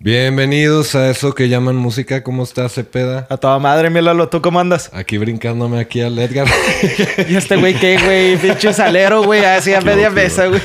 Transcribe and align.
Bienvenidos 0.00 0.94
a 0.94 1.10
eso 1.10 1.34
que 1.34 1.48
llaman 1.48 1.74
música. 1.74 2.22
¿Cómo 2.22 2.44
estás, 2.44 2.74
Cepeda? 2.74 3.26
A 3.30 3.36
toda 3.36 3.58
madre, 3.58 3.90
mi 3.90 4.00
Lalo, 4.00 4.28
¿tú 4.28 4.40
cómo 4.40 4.60
andas? 4.60 4.90
Aquí 4.92 5.18
brincándome 5.18 5.80
aquí 5.80 6.00
al 6.00 6.16
Edgar. 6.16 6.46
¿Y 7.28 7.34
este 7.34 7.56
güey 7.56 7.74
qué, 7.74 7.98
güey? 7.98 8.36
Pinche 8.36 8.72
salero, 8.72 9.24
güey, 9.24 9.44
así 9.44 9.74
a 9.74 9.80
media 9.80 10.08
mesa, 10.08 10.46
güey. 10.46 10.60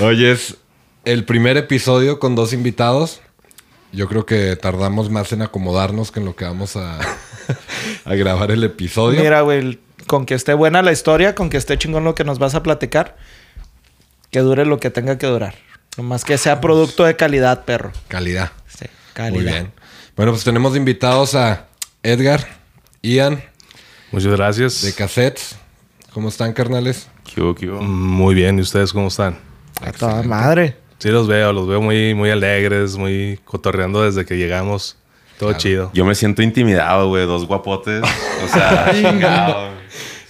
Oye, 0.02 0.32
es 0.32 0.56
el 1.04 1.26
primer 1.26 1.58
episodio 1.58 2.18
con 2.18 2.34
dos 2.34 2.54
invitados. 2.54 3.20
Yo 3.92 4.08
creo 4.08 4.24
que 4.24 4.56
tardamos 4.56 5.10
más 5.10 5.30
en 5.34 5.42
acomodarnos 5.42 6.10
que 6.10 6.20
en 6.20 6.24
lo 6.24 6.34
que 6.34 6.46
vamos 6.46 6.76
a, 6.76 7.00
a 8.06 8.14
grabar 8.14 8.50
el 8.50 8.64
episodio. 8.64 9.20
Mira, 9.20 9.42
güey, 9.42 9.78
con 10.06 10.24
que 10.24 10.32
esté 10.32 10.54
buena 10.54 10.80
la 10.80 10.92
historia, 10.92 11.34
con 11.34 11.50
que 11.50 11.58
esté 11.58 11.76
chingón 11.76 12.04
lo 12.04 12.14
que 12.14 12.24
nos 12.24 12.38
vas 12.38 12.54
a 12.54 12.62
platicar, 12.62 13.18
que 14.30 14.40
dure 14.40 14.64
lo 14.64 14.80
que 14.80 14.88
tenga 14.88 15.18
que 15.18 15.26
durar. 15.26 15.54
Nomás 15.96 16.24
que 16.24 16.38
sea 16.38 16.60
producto 16.60 17.04
de 17.04 17.16
calidad, 17.16 17.64
perro. 17.64 17.92
Calidad. 18.08 18.52
Sí, 18.66 18.86
calidad. 19.12 19.34
Muy 19.34 19.44
bien. 19.44 19.72
Bueno, 20.16 20.32
pues 20.32 20.44
tenemos 20.44 20.76
invitados 20.76 21.34
a 21.34 21.66
Edgar, 22.02 22.46
Ian, 23.02 23.42
Muchas 24.10 24.32
gracias. 24.32 24.82
de 24.82 24.92
Cassettes. 24.94 25.56
¿Cómo 26.12 26.28
están, 26.28 26.52
carnales? 26.52 27.08
¿Qué 27.24 27.40
hubo, 27.40 27.54
qué 27.54 27.68
hubo? 27.70 27.82
Muy 27.82 28.34
bien, 28.34 28.58
¿y 28.58 28.62
ustedes 28.62 28.92
cómo 28.92 29.08
están? 29.08 29.38
A 29.80 29.92
toda 29.92 30.22
madre. 30.22 30.76
Sí, 30.98 31.08
los 31.08 31.26
veo, 31.26 31.52
los 31.52 31.66
veo 31.66 31.80
muy, 31.80 32.14
muy 32.14 32.30
alegres, 32.30 32.96
muy 32.96 33.40
cotorreando 33.44 34.02
desde 34.02 34.24
que 34.24 34.36
llegamos. 34.36 34.96
Todo 35.38 35.54
chido. 35.54 35.90
Yo 35.94 36.04
me 36.04 36.14
siento 36.14 36.42
intimidado, 36.42 37.08
güey. 37.08 37.26
Dos 37.26 37.46
guapotes. 37.46 38.02
O 38.44 38.48
sea, 38.48 38.90
chingado. 38.92 39.71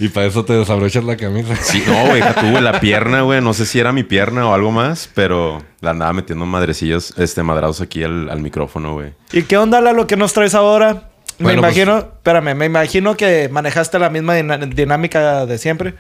Y 0.03 0.09
para 0.09 0.27
eso 0.27 0.45
te 0.45 0.53
desabrochas 0.53 1.05
la 1.05 1.17
camisa. 1.17 1.55
Sí, 1.63 1.81
no, 1.87 2.07
güey. 2.09 2.21
güey. 2.51 2.61
La 2.61 2.81
pierna, 2.81 3.23
güey. 3.23 3.41
No 3.41 3.55
sé 3.55 3.67
si 3.67 3.79
era 3.79 3.93
mi 3.93 4.03
pierna 4.03 4.49
o 4.49 4.53
algo 4.53 4.73
más, 4.73 5.09
pero 5.15 5.63
la 5.81 5.91
andaba 5.91 6.13
metiendo 6.13 6.45
madrecillos, 6.45 7.15
este, 7.19 7.45
madrados 7.45 7.81
aquí 7.81 8.03
al, 8.03 8.29
al 8.29 8.41
micrófono, 8.41 8.95
güey. 8.95 9.13
¿Y 9.33 9.45
qué 9.45 9.57
onda, 9.57 9.81
Lalo, 9.81 10.09
que 10.09 10.17
nos 10.17 10.33
traes 10.33 10.57
ahora? 10.57 11.09
Me 11.39 11.45
pues- 11.45 11.57
imagino, 11.57 11.99
espérame, 11.99 12.57
me 12.57 12.67
imagino 12.67 13.17
que 13.17 13.49
manejaste 13.49 14.01
la 14.01 14.11
misma 14.11 14.35
dinámica 14.35 15.47
de 15.47 15.59
siempre. 15.59 15.95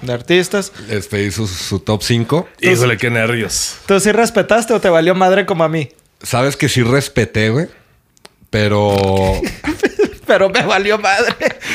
De 0.00 0.10
artistas. 0.14 0.72
Este 0.88 1.22
hizo 1.24 1.46
su, 1.46 1.54
su 1.54 1.80
top 1.80 2.02
5. 2.02 2.48
Híjole, 2.62 2.96
qué 2.96 3.10
nervios. 3.10 3.76
¿Tú 3.84 4.00
sí 4.00 4.10
respetaste 4.10 4.72
o 4.72 4.80
te 4.80 4.88
valió 4.88 5.14
madre 5.14 5.44
como 5.44 5.64
a 5.64 5.68
mí? 5.68 5.90
Sabes 6.22 6.56
que 6.56 6.70
sí 6.70 6.82
respeté, 6.82 7.50
güey. 7.50 7.66
Pero 8.48 8.96
Pero 10.32 10.48
me 10.48 10.62
valió 10.64 10.98
madre. 10.98 11.34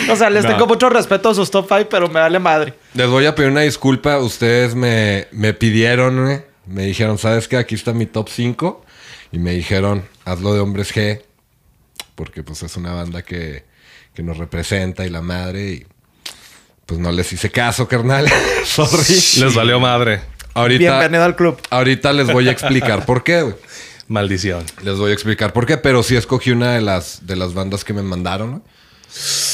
O 0.10 0.16
sea, 0.16 0.32
les 0.32 0.44
No. 0.44 0.50
tengo 0.50 0.66
mucho 0.66 0.90
respeto 0.90 1.30
a 1.30 1.36
sus 1.36 1.52
top 1.52 1.68
5, 1.70 1.90
pero 1.90 2.08
me 2.08 2.20
vale 2.20 2.40
madre. 2.40 2.74
les 2.96 3.08
voy 3.08 3.28
a 3.28 3.36
pedir 3.36 3.52
una 3.52 3.62
disculpa. 3.62 4.18
Ustedes 4.18 4.74
me, 4.74 5.28
me 5.32 5.54
pidieron. 5.54 6.44
Me 6.66 6.84
dijeron, 6.86 7.20
¿sabes 7.20 7.48
qué? 7.48 7.58
Aquí 7.58 7.76
está 7.76 7.94
mi 7.94 8.08
top 8.08 8.30
5. 8.30 8.84
Y 9.32 9.38
me 9.38 9.52
dijeron, 9.52 10.08
hazlo 10.26 10.56
de 10.56 10.60
Hombres 10.62 10.92
G. 10.96 11.22
Porque 12.16 12.42
pues 12.42 12.64
es 12.64 12.76
una 12.78 12.94
banda 12.94 13.22
que, 13.22 13.64
que 14.16 14.24
nos 14.24 14.38
representa 14.38 15.06
y 15.06 15.10
la 15.12 15.22
madre. 15.22 15.70
Y 15.74 15.86
pues 16.88 17.00
no 17.00 17.12
les 17.12 17.32
hice 17.32 17.52
caso, 17.52 17.88
carnal. 17.88 18.28
Sorry. 18.66 19.04
Les 19.40 19.54
valió 19.54 19.80
madre. 19.80 20.22
Ahorita, 20.56 20.80
Bienvenido 20.80 21.24
al 21.24 21.36
club. 21.36 21.60
ahorita 21.70 22.12
les 22.14 22.26
voy 22.34 22.50
a 22.50 22.52
explicar 22.52 23.06
por 23.06 23.24
qué, 23.24 23.44
güey. 23.44 23.56
Maldición. 24.08 24.64
Les 24.84 24.98
voy 24.98 25.12
a 25.12 25.14
explicar 25.14 25.54
por 25.54 25.66
qué, 25.66 25.78
pero 25.78 26.02
sí 26.04 26.16
escogí 26.16 26.52
una 26.52 26.74
de 26.74 26.82
las, 26.82 27.26
de 27.28 27.36
las 27.36 27.54
bandas 27.54 27.84
que 27.84 27.94
me 27.94 28.02
mandaron, 28.04 28.52
¿no? 28.52 28.62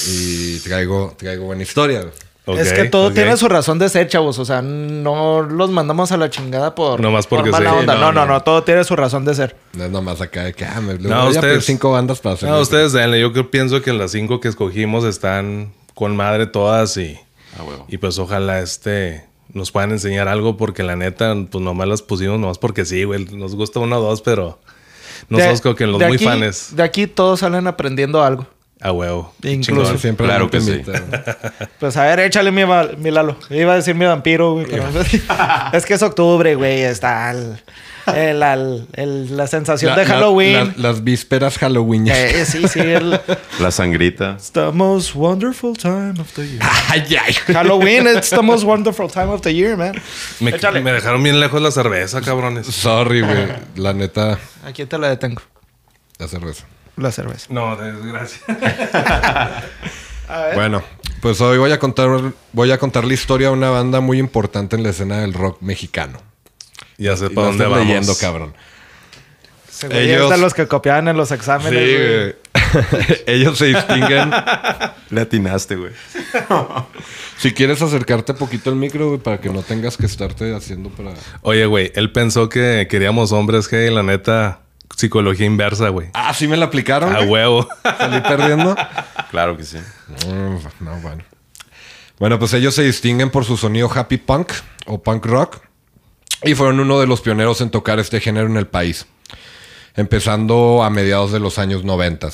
Y 0.08 0.60
traigo, 0.60 1.16
traigo 1.18 1.46
buena 1.46 1.64
historia, 1.64 2.06
es 2.46 2.74
que 2.74 2.86
todo 2.86 3.12
tiene 3.14 3.38
su 3.38 3.48
razón 3.48 3.80
de 3.80 3.88
ser, 3.88 4.08
chavos. 4.10 4.38
O 4.38 4.44
sea, 4.44 4.62
no 4.62 5.42
los 5.44 5.70
mandamos 5.72 6.12
a 6.12 6.18
la 6.18 6.30
chingada 6.30 6.76
por, 6.76 7.00
Nomás 7.00 7.26
por 7.26 7.40
porque 7.40 7.52
mala 7.52 7.70
sí. 7.72 7.76
onda. 7.78 7.94
No 7.96 8.02
No, 8.02 8.12
no, 8.12 8.26
no, 8.26 8.34
no. 8.34 8.44
Todo 8.44 8.64
tiene 8.64 8.84
su 8.84 8.96
razón 8.98 9.24
de 9.24 9.34
ser. 9.34 9.56
No 9.74 9.86
es 9.86 9.92
nomás 9.92 10.20
acá 10.20 10.44
de 10.44 10.54
que, 10.54 10.66
ah, 10.66 10.82
me 10.82 10.96
No, 10.96 11.26
voy 11.26 11.38
a 11.38 11.40
pedir 11.42 11.56
ustedes- 11.58 11.66
cinco 11.66 11.92
bandas 11.94 12.20
para 12.20 12.36
hacer. 12.36 12.50
No, 12.50 12.60
ustedes 12.60 12.92
denle. 12.92 13.22
Yo 13.22 13.32
creo- 13.32 13.50
pienso 13.50 13.82
que 13.82 13.94
las 13.94 14.12
cinco 14.12 14.42
que 14.42 14.50
escogimos 14.50 15.06
están 15.06 15.72
con 15.94 16.18
madre 16.18 16.46
todas 16.48 16.98
y, 16.98 17.18
Ah, 17.58 17.64
huevo. 17.64 17.86
y 17.88 17.98
pues 17.98 18.20
ojalá 18.20 18.60
este 18.60 19.24
nos 19.54 19.72
puedan 19.72 19.92
enseñar 19.92 20.28
algo 20.28 20.58
porque 20.58 20.84
la 20.84 20.96
neta, 20.96 21.36
pues 21.50 21.64
nomás 21.64 21.88
las 21.88 22.02
pusimos 22.02 22.40
nomás 22.40 22.58
porque 22.58 22.86
sí, 22.86 23.04
güey. 23.04 23.26
Nos 23.26 23.56
gusta 23.56 23.80
uno 23.80 23.98
o 23.98 24.02
dos, 24.02 24.22
pero 24.22 24.60
no 25.30 25.38
De- 25.38 25.44
somos 25.46 25.62
como 25.62 25.76
que 25.76 25.88
los 25.88 26.02
muy 26.02 26.16
aquí- 26.16 26.26
fanes. 26.26 26.76
De 26.76 26.84
aquí 26.84 27.08
todos 27.08 27.40
salen 27.42 27.68
aprendiendo 27.68 28.24
algo. 28.24 28.48
A 28.82 28.92
huevo. 28.92 29.34
Incluso. 29.44 29.84
Chingón. 29.84 30.00
Siempre 30.00 30.26
Claro 30.26 30.46
la 30.46 30.52
que 30.52 30.60
sí. 30.62 30.82
Pues 31.80 31.96
a 31.96 32.04
ver, 32.04 32.20
échale 32.20 32.52
mi, 32.52 32.64
mi 32.98 33.12
Lalo. 33.12 33.38
Iba 33.50 33.74
a 33.74 33.76
decir 33.78 33.96
mi 33.96 34.06
vampiro, 34.06 34.54
güey. 34.54 34.66
pero- 34.70 34.84
es 35.74 35.86
que 35.86 35.94
es 35.94 36.04
octubre, 36.04 36.56
güey. 36.56 36.82
Está 36.82 37.32
el- 37.32 37.62
el- 38.08 38.42
el- 38.44 38.88
el- 38.94 39.38
la 39.38 39.48
sensación 39.48 39.92
La- 39.92 39.98
de 39.98 40.06
la- 40.06 40.14
Halloween. 40.16 40.74
la- 40.78 40.90
las 40.90 41.04
vísperas 41.04 41.58
Halloween. 41.58 42.08
Eh, 42.08 42.46
sí, 42.46 42.68
sí. 42.68 42.80
el- 42.80 43.20
La 43.60 43.72
sangrita. 43.72 44.34
It's 44.38 44.52
the 44.52 44.72
most 44.72 45.16
wonderful 45.16 45.78
time 45.78 46.20
of 46.20 46.32
the 46.34 46.48
year. 46.48 46.62
Ay, 46.90 47.04
ay. 47.26 47.34
Halloween, 47.54 48.08
it's 48.08 48.30
the 48.30 48.42
most 48.42 48.64
wonderful 48.66 49.10
time 49.10 49.30
of 49.30 49.42
the 49.42 49.54
year, 49.54 49.78
man. 49.78 49.94
Me, 50.40 50.52
me 50.82 50.92
dejaron 50.92 51.22
bien 51.24 51.40
lejos 51.40 51.62
la 51.62 51.72
cerveza, 51.72 52.22
cabrones. 52.22 52.68
Sorry, 52.68 53.22
güey. 53.22 53.48
La 53.76 53.94
neta, 53.94 54.38
Aquí 54.66 54.86
te 54.86 54.98
la 54.98 55.10
detengo. 55.10 55.42
la 56.18 56.28
cerveza. 56.28 56.66
La 56.98 57.12
cerveza. 57.12 57.48
No, 57.50 57.76
desgracia. 57.76 58.40
Bueno, 60.56 60.82
pues 61.22 61.40
hoy 61.42 61.58
voy 61.58 61.72
a 61.72 61.80
contar, 61.80 62.08
voy 62.54 62.72
a 62.72 62.78
contar 62.78 63.04
la 63.06 63.14
historia 63.14 63.48
de 63.48 63.54
una 63.54 63.70
banda 63.70 64.00
muy 64.00 64.18
importante 64.20 64.76
en 64.76 64.84
la 64.84 64.90
escena 64.90 65.20
del 65.20 65.34
rock 65.34 65.62
mexicano. 65.62 66.20
Ya 66.98 67.16
sé 67.18 67.28
Y 67.28 67.30
para 67.30 67.48
dónde 67.48 67.66
vamos. 67.66 67.80
leyendo, 67.88 68.16
cabrón. 68.18 68.54
Güey 69.88 70.12
Ellos- 70.12 70.26
es 70.32 70.38
de 70.38 70.38
los 70.38 70.54
que 70.54 70.68
copiaban 70.68 71.08
en 71.10 71.18
los 71.18 71.32
exámenes. 71.32 71.72
Sí, 71.74 71.96
güey. 71.98 72.36
Ellos 73.28 73.58
se 73.58 73.66
distinguen. 73.66 74.32
Le 75.10 75.22
atinaste, 75.22 75.76
güey. 75.76 75.92
Si 77.38 77.52
quieres 77.54 77.82
acercarte 77.82 78.34
poquito 78.34 78.70
al 78.70 78.76
micro, 78.78 79.08
güey, 79.10 79.20
para 79.20 79.40
que 79.42 79.50
no 79.50 79.62
tengas 79.62 79.98
que 79.98 80.06
estarte 80.06 80.56
haciendo 80.56 80.90
para. 80.90 81.14
Oye, 81.42 81.66
güey, 81.66 81.92
él 81.96 82.12
pensó 82.12 82.48
que 82.50 82.88
queríamos 82.90 83.32
hombres 83.34 83.68
que 83.68 83.90
la 83.92 84.04
neta, 84.04 84.62
psicología 84.96 85.46
inversa, 85.46 85.90
güey. 85.90 86.10
Ah, 86.14 86.34
sí 86.34 86.48
me 86.48 86.56
la 86.56 86.66
aplicaron. 86.66 87.12
A 87.14 87.18
güey? 87.20 87.30
huevo. 87.30 87.68
Salí 87.84 88.22
perdiendo. 88.22 88.76
Claro 89.32 89.58
que 89.58 89.64
sí. 89.64 89.80
Mm, 90.28 90.58
No, 90.86 90.96
bueno. 91.02 91.24
Bueno, 92.20 92.38
pues 92.38 92.54
ellos 92.54 92.76
se 92.76 92.84
distinguen 92.84 93.32
por 93.32 93.46
su 93.46 93.58
sonido 93.58 93.92
happy 93.92 94.18
punk 94.18 94.52
o 94.86 95.02
punk 95.02 95.26
rock 95.26 95.58
y 96.44 96.56
fueron 96.56 96.80
uno 96.80 97.00
de 97.00 97.08
los 97.08 97.22
pioneros 97.22 97.62
en 97.62 97.70
tocar 97.70 98.00
este 98.00 98.20
género 98.20 98.48
en 98.48 98.58
el 98.58 98.68
país, 98.68 99.06
empezando 99.96 100.84
a 100.84 100.90
mediados 100.90 101.32
de 101.32 101.40
los 101.40 101.60
años 101.60 101.84
90. 101.84 102.30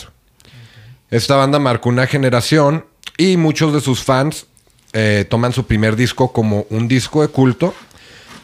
Esta 1.09 1.35
banda 1.35 1.59
marcó 1.59 1.89
una 1.89 2.07
generación 2.07 2.85
y 3.17 3.37
muchos 3.37 3.73
de 3.73 3.81
sus 3.81 4.03
fans 4.03 4.47
eh, 4.93 5.25
toman 5.29 5.53
su 5.53 5.65
primer 5.65 5.95
disco 5.95 6.31
como 6.33 6.65
un 6.69 6.87
disco 6.87 7.21
de 7.21 7.27
culto, 7.27 7.73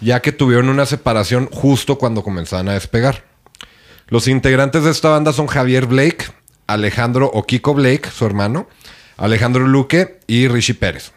ya 0.01 0.21
que 0.21 0.31
tuvieron 0.31 0.69
una 0.69 0.85
separación 0.85 1.47
justo 1.51 1.97
cuando 1.97 2.23
comenzaban 2.23 2.69
a 2.69 2.73
despegar. 2.73 3.23
Los 4.07 4.27
integrantes 4.27 4.83
de 4.83 4.91
esta 4.91 5.09
banda 5.09 5.33
son 5.33 5.47
Javier 5.47 5.87
Blake, 5.87 6.25
Alejandro 6.67 7.29
o 7.33 7.43
Kiko 7.43 7.73
Blake, 7.73 8.09
su 8.11 8.25
hermano, 8.25 8.67
Alejandro 9.17 9.67
Luque 9.67 10.19
y 10.27 10.47
Rishi 10.47 10.73
Pérez. 10.73 11.11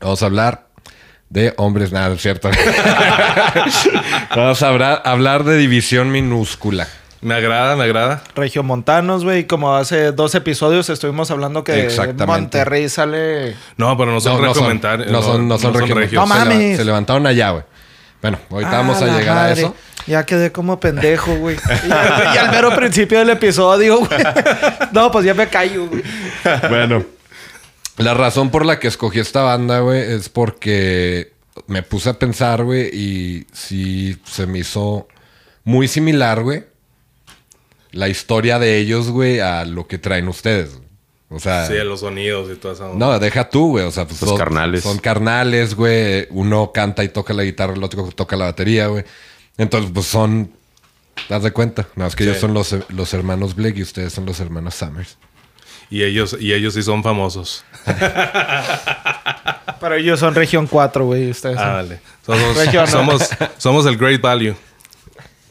Vamos 0.00 0.22
a 0.22 0.26
hablar 0.26 0.71
de 1.32 1.54
hombres, 1.56 1.92
nada, 1.92 2.14
es 2.14 2.20
cierto. 2.20 2.50
Vamos 4.36 4.62
a 4.62 4.68
hablar, 4.68 5.02
hablar 5.04 5.44
de 5.44 5.56
división 5.56 6.10
minúscula. 6.12 6.86
Me 7.22 7.34
agrada, 7.34 7.76
me 7.76 7.84
agrada. 7.84 8.22
Regiomontanos, 8.34 9.24
güey. 9.24 9.46
Como 9.46 9.74
hace 9.76 10.10
dos 10.12 10.34
episodios 10.34 10.90
estuvimos 10.90 11.30
hablando 11.30 11.62
que 11.64 11.86
Exactamente. 11.86 12.26
Monterrey 12.26 12.88
sale. 12.88 13.54
No, 13.76 13.96
pero 13.96 14.10
no 14.12 14.20
son 14.20 14.42
No, 14.42 14.48
no 14.48 14.54
son, 14.54 14.80
no 15.08 15.22
son, 15.22 15.48
no 15.48 15.58
son 15.58 15.74
regios. 15.74 16.26
No 16.26 16.26
Se 16.26 16.34
leva- 16.40 16.44
mames. 16.44 16.76
Se 16.76 16.84
levantaron 16.84 17.26
allá, 17.26 17.50
güey. 17.50 17.64
Bueno, 18.20 18.38
ahorita 18.50 18.70
vamos 18.72 19.00
Ah, 19.02 19.04
a 19.04 19.18
llegar 19.18 19.38
a 19.38 19.52
eso. 19.52 19.74
Ya 20.06 20.26
quedé 20.26 20.50
como 20.52 20.80
pendejo, 20.80 21.34
güey. 21.36 21.56
Y, 21.88 21.90
al- 21.92 22.34
y 22.34 22.38
al 22.38 22.50
mero 22.50 22.74
principio 22.74 23.20
del 23.20 23.30
episodio, 23.30 23.98
güey. 23.98 24.10
No, 24.92 25.10
pues 25.10 25.24
ya 25.24 25.32
me 25.34 25.46
callo, 25.46 25.86
güey. 25.86 26.02
Bueno. 26.68 27.04
La 27.98 28.14
razón 28.14 28.50
por 28.50 28.64
la 28.64 28.78
que 28.78 28.88
escogí 28.88 29.20
esta 29.20 29.42
banda, 29.42 29.80
güey, 29.80 30.00
es 30.00 30.28
porque 30.28 31.32
me 31.66 31.82
puse 31.82 32.08
a 32.10 32.18
pensar, 32.18 32.64
güey, 32.64 32.88
y 32.92 33.46
sí 33.52 34.16
se 34.24 34.46
me 34.46 34.60
hizo 34.60 35.06
muy 35.64 35.88
similar, 35.88 36.42
güey, 36.42 36.64
la 37.90 38.08
historia 38.08 38.58
de 38.58 38.78
ellos, 38.78 39.10
güey, 39.10 39.40
a 39.40 39.64
lo 39.66 39.86
que 39.86 39.98
traen 39.98 40.28
ustedes. 40.28 40.78
O 41.28 41.38
sea, 41.40 41.66
Sí, 41.66 41.74
los 41.84 42.00
sonidos 42.00 42.50
y 42.50 42.56
toda 42.56 42.74
esa 42.74 42.90
onda. 42.90 43.06
no, 43.06 43.18
deja 43.18 43.48
tú, 43.48 43.70
güey. 43.70 43.84
O 43.84 43.90
sea, 43.90 44.06
pues 44.06 44.20
Los 44.20 44.30
son- 44.30 44.38
carnales. 44.38 44.82
Son 44.82 44.98
carnales, 44.98 45.74
güey. 45.74 46.26
Uno 46.30 46.72
canta 46.74 47.04
y 47.04 47.08
toca 47.08 47.32
la 47.32 47.42
guitarra, 47.42 47.72
el 47.74 47.82
otro 47.84 48.04
toca 48.14 48.36
la 48.36 48.46
batería, 48.46 48.86
güey. 48.88 49.04
Entonces, 49.56 49.90
pues 49.94 50.06
son. 50.06 50.52
Haz 51.30 51.42
de 51.42 51.50
cuenta. 51.50 51.88
No, 51.96 52.06
es 52.06 52.16
que 52.16 52.24
Sí. 52.24 52.30
ellos 52.30 52.40
son 52.40 52.52
los, 52.54 52.74
los 52.88 53.14
hermanos 53.14 53.54
Blake 53.54 53.78
y 53.78 53.82
ustedes 53.82 54.12
son 54.12 54.26
los 54.26 54.40
hermanos 54.40 54.74
Summers. 54.74 55.16
Y 55.92 56.02
ellos, 56.04 56.34
y 56.40 56.54
ellos 56.54 56.72
sí 56.72 56.82
son 56.82 57.02
famosos. 57.02 57.64
Pero 59.78 59.94
ellos 59.96 60.18
son 60.18 60.34
región 60.34 60.66
4, 60.66 61.04
güey. 61.04 61.30
Ustedes 61.30 61.56
son- 61.56 61.66
Ah, 61.68 61.72
dale. 61.74 62.00
Somos, 62.24 62.56
Región, 62.64 62.84
¿no? 62.84 62.90
somos, 62.90 63.28
somos 63.58 63.84
el 63.86 63.98
Great 63.98 64.20
Value. 64.22 64.54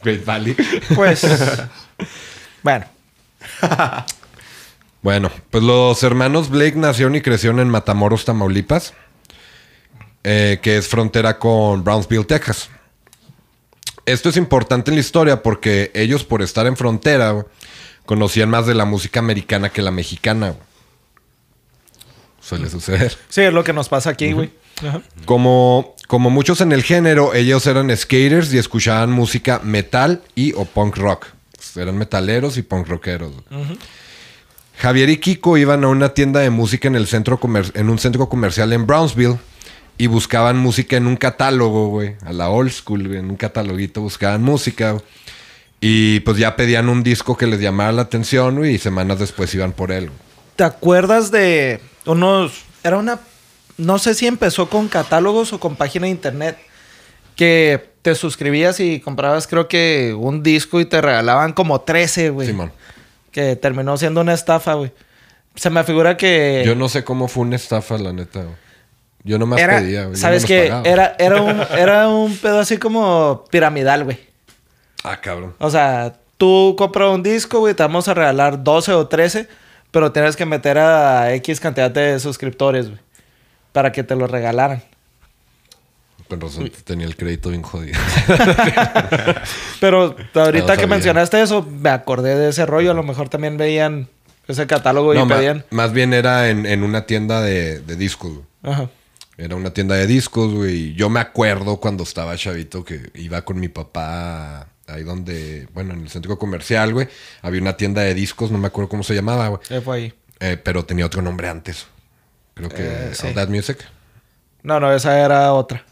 Great 0.03 0.25
Valley. 0.25 0.55
Pues. 0.95 1.25
bueno. 2.63 2.85
Bueno, 5.03 5.31
pues 5.49 5.63
los 5.63 6.03
hermanos 6.03 6.51
Blake 6.51 6.75
nacieron 6.75 7.15
y 7.15 7.21
crecieron 7.21 7.59
en 7.59 7.67
Matamoros, 7.69 8.23
Tamaulipas, 8.23 8.93
eh, 10.23 10.59
que 10.61 10.77
es 10.77 10.87
frontera 10.87 11.39
con 11.39 11.83
Brownsville, 11.83 12.23
Texas. 12.27 12.69
Esto 14.05 14.29
es 14.29 14.37
importante 14.37 14.91
en 14.91 14.95
la 14.97 15.01
historia 15.01 15.41
porque 15.41 15.89
ellos, 15.95 16.23
por 16.23 16.43
estar 16.43 16.67
en 16.67 16.77
frontera, 16.77 17.31
güey, 17.31 17.45
conocían 18.11 18.49
más 18.49 18.65
de 18.65 18.75
la 18.75 18.83
música 18.83 19.21
americana 19.21 19.69
que 19.69 19.81
la 19.81 19.89
mexicana. 19.89 20.47
güey. 20.49 20.59
Suele 22.41 22.69
suceder. 22.69 23.15
Sí, 23.29 23.39
es 23.39 23.53
lo 23.53 23.63
que 23.63 23.71
nos 23.71 23.87
pasa 23.87 24.09
aquí, 24.09 24.33
güey. 24.33 24.51
Ajá. 24.85 25.01
Como, 25.23 25.95
como 26.09 26.29
muchos 26.29 26.59
en 26.59 26.73
el 26.73 26.83
género, 26.83 27.33
ellos 27.33 27.65
eran 27.67 27.95
skaters 27.95 28.53
y 28.53 28.57
escuchaban 28.57 29.11
música 29.11 29.61
metal 29.63 30.21
y 30.35 30.51
o 30.57 30.65
punk 30.65 30.97
rock. 30.97 31.27
Eran 31.77 31.97
metaleros 31.97 32.57
y 32.57 32.63
punk 32.63 32.89
rockeros. 32.89 33.31
Javier 34.77 35.09
y 35.09 35.17
Kiko 35.17 35.55
iban 35.57 35.85
a 35.85 35.87
una 35.87 36.13
tienda 36.13 36.41
de 36.41 36.49
música 36.49 36.89
en, 36.89 36.95
el 36.95 37.07
centro 37.07 37.39
comer- 37.39 37.71
en 37.75 37.89
un 37.89 37.97
centro 37.97 38.27
comercial 38.27 38.73
en 38.73 38.85
Brownsville 38.85 39.37
y 39.97 40.07
buscaban 40.07 40.57
música 40.57 40.97
en 40.97 41.07
un 41.07 41.15
catálogo, 41.15 41.87
güey. 41.87 42.15
A 42.25 42.33
la 42.33 42.49
old 42.49 42.71
school, 42.73 43.07
güey, 43.07 43.19
en 43.19 43.29
un 43.29 43.37
cataloguito 43.37 44.01
buscaban 44.01 44.41
música. 44.43 44.91
güey. 44.91 45.03
Y 45.83 46.19
pues 46.19 46.37
ya 46.37 46.55
pedían 46.55 46.89
un 46.89 47.01
disco 47.01 47.35
que 47.35 47.47
les 47.47 47.59
llamara 47.59 47.91
la 47.91 48.03
atención, 48.03 48.55
güey, 48.55 48.75
y 48.75 48.77
semanas 48.77 49.17
después 49.17 49.53
iban 49.55 49.71
por 49.71 49.91
él. 49.91 50.11
¿Te 50.55 50.63
acuerdas 50.63 51.31
de 51.31 51.81
unos... 52.05 52.65
Era 52.83 52.97
una... 52.97 53.19
No 53.77 53.97
sé 53.97 54.13
si 54.13 54.27
empezó 54.27 54.69
con 54.69 54.87
catálogos 54.87 55.53
o 55.53 55.59
con 55.59 55.75
página 55.75 56.05
de 56.05 56.11
internet. 56.11 56.57
Que 57.35 57.89
te 58.03 58.13
suscribías 58.13 58.79
y 58.79 58.99
comprabas 58.99 59.47
creo 59.47 59.67
que 59.67 60.15
un 60.15 60.43
disco 60.43 60.79
y 60.79 60.85
te 60.85 61.01
regalaban 61.01 61.53
como 61.53 61.81
13, 61.81 62.29
güey. 62.29 62.47
Simón. 62.47 62.71
Que 63.31 63.55
terminó 63.55 63.97
siendo 63.97 64.21
una 64.21 64.35
estafa, 64.35 64.75
güey. 64.75 64.91
Se 65.55 65.71
me 65.71 65.83
figura 65.83 66.15
que... 66.15 66.61
Yo 66.63 66.75
no 66.75 66.89
sé 66.89 67.03
cómo 67.03 67.27
fue 67.27 67.41
una 67.41 67.55
estafa, 67.55 67.97
la 67.97 68.13
neta, 68.13 68.43
güey. 68.43 68.55
Yo 69.23 69.39
nomás 69.39 69.59
era, 69.59 69.79
pedía, 69.79 70.05
güey. 70.05 70.17
¿Sabes 70.17 70.43
no 70.43 70.47
qué? 70.47 70.67
Era, 70.83 71.15
era, 71.17 71.41
un, 71.41 71.59
era 71.75 72.07
un 72.07 72.37
pedo 72.37 72.59
así 72.59 72.77
como 72.77 73.45
piramidal, 73.49 74.03
güey. 74.03 74.30
Ah, 75.03 75.19
cabrón. 75.19 75.55
O 75.59 75.69
sea, 75.69 76.13
tú 76.37 76.75
compras 76.77 77.09
un 77.09 77.23
disco, 77.23 77.59
güey, 77.59 77.73
te 77.73 77.83
vamos 77.83 78.07
a 78.07 78.13
regalar 78.13 78.63
12 78.63 78.93
o 78.93 79.07
13, 79.07 79.47
pero 79.91 80.11
tienes 80.11 80.35
que 80.35 80.45
meter 80.45 80.77
a 80.77 81.33
X 81.35 81.59
cantidad 81.59 81.91
de 81.91 82.19
suscriptores, 82.19 82.87
güey, 82.89 82.99
para 83.71 83.91
que 83.91 84.03
te 84.03 84.15
lo 84.15 84.27
regalaran. 84.27 84.83
Con 86.27 86.39
razón, 86.39 86.71
tenía 86.85 87.05
el 87.07 87.17
crédito 87.17 87.49
bien 87.49 87.61
jodido. 87.61 87.99
Pero 89.81 90.15
ahorita 90.33 90.75
No 90.75 90.79
que 90.79 90.87
mencionaste 90.87 91.41
eso, 91.41 91.61
me 91.63 91.89
acordé 91.89 92.37
de 92.37 92.49
ese 92.49 92.65
rollo. 92.65 92.91
A 92.91 92.93
lo 92.93 93.03
mejor 93.03 93.27
también 93.27 93.57
veían 93.57 94.07
ese 94.47 94.65
catálogo 94.65 95.13
no, 95.13 95.25
y 95.25 95.27
pedían. 95.27 95.65
más 95.71 95.91
bien 95.91 96.13
era 96.13 96.49
en, 96.49 96.65
en 96.65 96.83
una 96.83 97.05
tienda 97.05 97.41
de, 97.41 97.81
de 97.81 97.95
discos, 97.97 98.31
güey. 98.31 98.45
Ajá. 98.63 98.89
Era 99.37 99.57
una 99.57 99.71
tienda 99.71 99.95
de 99.95 100.07
discos, 100.07 100.53
güey. 100.53 100.93
Yo 100.93 101.09
me 101.09 101.19
acuerdo 101.19 101.77
cuando 101.81 102.03
estaba 102.03 102.37
chavito 102.37 102.85
que 102.85 103.11
iba 103.15 103.41
con 103.41 103.59
mi 103.59 103.67
papá 103.67 104.67
ahí 104.93 105.03
donde, 105.03 105.67
bueno, 105.73 105.93
en 105.93 106.01
el 106.01 106.09
centro 106.09 106.37
comercial, 106.37 106.93
güey. 106.93 107.07
Había 107.41 107.61
una 107.61 107.77
tienda 107.77 108.01
de 108.01 108.13
discos, 108.13 108.51
no 108.51 108.57
me 108.57 108.67
acuerdo 108.67 108.89
cómo 108.89 109.03
se 109.03 109.13
llamaba, 109.15 109.47
güey. 109.47 109.61
Se 109.63 109.81
fue 109.81 109.97
ahí. 109.97 110.13
Eh, 110.39 110.57
pero 110.63 110.85
tenía 110.85 111.05
otro 111.05 111.21
nombre 111.21 111.47
antes. 111.49 111.87
Creo 112.53 112.69
que 112.69 112.83
Eh, 112.87 113.11
sí. 113.13 113.27
All 113.27 113.33
That 113.33 113.49
Music. 113.49 113.77
No, 114.63 114.79
no, 114.79 114.93
esa 114.93 115.19
era 115.19 115.53
otra. 115.53 115.83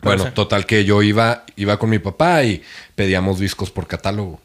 Pero 0.00 0.16
Bueno, 0.16 0.32
total 0.32 0.64
que 0.66 0.84
yo 0.84 1.02
iba, 1.02 1.44
iba 1.56 1.78
con 1.78 1.90
mi 1.90 1.98
papá 1.98 2.42
y 2.44 2.62
pedíamos 2.94 3.38
discos 3.38 3.70
por 3.70 3.86
catálogo. 3.86 4.40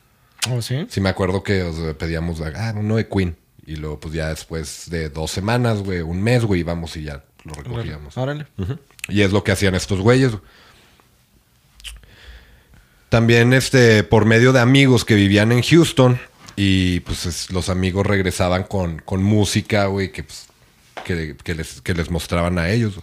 ¿Oh, 0.52 0.62
sí? 0.62 0.86
Sí 0.90 1.00
me 1.02 1.10
acuerdo 1.10 1.42
que 1.44 1.64
o 1.64 1.74
sea, 1.74 1.94
pedíamos 1.94 2.42
ah, 2.42 2.74
uno 2.76 2.98
de 2.98 3.08
Queen. 3.08 3.36
Y 3.66 3.78
luego, 3.78 4.00
pues 4.00 4.14
ya 4.14 4.30
después 4.30 4.90
de 4.90 5.10
dos 5.10 5.32
semanas, 5.32 5.80
güey, 5.82 6.02
un 6.02 6.22
mes, 6.22 6.44
güey, 6.44 6.60
íbamos 6.60 6.96
y 6.98 7.04
ya 7.04 7.24
lo 7.44 7.54
recogíamos. 7.54 8.16
Órale. 8.18 8.46
Y 9.08 9.22
es 9.22 9.32
lo 9.32 9.44
que 9.44 9.52
hacían 9.54 9.74
estos 9.76 10.02
güeyes. 10.02 10.32
güey. 10.32 10.44
También, 13.16 13.54
este, 13.54 14.04
por 14.04 14.26
medio 14.26 14.52
de 14.52 14.60
amigos 14.60 15.06
que 15.06 15.16
vivían 15.16 15.54
en 15.54 15.62
Houston. 15.62 16.20
Y 16.58 17.00
pues 17.00 17.26
es- 17.26 17.50
los 17.50 17.70
amigos 17.70 18.06
regresaban 18.06 18.64
con, 18.64 19.00
con 19.06 19.24
música, 19.24 19.86
güey, 19.86 20.12
que, 20.12 20.24
pues, 20.24 20.48
que, 21.06 21.56
les, 21.56 21.80
que 21.80 21.94
les 21.94 22.12
mostraban 22.12 22.60
a 22.60 22.70
ellos. 22.72 22.96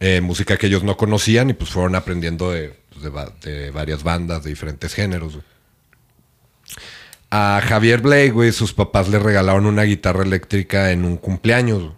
Eh, 0.00 0.22
música 0.22 0.56
que 0.56 0.68
ellos 0.68 0.82
no 0.82 0.96
conocían 0.96 1.50
y 1.50 1.52
pues 1.52 1.68
fueron 1.68 1.94
aprendiendo 1.94 2.50
de, 2.52 2.72
pues, 2.88 3.02
de 3.02 3.10
va- 3.10 3.30
de 3.42 3.70
varias 3.70 4.02
bandas 4.02 4.44
de 4.44 4.48
diferentes 4.48 4.94
géneros. 4.94 5.34
A 7.30 7.60
Javier 7.68 8.00
Blake, 8.00 8.30
güey, 8.30 8.50
sus 8.52 8.72
papás 8.72 9.10
le 9.10 9.18
regalaron 9.18 9.66
una 9.66 9.82
guitarra 9.82 10.22
eléctrica 10.22 10.90
en 10.90 11.04
un 11.04 11.18
cumpleaños. 11.18 11.92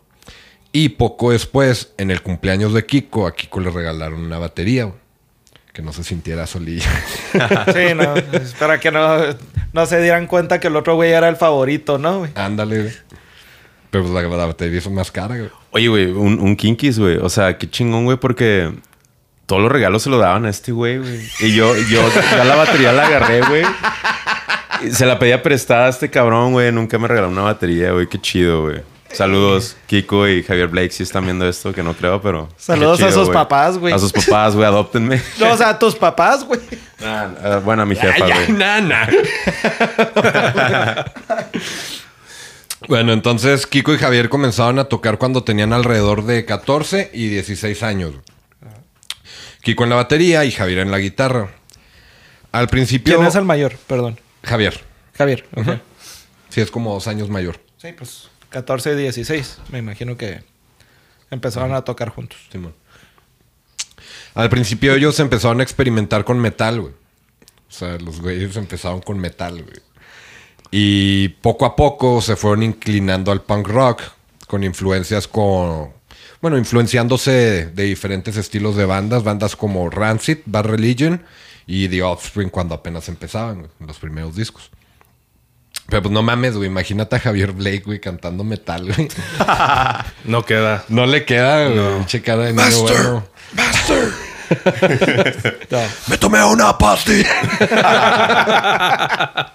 Y 0.73 0.89
poco 0.89 1.31
después, 1.31 1.93
en 1.97 2.11
el 2.11 2.23
cumpleaños 2.23 2.75
de 2.75 2.85
Kiko, 2.85 3.29
a 3.29 3.37
Kiko 3.37 3.61
le 3.61 3.71
regalaron 3.71 4.19
una 4.25 4.39
batería. 4.41 4.93
Que 5.75 5.83
no 5.83 5.93
se 5.93 6.05
sintiera 6.05 6.47
solilla. 6.47 6.89
Sí, 7.75 7.95
no. 7.97 8.15
es 8.15 8.55
para 8.55 8.79
que 8.79 8.91
no, 8.93 9.19
no 9.73 9.87
se 9.87 10.01
dieran 10.01 10.29
cuenta 10.29 10.61
que 10.61 10.69
el 10.69 10.77
otro 10.77 10.95
güey 10.95 11.11
era 11.13 11.29
el 11.29 11.35
favorito, 11.37 11.99
¿no, 11.99 12.21
güey? 12.21 12.31
Ándale, 12.37 12.83
güey. 12.83 12.93
Pero 13.91 14.05
pues 14.05 14.15
la, 14.15 14.23
la 14.23 14.47
batería 14.47 14.79
es 14.79 14.89
más 14.89 15.11
cara, 15.11 15.37
güey. 15.37 15.51
Oye, 15.73 15.89
güey, 15.89 16.07
un, 16.07 16.39
un 16.39 16.55
Kinkis, 16.57 16.99
güey. 16.99 17.17
O 17.17 17.29
sea, 17.29 17.59
qué 17.59 17.69
chingón, 17.69 18.05
güey, 18.05 18.17
porque 18.19 18.73
todos 19.47 19.61
los 19.63 19.71
regalos 19.73 20.03
se 20.05 20.11
lo 20.11 20.19
daban 20.19 20.47
a 20.47 20.51
este 20.51 20.71
güey, 20.71 20.99
güey. 20.99 21.21
Y 21.41 21.55
yo, 21.55 21.75
yo, 21.77 22.09
yo 22.09 22.45
la 22.45 22.55
batería 22.55 22.93
la 22.93 23.07
agarré, 23.07 23.41
güey. 23.43 23.65
Y 24.85 24.91
Se 24.93 25.07
la 25.07 25.19
pedía 25.19 25.43
prestada 25.43 25.87
a 25.87 25.89
este 25.91 26.09
cabrón, 26.09 26.53
güey. 26.53 26.71
Nunca 26.71 26.99
me 26.99 27.09
regaló 27.09 27.29
una 27.29 27.43
batería, 27.43 27.91
güey. 27.91 28.07
Qué 28.09 28.21
chido, 28.21 28.63
güey. 28.63 28.83
Saludos, 29.15 29.77
Kiko 29.87 30.29
y 30.29 30.43
Javier 30.43 30.69
Blake, 30.69 30.91
si 30.91 31.05
están 31.05 31.25
viendo 31.25 31.49
esto, 31.49 31.73
que 31.73 31.83
no 31.83 31.95
creo, 31.95 32.21
pero. 32.21 32.49
Saludos 32.57 33.01
a 33.03 33.13
sus 33.13 33.31
papás, 33.31 33.79
güey. 33.79 33.95
A 33.95 33.99
sus 33.99 34.13
papás, 34.13 34.55
güey, 34.55 34.67
adóptenme. 34.67 35.23
No, 35.39 35.53
o 35.53 35.57
sea, 35.57 35.79
tus 35.79 35.95
papás, 35.95 36.45
güey. 36.45 36.61
Ah, 37.03 37.31
ah, 37.43 37.61
bueno, 37.65 37.83
a 37.83 37.87
mi 37.87 37.95
jefa, 37.95 38.27
güey. 38.27 38.53
nana. 38.53 39.09
bueno, 42.89 43.13
entonces 43.13 43.67
Kiko 43.67 43.95
y 43.95 43.99
Javier 43.99 44.29
comenzaron 44.29 44.79
a 44.79 44.85
tocar 44.85 45.19
cuando 45.19 45.45
tenían 45.45 45.73
alrededor 45.73 46.25
de 46.25 46.45
14 46.45 47.11
y 47.13 47.29
16 47.29 47.83
años. 47.83 48.15
Kiko 49.63 49.85
en 49.85 49.91
la 49.91 49.97
batería 49.97 50.45
y 50.45 50.53
Javier 50.53 50.81
en 50.81 50.91
la 50.91 50.99
guitarra. 50.99 51.51
Al 52.53 52.69
principio. 52.69 53.17
¿Quién 53.17 53.27
es 53.27 53.35
el 53.35 53.45
mayor? 53.45 53.77
Perdón. 53.87 54.21
Javier. 54.43 54.81
Javier. 55.17 55.47
ok. 55.57 55.79
Sí, 56.49 56.61
es 56.61 56.71
como 56.71 56.95
dos 56.95 57.09
años 57.09 57.29
mayor. 57.29 57.59
Sí, 57.79 57.89
pues 57.97 58.29
14 58.55 58.93
y 58.93 58.97
16. 58.97 59.59
Me 59.73 59.81
imagino 59.81 60.17
que 60.17 60.41
empezaron 61.29 61.75
a 61.75 61.83
tocar 61.83 62.11
juntos. 62.11 62.39
Simón. 62.53 62.73
Al 64.35 64.49
principio 64.49 64.95
ellos 64.95 65.19
empezaron 65.19 65.59
a 65.59 65.65
experimentar 65.65 66.25
con 66.25 66.39
metal, 66.39 66.81
güey. 66.81 66.93
O 67.69 67.73
sea, 67.73 67.99
los 67.99 68.21
güeyes 68.21 68.57
empezaron 68.57 69.01
con 69.01 69.19
metal, 69.19 69.61
güey. 69.61 69.79
Y 70.71 71.31
poco 71.41 71.67
a 71.67 71.75
poco 71.75 72.21
se 72.23 72.37
fueron 72.37 72.63
inclinando 72.63 73.33
al 73.33 73.43
punk 73.43 73.67
rock 73.67 74.03
con 74.47 74.63
influencias 74.63 75.27
con... 75.27 75.93
Bueno, 76.41 76.57
influenciándose 76.57 77.73
de, 77.75 77.85
diferentes 77.85 78.37
estilos 78.37 78.77
de 78.77 78.85
bandas. 78.85 79.25
Bandas 79.25 79.57
como 79.57 79.91
Rancid, 79.91 80.39
Bad 80.47 80.67
Religion 80.67 81.25
y 81.67 81.89
The 81.89 82.03
Offspring 82.03 82.51
cuando 82.51 82.77
apenas 82.77 83.09
empezaban, 83.09 83.59
güey, 83.59 83.71
los 83.81 83.99
primeros 83.99 84.37
discos. 84.37 84.71
Pero 85.89 86.03
pues 86.03 86.13
no 86.13 86.23
mames, 86.23 86.57
güey. 86.57 86.69
Imagínate 86.69 87.17
a 87.17 87.21
Javier 87.21 87.53
Blake, 87.53 87.83
güey, 87.85 88.01
cantando 88.01 88.43
metal, 88.45 88.93
güey. 88.93 89.09
No 90.25 90.45
queda. 90.45 90.85
No 90.89 91.07
le 91.07 91.25
queda, 91.25 91.69
güey. 91.69 91.97
Pinche 91.99 92.23
cara 92.23 92.45
de 92.45 92.53
niño 92.53 92.81
bueno. 92.81 93.29
Me 96.09 96.19
tomé 96.19 96.45
una 96.45 96.77
pastilla. 96.77 97.31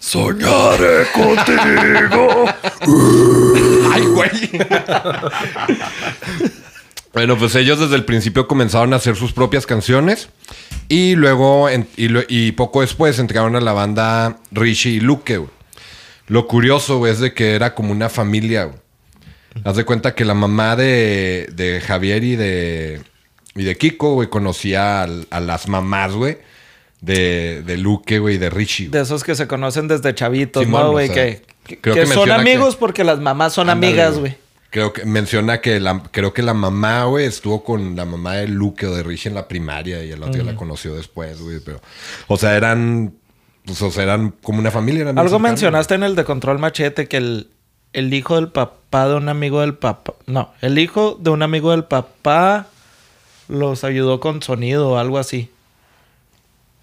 Soñaré 0.00 1.06
contigo. 1.12 2.44
Ay, 3.92 4.02
güey. 4.06 4.50
bueno, 7.12 7.36
pues 7.36 7.54
ellos 7.56 7.80
desde 7.80 7.96
el 7.96 8.04
principio 8.04 8.46
comenzaron 8.46 8.92
a 8.92 8.96
hacer 8.96 9.16
sus 9.16 9.32
propias 9.32 9.66
canciones. 9.66 10.28
Y 10.88 11.14
luego, 11.16 11.68
en- 11.68 11.88
y, 11.96 12.08
lo- 12.08 12.22
y 12.28 12.52
poco 12.52 12.80
después 12.80 13.18
entraron 13.18 13.56
a 13.56 13.60
la 13.60 13.72
banda 13.72 14.38
Richie 14.52 14.90
y 14.92 15.00
Luke, 15.00 15.36
güey. 15.36 15.50
Lo 16.28 16.46
curioso, 16.46 16.98
güey, 16.98 17.12
es 17.12 17.20
de 17.20 17.32
que 17.34 17.54
era 17.54 17.74
como 17.74 17.92
una 17.92 18.08
familia, 18.08 18.64
güey. 18.64 18.78
Haz 19.64 19.76
de 19.76 19.84
cuenta 19.84 20.14
que 20.14 20.24
la 20.24 20.34
mamá 20.34 20.76
de, 20.76 21.48
de 21.54 21.80
Javier 21.80 22.22
y 22.24 22.36
de, 22.36 23.00
y 23.54 23.64
de 23.64 23.76
Kiko, 23.76 24.14
güey, 24.14 24.28
conocía 24.28 25.04
a, 25.04 25.40
las 25.40 25.66
mamás, 25.68 26.12
güey, 26.12 26.38
de, 27.00 27.62
de 27.62 27.76
Luque, 27.78 28.18
güey, 28.18 28.34
y 28.34 28.38
de 28.38 28.50
Richie. 28.50 28.88
güey. 28.88 28.92
De 28.98 29.00
esos 29.04 29.24
que 29.24 29.34
se 29.34 29.46
conocen 29.46 29.88
desde 29.88 30.14
chavitos, 30.14 30.62
Simón, 30.62 30.82
¿no, 30.82 30.88
o 30.88 30.92
güey? 30.92 31.06
sea, 31.08 31.14
que 31.14 31.80
creo 31.80 31.94
que 31.94 32.00
que 32.02 32.06
son 32.06 32.30
amigos 32.30 32.74
que- 32.74 32.80
porque 32.80 33.02
las 33.04 33.18
mamás 33.20 33.54
son 33.54 33.70
Ándale, 33.70 33.92
amigas, 33.92 34.18
güey. 34.18 34.36
Creo 34.76 34.92
que 34.92 35.06
menciona 35.06 35.62
que 35.62 35.80
la, 35.80 36.02
creo 36.10 36.34
que 36.34 36.42
la 36.42 36.52
mamá, 36.52 37.04
güey, 37.04 37.24
estuvo 37.24 37.64
con 37.64 37.96
la 37.96 38.04
mamá 38.04 38.34
de 38.34 38.46
Luke 38.46 38.86
o 38.86 38.94
de 38.94 39.02
Rich 39.02 39.24
en 39.24 39.32
la 39.32 39.48
primaria 39.48 40.04
y 40.04 40.10
el 40.10 40.22
otro 40.22 40.34
día 40.34 40.52
la 40.52 40.54
conoció 40.54 40.94
después, 40.94 41.40
güey. 41.40 41.60
Pero, 41.60 41.80
o 42.26 42.36
sea, 42.36 42.54
eran, 42.58 43.14
pues, 43.64 43.80
o 43.80 43.90
sea, 43.90 44.02
eran 44.02 44.34
como 44.42 44.58
una 44.58 44.70
familia. 44.70 45.00
eran 45.00 45.18
Algo 45.18 45.38
mencionaste 45.38 45.94
en 45.94 46.02
el 46.02 46.14
de 46.14 46.24
Control 46.24 46.58
Machete 46.58 47.08
que 47.08 47.16
el, 47.16 47.48
el 47.94 48.12
hijo 48.12 48.34
del 48.34 48.48
papá 48.48 49.08
de 49.08 49.14
un 49.14 49.30
amigo 49.30 49.62
del 49.62 49.72
papá. 49.72 50.12
No, 50.26 50.52
el 50.60 50.78
hijo 50.78 51.16
de 51.18 51.30
un 51.30 51.42
amigo 51.42 51.70
del 51.70 51.84
papá 51.84 52.66
los 53.48 53.82
ayudó 53.82 54.20
con 54.20 54.42
sonido 54.42 54.90
o 54.90 54.98
algo 54.98 55.16
así. 55.16 55.50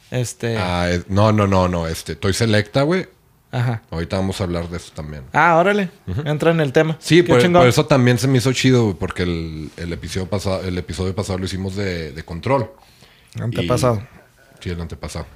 Este. 0.09 0.57
Ah, 0.57 0.89
no, 1.09 1.31
no, 1.31 1.45
no, 1.45 1.67
no. 1.67 1.87
Este, 1.87 2.15
Toy 2.15 2.33
Selecta, 2.33 2.81
güey. 2.81 3.05
Ajá. 3.53 3.83
Ahorita 3.91 4.17
vamos 4.17 4.41
a 4.41 4.45
hablar 4.45 4.67
de 4.67 4.77
eso 4.77 4.91
también. 4.95 5.23
Ah, 5.31 5.55
órale. 5.57 5.89
Entra 6.25 6.49
en 6.51 6.59
el 6.59 6.73
tema. 6.73 6.97
Sí, 6.99 7.21
por, 7.21 7.39
chingón. 7.39 7.61
por 7.61 7.69
eso 7.69 7.85
también 7.85 8.17
se 8.17 8.27
me 8.27 8.39
hizo 8.39 8.51
chido, 8.51 8.83
güey, 8.85 8.95
porque 8.95 9.23
el, 9.23 9.69
el 9.77 9.93
episodio 9.93 10.27
pasado, 10.27 10.63
el 10.63 10.75
episodio 10.77 11.13
pasado 11.15 11.37
lo 11.37 11.45
hicimos 11.45 11.75
de, 11.75 12.11
de 12.11 12.23
control. 12.25 12.71
Antepasado. 13.39 13.97
Y- 14.59 14.63
sí, 14.63 14.69
el 14.71 14.81
antepasado. 14.81 15.27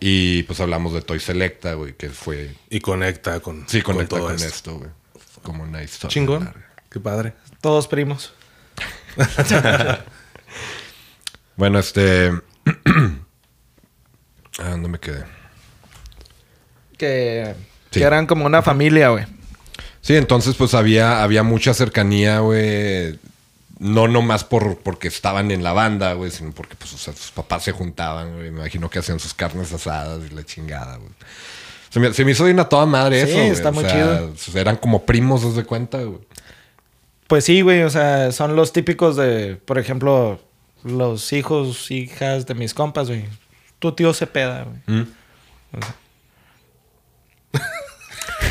Y 0.00 0.42
pues 0.42 0.58
hablamos 0.60 0.92
de 0.92 1.02
Toy 1.02 1.20
Selecta, 1.20 1.74
güey, 1.74 1.94
que 1.94 2.10
fue. 2.10 2.52
Y 2.68 2.80
conecta 2.80 3.38
con, 3.38 3.68
Sí, 3.68 3.80
conecta 3.80 4.16
todo 4.16 4.26
con, 4.26 4.34
esto. 4.34 4.48
esto, 4.48 4.78
güey. 4.78 4.90
Como 5.44 5.62
una 5.62 5.82
historia. 5.84 6.12
Chingón. 6.12 6.44
larga. 6.44 6.66
Qué 6.90 6.98
padre. 6.98 7.34
Todos 7.60 7.86
primos. 7.86 8.34
Bueno, 11.56 11.78
este. 11.78 12.28
¿A 14.58 14.68
dónde 14.70 14.88
me 14.88 14.98
quedé? 14.98 15.24
Que, 17.02 17.54
Sí. 17.90 17.98
que 17.98 18.06
eran 18.06 18.26
como 18.26 18.46
una 18.46 18.62
familia, 18.62 19.08
güey. 19.08 19.24
Sí, 20.02 20.14
entonces 20.16 20.54
pues 20.54 20.72
había, 20.74 21.22
había 21.24 21.42
mucha 21.42 21.74
cercanía, 21.74 22.38
güey. 22.38 23.18
No 23.80 24.06
nomás 24.06 24.44
por, 24.44 24.78
porque 24.78 25.08
estaban 25.08 25.50
en 25.50 25.64
la 25.64 25.72
banda, 25.72 26.12
güey, 26.12 26.30
sino 26.30 26.52
porque 26.52 26.76
pues, 26.76 26.92
o 26.94 26.98
sea, 26.98 27.12
sus 27.12 27.32
papás 27.32 27.64
se 27.64 27.72
juntaban, 27.72 28.34
güey. 28.34 28.50
Me 28.52 28.60
imagino 28.60 28.88
que 28.88 29.00
hacían 29.00 29.18
sus 29.18 29.34
carnes 29.34 29.72
asadas 29.72 30.20
y 30.30 30.32
la 30.32 30.44
chingada, 30.44 30.96
güey. 30.98 31.10
Se 31.90 31.98
me, 31.98 32.14
se 32.14 32.24
me 32.24 32.30
hizo 32.30 32.44
bien 32.44 32.60
a 32.60 32.68
toda 32.68 32.86
madre 32.86 33.24
Sí, 33.26 33.30
eso, 33.32 33.38
güey. 33.40 33.50
está 33.50 33.70
O 33.70 33.72
muy 33.72 33.84
sea, 33.84 33.92
chido. 34.36 34.60
Eran 34.60 34.76
como 34.76 35.04
primos, 35.04 35.42
¿das 35.42 35.56
de 35.56 35.64
cuenta, 35.64 35.98
güey? 36.02 36.20
Pues 37.26 37.44
sí, 37.44 37.62
güey. 37.62 37.82
O 37.82 37.90
sea, 37.90 38.30
son 38.30 38.54
los 38.54 38.72
típicos 38.72 39.16
de, 39.16 39.56
por 39.56 39.76
ejemplo, 39.78 40.40
los 40.84 41.32
hijos, 41.32 41.90
hijas 41.90 42.46
de 42.46 42.54
mis 42.54 42.72
compas, 42.74 43.08
güey. 43.08 43.24
Tu 43.80 43.90
tío 43.92 44.14
se 44.14 44.28
peda, 44.28 44.64
güey. 44.86 44.98
¿Mm? 45.00 45.06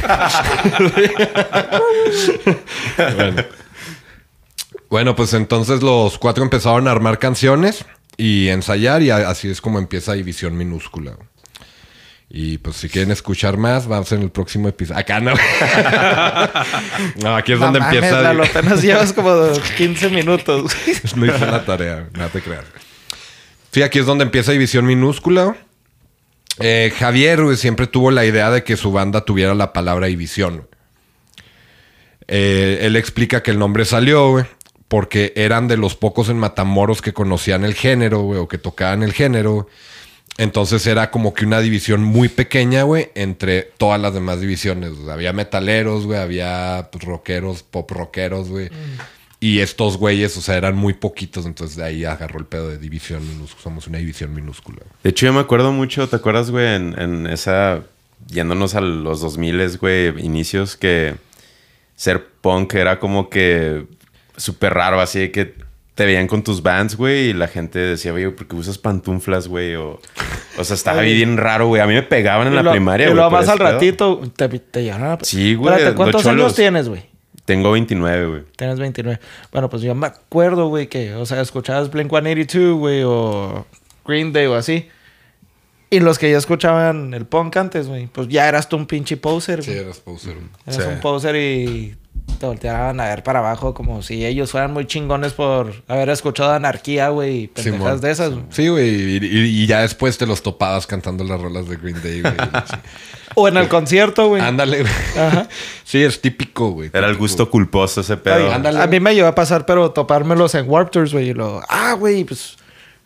bueno. 3.15 3.43
Bueno, 4.89 5.15
pues 5.15 5.33
entonces 5.33 5.81
los 5.81 6.17
cuatro 6.17 6.43
empezaron 6.43 6.87
a 6.87 6.91
armar 6.91 7.17
canciones 7.17 7.85
y 8.17 8.49
ensayar 8.49 9.01
y 9.01 9.09
así 9.09 9.49
es 9.49 9.61
como 9.61 9.79
empieza 9.79 10.13
División 10.13 10.57
Minúscula. 10.57 11.13
Y 12.29 12.59
pues 12.59 12.77
si 12.77 12.87
quieren 12.87 13.11
escuchar 13.11 13.57
más, 13.57 13.87
vamos 13.87 14.09
en 14.13 14.21
el 14.21 14.31
próximo 14.31 14.69
episodio. 14.69 14.99
Acá 14.99 15.19
no. 15.19 15.33
no, 17.21 17.35
aquí 17.35 17.51
es 17.51 17.59
No 17.59 17.65
donde 17.65 17.81
mames, 17.81 17.95
empieza. 17.95 18.21
Lalo, 18.21 18.45
apenas 18.45 18.81
llevas 18.81 19.11
como 19.11 19.51
15 19.75 20.09
minutos. 20.09 20.71
no 21.15 21.25
hice 21.25 21.45
la 21.45 21.65
tarea, 21.65 22.07
no 22.13 22.27
te 22.29 22.41
creas. 22.41 22.63
Sí, 23.71 23.81
aquí 23.81 23.99
es 23.99 24.05
donde 24.05 24.23
empieza 24.23 24.53
División 24.53 24.85
Minúscula. 24.85 25.57
Eh, 26.59 26.91
Javier 26.97 27.39
siempre 27.57 27.87
tuvo 27.87 28.11
la 28.11 28.25
idea 28.25 28.51
de 28.51 28.63
que 28.63 28.77
su 28.77 28.91
banda 28.91 29.25
tuviera 29.25 29.55
la 29.55 29.73
palabra 29.73 30.07
División. 30.07 30.67
Eh, 32.27 32.79
él 32.81 32.95
explica 32.95 33.43
que 33.43 33.51
el 33.51 33.59
nombre 33.59 33.85
salió, 33.85 34.45
porque 34.87 35.33
eran 35.35 35.67
de 35.67 35.77
los 35.77 35.95
pocos 35.95 36.29
en 36.29 36.37
Matamoros 36.37 37.01
que 37.01 37.13
conocían 37.13 37.63
el 37.63 37.73
género, 37.73 38.21
o 38.21 38.47
que 38.47 38.57
tocaban 38.57 39.03
el 39.03 39.13
género. 39.13 39.67
Entonces 40.37 40.87
era 40.87 41.11
como 41.11 41.33
que 41.33 41.45
una 41.45 41.59
división 41.59 42.03
muy 42.03 42.29
pequeña, 42.29 42.83
güey, 42.83 43.09
entre 43.15 43.63
todas 43.63 43.99
las 43.99 44.13
demás 44.13 44.39
divisiones. 44.39 44.91
Había 45.09 45.33
metaleros, 45.33 46.05
güey, 46.05 46.19
había 46.19 46.89
pues, 46.91 47.03
rockeros, 47.03 47.63
pop 47.63 47.91
rockeros, 47.91 48.49
güey. 48.49 48.69
Y 49.41 49.59
estos 49.59 49.97
güeyes, 49.97 50.37
o 50.37 50.41
sea, 50.41 50.55
eran 50.55 50.75
muy 50.77 50.93
poquitos. 50.93 51.45
Entonces 51.45 51.75
de 51.75 51.83
ahí 51.83 52.05
agarró 52.05 52.39
el 52.39 52.45
pedo 52.45 52.69
de 52.69 52.77
división 52.77 53.27
minúscula. 53.27 53.63
Somos 53.63 53.87
una 53.87 53.97
división 53.97 54.33
minúscula. 54.33 54.77
güey. 54.79 54.91
De 55.03 55.09
hecho, 55.09 55.25
yo 55.25 55.33
me 55.33 55.39
acuerdo 55.41 55.71
mucho, 55.73 56.07
¿te 56.07 56.15
acuerdas, 56.15 56.51
güey? 56.51 56.67
En, 56.75 56.95
en 56.99 57.27
esa. 57.27 57.81
Yéndonos 58.27 58.75
a 58.75 58.81
los 58.81 59.19
2000, 59.19 59.77
güey, 59.79 60.09
inicios, 60.23 60.77
que 60.77 61.15
ser 61.95 62.23
punk 62.41 62.75
era 62.75 62.99
como 62.99 63.29
que 63.29 63.85
súper 64.37 64.75
raro, 64.75 65.01
así 65.01 65.19
de 65.19 65.31
que 65.31 65.55
te 65.95 66.05
veían 66.05 66.27
con 66.27 66.43
tus 66.43 66.61
bands, 66.61 66.95
güey, 66.95 67.29
y 67.29 67.33
la 67.33 67.47
gente 67.47 67.79
decía, 67.79 68.11
güey, 68.11 68.29
¿por 68.33 68.47
qué 68.47 68.55
usas 68.55 68.77
pantuflas, 68.77 69.47
güey? 69.47 69.73
O, 69.75 69.99
o 70.57 70.63
sea, 70.63 70.75
estaba 70.75 71.01
Oye. 71.01 71.13
bien 71.15 71.35
raro, 71.37 71.67
güey. 71.67 71.81
A 71.81 71.87
mí 71.87 71.93
me 71.95 72.03
pegaban 72.03 72.45
en 72.47 72.53
Y 72.53 72.55
la 72.57 72.63
lo- 72.63 72.71
primaria, 72.71 73.05
Y 73.05 73.09
güey. 73.09 73.15
luego 73.15 73.31
por 73.31 73.39
más 73.39 73.49
al 73.49 73.57
pedo. 73.57 73.71
ratito 73.71 74.21
te, 74.35 74.47
te 74.59 74.83
llevaron 74.83 75.07
a... 75.13 75.17
Sí, 75.23 75.55
güey, 75.55 75.93
¿cuántos 75.95 76.25
años 76.27 76.55
tienes, 76.55 76.87
güey? 76.89 77.09
Tengo 77.51 77.71
29, 77.71 78.27
güey. 78.27 78.43
Tienes 78.55 78.79
29. 78.79 79.19
Bueno, 79.51 79.69
pues 79.69 79.81
yo 79.81 79.93
me 79.93 80.07
acuerdo, 80.07 80.67
güey, 80.69 80.87
que, 80.87 81.15
o 81.15 81.25
sea, 81.25 81.41
escuchabas 81.41 81.91
Blink-182, 81.91 82.77
güey, 82.77 83.03
o 83.05 83.65
Green 84.05 84.31
Day 84.31 84.45
o 84.45 84.55
así. 84.55 84.87
Y 85.89 85.99
los 85.99 86.17
que 86.17 86.31
ya 86.31 86.37
escuchaban 86.37 87.13
el 87.13 87.25
punk 87.25 87.57
antes, 87.57 87.89
güey, 87.89 88.07
pues 88.07 88.29
ya 88.29 88.47
eras 88.47 88.69
tú 88.69 88.77
un 88.77 88.85
pinche 88.85 89.17
poser, 89.17 89.61
Sí, 89.63 89.71
güey. 89.71 89.83
eras 89.83 89.99
poser. 89.99 90.35
güey. 90.35 90.47
Eras 90.65 90.83
Sí. 90.85 90.89
un 90.93 90.99
poser 91.01 91.35
y 91.35 91.97
te 92.39 92.45
volteaban 92.45 92.99
a 92.99 93.05
ver 93.05 93.23
para 93.23 93.39
abajo 93.39 93.73
como 93.73 94.01
si 94.01 94.25
ellos 94.25 94.51
fueran 94.51 94.73
muy 94.73 94.85
chingones 94.85 95.33
por 95.33 95.73
haber 95.87 96.09
escuchado 96.09 96.51
anarquía, 96.53 97.09
güey, 97.09 97.47
pendejas 97.47 97.79
Simón. 97.79 98.01
de 98.01 98.11
esas, 98.11 98.29
güey. 98.31 98.43
Sí, 98.49 98.67
güey. 98.67 98.89
Y, 98.89 99.17
y- 99.25 99.63
y 99.63 99.67
ya 99.67 99.81
después 99.81 100.17
te 100.17 100.25
los 100.25 100.41
topabas 100.43 100.87
cantando 100.87 101.23
las 101.23 101.39
rolas 101.41 101.67
de 101.69 101.75
Green 101.77 102.01
Day, 102.01 102.21
güey. 102.21 102.33
O 103.35 103.47
en 103.47 103.55
el 103.55 103.69
concierto, 103.69 104.27
güey. 104.27 104.41
Ándale, 104.41 104.81
güey. 104.81 104.93
Ajá. 105.17 105.47
Sí, 105.85 106.03
es 106.03 106.19
típico, 106.21 106.71
güey. 106.71 106.89
Era 106.93 107.07
el 107.07 107.15
gusto 107.17 107.49
culposo 107.49 108.01
ese 108.01 108.17
pedo. 108.17 108.35
Ay, 108.35 108.51
ándale. 108.53 108.79
A 108.81 108.87
mí 108.87 108.99
me 108.99 109.13
llegó 109.15 109.27
a 109.27 109.35
pasar, 109.35 109.65
pero 109.65 109.91
topármelos 109.91 110.53
en 110.55 110.69
Warp 110.69 110.89
Tours, 110.91 111.13
güey. 111.13 111.29
Y 111.29 111.33
lo, 111.33 111.61
ah, 111.69 111.93
güey, 111.93 112.23
pues, 112.25 112.57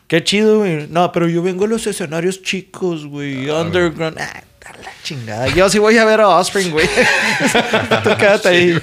qué 0.07 0.23
chido, 0.23 0.59
güey. 0.59 0.87
No, 0.89 1.11
pero 1.11 1.27
yo 1.29 1.43
vengo 1.43 1.65
a 1.65 1.67
los 1.67 1.85
escenarios 1.87 2.41
chicos, 2.41 3.05
güey. 3.05 3.49
underground. 3.51 4.17
Ah, 4.19 4.43
la 4.83 4.91
chingada. 5.03 5.47
Yo 5.49 5.69
sí 5.69 5.79
voy 5.79 5.97
a 5.97 6.05
ver 6.05 6.21
a 6.21 6.29
Offspring, 6.29 6.71
güey. 6.71 6.87
Tú 8.03 8.09
quédate 8.17 8.47
ahí. 8.49 8.79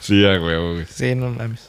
Sí, 0.00 0.24
a 0.24 0.40
huevo, 0.40 0.74
güey. 0.74 0.86
Sí, 0.92 1.14
no 1.14 1.30
mames. 1.30 1.68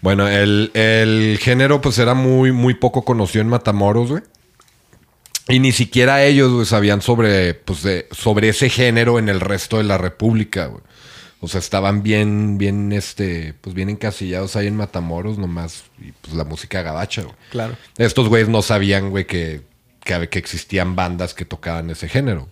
Bueno, 0.00 0.28
el, 0.28 0.70
el 0.74 1.38
género 1.40 1.80
pues 1.80 1.98
era 1.98 2.14
muy, 2.14 2.52
muy 2.52 2.74
poco 2.74 3.04
conocido 3.04 3.42
en 3.42 3.48
Matamoros, 3.48 4.10
güey. 4.10 4.22
Y 5.48 5.58
ni 5.58 5.72
siquiera 5.72 6.22
ellos, 6.24 6.52
güey, 6.52 6.64
sabían 6.66 7.02
sobre, 7.02 7.54
pues, 7.54 7.82
de- 7.82 8.08
sobre 8.12 8.48
ese 8.50 8.70
género 8.70 9.18
en 9.18 9.28
el 9.28 9.40
resto 9.40 9.78
de 9.78 9.84
la 9.84 9.98
república, 9.98 10.66
güey. 10.66 10.82
O 11.42 11.48
sea, 11.48 11.58
estaban 11.58 12.02
bien, 12.02 12.56
bien, 12.58 12.92
este, 12.92 13.54
pues 13.62 13.74
bien 13.74 13.88
encasillados 13.88 14.56
ahí 14.56 14.66
en 14.68 14.76
Matamoros 14.76 15.38
nomás. 15.38 15.84
Y 15.98 16.12
pues 16.12 16.34
la 16.34 16.44
música 16.44 16.82
gabacha, 16.82 17.22
güey. 17.22 17.34
Claro. 17.50 17.76
Estos 17.98 18.28
güeyes 18.28 18.48
no 18.48 18.62
sabían, 18.62 19.10
güey, 19.10 19.26
que, 19.26 19.62
que, 20.04 20.28
que 20.28 20.38
existían 20.38 20.96
bandas 20.96 21.34
que 21.34 21.44
tocaban 21.44 21.90
ese 21.90 22.08
género. 22.08 22.48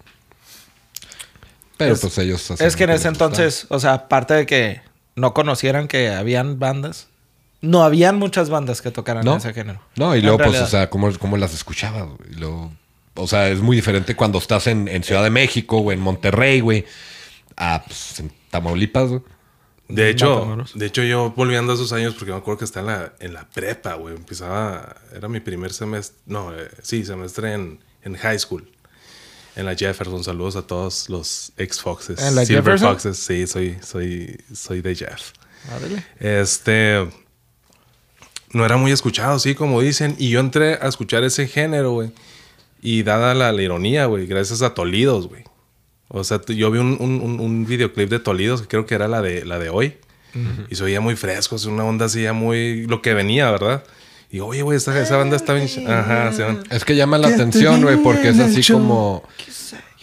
Pero 1.76 1.95
Es- 1.95 2.00
pues 2.00 2.19
ellos... 2.19 2.50
Es 2.61 2.76
que 2.76 2.85
en 2.85 2.90
ese 2.90 3.09
entonces, 3.09 3.67
o 3.69 3.78
sea, 3.78 3.95
aparte 3.95 4.35
de 4.35 4.47
que 4.47 4.81
no 5.17 5.35
conocieran 5.35 5.88
que 5.88 6.11
habían 6.11 6.59
bandas, 6.59 7.09
no 7.61 7.83
habían 7.83 8.17
muchas 8.19 8.50
bandas 8.50 8.83
que 8.83 8.90
tocaran 8.90 9.25
¿No? 9.25 9.37
ese 9.37 9.52
género. 9.52 9.81
No, 9.97 10.14
y 10.14 10.19
En 10.21 10.26
luego, 10.26 10.38
pues, 10.45 10.61
o 10.61 10.67
sea, 10.67 10.90
¿cómo, 10.90 11.11
cómo 11.19 11.37
las 11.37 11.55
escuchabas? 11.55 12.09
Y 12.31 12.35
luego, 12.35 12.73
o 13.14 13.26
sea, 13.26 13.49
es 13.49 13.61
muy 13.61 13.76
diferente 13.76 14.14
cuando 14.17 14.38
estás 14.38 14.67
en, 14.67 14.88
en 14.88 15.02
Ciudad 15.05 15.23
de 15.23 15.31
México 15.31 15.78
o 15.78 15.93
en 15.93 16.00
Monterrey, 16.00 16.61
güey. 16.61 16.85
A, 17.57 17.83
pues, 17.85 18.21
en 18.21 18.33
Tamaulipas, 18.50 19.09
güey. 19.09 19.23
De 19.88 20.11
hecho, 20.11 20.64
de 20.75 20.87
hecho, 20.87 21.02
yo 21.02 21.33
volviendo 21.35 21.73
a 21.73 21.75
esos 21.75 21.92
años, 21.92 22.14
porque 22.14 22.30
me 22.30 22.37
acuerdo 22.37 22.59
que 22.59 22.64
estaba 22.66 22.92
en 22.92 22.99
la, 22.99 23.12
en 23.21 23.35
la 23.35 23.49
prepa, 23.49 23.95
güey. 23.95 24.14
Empezaba, 24.14 24.97
era 25.14 25.28
mi 25.28 25.40
primer 25.40 25.73
semestre, 25.73 26.18
no, 26.26 26.54
eh, 26.54 26.68
sí, 26.83 27.04
semestre 27.04 27.54
en, 27.54 27.80
en 28.02 28.14
high 28.14 28.38
school. 28.38 28.71
En 29.57 29.64
la 29.64 29.75
Jefferson, 29.75 30.23
saludos 30.23 30.57
a 30.57 30.62
todos 30.62 31.09
los 31.09 31.52
ex 31.57 31.80
Foxes. 31.80 32.21
¿En 32.21 32.35
la 32.35 32.45
Silver 32.45 32.64
Jefferson? 32.64 32.92
Foxes, 32.92 33.18
sí, 33.18 33.47
soy, 33.47 33.78
soy, 33.83 34.38
soy 34.54 34.83
de 34.83 34.95
Jeff. 34.95 35.33
Este. 36.21 37.09
No 38.52 38.64
era 38.64 38.76
muy 38.76 38.92
escuchado, 38.92 39.38
sí, 39.38 39.54
como 39.54 39.80
dicen. 39.80 40.14
Y 40.18 40.30
yo 40.30 40.40
entré 40.40 40.75
a 40.75 40.87
escuchar 40.87 41.25
ese 41.25 41.49
género, 41.49 41.92
güey. 41.92 42.12
Y 42.80 43.02
dada 43.02 43.35
la, 43.35 43.52
la 43.52 43.62
ironía, 43.62 44.07
güey, 44.07 44.26
gracias 44.26 44.62
a 44.62 44.75
Tolidos, 44.75 45.28
güey. 45.28 45.45
O 46.09 46.25
sea, 46.25 46.41
yo 46.49 46.71
vi 46.71 46.79
un, 46.79 46.97
un- 47.00 47.21
un- 47.21 47.41
un 47.41 47.67
videoclip 47.67 48.09
de 48.09 48.19
Tolidos, 48.19 48.62
que 48.62 48.69
creo 48.69 48.87
que 48.87 48.95
era 48.95 49.09
la 49.09 49.21
de, 49.23 49.45
la 49.45 49.59
de 49.59 49.69
hoy. 49.69 49.95
Y 50.71 50.77
se 50.77 50.85
oía 50.85 51.00
muy 51.00 51.17
fresco, 51.17 51.57
es 51.57 51.65
una 51.65 51.83
onda 51.85 52.07
así 52.07 52.23
ya 52.23 52.33
muy... 52.33 52.87
Lo 52.87 53.03
que 53.03 53.12
venía, 53.12 53.50
¿verdad? 53.50 53.83
Y 54.31 54.38
oye, 54.41 54.62
güey, 54.62 54.77
esa, 54.77 54.97
esa 55.00 55.17
banda 55.17 55.35
está 55.37 55.53
bien... 55.55 55.67
Ajá, 55.88 56.33
sí, 56.33 56.43
man. 56.43 56.62
Es 56.71 56.85
que 56.85 56.95
llama 56.95 57.19
la 57.19 57.29
atención, 57.29 57.83
güey, 57.83 57.97
porque 57.97 58.29
es 58.29 58.38
así 58.38 58.62
como... 58.73 59.25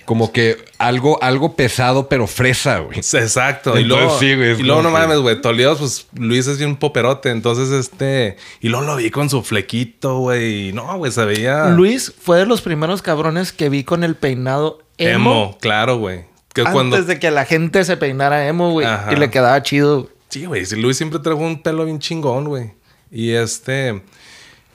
como 0.04 0.32
que 0.34 0.58
algo, 0.78 1.22
algo 1.24 1.56
pesado, 1.56 2.10
pero 2.10 2.28
fresa, 2.28 2.80
güey. 2.80 2.98
Exacto. 3.00 3.78
y 3.80 3.84
Entonces, 3.84 3.88
luego, 3.88 4.20
sí, 4.20 4.36
güey, 4.36 4.60
y 4.60 4.64
luego 4.64 4.82
no 4.82 4.92
mames, 4.92 5.20
güey. 5.20 5.40
Toledo, 5.42 5.78
pues 5.78 6.08
Luis 6.18 6.48
es 6.48 6.58
bien 6.58 6.76
poperote. 6.76 7.30
Entonces, 7.30 7.70
este. 7.72 8.36
Y 8.62 8.70
luego 8.70 8.86
lo 8.86 8.96
vi 8.98 9.10
con 9.12 9.30
su 9.30 9.42
flequito, 9.42 10.20
güey. 10.20 10.74
No, 10.74 10.98
güey, 10.98 11.12
se 11.12 11.24
veía. 11.26 11.70
Luis 11.70 12.14
fue 12.20 12.40
de 12.40 12.46
los 12.46 12.62
primeros 12.62 13.02
cabrones 13.02 13.52
que 13.52 13.70
vi 13.70 13.84
con 13.84 14.04
el 14.04 14.16
peinado 14.16 14.80
emo. 14.98 15.32
Emo, 15.32 15.58
claro, 15.60 15.98
güey. 15.98 16.26
Que 16.54 16.62
antes 16.62 16.74
cuando. 16.74 17.02
de 17.04 17.20
que 17.20 17.32
la 17.32 17.46
gente 17.46 17.84
se 17.84 17.98
peinara 17.98 18.48
emo, 18.48 18.72
güey. 18.72 18.88
Ajá. 18.88 19.12
Y 19.12 19.16
le 19.18 19.30
quedaba 19.30 19.62
chido. 19.62 20.10
Sí, 20.30 20.46
güey. 20.46 20.66
Luis 20.78 20.98
siempre 20.98 21.20
trajo 21.20 21.40
un 21.40 21.62
pelo 21.62 21.86
bien 21.86 22.00
chingón, 22.00 22.46
güey. 22.46 22.72
Y 23.12 23.32
este. 23.32 24.02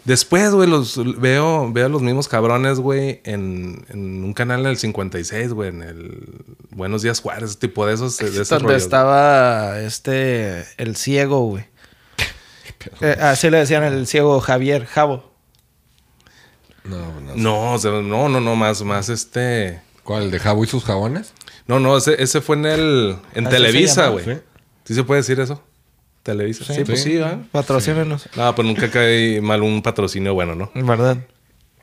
Después, 0.04 0.50
güey, 0.52 0.68
los 0.68 0.98
veo, 1.20 1.70
veo 1.72 1.86
a 1.86 1.88
los 1.88 2.00
mismos 2.00 2.26
cabrones, 2.26 2.80
güey, 2.80 3.20
en, 3.24 3.84
en 3.90 4.24
un 4.24 4.32
canal 4.32 4.62
del 4.62 4.78
56, 4.78 5.52
güey, 5.52 5.68
en 5.68 5.82
el 5.82 6.44
Buenos 6.70 7.02
Días 7.02 7.20
Juárez, 7.20 7.58
tipo 7.58 7.86
de 7.86 7.94
esos. 7.94 8.16
De 8.16 8.28
esos 8.28 8.48
donde 8.48 8.68
rollos, 8.68 8.82
estaba 8.82 9.78
este... 9.80 10.64
El 10.78 10.96
ciego, 10.96 11.40
güey. 11.46 11.64
Eh, 13.02 13.14
así 13.20 13.50
le 13.50 13.58
decían 13.58 13.84
el 13.84 14.06
ciego 14.06 14.40
Javier, 14.40 14.86
Javo. 14.86 15.30
No, 16.84 17.20
no. 17.20 17.76
No, 17.76 18.02
no, 18.02 18.28
no, 18.30 18.40
no, 18.40 18.56
más, 18.56 18.82
más 18.82 19.10
este. 19.10 19.82
¿Cuál? 20.10 20.24
¿El 20.24 20.30
de 20.32 20.40
Jabo 20.40 20.64
y 20.64 20.66
sus 20.66 20.82
jabones? 20.82 21.32
No, 21.68 21.78
no, 21.78 21.96
ese, 21.96 22.20
ese 22.20 22.40
fue 22.40 22.56
en 22.56 22.66
el. 22.66 23.16
En 23.32 23.46
Así 23.46 23.54
Televisa, 23.56 24.08
güey. 24.08 24.24
sí. 24.24 24.32
¿Sí? 24.82 24.94
se 24.94 25.04
puede 25.04 25.20
decir 25.20 25.38
eso? 25.38 25.62
Televisa. 26.24 26.64
Sí, 26.64 26.82
pues 26.84 27.00
Sí. 27.04 27.10
sí, 27.10 27.16
¿verdad? 27.18 27.38
Patrocínenos. 27.52 28.28
No, 28.34 28.52
pues 28.56 28.66
nunca 28.66 28.90
cae 28.90 29.40
mal 29.40 29.62
un 29.62 29.82
patrocinio 29.82 30.34
bueno, 30.34 30.56
¿no? 30.56 30.68
¿Verdad? 30.74 31.18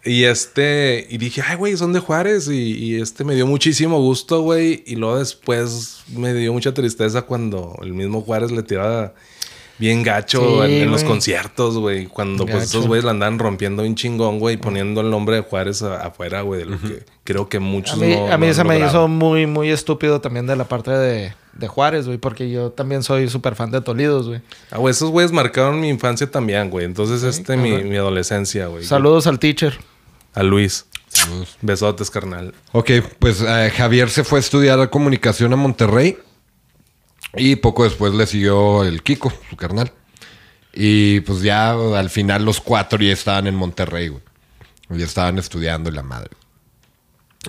Y 0.03 0.25
este, 0.25 1.07
y 1.09 1.17
dije, 1.19 1.41
ay, 1.41 1.55
güey, 1.55 1.77
son 1.77 1.93
de 1.93 2.01
Juárez. 2.01 2.49
Y, 2.49 2.73
y 2.73 3.01
este 3.01 3.23
me 3.23 3.33
dio 3.33 3.47
muchísimo 3.47 3.97
gusto, 4.01 4.41
güey. 4.41 4.83
Y 4.85 4.97
luego 4.97 5.19
después 5.19 6.01
me 6.13 6.33
dio 6.33 6.51
mucha 6.51 6.73
tristeza 6.73 7.21
cuando 7.21 7.79
el 7.81 7.93
mismo 7.93 8.19
Juárez 8.21 8.51
le 8.51 8.61
tiraba 8.63 9.13
bien 9.79 10.03
gacho 10.03 10.41
Sí, 10.65 10.71
en, 10.71 10.83
en 10.83 10.91
los 10.91 11.03
conciertos, 11.03 11.77
güey. 11.77 12.05
Cuando 12.07 12.45
pues 12.45 12.63
esos 12.65 12.87
güeyes 12.87 13.03
la 13.05 13.11
andaban 13.11 13.39
rompiendo 13.39 13.83
bien 13.83 13.95
chingón, 13.95 14.39
güey, 14.39 14.57
poniendo 14.57 15.01
el 15.01 15.09
nombre 15.09 15.35
de 15.37 15.41
Juárez 15.43 15.81
a- 15.83 16.05
afuera, 16.05 16.41
güey, 16.41 16.61
de 16.61 16.65
lo 16.65 16.79
que 16.81 17.03
creo 17.23 17.47
que 17.49 17.59
muchos 17.59 17.93
A 17.93 17.97
mí, 17.97 18.15
no- 18.15 18.31
a 18.31 18.37
mí 18.37 18.47
no 18.47 18.53
se 18.53 18.63
me 18.63 18.79
hizo 18.79 19.07
muy, 19.07 19.45
muy 19.45 19.69
estúpido 19.69 20.19
también 20.21 20.47
de 20.47 20.55
la 20.55 20.63
parte 20.65 20.91
de, 20.91 21.33
de 21.53 21.67
Juárez, 21.67 22.05
güey. 22.07 22.17
Porque 22.17 22.49
yo 22.49 22.71
también 22.71 23.03
soy 23.03 23.29
súper 23.29 23.55
fan 23.55 23.71
de 23.71 23.81
Tolidos, 23.81 24.27
güey. 24.27 24.41
Ah, 24.71 24.77
güey, 24.77 24.91
esos 24.91 25.09
güeyes 25.11 25.31
marcaron 25.31 25.79
mi 25.79 25.89
infancia 25.89 26.29
también, 26.29 26.69
güey. 26.69 26.85
Entonces, 26.85 27.23
este, 27.23 27.55
mi, 27.57 27.83
mi 27.83 27.97
adolescencia, 27.97 28.67
güey. 28.67 28.83
Saludos 28.83 29.27
al 29.27 29.39
teacher. 29.39 29.77
A 30.33 30.43
Luis. 30.43 30.85
Saludos. 31.09 31.57
Besotes, 31.61 32.11
carnal. 32.11 32.53
Ok, 32.73 32.91
pues 33.17 33.41
eh, 33.41 33.71
Javier 33.75 34.09
se 34.09 34.23
fue 34.23 34.37
a 34.37 34.41
estudiar 34.41 34.89
comunicación 34.89 35.51
a 35.53 35.55
Monterrey. 35.55 36.17
Y 37.37 37.55
poco 37.57 37.83
después 37.83 38.13
le 38.13 38.25
siguió 38.25 38.83
el 38.83 39.03
Kiko, 39.03 39.31
su 39.49 39.55
carnal. 39.55 39.91
Y 40.73 41.21
pues 41.21 41.41
ya 41.41 41.71
al 41.71 42.09
final 42.09 42.45
los 42.45 42.61
cuatro 42.61 42.99
ya 42.99 43.13
estaban 43.13 43.47
en 43.47 43.55
Monterrey, 43.55 44.09
güey. 44.09 44.21
Ya 44.89 45.05
estaban 45.05 45.37
estudiando 45.37 45.89
y 45.89 45.93
la 45.93 46.03
madre. 46.03 46.31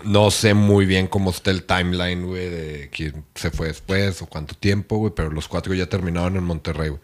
No 0.04 0.30
sé 0.30 0.54
muy 0.54 0.86
bien 0.86 1.08
cómo 1.08 1.30
está 1.30 1.50
el 1.50 1.64
timeline, 1.64 2.24
güey, 2.26 2.48
de 2.48 2.90
quién 2.92 3.24
se 3.34 3.50
fue 3.50 3.68
después 3.68 4.22
o 4.22 4.26
cuánto 4.26 4.54
tiempo, 4.54 4.96
güey. 4.96 5.12
Pero 5.14 5.30
los 5.30 5.48
cuatro 5.48 5.74
ya 5.74 5.86
terminaron 5.86 6.36
en 6.36 6.44
Monterrey, 6.44 6.90
güey. 6.90 7.00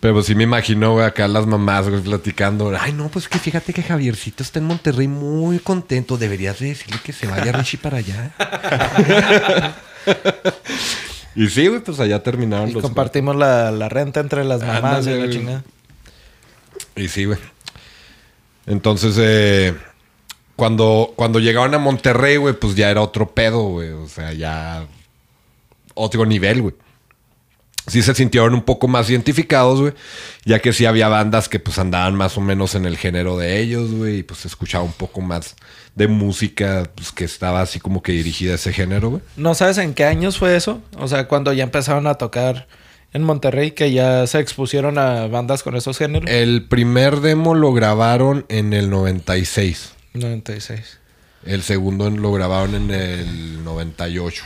Pero 0.00 0.14
pues 0.14 0.26
sí 0.26 0.34
me 0.34 0.42
imagino, 0.42 0.94
güey, 0.94 1.06
acá 1.06 1.28
las 1.28 1.46
mamás, 1.46 1.88
güey, 1.88 2.00
platicando. 2.00 2.72
Ay, 2.78 2.92
no, 2.92 3.08
pues 3.08 3.28
que 3.28 3.38
fíjate 3.38 3.72
que 3.72 3.82
Javiercito 3.82 4.42
está 4.42 4.58
en 4.58 4.64
Monterrey 4.66 5.06
muy 5.06 5.58
contento. 5.60 6.16
Deberías 6.16 6.58
de 6.58 6.68
decirle 6.70 6.98
que 7.04 7.12
se 7.12 7.26
vaya 7.26 7.52
Richie 7.52 7.78
para 7.78 7.98
allá. 7.98 8.34
y 11.34 11.48
sí, 11.48 11.66
güey, 11.66 11.80
pues 11.80 11.98
allá 12.00 12.22
terminaron 12.22 12.68
Y 12.70 12.72
los... 12.72 12.82
compartimos 12.82 13.36
la, 13.36 13.70
la 13.70 13.88
renta 13.88 14.20
entre 14.20 14.44
las 14.44 14.62
mamás 14.62 15.06
Ándale, 15.06 15.18
y 15.18 15.26
la 15.26 15.32
chingada. 15.32 15.64
Y 16.96 17.08
sí, 17.08 17.24
güey. 17.24 17.38
Entonces, 18.66 19.16
eh, 19.18 19.74
cuando, 20.56 21.12
cuando 21.16 21.40
llegaron 21.40 21.74
a 21.74 21.78
Monterrey, 21.78 22.36
güey, 22.36 22.54
pues 22.54 22.74
ya 22.76 22.90
era 22.90 23.00
otro 23.00 23.30
pedo, 23.34 23.62
güey. 23.62 23.90
O 23.90 24.08
sea, 24.08 24.32
ya 24.32 24.86
otro 25.94 26.26
nivel, 26.26 26.62
güey. 26.62 26.74
Sí 27.86 28.00
se 28.02 28.14
sintieron 28.14 28.54
un 28.54 28.62
poco 28.62 28.86
más 28.86 29.10
identificados, 29.10 29.80
güey. 29.80 29.92
Ya 30.44 30.60
que 30.60 30.72
sí 30.72 30.86
había 30.86 31.08
bandas 31.08 31.48
que 31.48 31.58
pues 31.58 31.78
andaban 31.78 32.14
más 32.14 32.38
o 32.38 32.40
menos 32.40 32.76
en 32.76 32.86
el 32.86 32.96
género 32.96 33.36
de 33.36 33.60
ellos, 33.60 33.90
güey. 33.90 34.18
Y 34.18 34.22
pues 34.22 34.40
se 34.40 34.48
escuchaba 34.48 34.84
un 34.84 34.92
poco 34.92 35.20
más 35.20 35.56
de 35.94 36.08
música, 36.08 36.90
pues 36.94 37.12
que 37.12 37.24
estaba 37.24 37.60
así 37.60 37.78
como 37.80 38.02
que 38.02 38.12
dirigida 38.12 38.52
a 38.52 38.54
ese 38.56 38.72
género, 38.72 39.10
güey. 39.10 39.22
¿No 39.36 39.54
sabes 39.54 39.78
en 39.78 39.94
qué 39.94 40.04
años 40.04 40.38
fue 40.38 40.56
eso? 40.56 40.80
O 40.98 41.06
sea, 41.08 41.28
cuando 41.28 41.52
ya 41.52 41.64
empezaron 41.64 42.06
a 42.06 42.14
tocar 42.14 42.66
en 43.12 43.22
Monterrey, 43.24 43.72
que 43.72 43.92
ya 43.92 44.26
se 44.26 44.38
expusieron 44.40 44.96
a 44.98 45.26
bandas 45.26 45.62
con 45.62 45.76
esos 45.76 45.98
géneros. 45.98 46.30
El 46.30 46.64
primer 46.66 47.20
demo 47.20 47.54
lo 47.54 47.72
grabaron 47.74 48.46
en 48.48 48.72
el 48.72 48.88
96. 48.88 49.92
96. 50.14 50.98
El 51.44 51.62
segundo 51.62 52.08
lo 52.08 52.32
grabaron 52.32 52.74
en 52.74 52.90
el 52.90 53.62
98. 53.64 54.44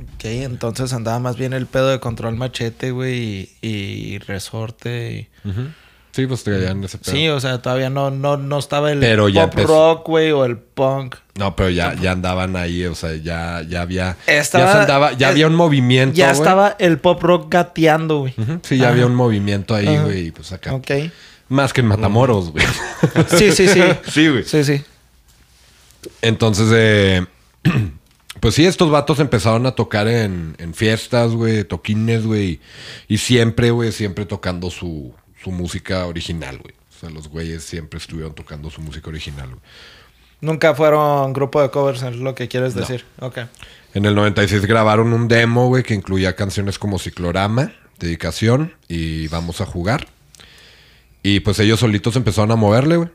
Ok, 0.00 0.24
entonces 0.26 0.92
andaba 0.92 1.18
más 1.18 1.36
bien 1.36 1.52
el 1.54 1.66
pedo 1.66 1.88
de 1.88 1.98
control 1.98 2.36
machete, 2.36 2.90
güey, 2.90 3.50
y, 3.62 3.68
y 3.68 4.18
resorte. 4.18 5.28
y- 5.44 5.48
Sí, 6.18 6.26
pues 6.26 6.42
traían 6.42 6.82
ese 6.82 6.98
pedo. 6.98 7.14
Sí, 7.14 7.28
o 7.28 7.38
sea, 7.38 7.62
todavía 7.62 7.90
no, 7.90 8.10
no, 8.10 8.36
no 8.36 8.58
estaba 8.58 8.90
el 8.90 8.98
Pero 8.98 9.28
pop 9.32 9.54
rock, 9.54 10.08
güey, 10.08 10.32
o 10.32 10.44
el 10.44 10.56
punk. 10.58 11.14
No, 11.36 11.54
pero 11.54 11.70
ya, 11.70 11.94
ya 11.94 12.10
andaban 12.10 12.56
ahí, 12.56 12.84
o 12.86 12.96
sea, 12.96 13.14
ya, 13.14 13.62
ya 13.68 13.82
había. 13.82 14.16
Estaba- 14.26 14.64
ya 14.64 14.72
se 14.72 14.78
andaba, 14.78 15.12
ya 15.12 15.28
es- 15.28 15.32
había 15.34 15.46
un 15.46 15.54
movimiento. 15.54 16.16
Ya 16.16 16.32
estaba 16.32 16.74
el 16.80 16.98
pop 16.98 17.22
rock 17.22 17.52
gateando, 17.52 18.18
güey. 18.18 18.34
Sí, 18.62 18.78
ya 18.78 18.86
Ajá. 18.86 18.94
había 18.94 19.06
un 19.06 19.14
movimiento 19.14 19.76
ahí, 19.76 19.96
güey, 19.96 20.26
y 20.26 20.30
pues 20.32 20.50
acá. 20.50 20.74
Ok. 20.74 20.90
Más 21.50 21.72
que 21.72 21.82
en 21.82 21.86
Matamoros, 21.86 22.50
güey. 22.50 22.66
Sí, 23.28 23.52
sí, 23.52 23.68
sí. 23.68 23.80
sí, 24.10 24.26
güey. 24.28 24.42
Sí, 24.42 24.64
sí. 24.64 24.82
Entonces, 26.20 26.66
eh, 26.72 27.24
pues 28.40 28.54
sí, 28.56 28.66
estos 28.66 28.90
vatos 28.90 29.20
empezaron 29.20 29.66
a 29.66 29.72
tocar 29.72 30.08
en, 30.08 30.56
en 30.58 30.74
fiestas, 30.74 31.30
güey, 31.32 31.62
toquines, 31.62 32.26
güey. 32.26 32.60
Y 33.06 33.18
siempre, 33.18 33.70
güey, 33.70 33.92
siempre 33.92 34.26
tocando 34.26 34.70
su, 34.70 35.14
su 35.42 35.50
música 35.50 36.06
original, 36.06 36.58
güey. 36.58 36.74
O 36.74 37.00
sea, 37.00 37.10
los 37.10 37.28
güeyes 37.28 37.62
siempre 37.64 37.98
estuvieron 37.98 38.34
tocando 38.34 38.70
su 38.70 38.80
música 38.80 39.08
original, 39.08 39.48
güey. 39.48 39.60
Nunca 40.40 40.74
fueron 40.74 41.32
grupo 41.32 41.60
de 41.60 41.70
covers, 41.70 42.02
es 42.02 42.16
lo 42.16 42.34
que 42.34 42.48
quieres 42.48 42.74
No. 42.74 42.80
decir. 42.82 43.04
Ok. 43.20 43.38
En 43.94 44.04
el 44.04 44.14
96 44.14 44.66
grabaron 44.66 45.12
un 45.12 45.26
demo, 45.28 45.66
güey, 45.68 45.82
que 45.82 45.94
incluía 45.94 46.36
canciones 46.36 46.78
como 46.78 46.98
Ciclorama, 46.98 47.72
Dedicación 47.98 48.74
y 48.86 49.26
Vamos 49.28 49.60
a 49.60 49.66
jugar. 49.66 50.06
Y 51.22 51.40
pues 51.40 51.58
ellos 51.58 51.80
solitos 51.80 52.14
empezaron 52.16 52.52
a 52.52 52.56
moverle, 52.56 52.96
güey. 52.96 53.08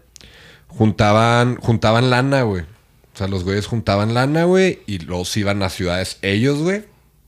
Juntaban, 0.68 1.56
juntaban 1.58 2.10
lana, 2.10 2.42
güey. 2.44 2.64
O 2.64 3.18
sea, 3.18 3.28
los 3.28 3.44
güeyes 3.44 3.68
juntaban 3.68 4.14
lana, 4.14 4.46
güey, 4.46 4.80
y 4.88 5.00
se 5.26 5.40
iban 5.40 5.62
a 5.64 5.70
ciudades 5.70 6.18
ellos, 6.22 6.60
güey. 6.60 6.84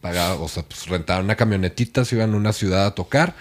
Pagaban, 0.06 0.38
o 0.40 0.48
sea, 0.48 0.62
pues 0.62 0.86
rentaban 0.86 1.24
una 1.26 1.36
camionetita, 1.36 2.06
se 2.06 2.16
iban 2.16 2.32
a 2.36 2.38
una 2.38 2.54
ciudad 2.54 2.86
a 2.86 2.94
tocar. 2.94 3.34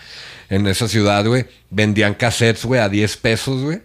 En 0.49 0.67
esa 0.67 0.89
ciudad, 0.89 1.23
güey, 1.27 1.45
vendían 1.69 2.15
cassettes, 2.15 2.65
güey, 2.65 2.81
a 2.81 2.89
10 2.89 3.19
pesos, 3.19 3.63
güey. 3.63 3.83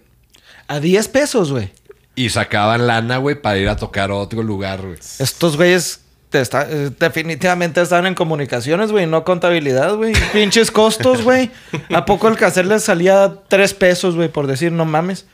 A 0.69 0.79
10 0.79 1.09
pesos, 1.09 1.51
güey. 1.51 1.71
Y 2.15 2.29
sacaban 2.29 2.87
lana, 2.87 3.17
güey, 3.17 3.35
para 3.35 3.57
ir 3.57 3.67
a 3.67 3.75
tocar 3.75 4.11
a 4.11 4.15
otro 4.15 4.43
lugar, 4.43 4.81
güey. 4.81 4.97
Estos 5.19 5.57
güeyes 5.57 5.99
te 6.29 6.39
está- 6.39 6.67
eh, 6.69 6.89
definitivamente 6.97 7.81
están 7.81 8.05
en 8.05 8.15
comunicaciones, 8.15 8.93
güey, 8.93 9.07
no 9.07 9.25
contabilidad, 9.25 9.95
güey. 9.95 10.13
Pinches 10.31 10.71
costos, 10.71 11.21
güey. 11.23 11.51
¿A 11.93 12.05
poco 12.05 12.29
el 12.29 12.37
cassette 12.37 12.65
les 12.67 12.83
salía 12.85 13.33
3 13.49 13.73
pesos, 13.73 14.15
güey, 14.15 14.29
por 14.29 14.47
decir, 14.47 14.71
no 14.71 14.85
mames? 14.85 15.25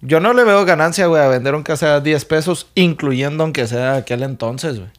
Yo 0.00 0.18
no 0.18 0.32
le 0.32 0.42
veo 0.42 0.64
ganancia, 0.64 1.06
güey, 1.06 1.22
a 1.22 1.28
vender 1.28 1.54
un 1.54 1.62
cassette 1.62 1.88
a 1.90 2.00
10 2.00 2.24
pesos, 2.24 2.66
incluyendo 2.74 3.44
aunque 3.44 3.68
sea 3.68 3.94
aquel 3.94 4.24
entonces, 4.24 4.78
güey. 4.80 4.90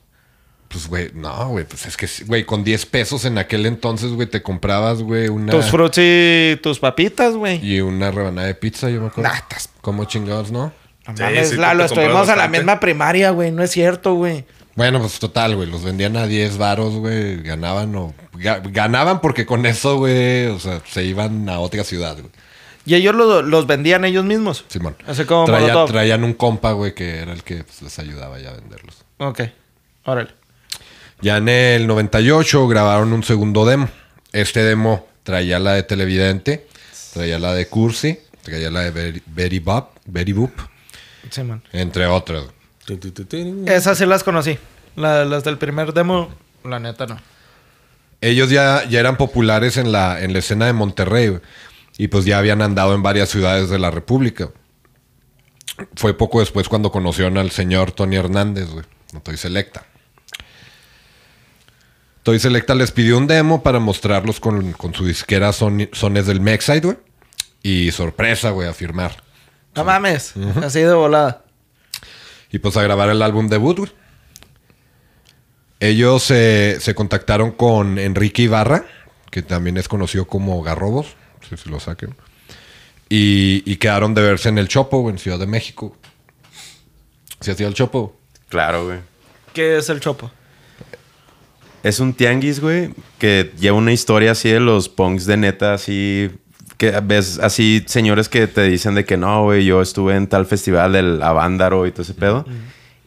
Pues, 0.69 0.87
güey, 0.87 1.09
no, 1.15 1.49
güey, 1.49 1.65
pues 1.65 1.85
es 1.87 1.97
que, 1.97 2.07
güey, 2.27 2.45
con 2.45 2.63
10 2.63 2.85
pesos 2.85 3.25
en 3.25 3.37
aquel 3.39 3.65
entonces, 3.65 4.11
güey, 4.11 4.27
te 4.27 4.43
comprabas, 4.43 5.01
güey, 5.01 5.27
una... 5.27 5.51
Tus 5.51 5.65
fruits 5.71 5.97
y 5.99 6.57
tus 6.61 6.77
papitas, 6.79 7.33
güey. 7.33 7.59
Y 7.65 7.81
una 7.81 8.11
rebanada 8.11 8.45
de 8.47 8.53
pizza, 8.53 8.87
yo 8.89 9.01
me 9.01 9.07
acuerdo. 9.07 9.29
Nah, 9.31 9.35
estás- 9.37 9.69
¿Cómo 9.81 10.05
chingados, 10.05 10.51
no? 10.51 10.71
No 11.07 11.17
Sí, 11.17 11.23
mames, 11.23 11.49
sí, 11.49 11.55
Lalo, 11.55 11.85
estuvimos 11.85 12.29
a 12.29 12.35
la 12.35 12.47
misma 12.47 12.79
primaria, 12.79 13.31
güey. 13.31 13.51
No 13.51 13.63
es 13.63 13.71
cierto, 13.71 14.13
güey. 14.13 14.45
Bueno, 14.75 14.99
pues 14.99 15.17
total, 15.17 15.55
güey, 15.55 15.67
los 15.67 15.83
vendían 15.83 16.15
a 16.17 16.27
10 16.27 16.57
varos, 16.59 16.93
güey, 16.93 17.41
ganaban 17.41 17.95
o... 17.95 18.13
ga- 18.35 18.61
ganaban 18.71 19.21
porque 19.21 19.47
con 19.47 19.65
eso, 19.65 19.97
güey, 19.97 20.45
o 20.47 20.59
sea, 20.59 20.81
se 20.87 21.03
iban 21.03 21.49
a 21.49 21.59
otra 21.59 21.83
ciudad, 21.83 22.13
güey. 22.15 22.31
Y 22.85 22.93
ellos 22.93 23.15
lo- 23.15 23.41
los 23.41 23.65
vendían 23.65 24.05
ellos 24.05 24.23
mismos. 24.23 24.65
Simón. 24.67 24.95
Así 25.07 25.25
como 25.25 25.45
Traía- 25.45 25.85
traían 25.85 26.23
un 26.23 26.33
compa, 26.33 26.73
güey, 26.73 26.93
que 26.93 27.17
era 27.17 27.33
el 27.33 27.43
que 27.43 27.63
pues, 27.63 27.81
les 27.81 27.97
ayudaba 27.97 28.37
ya 28.39 28.51
a 28.51 28.53
venderlos. 28.53 29.03
Ok. 29.17 29.41
Órale. 30.05 30.29
Ya 31.21 31.37
en 31.37 31.49
el 31.49 31.87
98 31.87 32.67
grabaron 32.67 33.11
un 33.13 33.23
segundo 33.23 33.65
demo. 33.65 33.89
Este 34.31 34.63
demo 34.63 35.07
traía 35.23 35.59
la 35.59 35.73
de 35.73 35.83
Televidente, 35.83 36.67
traía 37.13 37.39
la 37.39 37.53
de 37.53 37.67
Cursi, 37.67 38.19
traía 38.41 38.69
la 38.71 38.81
de 38.81 38.91
Betty- 38.91 39.23
Betty 39.25 39.59
Bob, 39.59 39.89
Betty 40.05 40.31
Boop, 40.33 40.51
Sí, 41.29 41.43
man. 41.43 41.61
entre 41.73 42.05
otras. 42.07 42.45
Esas 43.67 43.97
sí 43.97 44.05
las 44.05 44.23
conocí. 44.23 44.57
La- 44.95 45.25
las 45.25 45.43
del 45.43 45.57
primer 45.57 45.93
demo, 45.93 46.29
la 46.63 46.79
neta 46.79 47.05
no. 47.05 47.19
Ellos 48.21 48.49
ya, 48.49 48.83
ya 48.89 48.99
eran 48.99 49.17
populares 49.17 49.77
en 49.77 49.91
la, 49.91 50.21
en 50.21 50.33
la 50.33 50.39
escena 50.39 50.65
de 50.65 50.73
Monterrey. 50.73 51.37
Y 51.97 52.07
pues 52.07 52.25
ya 52.25 52.37
habían 52.37 52.61
andado 52.61 52.93
en 52.95 53.03
varias 53.03 53.29
ciudades 53.29 53.69
de 53.69 53.77
la 53.79 53.91
República. 53.91 54.49
Fue 55.95 56.13
poco 56.17 56.39
después 56.39 56.67
cuando 56.69 56.91
conocieron 56.91 57.37
al 57.37 57.51
señor 57.51 57.91
Tony 57.91 58.15
Hernández, 58.17 58.69
güey. 58.69 58.85
No 59.13 59.21
Toy 59.21 59.37
Selecta. 59.37 59.85
Toy 62.29 62.37
Selecta 62.37 62.75
les 62.75 62.91
pidió 62.91 63.17
un 63.17 63.25
demo 63.25 63.63
para 63.63 63.79
mostrarlos 63.79 64.39
con, 64.39 64.73
con 64.73 64.93
su 64.93 65.03
disquera 65.03 65.51
Sony- 65.51 65.89
Sones 65.93 66.27
del 66.27 66.41
Mexide, 66.41 66.81
güey. 66.81 66.97
Y 67.63 67.89
sorpresa, 67.89 68.51
güey, 68.51 68.67
a 68.69 68.73
firmar. 68.75 69.23
No 69.73 69.83
mames. 69.83 70.35
Así 70.63 70.79
de 70.81 70.93
volada. 70.93 71.43
Y 72.51 72.59
pues 72.59 72.77
a 72.77 72.83
grabar 72.83 73.09
el 73.09 73.23
álbum 73.23 73.47
debut, 73.47 73.79
güey. 73.79 73.91
Ellos 75.79 76.21
se- 76.21 76.77
se 76.79 76.93
contactaron 76.93 77.49
con 77.51 77.97
Enrique 77.97 78.43
Ibarra, 78.43 78.85
que 79.31 79.41
también 79.41 79.77
es 79.77 79.87
conocido 79.87 80.27
como 80.27 80.61
Garrobos, 80.61 81.15
no 81.41 81.47
sé 81.47 81.57
si 81.57 81.67
lo 81.67 81.79
saquen. 81.79 82.15
Y, 83.09 83.63
y 83.65 83.77
quedaron 83.77 84.13
de 84.13 84.21
verse 84.21 84.49
en 84.49 84.59
el 84.59 84.67
Chopo, 84.67 85.09
en 85.09 85.17
Ciudad 85.17 85.39
de 85.39 85.47
México. 85.47 85.97
¿Se 87.39 87.53
hacía 87.53 87.65
el 87.67 87.73
Chopo? 87.73 88.19
Claro, 88.49 88.85
güey. 88.85 88.99
¿Qué 89.51 89.77
es 89.79 89.89
el 89.89 89.99
chopo? 89.99 90.29
Es 91.83 91.99
un 91.99 92.13
tianguis, 92.13 92.59
güey, 92.59 92.89
que 93.17 93.51
lleva 93.59 93.77
una 93.77 93.93
historia 93.93 94.31
así 94.31 94.49
de 94.49 94.59
los 94.59 94.89
punks 94.89 95.25
de 95.25 95.37
neta, 95.37 95.73
así. 95.73 96.29
Que 96.77 96.97
ves 97.03 97.39
así 97.39 97.83
señores 97.87 98.29
que 98.29 98.47
te 98.47 98.63
dicen 98.63 98.95
de 98.95 99.03
que 99.03 99.17
no, 99.17 99.43
güey, 99.43 99.65
yo 99.65 99.81
estuve 99.81 100.15
en 100.15 100.27
tal 100.27 100.45
festival 100.45 100.93
del 100.93 101.21
Avándaro 101.21 101.85
y 101.85 101.91
todo 101.91 102.03
ese 102.03 102.13
pedo. 102.13 102.45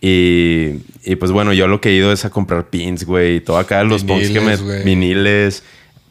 Y, 0.01 0.83
y 1.05 1.17
pues 1.17 1.31
bueno, 1.31 1.53
yo 1.53 1.69
lo 1.69 1.81
que 1.81 1.91
he 1.91 1.93
ido 1.93 2.13
es 2.13 2.25
a 2.25 2.31
comprar 2.31 2.69
pins, 2.69 3.05
güey, 3.05 3.37
y 3.37 3.41
todo 3.41 3.57
acá, 3.57 3.83
los 3.85 4.05
punks 4.05 4.31
que 4.31 4.41
me. 4.41 4.57
Viniles, 4.57 4.63
güey. 4.63 4.85
Viniles, 4.85 5.63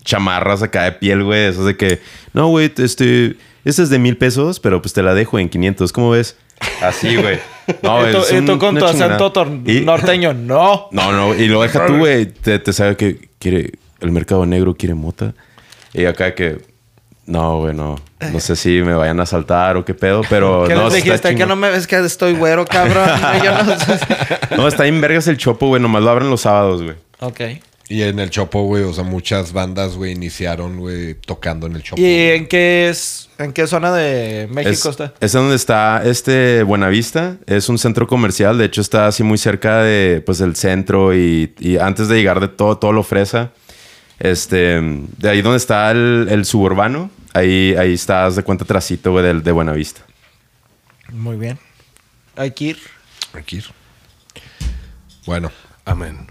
chamarras 0.03 0.63
acá 0.63 0.83
de 0.85 0.93
piel, 0.93 1.23
güey, 1.23 1.47
esos 1.47 1.65
de 1.65 1.77
que, 1.77 1.99
no, 2.33 2.47
güey, 2.47 2.71
este, 2.77 3.35
este 3.65 3.83
es 3.83 3.89
de 3.89 3.99
mil 3.99 4.17
pesos, 4.17 4.59
pero 4.59 4.81
pues 4.81 4.93
te 4.93 5.03
la 5.03 5.13
dejo 5.13 5.37
en 5.39 5.49
500, 5.49 5.91
¿cómo 5.91 6.11
ves? 6.11 6.37
Así, 6.81 7.15
güey. 7.15 7.39
No, 7.81 8.07
y 8.09 8.11
tú, 8.11 8.17
es 8.19 8.31
y 8.31 8.45
tú 8.45 8.53
un- 8.53 8.59
con 8.59 8.69
una 8.69 8.79
tu 8.79 8.85
acento 8.85 9.33
Y- 9.65 9.81
norteño, 9.81 10.33
no. 10.35 10.87
no, 10.91 11.11
no, 11.11 11.33
y 11.35 11.47
lo 11.47 11.61
deja 11.61 11.85
tú, 11.85 11.97
güey. 11.97 12.25
Te, 12.27 12.59
te 12.59 12.73
sabe 12.73 12.95
que 12.97 13.29
quiere. 13.39 13.71
El 13.99 14.11
mercado 14.11 14.45
negro 14.45 14.73
quiere 14.75 14.95
mota. 14.95 15.33
Y 15.93 16.05
acá 16.05 16.33
que. 16.33 16.59
No, 17.27 17.59
güey, 17.59 17.75
no. 17.75 17.95
No 18.31 18.39
sé 18.39 18.55
si 18.55 18.81
me 18.81 18.93
vayan 18.93 19.19
a 19.19 19.25
saltar 19.25 19.77
o 19.77 19.85
qué 19.85 19.93
pedo, 19.93 20.21
pero. 20.29 20.65
¿Qué 20.67 20.73
no, 20.73 20.85
les 20.85 20.95
está 20.95 21.05
dijiste? 21.05 21.35
Que 21.35 21.45
no 21.45 21.55
me 21.55 21.69
ves 21.69 21.85
que 21.87 21.97
estoy 21.99 22.33
güero, 22.33 22.65
cabrón. 22.65 23.07
Yo 23.43 23.63
no 23.63 23.79
sé. 23.79 23.99
No, 24.57 24.67
está 24.67 24.85
en 24.87 24.99
vergas 25.01 25.27
el 25.27 25.37
chopo, 25.37 25.67
güey. 25.67 25.81
Nomás 25.81 26.01
lo 26.03 26.09
abren 26.09 26.29
los 26.29 26.41
sábados, 26.41 26.81
güey. 26.81 26.95
ok. 27.19 27.41
Y 27.91 28.03
en 28.03 28.19
el 28.19 28.29
Chopo, 28.29 28.63
güey, 28.63 28.83
o 28.83 28.93
sea, 28.93 29.03
muchas 29.03 29.51
bandas, 29.51 29.95
güey, 29.95 30.13
iniciaron, 30.13 30.77
güey, 30.79 31.13
tocando 31.15 31.67
en 31.67 31.75
el 31.75 31.83
Chopo. 31.83 32.01
¿Y 32.01 32.05
en 32.05 32.47
qué 32.47 32.87
es? 32.89 33.29
¿En 33.37 33.51
qué 33.53 33.67
zona 33.67 33.91
de 33.93 34.47
México 34.51 34.69
Es, 34.71 34.85
está? 34.85 35.13
es 35.19 35.31
donde 35.33 35.55
está 35.55 36.01
este 36.05 36.63
Buenavista. 36.63 37.37
Es 37.47 37.67
un 37.69 37.77
centro 37.77 38.07
comercial. 38.07 38.57
De 38.57 38.65
hecho, 38.65 38.79
está 38.81 39.07
así 39.07 39.23
muy 39.23 39.37
cerca 39.37 39.81
de 39.83 40.21
pues 40.25 40.39
el 40.41 40.55
centro 40.55 41.13
y, 41.15 41.53
y 41.59 41.77
antes 41.77 42.07
de 42.07 42.15
llegar 42.15 42.39
de 42.39 42.47
todo, 42.47 42.77
todo 42.77 42.93
lo 42.93 43.03
fresa. 43.03 43.51
Este, 44.19 44.79
de 45.17 45.29
ahí 45.29 45.41
donde 45.41 45.57
está 45.57 45.89
el, 45.91 46.27
el 46.29 46.45
suburbano, 46.45 47.09
ahí, 47.33 47.73
ahí 47.77 47.93
estás 47.93 48.35
de 48.35 48.43
cuenta 48.43 48.63
trasito, 48.65 49.11
güey, 49.11 49.25
del- 49.25 49.41
de 49.43 49.51
Buenavista. 49.51 50.01
Muy 51.11 51.35
bien. 51.37 51.57
Hay 52.37 52.51
que 52.51 52.63
ir. 52.65 52.77
Aquí. 53.33 53.61
Bueno, 55.25 55.51
Amén. 55.83 56.27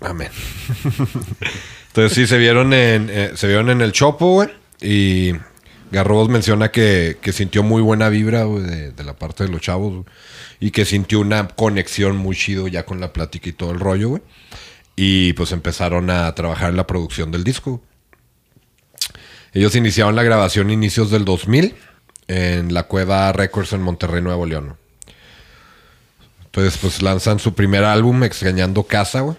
Amén. 0.00 0.30
Entonces 1.88 2.12
sí 2.12 2.26
se 2.26 2.38
vieron 2.38 2.72
en 2.72 3.08
eh, 3.10 3.32
se 3.34 3.46
vieron 3.46 3.70
en 3.70 3.80
el 3.80 3.92
Chopo, 3.92 4.34
güey. 4.34 4.48
Y 4.80 5.32
Garrobos 5.90 6.28
menciona 6.28 6.70
que, 6.70 7.18
sintió 7.32 7.62
muy 7.62 7.82
buena 7.82 8.08
vibra, 8.08 8.44
güey, 8.44 8.62
de, 8.62 9.04
la 9.04 9.14
parte 9.14 9.44
de 9.44 9.50
los 9.50 9.60
chavos. 9.60 9.92
güey, 9.92 10.04
Y 10.60 10.70
que 10.70 10.84
sintió 10.84 11.20
una 11.20 11.48
conexión 11.48 12.16
muy 12.16 12.36
chido 12.36 12.68
ya 12.68 12.86
con 12.86 13.00
la 13.00 13.12
plática 13.12 13.48
y 13.48 13.52
todo 13.52 13.72
el 13.72 13.80
rollo, 13.80 14.10
güey. 14.10 14.22
Y 14.96 15.32
pues 15.34 15.52
empezaron 15.52 16.10
a 16.10 16.34
trabajar 16.34 16.70
en 16.70 16.76
la 16.76 16.86
producción 16.86 17.30
del 17.30 17.44
disco. 17.44 17.82
Ellos 19.52 19.74
iniciaron 19.74 20.14
la 20.14 20.22
grabación 20.22 20.70
inicios 20.70 21.10
del 21.10 21.24
2000 21.24 21.74
en 22.28 22.72
la 22.72 22.84
Cueva 22.84 23.32
Records 23.32 23.72
en 23.72 23.82
Monterrey, 23.82 24.22
Nuevo 24.22 24.46
León. 24.46 24.76
Entonces, 26.44 26.78
pues 26.78 27.02
lanzan 27.02 27.38
su 27.38 27.54
primer 27.54 27.84
álbum, 27.84 28.22
Extrañando 28.22 28.84
Casa, 28.84 29.20
güey. 29.20 29.36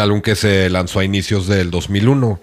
Álbum 0.00 0.20
que 0.20 0.34
se 0.34 0.68
lanzó 0.70 1.00
a 1.00 1.04
inicios 1.04 1.46
del 1.46 1.70
2001. 1.70 2.40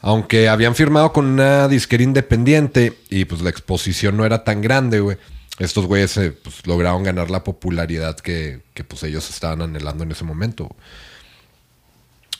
Aunque 0.00 0.48
habían 0.48 0.74
firmado 0.74 1.12
con 1.12 1.26
una 1.26 1.68
disquera 1.68 2.02
independiente 2.02 2.98
y 3.08 3.24
pues 3.24 3.40
la 3.40 3.50
exposición 3.50 4.16
no 4.16 4.26
era 4.26 4.44
tan 4.44 4.60
grande, 4.60 5.00
güey. 5.00 5.16
Estos 5.58 5.86
güeyes 5.86 6.16
eh, 6.16 6.32
pues, 6.32 6.66
lograron 6.66 7.02
ganar 7.02 7.30
la 7.30 7.44
popularidad 7.44 8.18
que, 8.18 8.60
pues 8.88 9.02
ellos 9.04 9.28
estaban 9.30 9.62
anhelando 9.62 10.02
en 10.02 10.10
ese 10.10 10.24
momento. 10.24 10.74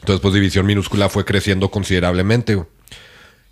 Entonces, 0.00 0.20
pues 0.20 0.34
División 0.34 0.66
Minúscula 0.66 1.08
fue 1.08 1.24
creciendo 1.24 1.70
considerablemente. 1.70 2.60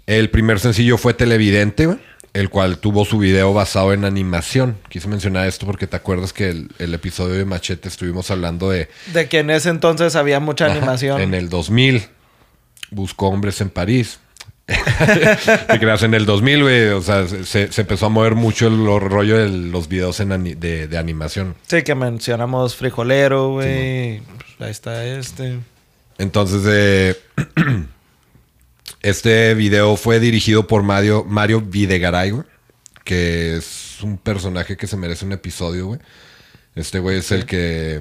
El 0.07 0.31
primer 0.31 0.59
sencillo 0.59 0.99
fue 0.99 1.15
Televidente, 1.15 1.87
güey, 1.87 1.99
el 2.33 2.49
cual 2.51 2.79
tuvo 2.79 3.05
su 3.05 3.19
video 3.19 3.53
basado 3.53 3.93
en 3.93 4.05
animación. 4.05 4.77
Quise 4.89 5.09
mencionar 5.09 5.47
esto 5.49 5.67
porque 5.67 5.87
te 5.87 5.97
acuerdas 5.97 6.33
que 6.33 6.49
el, 6.51 6.69
el 6.79 6.95
episodio 6.95 7.35
de 7.35 7.45
Machete 7.45 7.89
estuvimos 7.89 8.31
hablando 8.31 8.71
de... 8.71 8.89
De 9.13 9.29
que 9.29 9.41
en 9.41 9.51
ese 9.51 9.69
entonces 9.71 10.15
había 10.17 10.39
mucha 10.41 10.67
animación. 10.67 11.21
En 11.21 11.35
el 11.35 11.49
2000. 11.49 12.05
Buscó 12.91 13.29
hombres 13.29 13.61
en 13.61 13.71
París. 13.71 14.21
Te 14.67 15.79
creas 15.81 16.03
en 16.05 16.15
el 16.15 16.27
2000, 16.27 16.63
güey. 16.63 16.89
O 16.91 17.03
sea, 17.03 17.27
se, 17.27 17.73
se 17.73 17.81
empezó 17.81 18.07
a 18.07 18.09
mover 18.09 18.37
mucho 18.37 18.69
el 18.69 18.85
lo- 18.85 19.01
rollo 19.01 19.37
de 19.37 19.49
los 19.49 19.89
videos 19.89 20.21
en 20.21 20.31
ani- 20.33 20.55
de, 20.55 20.87
de 20.87 20.99
animación. 20.99 21.57
Sí, 21.67 21.83
que 21.83 21.95
mencionamos 21.97 22.77
Frijolero, 22.77 23.51
güey. 23.55 24.21
Pues, 24.21 24.61
ahí 24.61 24.71
está 24.71 25.05
este. 25.05 25.59
Entonces, 26.19 26.63
eh, 26.67 27.17
este 29.03 29.55
video 29.55 29.97
fue 29.97 30.21
dirigido 30.21 30.67
por 30.67 30.83
Mario, 30.83 31.25
Mario 31.25 31.61
Videgaray, 31.61 32.31
güey, 32.31 32.45
que 33.05 33.57
es 33.57 33.99
un 34.03 34.19
personaje 34.19 34.77
que 34.77 34.87
se 34.87 34.97
merece 34.97 35.25
un 35.25 35.33
episodio, 35.33 35.87
güey. 35.87 36.01
Este 36.75 36.99
güey 36.99 37.19
es 37.19 37.33
el 37.33 37.47
que 37.47 38.01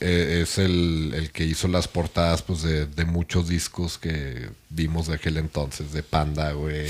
eh, 0.00 0.40
es 0.42 0.58
el, 0.58 1.12
el 1.14 1.30
que 1.30 1.44
hizo 1.44 1.66
las 1.68 1.88
portadas 1.88 2.42
pues, 2.42 2.62
de, 2.62 2.86
de 2.86 3.04
muchos 3.04 3.48
discos 3.48 3.98
que 3.98 4.48
vimos 4.70 5.08
de 5.08 5.14
aquel 5.14 5.36
entonces, 5.36 5.92
de 5.92 6.02
Panda, 6.02 6.52
güey, 6.52 6.88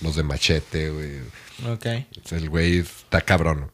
los 0.00 0.16
de 0.16 0.22
Machete, 0.22 0.90
güey. 0.90 1.20
Ok. 1.72 1.86
El 2.32 2.48
güey 2.48 2.78
está 2.78 3.20
cabrón. 3.20 3.70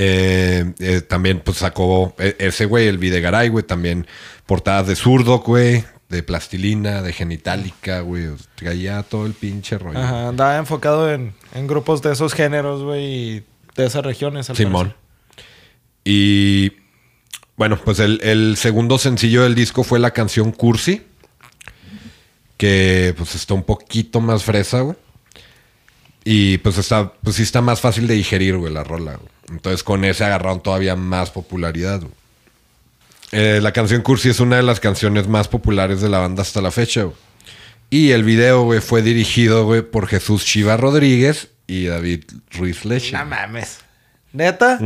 Eh, 0.00 0.74
eh, 0.78 1.00
también 1.00 1.40
pues 1.40 1.58
sacó 1.58 2.14
eh, 2.18 2.36
ese 2.38 2.66
güey, 2.66 2.86
el 2.86 2.98
Videgaray, 2.98 3.48
güey, 3.48 3.64
también 3.64 4.06
portadas 4.46 4.86
de 4.86 4.94
zurdo, 4.94 5.40
güey, 5.40 5.84
de 6.08 6.22
plastilina, 6.22 7.02
de 7.02 7.12
genitálica, 7.12 8.00
güey. 8.00 8.28
Traía 8.54 9.02
todo 9.02 9.26
el 9.26 9.34
pinche 9.34 9.76
rollo. 9.78 9.98
Ajá, 9.98 10.28
andaba 10.28 10.56
enfocado 10.56 11.12
en, 11.12 11.34
en 11.54 11.66
grupos 11.66 12.00
de 12.02 12.12
esos 12.12 12.32
géneros, 12.32 12.82
güey, 12.82 13.04
y 13.04 13.44
de 13.76 13.86
esas 13.86 14.04
regiones. 14.04 14.48
al 14.50 14.56
Simón. 14.56 14.94
Y 16.04 16.72
bueno, 17.56 17.78
pues 17.84 17.98
el, 17.98 18.20
el 18.22 18.56
segundo 18.56 18.98
sencillo 18.98 19.42
del 19.42 19.54
disco 19.54 19.84
fue 19.84 19.98
la 19.98 20.12
canción 20.12 20.52
Cursi. 20.52 21.02
Que 22.56 23.14
pues 23.16 23.34
está 23.34 23.54
un 23.54 23.62
poquito 23.62 24.20
más 24.20 24.42
fresa, 24.42 24.80
güey. 24.80 24.96
Y 26.24 26.58
pues 26.58 26.76
está, 26.78 27.12
pues 27.22 27.36
sí 27.36 27.42
está 27.42 27.60
más 27.60 27.80
fácil 27.80 28.06
de 28.06 28.14
digerir, 28.14 28.56
güey, 28.56 28.72
la 28.72 28.82
rola. 28.84 29.14
güey. 29.16 29.28
Entonces 29.50 29.82
con 29.84 30.04
ese 30.04 30.24
agarraron 30.24 30.62
todavía 30.62 30.96
más 30.96 31.30
popularidad, 31.30 32.00
güey. 32.00 32.12
Eh, 33.32 33.60
la 33.62 33.72
canción 33.72 34.02
Cursi 34.02 34.30
es 34.30 34.40
una 34.40 34.56
de 34.56 34.62
las 34.62 34.80
canciones 34.80 35.28
más 35.28 35.48
populares 35.48 36.00
de 36.00 36.08
la 36.08 36.18
banda 36.18 36.42
hasta 36.42 36.60
la 36.60 36.70
fecha, 36.70 37.02
güey. 37.02 37.16
Y 37.90 38.10
el 38.10 38.22
video, 38.22 38.62
güey, 38.64 38.80
fue 38.80 39.00
dirigido, 39.02 39.64
güey, 39.64 39.82
por 39.82 40.06
Jesús 40.06 40.44
Chiva 40.44 40.76
Rodríguez 40.76 41.48
y 41.66 41.86
David 41.86 42.24
Ruiz 42.50 42.84
Leche. 42.84 43.16
No 43.16 43.24
mames. 43.24 43.78
¿Neta? 44.32 44.78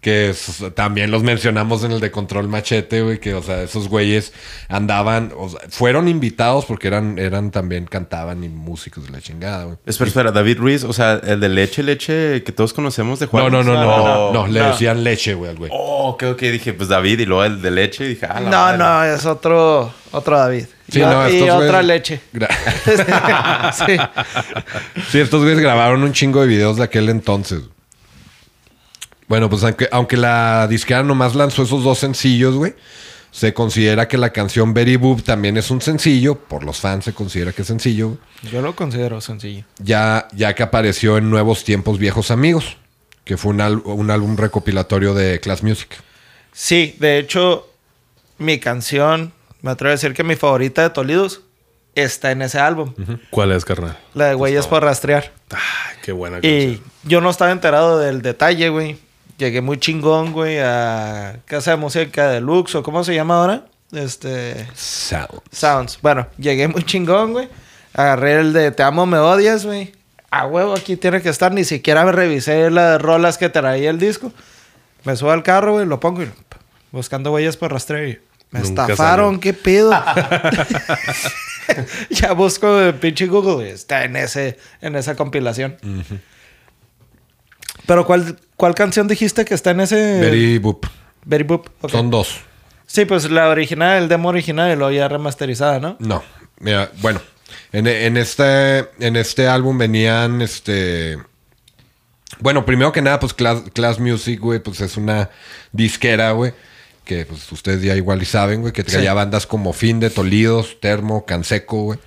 Que 0.00 0.30
es- 0.30 0.62
también 0.76 1.10
los 1.10 1.24
mencionamos 1.24 1.82
en 1.82 1.90
el 1.90 1.98
de 1.98 2.12
Control 2.12 2.46
Machete, 2.46 3.02
güey, 3.02 3.18
que, 3.18 3.34
o 3.34 3.42
sea, 3.42 3.62
esos 3.62 3.88
güeyes 3.88 4.32
andaban, 4.68 5.32
o 5.36 5.48
sea, 5.48 5.58
fueron 5.70 6.06
invitados 6.06 6.66
porque 6.66 6.86
eran, 6.86 7.18
eran 7.18 7.50
también, 7.50 7.86
cantaban 7.86 8.44
y 8.44 8.48
músicos 8.48 9.06
de 9.06 9.10
la 9.10 9.20
chingada, 9.20 9.64
güey. 9.64 9.76
Espera, 9.86 10.08
espera, 10.08 10.30
David 10.30 10.58
Ruiz, 10.58 10.84
o 10.84 10.92
sea, 10.92 11.14
el 11.24 11.40
de 11.40 11.48
leche, 11.48 11.82
leche 11.82 12.44
que 12.44 12.52
todos 12.52 12.72
conocemos 12.72 13.18
de 13.18 13.26
No, 13.26 13.30
Juan. 13.32 13.50
no, 13.50 13.64
no, 13.64 13.74
no, 13.74 13.84
no, 13.84 14.32
no, 14.32 14.46
le 14.46 14.60
no. 14.60 14.68
decían 14.68 15.02
leche, 15.02 15.34
güey, 15.34 15.50
al 15.50 15.56
güey. 15.56 15.70
Oh, 15.74 16.10
ok, 16.10 16.22
ok, 16.34 16.40
dije, 16.42 16.74
pues 16.74 16.88
David 16.88 17.18
y 17.18 17.26
luego 17.26 17.42
el 17.44 17.60
de 17.60 17.70
leche, 17.72 18.04
y 18.04 18.08
dije, 18.10 18.26
ah, 18.30 18.40
la 18.40 18.50
No, 18.50 18.56
madre. 18.56 18.78
no, 18.78 19.04
es 19.16 19.26
otro, 19.26 19.92
otro 20.12 20.38
David. 20.38 20.66
Sí, 20.90 21.00
y, 21.00 21.02
no, 21.02 21.28
y 21.28 21.42
otra 21.50 21.82
güeyes- 21.82 21.86
leche. 21.86 22.20
Sí. 23.74 23.96
Sí, 25.10 25.18
estos 25.20 25.40
güeyes 25.42 25.58
grabaron 25.60 26.02
un 26.02 26.12
chingo 26.12 26.40
de 26.42 26.46
videos 26.46 26.76
de 26.76 26.84
aquel 26.84 27.08
entonces. 27.08 27.62
Bueno, 29.28 29.48
pues 29.50 29.62
aunque, 29.64 29.88
aunque 29.92 30.16
la 30.16 30.66
disquera 30.68 31.02
nomás 31.02 31.34
lanzó 31.34 31.62
esos 31.62 31.84
dos 31.84 31.98
sencillos, 31.98 32.54
güey. 32.54 32.74
Se 33.30 33.52
considera 33.52 34.08
que 34.08 34.16
la 34.16 34.30
canción 34.32 34.72
Very 34.72 34.96
Boop 34.96 35.22
también 35.22 35.58
es 35.58 35.70
un 35.70 35.82
sencillo. 35.82 36.34
Por 36.36 36.64
los 36.64 36.78
fans 36.80 37.04
se 37.04 37.12
considera 37.12 37.52
que 37.52 37.60
es 37.62 37.68
sencillo. 37.68 38.08
güey. 38.08 38.18
Yo 38.52 38.62
lo 38.62 38.74
considero 38.74 39.20
sencillo. 39.20 39.64
Ya, 39.78 40.26
ya 40.32 40.54
que 40.54 40.62
apareció 40.62 41.18
en 41.18 41.28
Nuevos 41.28 41.62
Tiempos 41.62 41.98
Viejos 41.98 42.30
Amigos. 42.30 42.78
Que 43.24 43.36
fue 43.36 43.52
un, 43.52 43.60
al- 43.60 43.82
un 43.84 44.10
álbum 44.10 44.36
recopilatorio 44.38 45.12
de 45.12 45.38
Class 45.40 45.62
Music. 45.62 45.90
Sí, 46.52 46.96
de 46.98 47.18
hecho, 47.18 47.68
mi 48.38 48.58
canción, 48.58 49.32
me 49.60 49.70
atrevo 49.72 49.90
a 49.90 49.92
decir 49.96 50.14
que 50.14 50.24
mi 50.24 50.34
favorita 50.34 50.80
de 50.82 50.88
Tolidos 50.90 51.42
está 51.94 52.30
en 52.30 52.40
ese 52.40 52.58
álbum. 52.58 52.94
¿Cuál 53.28 53.52
es, 53.52 53.66
carnal? 53.66 53.98
La 54.14 54.28
de 54.28 54.34
Huellas 54.34 54.66
por 54.66 54.82
Rastrear. 54.82 55.32
Ay, 55.50 55.96
qué 56.02 56.12
buena 56.12 56.40
canción. 56.40 56.54
Y 56.62 56.82
yo 57.06 57.20
no 57.20 57.28
estaba 57.28 57.50
enterado 57.52 57.98
del 57.98 58.22
detalle, 58.22 58.70
güey. 58.70 58.96
Llegué 59.38 59.60
muy 59.60 59.78
chingón, 59.78 60.32
güey, 60.32 60.58
a 60.58 61.38
Casa 61.44 61.70
de 61.70 61.76
Música 61.76 62.28
Deluxe, 62.28 62.74
o 62.74 62.82
¿cómo 62.82 63.04
se 63.04 63.14
llama 63.14 63.36
ahora? 63.40 63.66
Este... 63.92 64.66
Sound. 64.74 65.40
Sounds. 65.52 65.98
Bueno, 66.02 66.26
llegué 66.38 66.66
muy 66.66 66.82
chingón, 66.82 67.32
güey. 67.32 67.48
Agarré 67.94 68.40
el 68.40 68.52
de 68.52 68.72
Te 68.72 68.82
amo, 68.82 69.06
me 69.06 69.18
odias, 69.18 69.64
güey. 69.64 69.92
A 70.30 70.46
huevo, 70.46 70.74
aquí 70.74 70.96
tiene 70.96 71.22
que 71.22 71.28
estar. 71.28 71.52
Ni 71.52 71.62
siquiera 71.62 72.04
me 72.04 72.10
revisé 72.10 72.68
las 72.70 73.00
rolas 73.00 73.38
que 73.38 73.48
traía 73.48 73.90
el 73.90 74.00
disco. 74.00 74.32
Me 75.04 75.14
subo 75.14 75.30
al 75.30 75.44
carro, 75.44 75.74
güey, 75.74 75.86
lo 75.86 76.00
pongo 76.00 76.24
y 76.24 76.30
buscando 76.90 77.32
huellas 77.32 77.56
por 77.56 77.72
rastrear. 77.72 78.08
y 78.08 78.18
Me 78.50 78.60
Nunca 78.60 78.82
estafaron, 78.82 79.36
salió. 79.36 79.40
qué 79.40 79.52
pedo. 79.54 79.90
ya 82.10 82.32
busco 82.32 82.80
en 82.82 82.98
pinche 82.98 83.26
Google, 83.26 83.54
güey. 83.54 83.70
Está 83.70 84.04
en 84.04 84.16
ese, 84.16 84.58
en 84.80 84.96
esa 84.96 85.14
compilación. 85.14 85.76
Pero 87.88 88.04
¿cuál, 88.06 88.36
¿cuál 88.56 88.74
canción 88.74 89.08
dijiste 89.08 89.46
que 89.46 89.54
está 89.54 89.70
en 89.70 89.80
ese? 89.80 90.20
Very 90.20 90.58
Boop. 90.58 90.84
Very 91.24 91.44
Boop. 91.44 91.68
ok. 91.80 91.90
Son 91.90 92.10
dos. 92.10 92.40
Sí, 92.86 93.06
pues 93.06 93.30
la 93.30 93.48
original, 93.48 94.02
el 94.02 94.08
demo 94.10 94.28
original 94.28 94.70
y 94.70 94.76
luego 94.76 94.90
ya 94.92 95.08
remasterizada, 95.08 95.80
¿no? 95.80 95.96
No. 95.98 96.22
Mira, 96.60 96.92
bueno. 97.00 97.18
En, 97.72 97.86
en 97.86 98.18
este, 98.18 98.80
en 99.00 99.16
este 99.16 99.48
álbum 99.48 99.78
venían, 99.78 100.42
este... 100.42 101.16
Bueno, 102.40 102.66
primero 102.66 102.92
que 102.92 103.00
nada, 103.00 103.18
pues 103.20 103.32
Class, 103.32 103.62
Class 103.72 103.98
Music, 103.98 104.38
güey, 104.38 104.58
pues 104.60 104.82
es 104.82 104.98
una 104.98 105.30
disquera, 105.72 106.32
güey. 106.32 106.52
Que 107.06 107.24
pues 107.24 107.50
ustedes 107.52 107.80
ya 107.82 107.96
igual 107.96 108.20
y 108.20 108.26
saben, 108.26 108.60
güey, 108.60 108.74
que 108.74 108.84
traía 108.84 109.12
Sí. 109.12 109.16
bandas 109.16 109.46
como 109.46 109.72
Fin 109.72 109.98
de 109.98 110.10
Tolidos, 110.10 110.76
Termo, 110.80 111.24
Canseco, 111.24 111.84
güey. 111.84 111.98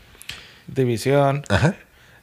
División. 0.68 1.44
Ajá. 1.50 1.76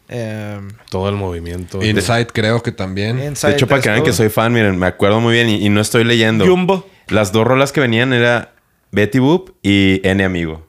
Em, 0.09 0.69
Todo 0.91 1.09
el 1.09 1.17
movimiento. 1.17 1.83
Inside 1.83 2.29
creo 2.33 2.63
que 2.63 2.73
también. 2.73 3.19
Inside 3.23 3.51
De 3.51 3.57
hecho, 3.57 3.67
para 3.67 3.81
que 3.81 3.91
vean 3.91 4.03
que 4.05 4.13
soy 4.13 4.29
fan, 4.29 4.53
miren, 4.53 4.79
me 4.79 4.87
acuerdo 4.87 5.21
muy 5.21 5.33
bien 5.35 5.49
y, 5.49 5.65
y 5.65 5.69
no 5.69 5.81
estoy 5.81 6.05
leyendo. 6.05 6.47
Jumbo. 6.47 6.87
Las 7.09 7.33
dos 7.33 7.47
rolas 7.47 7.73
que 7.73 7.81
venían 7.81 8.13
era 8.13 8.53
Betty 8.91 9.19
Boop 9.19 9.51
y 9.63 10.01
N 10.05 10.23
Amigo. 10.25 10.68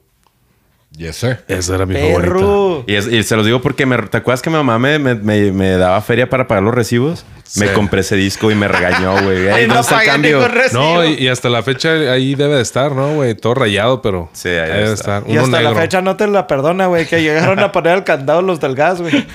Yes, 0.96 1.16
sir. 1.16 1.38
Esa 1.48 1.76
era 1.76 1.86
mi 1.86 1.94
favorita. 1.94 2.20
Perro. 2.20 2.84
Y, 2.86 2.94
es- 2.96 3.06
y 3.06 3.22
se 3.22 3.36
los 3.36 3.46
digo 3.46 3.62
porque 3.62 3.86
me, 3.86 3.96
¿te 3.98 4.16
acuerdas 4.18 4.42
que 4.42 4.50
mi 4.50 4.56
mamá 4.56 4.78
me, 4.78 4.98
me- 4.98 5.14
me- 5.14 5.52
me 5.52 5.70
daba 5.76 6.00
feria 6.02 6.28
para 6.28 6.46
pagar 6.48 6.64
los 6.64 6.74
recibos? 6.74 7.24
Sí. 7.44 7.60
Me 7.60 7.72
compré 7.72 8.00
ese 8.00 8.16
disco 8.16 8.50
y 8.50 8.54
me 8.54 8.66
regañó, 8.68 9.12
güey. 9.22 9.38
Ey, 9.46 9.50
Ay, 9.50 9.66
¿dónde 9.66 9.80
está 9.80 10.00
el 10.02 10.06
cambio? 10.08 10.40
No, 10.72 11.04
y, 11.04 11.14
y 11.14 11.28
hasta 11.28 11.48
la 11.48 11.62
fecha 11.62 11.90
ahí 12.12 12.34
debe 12.34 12.56
de 12.56 12.62
estar, 12.62 12.92
¿no, 12.92 13.14
güey? 13.14 13.34
Todo 13.34 13.54
rayado, 13.54 14.02
pero. 14.02 14.28
Sí, 14.32 14.48
ahí 14.48 14.68
debe 14.68 14.92
está. 14.92 15.18
estar. 15.18 15.22
Y 15.26 15.32
Uno 15.32 15.42
hasta 15.44 15.56
negro. 15.58 15.74
la 15.74 15.80
fecha 15.80 16.02
no 16.02 16.16
te 16.16 16.26
la 16.26 16.46
perdona, 16.46 16.86
güey, 16.86 17.06
que 17.06 17.22
llegaron 17.22 17.58
a 17.60 17.70
poner 17.72 17.98
el 17.98 18.04
candado 18.04 18.42
los 18.42 18.60
del 18.60 18.74
gas, 18.74 19.00
güey. 19.00 19.26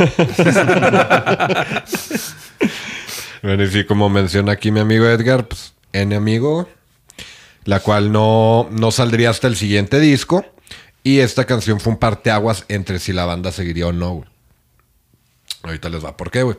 Bueno, 3.41 3.63
y 3.63 3.68
sí, 3.68 3.84
como 3.86 4.10
menciona 4.10 4.54
aquí 4.54 4.72
mi 4.72 4.80
amigo 4.80 5.06
Edgar, 5.06 5.48
pues 5.48 5.74
N 5.94 6.15
amigo, 6.15 6.68
la 7.63 7.80
cual 7.80 8.12
no, 8.12 8.68
no 8.72 8.89
saldría 8.89 9.30
hasta 9.30 9.48
el 9.48 9.56
siguiente 9.56 10.00
disco. 10.00 10.44
Y 11.06 11.20
esta 11.20 11.46
canción 11.46 11.80
fue 11.80 11.94
un 11.94 12.00
parteaguas 12.00 12.65
entre 12.68 12.98
si 12.98 13.13
la 13.13 13.26
banda 13.26 13.52
seguiría 13.52 13.86
o 13.86 13.91
no, 13.91 14.15
güey. 14.15 14.30
Ahorita 15.62 15.88
les 15.89 16.04
va 16.04 16.18
por 16.18 16.32
qué, 16.32 16.41
güey. 16.41 16.58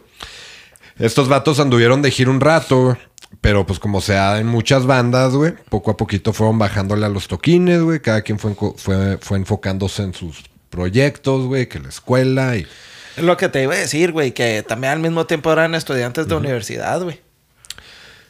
Estos 1.00 1.28
vatos 1.28 1.58
anduvieron 1.58 2.00
de 2.00 2.12
gira 2.12 2.30
un 2.30 2.40
rato, 2.40 2.84
güey. 2.84 2.96
Pero 3.40 3.66
pues 3.66 3.80
como 3.80 4.00
se 4.00 4.12
da 4.12 4.38
en 4.38 4.46
muchas 4.46 4.86
bandas, 4.86 5.34
güey, 5.34 5.54
poco 5.68 5.90
a 5.90 5.96
poquito 5.96 6.32
fueron 6.32 6.60
bajándole 6.60 7.04
a 7.04 7.08
los 7.08 7.26
toquines, 7.26 7.82
güey. 7.82 7.98
Cada 7.98 8.22
quien 8.22 8.38
fue, 8.38 8.54
fue, 8.76 9.18
fue 9.18 9.36
enfocándose 9.36 10.04
en 10.04 10.14
sus 10.14 10.44
proyectos, 10.70 11.46
güey, 11.46 11.68
que 11.68 11.80
la 11.80 11.88
escuela 11.88 12.56
y... 12.56 12.68
Es 13.16 13.24
lo 13.24 13.36
que 13.36 13.48
te 13.48 13.64
iba 13.64 13.74
a 13.74 13.78
decir, 13.78 14.12
güey, 14.12 14.30
que 14.30 14.62
también 14.62 14.92
al 14.92 15.00
mismo 15.00 15.26
tiempo 15.26 15.52
eran 15.52 15.74
estudiantes 15.74 16.28
de 16.28 16.36
universidad, 16.36 17.02
güey. 17.02 17.20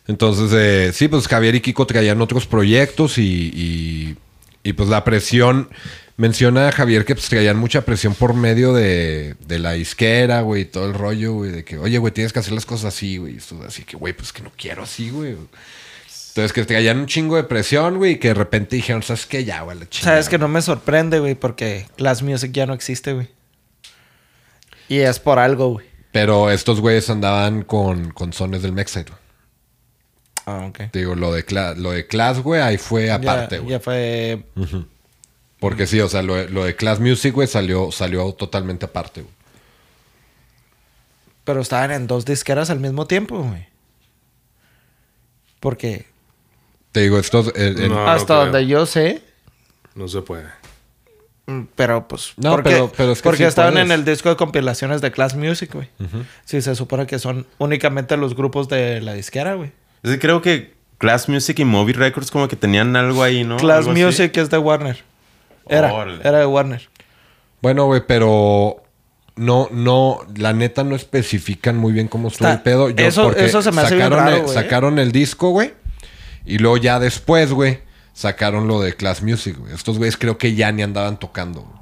Entonces, 0.06 0.50
eh, 0.54 0.92
sí, 0.94 1.08
pues 1.08 1.28
Javier 1.28 1.56
y 1.56 1.60
Kiko 1.60 1.86
traían 1.86 2.22
otros 2.22 2.46
proyectos 2.46 3.18
y, 3.18 3.22
y, 3.22 4.16
y, 4.62 4.72
pues 4.72 4.88
la 4.88 5.04
presión, 5.04 5.68
menciona 6.16 6.72
Javier 6.72 7.04
que 7.04 7.14
pues 7.14 7.28
traían 7.28 7.58
mucha 7.58 7.82
presión 7.82 8.14
por 8.14 8.34
medio 8.34 8.72
de, 8.72 9.36
de 9.46 9.58
la 9.58 9.76
isquera, 9.76 10.40
güey, 10.40 10.64
todo 10.64 10.86
el 10.86 10.94
rollo, 10.94 11.34
güey, 11.34 11.50
de 11.50 11.64
que, 11.64 11.78
oye, 11.78 11.98
güey, 11.98 12.12
tienes 12.12 12.32
que 12.32 12.38
hacer 12.38 12.52
las 12.52 12.66
cosas 12.66 12.94
así, 12.94 13.18
güey, 13.18 13.38
así 13.66 13.84
que, 13.84 13.96
güey, 13.96 14.12
pues 14.12 14.32
que 14.32 14.42
no 14.42 14.50
quiero 14.56 14.82
así, 14.84 15.10
güey. 15.10 15.36
Entonces, 16.36 16.52
que 16.52 16.64
traían 16.64 16.98
un 16.98 17.06
chingo 17.06 17.36
de 17.36 17.44
presión, 17.44 17.96
güey, 17.96 18.12
y 18.12 18.16
que 18.16 18.28
de 18.28 18.34
repente 18.34 18.76
dijeron, 18.76 19.02
¿sabes 19.02 19.24
qué? 19.24 19.44
Ya, 19.44 19.62
güey, 19.62 19.78
la 19.78 19.88
chingada. 19.88 20.16
Sabes 20.16 20.28
que 20.28 20.36
no 20.36 20.48
me 20.48 20.60
sorprende, 20.60 21.18
güey, 21.18 21.34
porque 21.34 21.86
Class 21.96 22.22
Music 22.22 22.52
ya 22.52 22.66
no 22.66 22.74
existe, 22.74 23.14
güey. 23.14 23.28
Y 24.88 24.98
es 24.98 25.18
por 25.18 25.38
algo, 25.38 25.72
güey. 25.72 25.86
Pero 26.12 26.50
estos 26.50 26.80
güeyes 26.80 27.08
andaban 27.08 27.62
con, 27.62 28.10
con 28.10 28.34
sones 28.34 28.62
del 28.62 28.72
Mexite, 28.72 29.10
güey. 29.10 29.22
Ah, 30.44 30.66
ok. 30.68 30.90
Te 30.92 30.98
digo, 30.98 31.14
lo 31.14 31.32
de, 31.32 31.44
lo 31.76 31.90
de 31.92 32.06
Class, 32.06 32.40
güey, 32.40 32.60
ahí 32.60 32.76
fue 32.76 33.10
aparte, 33.10 33.56
ya, 33.56 33.60
güey. 33.62 33.70
ya 33.72 33.80
fue... 33.80 34.44
Porque 35.60 35.86
sí, 35.86 36.00
o 36.00 36.08
sea, 36.08 36.22
lo, 36.22 36.46
lo 36.48 36.64
de 36.64 36.76
Class 36.76 37.00
Music, 37.00 37.32
güey, 37.34 37.48
salió, 37.48 37.90
salió 37.90 38.32
totalmente 38.32 38.84
aparte, 38.86 39.22
güey. 39.22 39.34
Pero 41.44 41.60
estaban 41.60 41.92
en 41.92 42.06
dos 42.06 42.24
disqueras 42.24 42.70
al 42.70 42.80
mismo 42.80 43.06
tiempo, 43.06 43.38
güey. 43.42 43.66
Porque 45.60 46.06
Te 46.92 47.00
digo, 47.00 47.18
estos... 47.18 47.52
el- 47.56 47.80
el- 47.80 47.88
No. 47.90 48.08
hasta 48.08 48.34
donde 48.34 48.66
yo 48.66 48.86
sé... 48.86 49.22
No 49.94 50.08
se 50.08 50.20
puede. 50.22 50.44
mm, 51.46 51.62
Pero 51.74 52.06
pues... 52.08 52.34
No, 52.36 52.50
porque, 52.52 52.70
pero- 52.70 52.92
pero 52.96 53.12
es 53.12 53.18
que 53.18 53.24
porque 53.24 53.38
sí 53.38 53.44
estaban 53.44 53.74
puedes. 53.74 53.86
en 53.86 53.92
el 53.92 54.04
disco 54.04 54.28
de 54.28 54.36
compilaciones 54.36 55.00
de 55.00 55.10
Class 55.10 55.34
Music, 55.36 55.72
güey. 55.72 55.88
Sí, 56.44 56.60
se 56.60 56.74
supone 56.74 57.06
que 57.06 57.18
son 57.18 57.46
únicamente 57.58 58.16
los 58.16 58.34
grupos 58.36 58.68
de 58.68 59.00
la 59.00 59.14
disquera, 59.14 59.54
güey. 59.54 59.72
Es 60.02 60.10
que 60.12 60.18
creo 60.18 60.42
que 60.42 60.74
Class 60.98 61.28
Music 61.28 61.58
y 61.58 61.64
Movie 61.64 61.94
Records 61.94 62.30
como 62.30 62.46
que 62.48 62.56
tenían 62.56 62.94
algo 62.96 63.22
ahí, 63.22 63.44
¿no? 63.44 63.56
Class 63.56 63.78
Algo 63.86 63.92
así. 63.92 64.04
Music 64.04 64.36
es 64.36 64.50
de 64.50 64.58
Warner. 64.58 65.02
Era, 65.68 65.92
Órale. 65.92 66.20
era 66.22 66.38
de 66.38 66.46
Warner. 66.46 66.88
Bueno, 67.62 67.86
güey, 67.86 68.02
pero... 68.06 68.82
No, 69.36 69.68
no, 69.70 70.20
la 70.36 70.54
neta 70.54 70.82
no 70.82 70.96
especifican 70.96 71.76
muy 71.76 71.92
bien 71.92 72.08
cómo 72.08 72.28
estuvo 72.28 72.48
Está- 72.48 72.56
el 72.56 72.62
pedo. 72.62 72.88
Yo- 72.90 73.04
eso- 73.06 73.24
porque 73.24 73.44
eso 73.44 73.60
se 73.60 73.70
me 73.70 73.82
hace 73.82 73.94
bien 73.96 74.06
sacaron 74.06 74.24
raro, 74.24 74.36
el, 74.38 74.42
güey. 74.44 74.54
Sacaron 74.54 74.98
el 74.98 75.12
disco, 75.12 75.50
güey. 75.50 75.74
Y 76.46 76.56
luego 76.58 76.78
ya 76.78 76.98
después, 76.98 77.52
güey, 77.52 77.80
sacaron 78.14 78.66
lo 78.66 78.80
de 78.80 78.94
Class 78.94 79.22
Music, 79.22 79.58
güey. 79.58 79.74
Estos 79.74 79.98
güeyes 79.98 80.16
creo 80.16 80.38
que 80.38 80.54
ya 80.54 80.72
ni 80.72 80.82
andaban 80.82 81.18
tocando, 81.18 81.60
güey. 81.62 81.76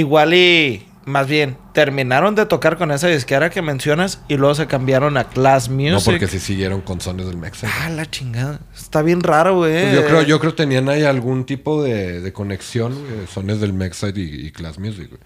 Igual 0.00 0.34
y... 0.34 0.86
Más 1.10 1.26
bien, 1.26 1.58
terminaron 1.74 2.34
de 2.34 2.46
tocar 2.46 2.78
con 2.78 2.90
esa 2.92 3.08
disquera 3.08 3.50
que 3.50 3.62
mencionas 3.62 4.20
y 4.28 4.36
luego 4.36 4.54
se 4.54 4.66
cambiaron 4.66 5.16
a 5.16 5.24
Class 5.24 5.68
Music. 5.68 5.92
No 5.92 6.00
porque 6.00 6.28
sí 6.28 6.38
siguieron 6.38 6.80
con 6.80 7.00
sones 7.00 7.26
del 7.26 7.36
Mexa. 7.36 7.68
Ah, 7.82 7.90
la 7.90 8.08
chingada. 8.10 8.60
Está 8.76 9.02
bien 9.02 9.22
raro, 9.22 9.56
güey. 9.56 9.82
Pues 9.82 9.94
yo 9.94 10.06
creo, 10.06 10.22
yo 10.22 10.38
creo 10.40 10.52
que 10.52 10.56
tenían 10.58 10.88
ahí 10.88 11.04
algún 11.04 11.44
tipo 11.44 11.82
de, 11.82 12.20
de 12.20 12.32
conexión, 12.32 12.96
sones 13.32 13.60
del 13.60 13.72
Mexa 13.72 14.08
y, 14.10 14.20
y 14.46 14.50
Class 14.52 14.78
Music, 14.78 15.08
güey. 15.10 15.20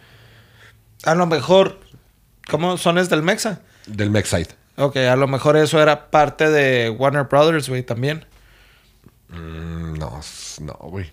A 1.05 1.15
lo 1.15 1.27
mejor... 1.27 1.81
¿Cómo? 2.51 2.77
¿Sones 2.77 3.09
del 3.09 3.23
Mexa? 3.23 3.61
Del 3.87 4.11
Mexite. 4.11 4.55
Ok, 4.77 4.97
a 4.97 5.17
lo 5.17 5.27
mejor 5.29 5.57
eso 5.57 5.81
era 5.81 6.11
parte 6.11 6.51
de 6.51 6.91
Warner 6.91 7.25
Brothers, 7.25 7.69
güey, 7.69 7.83
también. 7.83 8.27
Mm, 9.29 9.95
no, 9.99 10.21
no, 10.61 10.73
güey. 10.91 11.13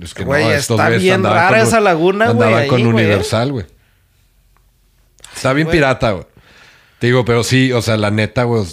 Es 0.00 0.12
que 0.14 0.24
Güey, 0.24 0.44
no, 0.44 0.50
estos 0.52 0.78
está 0.78 0.90
bien 0.90 1.24
rara 1.24 1.48
con- 1.58 1.58
esa 1.66 1.80
laguna, 1.80 2.26
güey, 2.30 2.48
Andaban 2.48 2.62
ahí, 2.64 2.68
con 2.68 2.80
güey. 2.82 2.92
Universal, 2.94 3.52
güey. 3.52 3.66
Está 5.36 5.52
bien 5.52 5.66
güey. 5.66 5.76
pirata, 5.76 6.12
güey. 6.12 6.24
Te 6.98 7.06
digo, 7.08 7.24
pero 7.24 7.44
sí, 7.44 7.70
o 7.72 7.82
sea, 7.82 7.96
la 7.96 8.10
neta, 8.10 8.44
güey, 8.44 8.64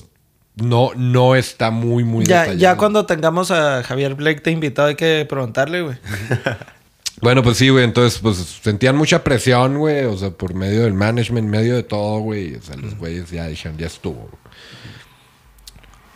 no, 0.55 0.91
no 0.95 1.35
está 1.35 1.71
muy, 1.71 2.03
muy 2.03 2.25
Ya, 2.25 2.41
detallado. 2.41 2.59
ya 2.59 2.77
cuando 2.77 3.05
tengamos 3.05 3.51
a 3.51 3.83
Javier 3.83 4.15
Blake 4.15 4.39
te 4.41 4.51
invitado 4.51 4.87
hay 4.87 4.95
que 4.95 5.25
preguntarle, 5.29 5.81
güey. 5.81 5.97
Bueno, 7.21 7.41
pues 7.41 7.55
sí, 7.55 7.69
güey. 7.69 7.85
Entonces, 7.85 8.19
pues 8.19 8.35
sentían 8.61 8.97
mucha 8.97 9.23
presión, 9.23 9.77
güey. 9.77 10.03
O 10.03 10.17
sea, 10.17 10.31
por 10.31 10.55
medio 10.55 10.81
del 10.83 10.93
management, 10.93 11.47
medio 11.47 11.73
de 11.73 11.83
todo, 11.83 12.19
güey. 12.19 12.55
O 12.55 12.61
sea, 12.61 12.75
los 12.75 12.97
güeyes 12.97 13.31
ya 13.31 13.47
dijeron, 13.47 13.77
ya 13.77 13.87
estuvo. 13.87 14.15
güey. 14.15 14.33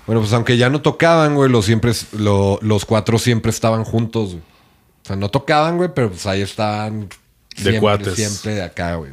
Bueno, 0.06 0.20
pues 0.22 0.34
aunque 0.34 0.58
ya 0.58 0.70
no 0.70 0.82
tocaban, 0.82 1.36
güey, 1.36 1.50
los, 1.50 1.66
siempre, 1.66 1.94
lo- 2.18 2.60
los 2.62 2.84
cuatro 2.84 3.20
siempre 3.20 3.52
estaban 3.52 3.86
juntos, 3.86 4.32
güey. 4.32 4.42
O 4.42 5.08
sea, 5.08 5.16
no 5.16 5.30
tocaban, 5.30 5.78
güey, 5.78 5.90
pero 5.94 6.10
pues 6.10 6.26
ahí 6.26 6.42
estaban. 6.42 7.08
De 7.08 7.16
siempre, 7.56 7.80
cuates. 7.80 8.16
Siempre 8.16 8.56
de 8.56 8.64
acá, 8.64 8.96
güey. 8.96 9.12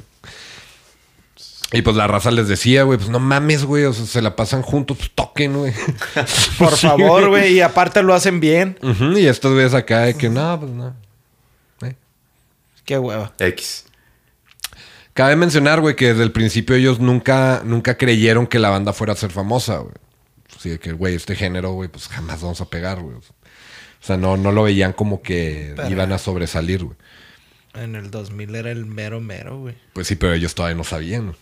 Y 1.77 1.83
pues 1.83 1.97
la 1.97 2.07
raza 2.07 2.31
les 2.31 2.49
decía, 2.49 2.85
güey, 2.85 2.99
pues 2.99 3.11
no 3.11 3.19
mames, 3.19 3.65
güey, 3.65 3.85
o 3.85 3.93
sea, 3.93 4.07
se 4.07 4.23
la 4.23 4.37
pasan 4.37 4.63
juntos, 4.63 4.97
pues 4.97 5.11
toquen, 5.15 5.57
güey. 5.57 5.73
Por 6.59 6.77
favor, 6.77 7.29
güey. 7.29 7.55
Y 7.55 7.61
aparte 7.61 8.03
lo 8.03 8.15
hacen 8.15 8.41
bien. 8.41 8.79
Y 8.83 9.27
estos 9.27 9.53
güeyes 9.53 9.75
acá 9.75 10.01
de 10.01 10.15
que 10.17 10.29
no, 10.31 10.61
pues 10.61 10.73
no. 10.73 10.95
Eh. 11.83 11.95
Qué 12.85 12.99
hueva. 12.99 13.33
X. 13.39 13.87
Cabe 15.15 15.37
mencionar, 15.37 15.81
güey, 15.81 15.95
que 15.97 16.09
desde 16.09 16.23
el 16.25 16.33
principio 16.33 16.75
ellos 16.77 16.99
nunca, 17.01 17.63
nunca 17.65 17.97
creyeron 17.97 18.47
que 18.47 18.59
la 18.59 18.71
banda 18.71 18.93
fuera 18.93 19.13
a 19.13 19.17
ser 19.17 19.31
famosa, 19.31 19.79
güey. 19.79 19.95
Así 20.57 20.71
de 20.71 20.79
que, 20.79 20.93
güey, 20.93 21.15
este 21.15 21.37
género, 21.37 21.73
güey, 21.73 21.89
pues 21.89 22.09
jamás 22.09 22.41
vamos 22.43 22.61
a 22.61 22.65
pegar, 22.71 23.01
güey. 23.01 23.17
O 23.17 23.23
sea, 24.01 24.17
no, 24.17 24.37
no 24.37 24.53
lo 24.53 24.65
veían 24.65 24.93
como 24.93 25.23
que 25.23 25.73
Pero- 25.77 25.89
iban 25.89 26.13
a 26.13 26.19
sobresalir, 26.19 26.85
güey. 26.85 26.97
En 27.75 27.97
el 27.97 28.11
2000 28.11 28.55
era 28.55 28.71
el 28.71 28.87
mero 28.87 29.21
mero, 29.21 29.59
güey. 29.59 29.75
Pues 29.93 30.07
sí, 30.07 30.15
pero 30.15 30.33
ellos 30.35 30.55
todavía 30.55 30.77
no 30.77 30.85
sabían. 30.85 31.35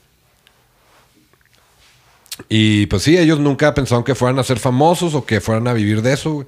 Y 2.48 2.86
pues 2.86 3.02
sí, 3.02 3.16
ellos 3.18 3.38
nunca 3.38 3.74
pensaron 3.74 4.04
que 4.04 4.14
fueran 4.14 4.38
a 4.38 4.44
ser 4.44 4.58
famosos 4.58 5.14
o 5.14 5.24
que 5.26 5.40
fueran 5.40 5.68
a 5.68 5.72
vivir 5.72 6.02
de 6.02 6.12
eso, 6.14 6.30
güey. 6.32 6.46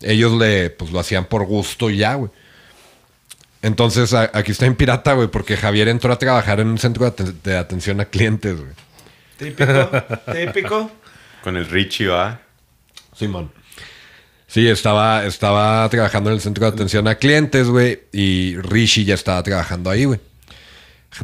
Ellos 0.00 0.32
le, 0.32 0.70
pues 0.70 0.90
lo 0.92 0.98
hacían 0.98 1.26
por 1.26 1.44
gusto 1.46 1.88
y 1.90 1.98
ya, 1.98 2.14
güey. 2.14 2.30
Entonces, 3.62 4.12
a- 4.12 4.30
aquí 4.34 4.52
está 4.52 4.66
en 4.66 4.74
pirata, 4.76 5.14
güey, 5.14 5.28
porque 5.28 5.56
Javier 5.56 5.88
entró 5.88 6.12
a 6.12 6.18
trabajar 6.18 6.60
en 6.60 6.68
un 6.68 6.78
centro 6.78 7.04
de, 7.04 7.12
aten- 7.16 7.34
de 7.42 7.56
atención 7.56 8.00
a 8.00 8.04
clientes, 8.06 8.56
güey. 8.58 8.72
Típico. 9.38 9.90
típico. 10.32 10.90
Con 11.42 11.56
el 11.56 11.66
Richie, 11.66 12.06
va. 12.08 12.40
Simón. 13.16 13.50
Sí, 14.46 14.68
estaba, 14.68 15.24
estaba 15.24 15.88
trabajando 15.88 16.30
en 16.30 16.34
el 16.36 16.40
centro 16.42 16.64
de 16.66 16.72
atención 16.72 17.08
a 17.08 17.16
clientes, 17.16 17.68
güey. 17.68 18.02
Y 18.12 18.56
Rishi 18.58 19.04
ya 19.04 19.14
estaba 19.14 19.42
trabajando 19.42 19.90
ahí, 19.90 20.04
güey. 20.04 20.20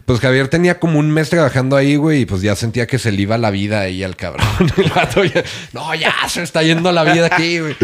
Pues 0.04 0.20
Javier 0.20 0.48
tenía 0.48 0.78
como 0.78 0.98
un 0.98 1.10
mes 1.10 1.30
trabajando 1.30 1.76
ahí, 1.76 1.96
güey. 1.96 2.22
Y 2.22 2.26
pues 2.26 2.42
ya 2.42 2.54
sentía 2.54 2.86
que 2.86 2.98
se 2.98 3.10
le 3.10 3.22
iba 3.22 3.38
la 3.38 3.50
vida 3.50 3.80
ahí 3.80 4.02
al 4.02 4.16
cabrón. 4.16 4.46
El 4.76 4.90
vato 4.90 5.24
ya, 5.24 5.42
no, 5.72 5.94
ya 5.94 6.14
se 6.28 6.42
está 6.42 6.62
yendo 6.62 6.92
la 6.92 7.04
vida 7.04 7.26
aquí, 7.26 7.58
güey. 7.58 7.76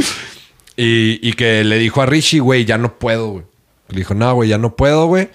Y, 0.77 1.19
y 1.27 1.33
que 1.33 1.65
le 1.65 1.79
dijo 1.79 2.03
a 2.03 2.07
Rishi, 2.07 2.39
güey, 2.39 2.65
ya 2.65 2.79
no 2.79 2.99
puedo, 2.99 3.29
güey. 3.29 3.45
Le 3.89 3.99
dijo, 3.99 4.15
no, 4.15 4.35
güey, 4.35 4.49
ya 4.49 4.59
no 4.59 4.77
puedo, 4.77 5.07
güey. 5.07 5.31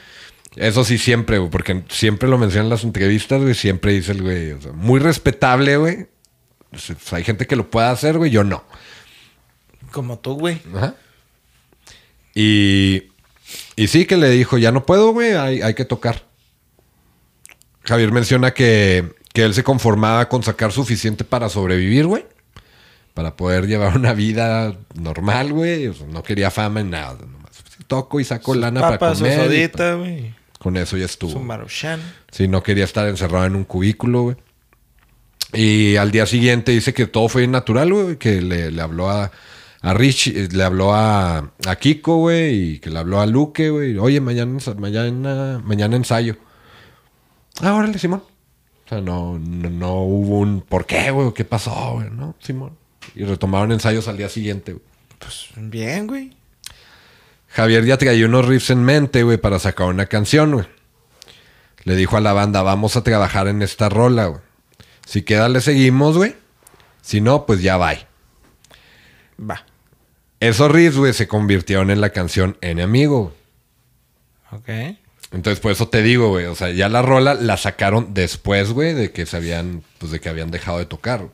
Eso 0.55 0.83
sí, 0.83 0.97
siempre, 0.97 1.39
güey. 1.39 1.49
Porque 1.49 1.83
siempre 1.89 2.29
lo 2.29 2.37
menciona 2.37 2.65
en 2.65 2.69
las 2.69 2.83
entrevistas, 2.83 3.41
güey. 3.41 3.53
Siempre 3.53 3.93
dice 3.93 4.11
el 4.11 4.21
güey. 4.21 4.51
o 4.51 4.61
sea, 4.61 4.71
muy 4.71 4.99
respetable, 4.99 5.77
güey. 5.77 6.07
O 6.71 6.77
sea, 6.77 6.95
pues, 6.95 7.11
hay 7.13 7.23
gente 7.23 7.47
que 7.47 7.55
lo 7.55 7.69
puede 7.69 7.87
hacer, 7.87 8.17
güey. 8.17 8.31
Yo 8.31 8.43
no. 8.43 8.63
Como 9.91 10.19
tú, 10.19 10.35
güey. 10.35 10.61
Ajá. 10.75 10.95
Y, 12.33 13.03
y 13.75 13.87
sí 13.87 14.05
que 14.05 14.17
le 14.17 14.29
dijo, 14.29 14.57
ya 14.57 14.71
no 14.71 14.85
puedo, 14.85 15.11
güey, 15.11 15.33
hay, 15.33 15.61
hay 15.61 15.73
que 15.73 15.85
tocar. 15.85 16.23
Javier 17.83 18.11
menciona 18.11 18.51
que, 18.51 19.13
que 19.33 19.43
él 19.43 19.53
se 19.53 19.63
conformaba 19.63 20.29
con 20.29 20.43
sacar 20.43 20.71
suficiente 20.71 21.23
para 21.23 21.49
sobrevivir, 21.49 22.05
güey. 22.05 22.25
Para 23.13 23.35
poder 23.35 23.67
llevar 23.67 23.95
una 23.97 24.13
vida 24.13 24.75
normal, 24.95 25.51
güey. 25.51 25.87
O 25.87 25.93
sea, 25.93 26.07
no 26.07 26.23
quería 26.23 26.51
fama 26.51 26.81
en 26.81 26.91
nada. 26.91 27.17
Nomás 27.19 27.51
toco 27.87 28.19
y 28.19 28.23
saco 28.23 28.55
lana 28.55 28.79
para 28.79 28.97
Papas, 28.99 29.17
su 29.17 29.25
comer. 29.25 29.39
y, 29.39 29.43
sodita, 29.43 29.95
güey. 29.95 30.33
con 30.59 30.77
eso 30.77 30.95
ya 30.95 31.05
estuvo. 31.05 31.31
Su 31.31 31.39
maruchan. 31.39 31.99
Sí, 32.31 32.47
no 32.47 32.63
quería 32.63 32.85
estar 32.85 33.07
encerrado 33.07 33.45
en 33.45 33.55
un 33.55 33.65
cubículo, 33.65 34.21
güey. 34.23 34.37
Y 35.53 35.97
al 35.97 36.11
día 36.11 36.25
siguiente 36.25 36.71
dice 36.71 36.93
que 36.93 37.07
todo 37.07 37.27
fue 37.27 37.45
natural, 37.47 37.91
güey. 37.91 38.15
Que 38.15 38.41
le, 38.41 38.71
le 38.71 38.81
habló 38.81 39.09
a, 39.09 39.31
a 39.81 39.93
Rich, 39.93 40.27
eh, 40.27 40.47
le 40.49 40.63
habló 40.63 40.93
a, 40.93 41.51
a 41.67 41.75
Kiko, 41.75 42.17
güey. 42.17 42.73
Y 42.75 42.79
que 42.79 42.89
le 42.89 42.99
habló 42.99 43.19
a 43.19 43.25
Luque, 43.25 43.69
güey. 43.69 43.97
Oye, 43.97 44.21
mañana, 44.21 44.57
mañana, 44.77 45.61
mañana 45.65 45.95
ensayo. 45.97 46.37
Ah, 47.59 47.73
órale, 47.73 47.97
Simón. 47.99 48.23
O 48.85 48.89
sea, 48.89 49.01
no, 49.01 49.37
no, 49.39 49.69
no 49.69 49.93
hubo 50.03 50.39
un 50.39 50.61
¿por 50.61 50.85
qué, 50.85 51.11
güey? 51.11 51.33
¿Qué 51.33 51.45
pasó, 51.45 51.93
güey? 51.93 52.09
No, 52.09 52.35
Simón. 52.39 52.77
Y 53.15 53.23
retomaron 53.25 53.71
ensayos 53.71 54.07
al 54.07 54.17
día 54.17 54.29
siguiente, 54.29 54.73
güey. 54.73 54.85
Pues 55.19 55.49
bien, 55.55 56.07
güey. 56.07 56.35
Javier 57.49 57.85
ya 57.85 57.97
traía 57.97 58.25
unos 58.25 58.45
riffs 58.45 58.69
en 58.69 58.83
mente, 58.83 59.23
güey, 59.23 59.37
para 59.37 59.59
sacar 59.59 59.87
una 59.87 60.05
canción, 60.05 60.53
güey. 60.53 60.65
Le 61.83 61.95
dijo 61.95 62.15
a 62.15 62.21
la 62.21 62.33
banda, 62.33 62.61
vamos 62.61 62.95
a 62.95 63.03
trabajar 63.03 63.47
en 63.47 63.61
esta 63.61 63.89
rola, 63.89 64.27
güey. 64.27 64.41
Si 65.05 65.23
queda, 65.23 65.49
le 65.49 65.61
seguimos, 65.61 66.17
güey. 66.17 66.35
Si 67.01 67.21
no, 67.21 67.45
pues 67.45 67.61
ya 67.61 67.77
va. 67.77 67.93
Va. 69.39 69.65
Esos 70.39 70.71
riffs, 70.71 70.97
güey, 70.97 71.13
se 71.13 71.27
convirtieron 71.27 71.91
en 71.91 72.01
la 72.01 72.11
canción 72.11 72.57
Enemigo. 72.61 73.33
Ok. 74.51 74.69
Entonces, 75.31 75.59
por 75.61 75.71
eso 75.71 75.87
te 75.87 76.01
digo, 76.01 76.29
güey. 76.29 76.45
O 76.45 76.55
sea, 76.55 76.71
ya 76.71 76.89
la 76.89 77.01
rola 77.01 77.33
la 77.35 77.55
sacaron 77.57 78.13
después, 78.13 78.71
güey, 78.71 78.93
de 78.93 79.11
que 79.11 79.25
se 79.25 79.37
habían, 79.37 79.81
pues 79.97 80.11
de 80.11 80.19
que 80.19 80.27
habían 80.29 80.51
dejado 80.51 80.77
de 80.79 80.85
tocar. 80.85 81.19
güey. 81.19 81.31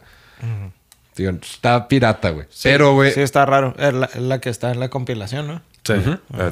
Digo, 1.15 1.31
está 1.31 1.87
pirata, 1.87 2.29
güey. 2.29 2.45
Pero, 2.61 2.93
güey, 2.93 3.11
Sí, 3.11 3.21
está 3.21 3.45
raro. 3.45 3.73
Es 3.79 3.93
la, 3.93 4.05
es 4.05 4.21
la 4.21 4.39
que 4.39 4.49
está 4.51 4.71
en 4.71 4.79
la 4.79 4.89
compilación, 4.89 5.47
¿no? 5.47 5.61
Sí. 5.83 5.93
Ah, 6.33 6.51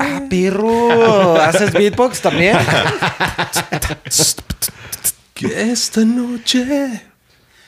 Ah, 0.00 0.22
pirro. 0.30 1.36
¿Haces 1.42 1.72
beatbox 1.72 2.22
también? 2.22 2.56
Que 5.34 5.70
esta 5.70 6.02
noche. 6.04 7.02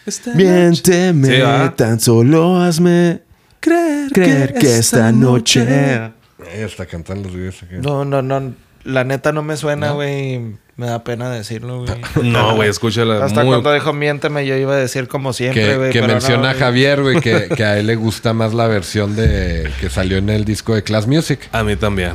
Esta 0.06 0.32
Miénteme, 0.32 1.28
Sí, 1.28 1.40
¿va? 1.42 1.74
tan 1.76 2.00
solo 2.00 2.58
hazme 2.58 3.20
creer, 3.60 4.10
creer 4.10 4.54
que 4.54 4.78
esta 4.78 5.12
noche. 5.12 6.10
Está 6.52 6.86
cantando 6.86 7.28
los. 7.28 7.54
No, 7.72 8.04
no, 8.04 8.22
no. 8.22 8.54
La 8.84 9.04
neta 9.04 9.32
no 9.32 9.42
me 9.42 9.56
suena, 9.56 9.90
güey. 9.92 10.56
Me 10.76 10.86
da 10.86 11.02
pena 11.02 11.28
decirlo, 11.30 11.84
güey. 11.84 12.00
No, 12.22 12.54
güey, 12.54 12.68
escúchala. 12.70 13.24
Hasta 13.24 13.42
muy- 13.42 13.50
cuando 13.52 13.72
dijo 13.72 13.92
miénteme, 13.92 14.46
yo 14.46 14.54
iba 14.56 14.74
a 14.74 14.76
decir 14.78 15.08
como 15.08 15.32
siempre, 15.32 15.62
que, 15.64 15.76
güey. 15.76 15.90
que 15.92 16.00
pero 16.00 16.12
menciona 16.14 16.42
no, 16.42 16.48
a. 16.50 16.54
Javier, 16.54 17.02
güey, 17.02 17.20
que, 17.20 17.48
que 17.56 17.64
a 17.64 17.78
él 17.78 17.88
le 17.88 17.96
gusta 17.96 18.32
más 18.32 18.54
la 18.54 18.68
versión 18.68 19.16
de 19.16 19.68
que 19.80 19.90
salió 19.90 20.18
en 20.18 20.30
el 20.30 20.44
disco 20.44 20.74
de 20.76 20.82
Class 20.84 21.06
Music. 21.08 21.48
A 21.52 21.64
mí 21.64 21.74
también. 21.76 22.12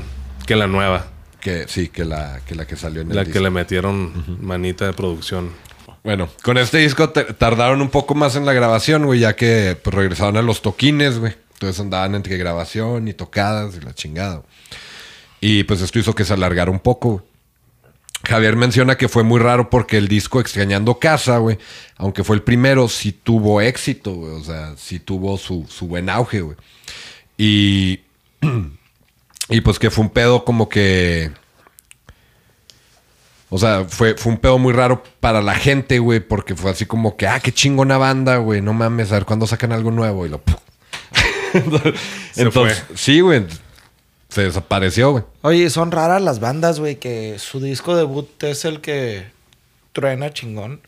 Que 0.47 0.55
la 0.55 0.67
nueva. 0.67 1.07
Que 1.41 1.65
sí, 1.67 1.89
que 1.89 2.05
la 2.05 2.39
que, 2.47 2.55
la 2.55 2.65
que 2.65 2.77
salió 2.77 3.01
en 3.01 3.09
el 3.09 3.15
La 3.17 3.23
disco. 3.23 3.33
que 3.37 3.43
le 3.43 3.49
metieron 3.49 4.37
manita 4.41 4.85
de 4.85 4.93
producción. 4.93 5.49
Bueno, 6.05 6.29
con 6.41 6.57
este 6.57 6.77
disco 6.79 7.09
te- 7.09 7.25
tardaron 7.33 7.81
un 7.81 7.89
poco 7.89 8.15
más 8.15 8.35
en 8.37 8.45
la 8.45 8.53
grabación, 8.53 9.05
güey, 9.05 9.19
ya 9.21 9.35
que 9.35 9.77
pues, 9.81 9.93
regresaron 9.93 10.37
a 10.37 10.41
los 10.41 10.61
toquines, 10.61 11.19
güey. 11.19 11.33
Entonces 11.63 11.81
andaban 11.81 12.13
entre 12.13 12.37
grabación 12.37 13.07
y 13.07 13.13
tocadas 13.13 13.75
y 13.77 13.79
la 13.79 13.93
chingada. 13.93 14.43
Y 15.39 15.63
pues 15.63 15.79
esto 15.79 15.97
hizo 15.97 16.13
que 16.13 16.25
se 16.25 16.33
alargara 16.33 16.69
un 16.69 16.79
poco. 16.79 17.23
Javier 18.25 18.57
menciona 18.57 18.97
que 18.97 19.07
fue 19.07 19.23
muy 19.23 19.39
raro 19.39 19.69
porque 19.69 19.97
el 19.97 20.09
disco 20.09 20.41
Extrañando 20.41 20.99
Casa, 20.99 21.37
güey, 21.37 21.57
aunque 21.95 22.25
fue 22.25 22.35
el 22.35 22.41
primero, 22.41 22.89
sí 22.89 23.13
tuvo 23.13 23.61
éxito, 23.61 24.13
güey. 24.13 24.33
O 24.33 24.43
sea, 24.43 24.75
sí 24.75 24.99
tuvo 24.99 25.37
su, 25.37 25.65
su 25.69 25.87
buen 25.87 26.09
auge, 26.09 26.41
güey. 26.41 26.57
Y, 27.37 28.01
y 29.49 29.61
pues 29.61 29.79
que 29.79 29.89
fue 29.89 30.03
un 30.03 30.09
pedo 30.09 30.43
como 30.43 30.67
que... 30.67 31.31
O 33.49 33.57
sea, 33.57 33.85
fue, 33.87 34.15
fue 34.15 34.33
un 34.33 34.37
pedo 34.39 34.57
muy 34.57 34.73
raro 34.73 35.01
para 35.21 35.41
la 35.41 35.55
gente, 35.55 35.99
güey, 35.99 36.19
porque 36.19 36.55
fue 36.55 36.71
así 36.71 36.85
como 36.85 37.15
que, 37.15 37.27
ah, 37.27 37.39
qué 37.39 37.53
chingona 37.53 37.97
banda, 37.97 38.37
güey, 38.37 38.61
no 38.61 38.73
mames, 38.73 39.11
a 39.11 39.15
ver 39.15 39.25
cuándo 39.25 39.47
sacan 39.47 39.71
algo 39.71 39.91
nuevo 39.91 40.25
y 40.25 40.29
lo... 40.29 40.41
Se 42.31 42.41
Entonces, 42.41 42.83
sí, 42.95 43.21
güey, 43.21 43.45
se 44.29 44.43
desapareció, 44.43 45.11
güey. 45.11 45.23
Oye, 45.41 45.69
son 45.69 45.91
raras 45.91 46.21
las 46.21 46.39
bandas, 46.39 46.79
güey, 46.79 46.95
que 46.95 47.37
su 47.39 47.59
disco 47.59 47.95
debut 47.95 48.43
es 48.43 48.65
el 48.65 48.81
que 48.81 49.27
truena 49.91 50.33
chingón. 50.33 50.81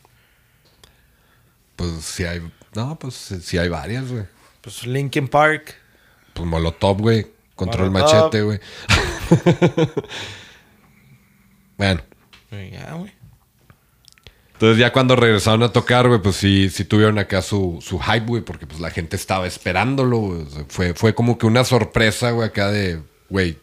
Pues 1.76 1.92
sí 2.02 2.24
hay, 2.24 2.42
no, 2.74 2.98
pues 2.98 3.14
sí 3.14 3.58
hay 3.58 3.68
varias, 3.68 4.10
güey. 4.10 4.24
Pues 4.60 4.86
Linkin 4.86 5.28
Park. 5.28 5.76
Pues 6.34 6.46
Molotov, 6.46 7.00
güey, 7.00 7.26
Control 7.54 7.90
Molotov. 7.90 8.14
Machete, 8.14 8.42
güey. 8.42 8.60
bueno. 11.78 12.02
Ya, 12.50 12.94
güey. 12.94 13.15
Entonces 14.56 14.78
ya 14.78 14.90
cuando 14.92 15.16
regresaron 15.16 15.62
a 15.62 15.70
tocar, 15.72 16.08
güey, 16.08 16.20
pues 16.22 16.36
sí, 16.36 16.70
sí 16.70 16.84
tuvieron 16.84 17.18
acá 17.18 17.42
su, 17.42 17.78
su 17.82 17.98
hype, 18.00 18.26
güey, 18.26 18.42
porque 18.42 18.66
pues 18.66 18.80
la 18.80 18.90
gente 18.90 19.14
estaba 19.16 19.46
esperándolo, 19.46 20.18
güey. 20.18 20.40
O 20.42 20.50
sea, 20.50 20.64
fue, 20.68 20.94
fue 20.94 21.14
como 21.14 21.36
que 21.36 21.44
una 21.46 21.62
sorpresa, 21.64 22.30
güey, 22.30 22.48
acá 22.48 22.70
de, 22.70 23.00
güey, 23.28 23.58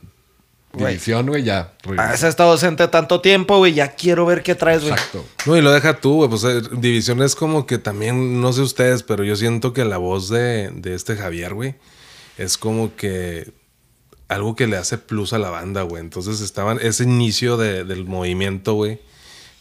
división, 0.71 1.27
güey, 1.27 1.43
ya. 1.43 1.73
regresó. 1.83 2.01
Has 2.13 2.23
estado 2.23 2.51
ausente 2.51 2.87
tanto 2.87 3.21
tiempo, 3.21 3.57
güey. 3.57 3.73
Ya 3.73 3.95
quiero 3.95 4.25
ver 4.25 4.43
qué 4.43 4.55
traes, 4.55 4.81
güey. 4.81 4.93
Exacto. 4.93 5.25
No, 5.45 5.57
y 5.57 5.61
lo 5.61 5.71
deja 5.71 5.99
tú, 5.99 6.15
güey. 6.17 6.29
Pues 6.29 6.43
eh, 6.43 6.61
División 6.73 7.21
es 7.21 7.35
como 7.35 7.65
que 7.65 7.77
también, 7.79 8.39
no 8.41 8.53
sé 8.53 8.61
ustedes, 8.61 9.01
pero 9.03 9.23
yo 9.23 9.35
siento 9.35 9.73
que 9.73 9.85
la 9.85 9.97
voz 9.97 10.29
de, 10.29 10.69
de 10.73 10.93
este 10.95 11.15
Javier, 11.15 11.53
güey, 11.55 11.75
es 12.37 12.57
como 12.57 12.95
que 12.95 13.51
algo 14.27 14.55
que 14.55 14.65
le 14.67 14.77
hace 14.77 14.97
plus 14.97 15.33
a 15.33 15.37
la 15.39 15.49
banda, 15.49 15.83
güey. 15.83 16.01
Entonces 16.01 16.39
estaban, 16.41 16.79
ese 16.81 17.03
inicio 17.03 17.57
de- 17.57 17.83
del 17.83 18.05
movimiento, 18.05 18.73
güey. 18.73 18.99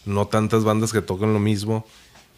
No 0.04 0.26
tantas 0.26 0.64
bandas 0.64 0.92
que 0.92 1.02
tocan 1.02 1.32
lo 1.32 1.38
mismo. 1.38 1.86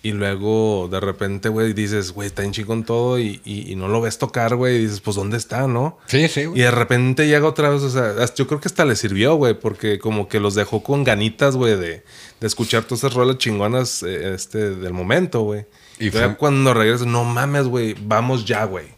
Y 0.02 0.12
luego 0.12 0.86
de 0.90 1.00
repente, 1.00 1.48
güey, 1.48 1.72
dices, 1.72 2.12
güey, 2.12 2.26
está 2.26 2.44
en 2.44 2.52
chingón 2.52 2.84
todo 2.84 3.18
y, 3.18 3.40
y- 3.42 3.72
y 3.72 3.74
no 3.74 3.88
lo 3.88 4.02
ves 4.02 4.18
tocar, 4.18 4.54
güey. 4.54 4.76
Y 4.76 4.78
dices, 4.80 5.00
pues, 5.00 5.16
¿dónde 5.16 5.38
está, 5.38 5.66
no? 5.66 5.96
Sí, 6.06 6.28
sí, 6.28 6.40
Y 6.40 6.44
güey. 6.44 6.60
de 6.60 6.70
repente 6.70 7.26
llega 7.26 7.48
otra 7.48 7.70
vez, 7.70 7.80
o 7.82 7.88
sea, 7.88 8.14
yo 8.34 8.46
creo 8.46 8.60
que 8.60 8.68
hasta 8.68 8.84
le 8.84 8.96
sirvió, 8.96 9.36
güey, 9.36 9.54
porque 9.58 9.98
como 9.98 10.28
que 10.28 10.40
los 10.40 10.54
dejó 10.54 10.82
con 10.82 11.04
ganitas, 11.04 11.56
güey, 11.56 11.76
de, 11.78 12.04
de 12.38 12.46
escuchar 12.46 12.84
todas 12.84 12.98
esas 13.00 13.14
rolas 13.14 13.38
chingonas 13.38 14.02
eh, 14.02 14.34
este, 14.34 14.70
del 14.76 14.92
momento, 14.92 15.40
güey. 15.40 15.64
Y 15.98 16.08
Y 16.08 16.10
fue- 16.10 16.36
cuando 16.36 16.74
regresas, 16.74 17.06
no 17.06 17.24
mames, 17.24 17.64
güey, 17.66 17.94
vamos 17.98 18.44
ya, 18.44 18.64
güey. 18.64 18.88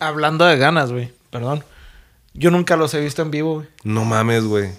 Hablando 0.00 0.44
de 0.46 0.56
ganas, 0.56 0.90
güey. 0.90 1.12
Perdón. 1.30 1.62
Yo 2.32 2.50
nunca 2.50 2.76
los 2.76 2.92
he 2.94 3.00
visto 3.00 3.22
en 3.22 3.30
vivo, 3.30 3.54
güey. 3.56 3.68
No 3.84 4.04
mames, 4.04 4.42
güey. 4.44 4.70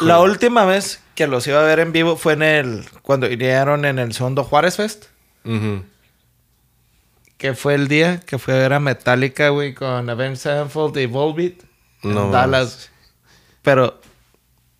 La 0.00 0.20
última 0.20 0.64
vez 0.64 1.00
que 1.14 1.26
los 1.26 1.46
iba 1.46 1.60
a 1.60 1.64
ver 1.64 1.78
en 1.80 1.92
vivo 1.92 2.16
fue 2.16 2.32
en 2.34 2.42
el... 2.42 2.84
Cuando 3.02 3.28
vinieron 3.28 3.84
en 3.84 3.98
el 3.98 4.12
segundo 4.12 4.44
Juárez 4.44 4.76
Fest. 4.76 5.04
Que 7.36 7.54
fue 7.54 7.74
el 7.74 7.88
día 7.88 8.20
que 8.20 8.38
fue 8.38 8.54
a 8.54 8.58
ver 8.58 8.72
a 8.72 8.80
Metallica, 8.80 9.48
güey, 9.50 9.74
con 9.74 10.08
Avenged 10.08 10.36
Sevenfold 10.38 10.96
y 10.98 11.06
Volbeat. 11.06 11.54
En 12.02 12.14
No 12.14 12.30
Dallas. 12.30 12.90
Pero 13.62 14.00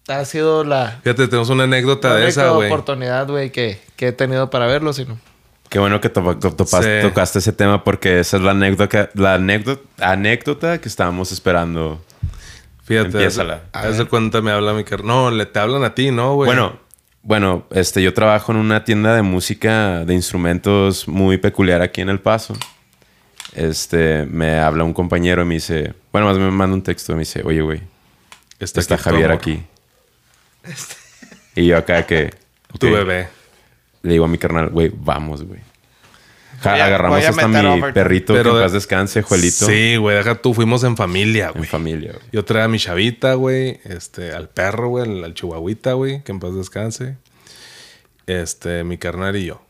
ha 0.08 0.24
sido 0.24 0.64
la, 0.64 1.00
Fíjate, 1.02 1.26
tenemos 1.28 1.48
una 1.50 1.64
anécdota 1.64 2.08
la 2.10 2.14
de 2.16 2.24
única 2.26 2.42
esa, 2.42 2.50
güey. 2.50 2.68
oportunidad, 2.70 3.26
güey, 3.28 3.50
que, 3.50 3.80
que 3.96 4.08
he 4.08 4.12
tenido 4.12 4.50
para 4.50 4.66
verlo, 4.66 4.92
sino... 4.92 5.18
Qué 5.70 5.78
bueno 5.78 6.00
que 6.00 6.08
to- 6.08 6.38
Sí. 6.40 6.88
tocaste 7.02 7.40
ese 7.40 7.52
tema 7.52 7.82
porque 7.82 8.20
esa 8.20 8.36
es 8.36 8.42
la 8.44 8.52
anécdota, 8.52 9.10
la 9.14 9.34
anécdota, 9.34 9.82
anécdota 9.98 10.78
que 10.80 10.88
estábamos 10.88 11.32
esperando. 11.32 12.00
Fíjate. 12.84 13.08
Empiézala. 13.08 13.62
Haz 13.72 13.98
de 13.98 14.04
cuenta 14.04 14.40
me 14.42 14.50
habla 14.50 14.74
mi 14.74 14.84
carnal. 14.84 15.06
No, 15.06 15.30
le 15.30 15.46
te 15.46 15.58
hablan 15.58 15.84
a 15.84 15.94
ti, 15.94 16.10
¿no, 16.10 16.34
güey? 16.34 16.46
Bueno, 16.46 16.78
bueno, 17.22 17.66
este, 17.70 18.02
yo 18.02 18.12
trabajo 18.12 18.52
en 18.52 18.58
una 18.58 18.84
tienda 18.84 19.16
de 19.16 19.22
música 19.22 20.04
de 20.04 20.12
instrumentos 20.12 21.08
muy 21.08 21.38
peculiar 21.38 21.80
aquí 21.80 22.02
en 22.02 22.10
El 22.10 22.20
Paso. 22.20 22.54
Este, 23.54 24.26
me 24.26 24.58
habla 24.58 24.84
un 24.84 24.92
compañero 24.92 25.42
y 25.42 25.44
me 25.46 25.54
dice, 25.54 25.94
bueno, 26.12 26.26
más 26.26 26.36
me 26.36 26.50
manda 26.50 26.74
un 26.74 26.82
texto 26.82 27.12
y 27.12 27.14
me 27.14 27.20
dice, 27.20 27.42
oye, 27.44 27.62
güey, 27.62 27.80
está, 28.58 28.98
Javier 28.98 29.32
aquí. 29.32 29.62
Y 31.54 31.66
yo 31.66 31.78
acá 31.78 32.04
que, 32.04 32.34
Tu 32.78 32.90
bebé. 32.90 33.28
le 34.02 34.12
digo 34.12 34.26
a 34.26 34.28
mi 34.28 34.36
carnal, 34.36 34.68
güey, 34.68 34.92
vamos, 34.94 35.44
güey. 35.44 35.60
Ja- 36.64 36.74
a- 36.82 36.86
Agarramos 36.86 37.24
hasta 37.24 37.48
mi 37.48 37.92
perrito 37.92 38.32
Pero 38.34 38.42
que 38.44 38.48
en 38.50 38.56
de- 38.56 38.62
paz 38.64 38.72
descanse, 38.72 39.22
Juelito, 39.22 39.66
Sí, 39.66 39.96
güey, 39.96 40.16
deja 40.16 40.34
tú, 40.36 40.52
fuimos 40.54 40.82
en 40.84 40.96
familia, 40.96 41.46
en 41.48 41.52
güey. 41.58 41.66
familia, 41.68 42.12
güey. 42.12 42.24
Yo 42.32 42.44
traía 42.44 42.64
a 42.64 42.68
mi 42.68 42.78
chavita, 42.78 43.34
güey, 43.34 43.80
este, 43.84 44.32
al 44.32 44.48
perro, 44.48 44.88
güey, 44.88 45.04
al, 45.08 45.24
al 45.24 45.34
chihuahuita, 45.34 45.92
güey, 45.92 46.22
que 46.24 46.32
en 46.32 46.40
paz 46.40 46.54
descanse. 46.54 47.16
Este, 48.26 48.84
mi 48.84 48.98
carnal 48.98 49.36
y 49.36 49.46
yo. 49.46 49.60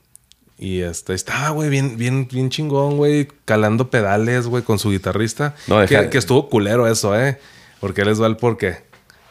Y 0.58 0.80
este, 0.82 1.14
estaba, 1.14 1.50
güey, 1.50 1.68
bien, 1.68 1.96
bien, 1.96 2.28
bien 2.30 2.48
chingón, 2.48 2.96
güey, 2.96 3.28
calando 3.44 3.90
pedales, 3.90 4.46
güey, 4.46 4.62
con 4.62 4.78
su 4.78 4.90
guitarrista. 4.90 5.56
No, 5.66 5.80
deja- 5.80 6.04
que, 6.04 6.10
que 6.10 6.18
estuvo 6.18 6.48
culero 6.48 6.86
eso, 6.86 7.18
eh. 7.18 7.38
Porque 7.80 8.02
él 8.02 8.08
les 8.08 8.22
va 8.22 8.26
el 8.28 8.36
porqué. 8.36 8.78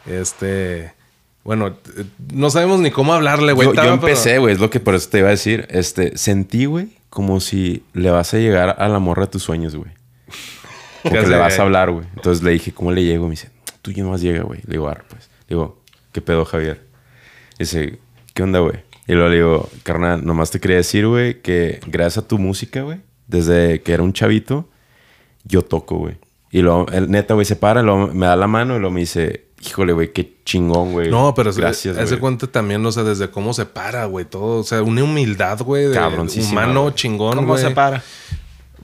Este, 0.06 0.92
bueno, 1.42 1.68
eh, 1.96 2.04
no 2.32 2.50
sabemos 2.50 2.80
ni 2.80 2.90
cómo 2.90 3.14
hablarle, 3.14 3.52
güey. 3.54 3.74
Yo, 3.74 3.82
empecé, 3.84 4.38
güey, 4.38 4.54
es 4.54 4.60
lo 4.60 4.68
que 4.68 4.80
por 4.80 4.94
eso 4.94 5.08
te 5.08 5.18
iba 5.20 5.28
a 5.28 5.32
decir. 5.32 5.66
Este, 5.70 6.16
sentí, 6.18 6.66
güey, 6.66 6.88
como 7.14 7.38
si 7.38 7.84
le 7.92 8.10
vas 8.10 8.34
a 8.34 8.38
llegar 8.38 8.74
a 8.76 8.88
la 8.88 8.98
morra 8.98 9.26
de 9.26 9.30
tus 9.30 9.44
sueños, 9.44 9.76
güey. 9.76 9.90
Como 11.02 11.12
¿Qué 11.12 11.18
que 11.18 11.18
hace, 11.18 11.30
le 11.30 11.36
vas 11.36 11.58
a 11.58 11.62
hablar, 11.62 11.90
güey. 11.90 12.06
Entonces 12.16 12.42
le 12.42 12.50
dije, 12.50 12.72
¿cómo 12.72 12.90
le 12.90 13.04
llego? 13.04 13.26
Me 13.26 13.32
dice, 13.32 13.50
tú 13.82 13.92
ya 13.92 14.04
más 14.04 14.20
llega, 14.20 14.42
güey. 14.42 14.60
Le 14.66 14.72
digo, 14.72 14.92
pues. 15.08 15.28
Le 15.46 15.54
digo, 15.54 15.80
¿qué 16.12 16.20
pedo, 16.20 16.44
Javier? 16.44 16.82
Dice, 17.58 17.98
¿qué 18.32 18.42
onda, 18.42 18.58
güey? 18.58 18.82
Y 19.06 19.12
luego 19.12 19.28
le 19.28 19.36
digo, 19.36 19.68
carnal, 19.82 20.24
nomás 20.24 20.50
te 20.50 20.58
quería 20.58 20.78
decir, 20.78 21.06
güey, 21.06 21.40
que 21.40 21.78
gracias 21.86 22.24
a 22.24 22.26
tu 22.26 22.38
música, 22.38 22.82
güey, 22.82 23.00
desde 23.28 23.82
que 23.82 23.92
era 23.92 24.02
un 24.02 24.12
chavito, 24.12 24.68
yo 25.44 25.62
toco, 25.62 25.98
güey. 25.98 26.16
Y 26.50 26.62
luego, 26.62 26.86
el 26.90 27.10
neta, 27.10 27.34
güey, 27.34 27.44
se 27.44 27.54
para, 27.54 27.82
luego 27.82 28.08
me 28.08 28.26
da 28.26 28.34
la 28.34 28.46
mano 28.46 28.74
y 28.74 28.78
luego 28.80 28.92
me 28.92 29.00
dice, 29.00 29.44
híjole, 29.64 29.92
güey, 29.92 30.12
qué 30.12 30.34
chingón, 30.44 30.92
güey. 30.92 31.10
No, 31.10 31.34
pero 31.34 31.52
gracias, 31.52 31.96
Hace 31.96 32.10
güey. 32.10 32.20
cuenta 32.20 32.46
también, 32.46 32.84
o 32.84 32.92
sea, 32.92 33.02
desde 33.02 33.30
cómo 33.30 33.54
se 33.54 33.66
para, 33.66 34.04
güey, 34.06 34.24
todo. 34.24 34.60
O 34.60 34.64
sea, 34.64 34.82
una 34.82 35.02
humildad, 35.04 35.60
güey, 35.60 35.88
de 35.88 35.98
humano 36.50 36.82
güey. 36.82 36.94
chingón, 36.94 37.36
¿Cómo 37.36 37.48
güey. 37.54 37.62
se 37.62 37.70
para? 37.70 38.02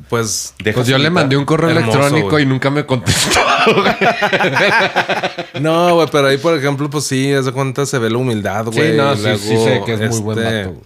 Pues, 0.08 0.54
Pues 0.74 0.86
yo 0.88 0.98
le 0.98 1.10
mandé 1.10 1.36
un 1.36 1.44
correo 1.44 1.70
Hermoso, 1.70 1.98
electrónico 1.98 2.38
y 2.40 2.46
nunca 2.46 2.70
me 2.70 2.84
contestó. 2.86 3.40
no, 5.60 5.94
güey, 5.94 6.08
pero 6.10 6.28
ahí, 6.28 6.38
por 6.38 6.56
ejemplo, 6.56 6.88
pues 6.90 7.04
sí, 7.04 7.32
hace 7.32 7.52
cuenta 7.52 7.86
se 7.86 7.98
ve 7.98 8.10
la 8.10 8.18
humildad, 8.18 8.66
güey. 8.66 8.92
Sí, 8.92 8.96
no, 8.96 9.14
sí, 9.14 9.22
Luego, 9.22 9.38
sí 9.38 9.56
sé 9.56 9.82
que 9.84 9.92
es 9.94 10.10
muy 10.10 10.20
buen 10.20 10.38
este, 10.38 10.64
vato. 10.66 10.80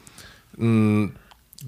mm, 0.59 1.05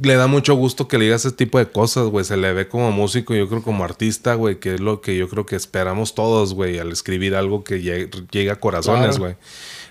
le 0.02 0.14
da 0.16 0.26
mucho 0.26 0.54
gusto 0.54 0.88
que 0.88 0.98
le 0.98 1.06
digas 1.06 1.24
ese 1.24 1.34
tipo 1.34 1.58
de 1.58 1.66
cosas, 1.70 2.06
güey. 2.06 2.24
Se 2.24 2.36
le 2.36 2.52
ve 2.52 2.68
como 2.68 2.90
músico 2.92 3.34
y 3.34 3.38
yo 3.38 3.48
creo 3.48 3.62
como 3.62 3.84
artista, 3.84 4.34
güey, 4.34 4.58
que 4.60 4.74
es 4.74 4.80
lo 4.80 5.00
que 5.00 5.16
yo 5.16 5.28
creo 5.28 5.46
que 5.46 5.56
esperamos 5.56 6.14
todos, 6.14 6.54
güey, 6.54 6.78
al 6.78 6.92
escribir 6.92 7.34
algo 7.34 7.64
que 7.64 7.80
llegue, 7.80 8.10
llegue 8.30 8.50
a 8.50 8.60
corazones, 8.60 9.16
Claro. 9.16 9.20
güey. 9.20 9.34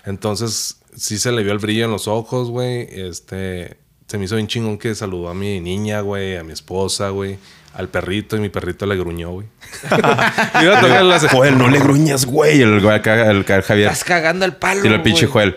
Entonces, 0.04 0.78
sí 0.96 1.18
se 1.18 1.32
le 1.32 1.42
vio 1.42 1.52
el 1.52 1.58
brillo 1.58 1.84
en 1.86 1.90
los 1.90 2.06
ojos, 2.08 2.50
güey. 2.50 2.86
Este, 2.90 3.76
se 4.06 4.18
me 4.18 4.24
hizo 4.26 4.36
bien 4.36 4.46
chingón 4.46 4.78
que 4.78 4.94
saludó 4.94 5.28
a 5.28 5.34
mi 5.34 5.60
niña, 5.60 6.00
güey, 6.00 6.36
a 6.36 6.44
mi 6.44 6.52
esposa, 6.52 7.08
güey, 7.10 7.38
al 7.74 7.88
perrito 7.88 8.36
y 8.36 8.40
mi 8.40 8.48
perrito 8.48 8.86
le 8.86 8.96
gruñó, 8.96 9.30
güey. 9.32 9.46
Joel, 11.30 11.58
no 11.58 11.68
le 11.68 11.78
gruñas, 11.78 12.24
güey. 12.26 12.62
El, 12.62 12.74
el, 12.78 12.84
el 12.84 13.44
Javier. 13.44 13.88
Estás 13.90 14.04
cagando 14.04 14.44
el 14.44 14.54
palo, 14.54 14.84
Y 14.84 14.88
el 14.88 15.02
pinche. 15.02 15.26
Joel. 15.26 15.56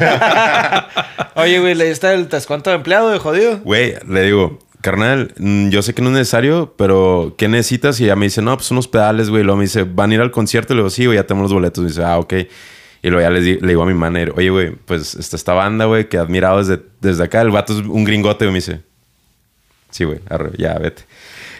Oye, 1.34 1.60
güey, 1.60 1.74
¿le 1.74 1.88
diste 1.88 2.12
el 2.12 2.28
descuento 2.28 2.70
de 2.70 2.76
empleado 2.76 3.10
de 3.10 3.18
jodido? 3.18 3.58
Güey, 3.58 3.94
le 4.08 4.22
digo, 4.22 4.58
carnal, 4.80 5.32
mm, 5.38 5.70
yo 5.70 5.82
sé 5.82 5.94
que 5.94 6.02
no 6.02 6.08
es 6.08 6.14
necesario, 6.14 6.74
pero 6.76 7.34
¿qué 7.36 7.48
necesitas? 7.48 8.00
Y 8.00 8.04
ella 8.04 8.16
me 8.16 8.26
dice, 8.26 8.40
no, 8.42 8.56
pues 8.56 8.70
unos 8.70 8.88
pedales, 8.88 9.30
güey. 9.30 9.42
Y 9.42 9.44
luego 9.44 9.58
me 9.58 9.64
dice, 9.64 9.84
¿van 9.84 10.10
a 10.10 10.14
ir 10.14 10.20
al 10.20 10.30
concierto? 10.30 10.72
Y 10.72 10.76
le 10.76 10.82
digo, 10.82 10.90
sí, 10.90 11.06
güey, 11.06 11.16
ya 11.16 11.26
tenemos 11.26 11.50
los 11.50 11.52
boletos. 11.52 11.84
Y 11.84 11.88
dice, 11.88 12.04
ah, 12.04 12.18
ok. 12.18 12.34
Y 13.02 13.10
luego 13.10 13.28
ya 13.28 13.30
le 13.30 13.40
digo 13.68 13.82
a 13.82 13.86
mi 13.86 13.94
manager, 13.94 14.32
oye, 14.36 14.50
güey, 14.50 14.70
pues 14.70 15.14
está 15.14 15.36
esta 15.36 15.52
banda, 15.52 15.84
güey, 15.84 16.08
que 16.08 16.16
he 16.16 16.20
admirado 16.20 16.62
desde, 17.00 17.24
acá. 17.24 17.40
El 17.42 17.50
vato 17.50 17.72
es 17.72 17.86
un 17.86 18.04
gringote, 18.04 18.44
güey, 18.44 18.52
me 18.52 18.58
dice, 18.58 18.80
sí, 19.90 20.04
güey, 20.04 20.20
ya, 20.56 20.74
vete. 20.78 21.04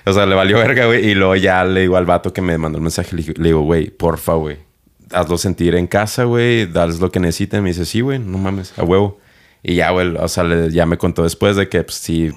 O 0.05 0.13
sea, 0.13 0.25
le 0.25 0.35
valió 0.35 0.59
verga, 0.59 0.87
güey. 0.87 1.05
Y 1.09 1.15
luego 1.15 1.37
ya 1.37 1.65
le 1.65 1.83
digo 1.83 1.97
al 1.97 2.07
vato 2.07 2.33
que 2.33 2.43
me 2.43 2.57
mandó 2.59 2.79
el 2.79 2.83
mensaje, 2.83 3.17
le 3.17 3.49
digo, 3.49 3.61
güey, 3.63 3.91
porfa, 3.91 4.35
güey. 4.35 4.66
Hazlo 5.13 5.39
sentir 5.39 5.75
en 5.75 5.87
casa, 5.87 6.25
güey. 6.25 6.67
Dales 6.67 6.99
lo 7.01 7.11
que 7.13 7.21
necesiten. 7.21 7.63
Me 7.63 7.71
dice, 7.71 7.85
sí, 7.85 8.01
güey, 8.01 8.19
no 8.19 8.39
mames, 8.39 8.73
a 8.79 8.83
huevo. 8.83 9.19
Y 9.63 9.75
ya, 9.77 9.91
güey, 9.91 10.15
o 10.17 10.29
sea, 10.29 10.45
le- 10.45 10.71
ya 10.71 10.87
me 10.87 10.97
contó 10.99 11.23
después 11.23 11.57
de 11.57 11.69
que, 11.69 11.83
pues 11.83 11.97
sí, 11.97 12.31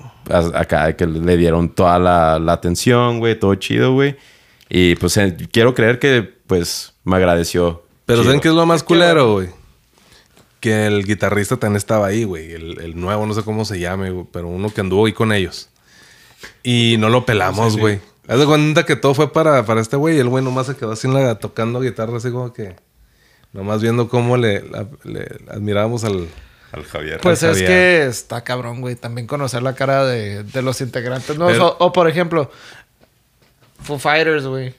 acá 0.53 0.95
que 0.95 1.05
le 1.05 1.38
dieron 1.38 1.70
toda 1.70 1.99
la, 1.99 2.39
la 2.39 2.53
atención, 2.53 3.20
güey, 3.20 3.38
todo 3.38 3.53
chido, 3.55 3.93
güey. 3.93 4.15
Y 4.70 4.95
pues 4.95 5.17
eh, 5.17 5.36
quiero 5.51 5.74
creer 5.76 5.99
que, 5.99 6.22
pues, 6.47 6.93
me 7.03 7.15
agradeció. 7.17 7.84
Pero 8.05 8.20
chido. 8.22 8.26
¿saben 8.32 8.39
qué 8.41 8.47
es 8.49 8.53
lo 8.53 8.65
más 8.65 8.84
culero, 8.84 9.34
güey? 9.34 9.49
Que 10.59 10.88
el 10.88 11.05
guitarrista 11.05 11.57
también 11.57 11.78
estaba 11.78 12.07
ahí, 12.07 12.24
güey. 12.24 12.51
El, 12.51 12.80
el 12.82 12.99
nuevo, 12.99 13.26
no 13.26 13.34
sé 13.34 13.43
cómo 13.43 13.63
se 13.65 13.80
llame, 13.80 14.11
güey, 14.11 14.26
pero 14.32 14.47
uno 14.47 14.70
que 14.72 14.82
anduvo 14.82 15.05
ahí 15.05 15.13
con 15.13 15.32
ellos. 15.32 15.70
Y 16.63 16.95
no 16.99 17.09
lo 17.09 17.26
pelamos, 17.26 17.78
güey. 17.78 17.99
Haz 18.30 18.39
de 18.39 18.45
cuenta 18.45 18.86
que 18.86 18.95
todo 18.95 19.13
fue 19.13 19.34
para, 19.34 19.65
para 19.65 19.82
este 19.82 19.95
güey. 19.97 20.15
Y 20.15 20.19
el 20.19 20.30
güey 20.30 20.43
nomás 20.43 20.67
se 20.67 20.75
quedó 20.75 20.91
así 20.91 21.07
en 21.07 21.13
la, 21.15 21.36
tocando 21.39 21.82
guitarra, 21.82 22.17
así 22.17 22.32
como 22.32 22.53
que... 22.53 22.75
Nomás 23.51 23.82
viendo 23.82 24.07
cómo 24.09 24.38
le, 24.38 24.61
la- 24.69 24.86
le 25.03 25.27
admirábamos 25.49 26.03
al... 26.03 26.27
Al 26.71 26.84
Javier. 26.84 27.19
Pues 27.19 27.41
es 27.41 27.49
Javier. 27.53 27.67
que 27.67 28.05
está 28.05 28.43
cabrón, 28.43 28.80
güey. 28.82 28.95
También 28.95 29.25
conocer 29.25 29.63
la 29.63 29.73
cara 29.73 30.05
de, 30.05 30.43
de 30.43 30.61
los 30.61 30.80
integrantes. 30.82 31.36
¿no? 31.38 31.47
Pero- 31.47 31.69
o, 31.80 31.86
o, 31.88 31.91
por 31.91 32.07
ejemplo, 32.07 32.51
Foo 33.82 33.97
Fighters, 33.97 34.45
güey. 34.45 34.73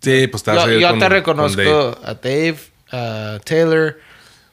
Sí, 0.00 0.26
pues 0.28 0.40
estaba 0.40 0.58
Yo, 0.58 0.62
así 0.72 0.80
yo 0.80 0.88
con- 0.88 0.98
te 0.98 1.04
con 1.04 1.12
reconozco 1.12 1.60
Dave. 1.62 1.96
a 2.04 2.14
Dave, 2.14 2.56
a 2.90 3.38
Taylor, 3.44 3.98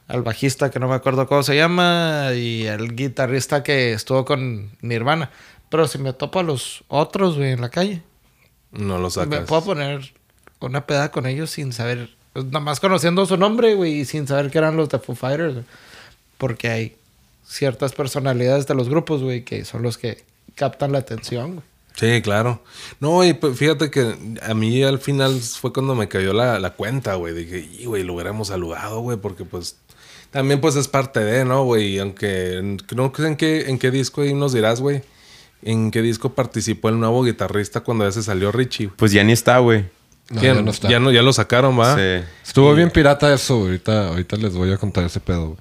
al 0.07 0.21
bajista 0.23 0.69
que 0.71 0.79
no 0.79 0.87
me 0.89 0.95
acuerdo 0.95 1.27
cómo 1.27 1.43
se 1.43 1.55
llama 1.55 2.31
y 2.35 2.67
al 2.67 2.95
guitarrista 2.95 3.63
que 3.63 3.93
estuvo 3.93 4.25
con 4.25 4.71
Nirvana. 4.81 5.29
Pero 5.69 5.87
si 5.87 5.97
me 5.99 6.11
topo 6.13 6.39
a 6.39 6.43
los 6.43 6.83
otros, 6.89 7.37
güey, 7.37 7.51
en 7.53 7.61
la 7.61 7.69
calle, 7.69 8.01
No 8.73 8.97
lo 8.97 9.05
me 9.05 9.11
sacas. 9.11 9.47
puedo 9.47 9.63
poner 9.63 10.13
una 10.59 10.85
peda 10.85 11.11
con 11.11 11.25
ellos 11.25 11.51
sin 11.51 11.73
saber, 11.73 12.09
pues, 12.33 12.45
nada 12.45 12.59
más 12.59 12.79
conociendo 12.79 13.25
su 13.25 13.37
nombre, 13.37 13.75
güey, 13.75 14.01
y 14.01 14.05
sin 14.05 14.27
saber 14.27 14.51
que 14.51 14.57
eran 14.57 14.75
los 14.75 14.89
de 14.89 14.99
Foo 14.99 15.15
Fighters. 15.15 15.57
Porque 16.37 16.69
hay 16.69 16.95
ciertas 17.45 17.93
personalidades 17.93 18.67
de 18.67 18.75
los 18.75 18.89
grupos, 18.89 19.21
güey, 19.21 19.43
que 19.43 19.63
son 19.65 19.83
los 19.83 19.97
que 19.97 20.23
captan 20.55 20.91
la 20.91 20.99
atención, 20.99 21.55
güey. 21.55 21.65
Sí, 21.95 22.21
claro. 22.23 22.63
No, 22.99 23.23
y 23.23 23.33
pues, 23.33 23.57
fíjate 23.57 23.91
que 23.91 24.15
a 24.41 24.53
mí 24.55 24.81
al 24.83 24.97
final 24.97 25.39
fue 25.39 25.71
cuando 25.71 25.93
me 25.93 26.07
cayó 26.07 26.33
la, 26.33 26.59
la 26.59 26.71
cuenta, 26.71 27.15
güey. 27.15 27.35
Dije, 27.35 27.59
y 27.59 27.85
güey, 27.85 28.03
lo 28.03 28.15
hubiéramos 28.15 28.47
saludado, 28.47 29.01
güey, 29.01 29.17
porque 29.17 29.45
pues 29.45 29.77
también 30.31 30.59
pues 30.59 30.75
es 30.75 30.87
parte 30.87 31.19
de, 31.19 31.45
¿no, 31.45 31.63
güey? 31.63 31.99
Aunque 31.99 32.77
no 32.95 33.13
sé 33.15 33.27
en 33.27 33.35
qué, 33.35 33.69
en 33.69 33.77
qué 33.77 33.91
disco 33.91 34.21
ahí 34.21 34.33
nos 34.33 34.53
dirás, 34.53 34.81
güey. 34.81 35.03
¿En 35.65 35.91
qué 35.91 36.01
disco 36.01 36.33
participó 36.33 36.89
el 36.89 36.99
nuevo 36.99 37.23
guitarrista 37.23 37.81
cuando 37.81 38.05
ya 38.05 38.11
se 38.11 38.23
salió 38.23 38.51
Richie? 38.51 38.89
Pues 38.95 39.11
ya 39.11 39.23
ni 39.23 39.31
está, 39.33 39.59
güey. 39.59 39.85
Ya 40.29 40.53
no 40.55 40.71
está. 40.71 40.89
Ya, 40.89 40.99
no, 40.99 41.11
ya 41.11 41.21
lo 41.21 41.31
sacaron, 41.33 41.79
¿va? 41.79 41.95
Sí. 41.95 42.25
Estuvo 42.45 42.73
bien 42.73 42.89
pirata 42.89 43.33
eso. 43.33 43.55
Ahorita, 43.55 44.07
ahorita 44.09 44.35
les 44.37 44.53
voy 44.55 44.71
a 44.71 44.77
contar 44.77 45.03
ese 45.05 45.19
pedo. 45.19 45.47
güey. 45.47 45.57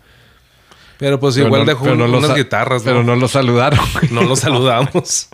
Pero 0.98 1.18
pues 1.18 1.34
Pero 1.34 1.46
igual 1.48 1.62
no- 1.62 1.66
dejó 1.66 1.84
unas 1.92 2.34
guitarras, 2.34 2.82
Pero 2.84 3.02
no 3.02 3.16
lo 3.16 3.26
saludaron. 3.28 3.80
güey. 3.92 4.08
No 4.12 4.22
lo 4.22 4.36
saludamos. 4.44 5.28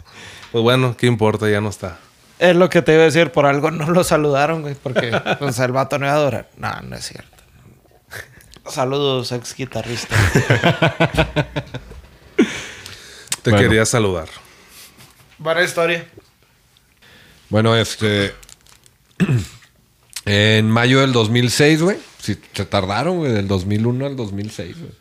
pues 0.50 0.62
bueno, 0.62 0.96
¿qué 0.96 1.06
importa? 1.06 1.48
Ya 1.48 1.60
no 1.60 1.68
está. 1.68 1.98
Es 2.38 2.56
lo 2.56 2.70
que 2.70 2.82
te 2.82 2.92
iba 2.94 3.02
a 3.02 3.06
decir, 3.06 3.30
por 3.32 3.46
algo 3.46 3.70
no 3.70 3.90
lo 3.90 4.02
saludaron, 4.04 4.62
güey, 4.62 4.74
porque 4.82 5.10
pues, 5.38 5.58
el 5.58 5.72
vato 5.72 5.98
no 5.98 6.06
iba 6.06 6.14
a 6.14 6.20
durar. 6.24 6.48
No, 6.56 6.80
no 6.82 6.96
es 6.96 7.04
cierto. 7.06 7.28
Saludos, 8.66 9.32
ex 9.32 9.54
guitarrista. 9.56 10.14
Te 13.42 13.50
Bueno. 13.50 13.58
quería 13.68 13.84
saludar. 13.86 14.28
Buena 15.38 15.62
historia. 15.62 16.06
Bueno, 17.48 17.76
este. 17.76 18.34
En 20.24 20.70
mayo 20.70 21.00
del 21.00 21.12
2006, 21.12 21.80
güey. 21.80 21.96
Sí, 22.18 22.36
se 22.52 22.66
tardaron, 22.66 23.16
güey, 23.16 23.32
del 23.32 23.48
2001 23.48 24.04
al 24.04 24.14
2006, 24.14 24.76
güey. 24.78 24.92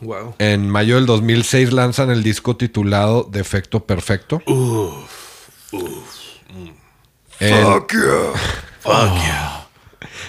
Wow. 0.00 0.36
En 0.38 0.66
mayo 0.70 0.94
del 0.94 1.04
2006 1.04 1.74
lanzan 1.74 2.10
el 2.10 2.22
disco 2.22 2.56
titulado 2.56 3.28
Defecto 3.30 3.84
Perfecto. 3.84 4.40
El, 7.38 7.54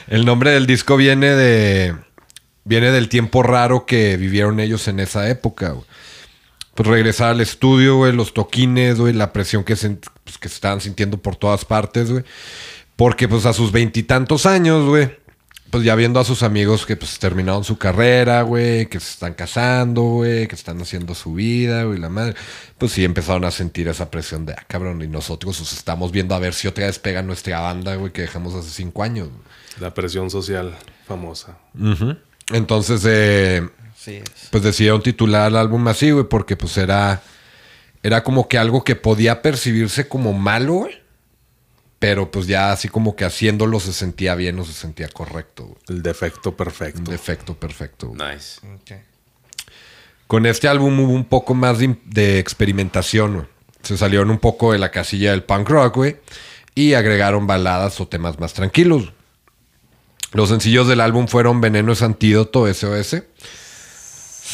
el 0.08 0.26
nombre 0.26 0.52
del 0.52 0.68
disco 0.68 0.98
viene 0.98 1.30
de. 1.30 1.96
Viene 2.66 2.92
del 2.92 3.08
tiempo 3.08 3.44
raro 3.44 3.86
que 3.86 4.18
vivieron 4.18 4.60
ellos 4.60 4.90
en 4.90 5.00
esa 5.00 5.30
época, 5.30 5.70
güey. 5.70 5.86
Pues 6.76 6.88
regresar 6.90 7.30
al 7.30 7.42
estudio, 7.42 7.96
güey, 7.96 8.12
los 8.12 8.34
toquines, 8.34 9.00
güey, 9.00 9.14
la 9.14 9.32
presión 9.32 9.64
que 9.64 9.78
se, 9.78 9.98
pues, 10.24 10.38
que 10.38 10.50
se 10.50 10.56
estaban 10.56 10.82
sintiendo 10.82 11.18
por 11.18 11.38
todas 11.38 11.64
partes, 11.64 12.12
güey. 12.12 12.24
Porque, 12.98 13.28
pues, 13.28 13.46
a 13.46 13.54
sus 13.54 13.72
veintitantos 13.72 14.46
años, 14.46 14.86
güey, 14.86 15.18
pues 15.70 15.84
ya 15.84 15.96
viendo 15.96 16.20
a 16.20 16.26
sus 16.26 16.44
amigos 16.44 16.86
que, 16.86 16.98
pues, 16.98 17.18
terminaron 17.18 17.64
su 17.64 17.78
carrera, 17.78 18.42
güey, 18.42 18.88
que 18.88 19.00
se 19.00 19.10
están 19.12 19.34
casando, 19.34 20.02
güey, 20.02 20.48
que 20.48 20.56
están 20.56 20.82
haciendo 20.82 21.16
su 21.16 21.34
vida, 21.34 21.84
güey, 21.84 21.98
la 21.98 22.10
madre. 22.10 22.36
Pues 22.78 22.92
sí 22.92 23.06
empezaron 23.06 23.46
a 23.46 23.52
sentir 23.52 23.88
esa 23.88 24.12
presión 24.12 24.46
de, 24.46 24.54
ah, 24.54 24.64
cabrón, 24.68 25.02
y 25.02 25.08
nosotros 25.08 25.58
pues, 25.58 25.74
estamos 25.74 26.12
viendo 26.12 26.36
a 26.36 26.40
ver 26.40 26.54
si 26.54 26.68
otra 26.68 26.88
vez 26.88 27.00
pega 27.00 27.22
nuestra 27.22 27.62
banda, 27.62 27.96
güey, 27.96 28.12
que 28.12 28.22
dejamos 28.22 28.54
hace 28.54 28.70
cinco 28.70 29.02
años. 29.02 29.30
La 29.80 29.94
presión 29.94 30.30
social 30.30 30.76
famosa. 31.08 31.58
Entonces, 32.50 33.02
eh, 33.06 33.68
Es. 34.08 34.24
pues 34.52 34.64
decidieron 34.64 35.02
titular 35.02 35.50
el 35.50 35.58
álbum 35.58 35.88
así, 35.88 36.12
güey, 36.12 36.26
porque 36.26 36.56
pues 36.56 36.78
era, 36.78 37.22
era 38.04 38.24
como 38.24 38.48
que 38.48 38.58
algo 38.58 38.84
que 38.84 38.96
podía 38.96 39.42
percibirse 39.42 40.08
como 40.08 40.34
malo, 40.34 40.74
güey. 40.74 41.06
Pero 41.98 42.30
pues 42.30 42.46
ya 42.46 42.72
así 42.72 42.88
como 42.88 43.16
que 43.16 43.26
haciéndolo 43.26 43.80
se 43.80 43.94
sentía 43.94 44.36
bien 44.36 44.60
o 44.60 44.66
se 44.66 44.74
sentía 44.74 45.08
correcto, 45.08 45.66
güey. 45.66 45.78
El 45.88 46.04
defecto 46.04 46.56
perfecto. 46.56 47.10
defecto 47.10 47.56
perfecto. 47.56 48.10
güey. 48.10 48.36
Nice. 48.36 48.62
Con 50.28 50.46
este 50.46 50.68
álbum 50.68 51.00
hubo 51.00 51.14
un 51.14 51.26
poco 51.26 51.54
más 51.54 51.80
de, 51.80 51.98
de 52.06 52.40
experimentación, 52.40 53.34
güey. 53.36 53.48
Se 53.82 53.98
salieron 53.98 54.30
un 54.32 54.40
poco 54.40 54.72
de 54.72 54.80
la 54.80 54.92
casilla 54.92 55.32
del 55.32 55.44
punk 55.44 55.70
rock, 55.70 55.96
güey. 55.96 56.18
Y 56.74 56.94
agregaron 56.94 57.48
baladas 57.48 58.00
o 58.02 58.08
temas 58.08 58.40
más 58.40 58.54
tranquilos. 58.54 59.14
Los 60.34 60.50
sencillos 60.50 60.88
del 60.88 61.00
álbum 61.00 61.28
fueron 61.28 61.62
Veneno 61.62 61.94
es 61.94 62.02
Antídoto, 62.02 62.72
SOS. 62.72 63.24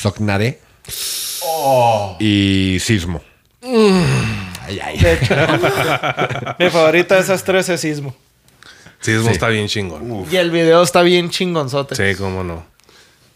Socnare. 0.02 0.60
Y 2.20 2.78
Sismo. 2.80 3.22
De 3.62 5.14
hecho, 5.14 5.36
mi 6.60 6.70
favorita 6.70 7.16
de 7.16 7.22
esas 7.22 7.44
tres 7.44 7.70
es 7.70 7.82
Sismo. 7.82 8.16
Sismo 9.00 9.26
Sí. 9.26 9.32
está 9.32 9.48
bien 9.50 9.68
chingón. 9.68 10.26
Y 10.32 10.36
el 10.38 10.52
video 10.52 10.82
está 10.84 11.02
bien 11.02 11.30
chingonzote. 11.30 11.96
Sí, 11.96 12.16
cómo 12.18 12.44
no. 12.44 12.66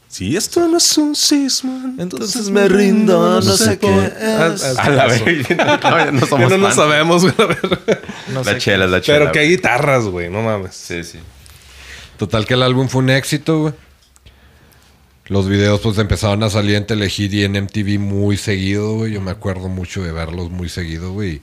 Si 0.08 0.36
esto 0.38 0.66
no 0.68 0.78
es 0.78 0.98
un 0.98 1.14
sismo, 1.16 1.94
Entonces 2.00 2.50
me 2.50 2.68
rindo, 2.70 3.42
no 3.42 3.58
sé 3.58 3.78
qué 3.78 3.88
es. 3.90 4.78
A 4.78 4.90
la 4.90 5.08
vez. 5.08 5.24
No, 5.50 5.80
ya 5.98 6.12
no 6.12 6.26
somos 6.28 6.58
no 6.58 6.72
sabemos, 6.72 7.24
güey. 7.24 7.34
a 7.38 7.46
ver. 7.46 8.02
No 8.30 8.44
La 8.44 8.58
chela, 8.58 8.86
es 8.86 8.92
la 8.92 9.02
chela. 9.02 9.20
Pero 9.20 9.32
que 9.32 9.40
hay 9.40 9.46
güey. 9.48 9.58
guitarras, 9.58 10.06
güey. 10.06 10.30
No 10.30 10.42
mames. 10.42 10.74
Sí, 10.76 11.04
sí. 11.04 11.20
Total 12.18 12.46
que 12.46 12.54
el 12.54 12.64
álbum 12.64 12.88
fue 12.88 13.02
un 13.02 13.10
éxito, 13.10 13.60
güey. 13.60 13.74
Los 15.28 15.48
videos 15.50 15.82
pues 15.82 15.98
empezaron 15.98 16.44
a 16.44 16.50
salir 16.50 16.76
en 16.76 16.86
Telehit 16.86 17.34
y 17.34 17.44
en 17.44 17.54
MTV 17.54 18.00
muy 18.00 18.38
seguido, 18.38 18.94
güey. 18.98 19.14
Yo 19.14 19.22
me 19.22 19.32
acuerdo 19.32 19.70
mucho 19.70 20.04
de 20.04 20.12
verlos 20.12 20.52
muy 20.52 20.70
seguido, 20.70 21.14
güey. 21.14 21.42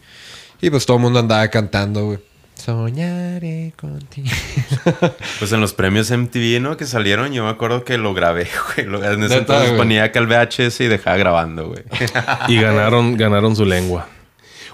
Y 0.61 0.71
pues 0.71 0.87
todo 0.87 0.99
el 0.99 1.03
mundo 1.03 1.19
andaba 1.19 1.49
cantando, 1.49 2.05
güey. 2.07 2.19
Soñaré 2.55 3.73
contigo. 3.77 4.29
Pues 5.41 5.51
en 5.53 5.61
los 5.61 5.73
premios 5.73 6.11
MTV, 6.13 6.61
¿no? 6.61 6.77
Que 6.77 6.87
salieron, 6.87 7.33
yo 7.33 7.43
me 7.43 7.51
acuerdo 7.51 7.85
que 7.85 7.99
lo 7.99 8.15
grabé, 8.15 8.47
güey. 8.77 8.87
En 9.05 9.25
ese 9.25 9.39
entonces 9.39 9.71
güey. 9.71 9.79
ponía 9.79 10.05
acá 10.05 10.21
el 10.21 10.29
VHS 10.29 10.81
y 10.83 10.87
dejaba 10.87 11.17
grabando, 11.17 11.69
güey. 11.69 11.83
Y 12.49 12.61
ganaron, 12.61 13.17
ganaron 13.17 13.57
su 13.57 13.65
lengua. 13.65 14.09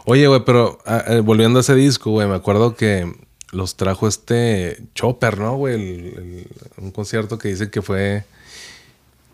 Oye, 0.05 0.27
güey, 0.27 0.43
pero 0.45 0.79
ah, 0.85 1.03
eh, 1.09 1.21
volviendo 1.21 1.59
a 1.59 1.63
ese 1.63 1.75
disco, 1.75 2.11
güey, 2.11 2.29
me 2.29 2.35
acuerdo 2.35 2.77
que 2.77 3.11
los 3.53 3.77
trajo 3.77 4.07
este 4.07 4.79
Chopper, 4.95 5.39
¿no, 5.39 5.57
güey? 5.57 5.75
El- 5.75 5.81
el- 6.19 6.47
un 6.85 6.91
concierto 6.91 7.39
que 7.39 7.49
dice 7.49 7.71
que 7.71 7.81
fue. 7.81 8.25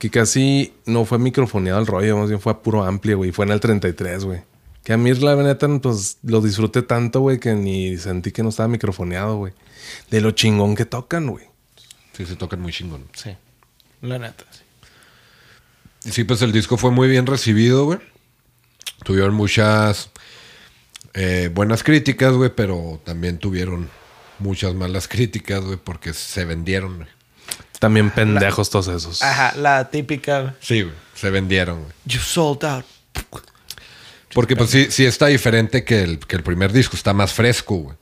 Que 0.04 0.10
casi 0.10 0.74
no 0.84 1.06
fue 1.06 1.18
microfoneado 1.18 1.80
el 1.80 1.86
rollo, 1.86 2.18
más 2.18 2.28
bien 2.28 2.38
fue 2.38 2.52
a 2.52 2.58
puro 2.58 2.84
amplio, 2.84 3.16
güey. 3.16 3.32
Fue 3.32 3.46
en 3.46 3.52
el 3.52 3.60
33, 3.60 4.26
güey. 4.26 4.42
Que 4.82 4.92
a 4.92 4.98
mí, 4.98 5.10
la 5.14 5.34
neta, 5.36 5.66
pues 5.80 6.18
lo 6.22 6.42
disfruté 6.42 6.82
tanto, 6.82 7.20
güey, 7.20 7.40
que 7.40 7.54
ni 7.54 7.96
sentí 7.96 8.30
que 8.30 8.42
no 8.42 8.50
estaba 8.50 8.68
microfoneado, 8.68 9.38
güey. 9.38 9.54
De 10.10 10.20
lo 10.20 10.32
chingón 10.32 10.76
que 10.76 10.84
tocan, 10.84 11.28
güey. 11.28 11.46
Sí, 12.12 12.26
se 12.26 12.36
tocan 12.36 12.60
muy 12.60 12.70
chingón. 12.70 13.06
Sí. 13.14 13.34
La 14.02 14.18
neta. 14.18 14.44
sí. 14.50 16.10
Y 16.10 16.12
sí, 16.12 16.24
pues 16.24 16.42
el 16.42 16.52
disco 16.52 16.76
fue 16.76 16.90
muy 16.90 17.08
bien 17.08 17.24
recibido, 17.24 17.86
güey. 17.86 17.98
Tuvieron 19.04 19.32
muchas 19.32 20.10
eh, 21.14 21.48
buenas 21.50 21.82
críticas, 21.82 22.34
güey, 22.34 22.50
pero 22.54 23.00
también 23.06 23.38
tuvieron 23.38 23.88
muchas 24.38 24.74
malas 24.74 25.08
críticas, 25.08 25.64
güey, 25.64 25.78
porque 25.82 26.12
se 26.12 26.44
vendieron, 26.44 26.96
güey. 26.96 27.08
También 27.78 28.10
pendejos 28.10 28.70
todos 28.70 28.88
esos. 28.88 29.22
Ajá, 29.22 29.54
la 29.56 29.90
típica. 29.90 30.54
Sí, 30.60 30.82
güey, 30.82 30.94
se 31.14 31.30
vendieron, 31.30 31.80
güey. 31.80 31.92
You 32.06 32.20
sold 32.20 32.64
out. 32.64 32.84
Porque 34.32 34.56
pues 34.56 34.70
sí, 34.70 34.88
sí 34.90 35.04
está 35.06 35.26
diferente 35.26 35.84
que 35.84 36.02
el, 36.02 36.18
que 36.18 36.36
el 36.36 36.42
primer 36.42 36.72
disco, 36.72 36.96
está 36.96 37.12
más 37.12 37.32
fresco, 37.32 37.76
güey. 37.76 37.96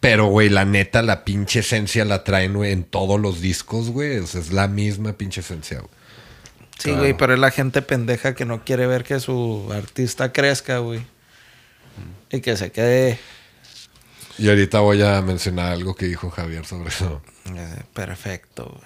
Pero, 0.00 0.26
güey, 0.26 0.50
la 0.50 0.64
neta, 0.64 1.02
la 1.02 1.24
pinche 1.24 1.60
esencia 1.60 2.04
la 2.04 2.22
traen, 2.22 2.52
güey, 2.52 2.72
en 2.72 2.84
todos 2.84 3.18
los 3.18 3.40
discos, 3.40 3.90
güey. 3.90 4.18
O 4.18 4.26
sea, 4.26 4.40
es 4.40 4.52
la 4.52 4.68
misma 4.68 5.14
pinche 5.14 5.40
esencia, 5.40 5.78
güey. 5.78 5.90
Sí, 6.78 6.90
güey, 6.92 7.16
pero 7.16 7.32
es 7.32 7.38
la 7.38 7.50
gente 7.50 7.80
pendeja 7.80 8.34
que 8.34 8.44
no 8.44 8.62
quiere 8.62 8.86
ver 8.86 9.02
que 9.02 9.18
su 9.18 9.66
artista 9.72 10.32
crezca, 10.32 10.78
güey. 10.78 11.00
Y 12.30 12.40
que 12.40 12.56
se 12.56 12.70
quede 12.70 13.18
Y 14.36 14.48
ahorita 14.48 14.80
voy 14.80 15.00
a 15.00 15.22
mencionar 15.22 15.72
algo 15.72 15.94
que 15.94 16.06
dijo 16.06 16.28
Javier 16.30 16.66
sobre 16.66 16.90
eso. 16.90 17.22
Perfecto, 17.94 18.80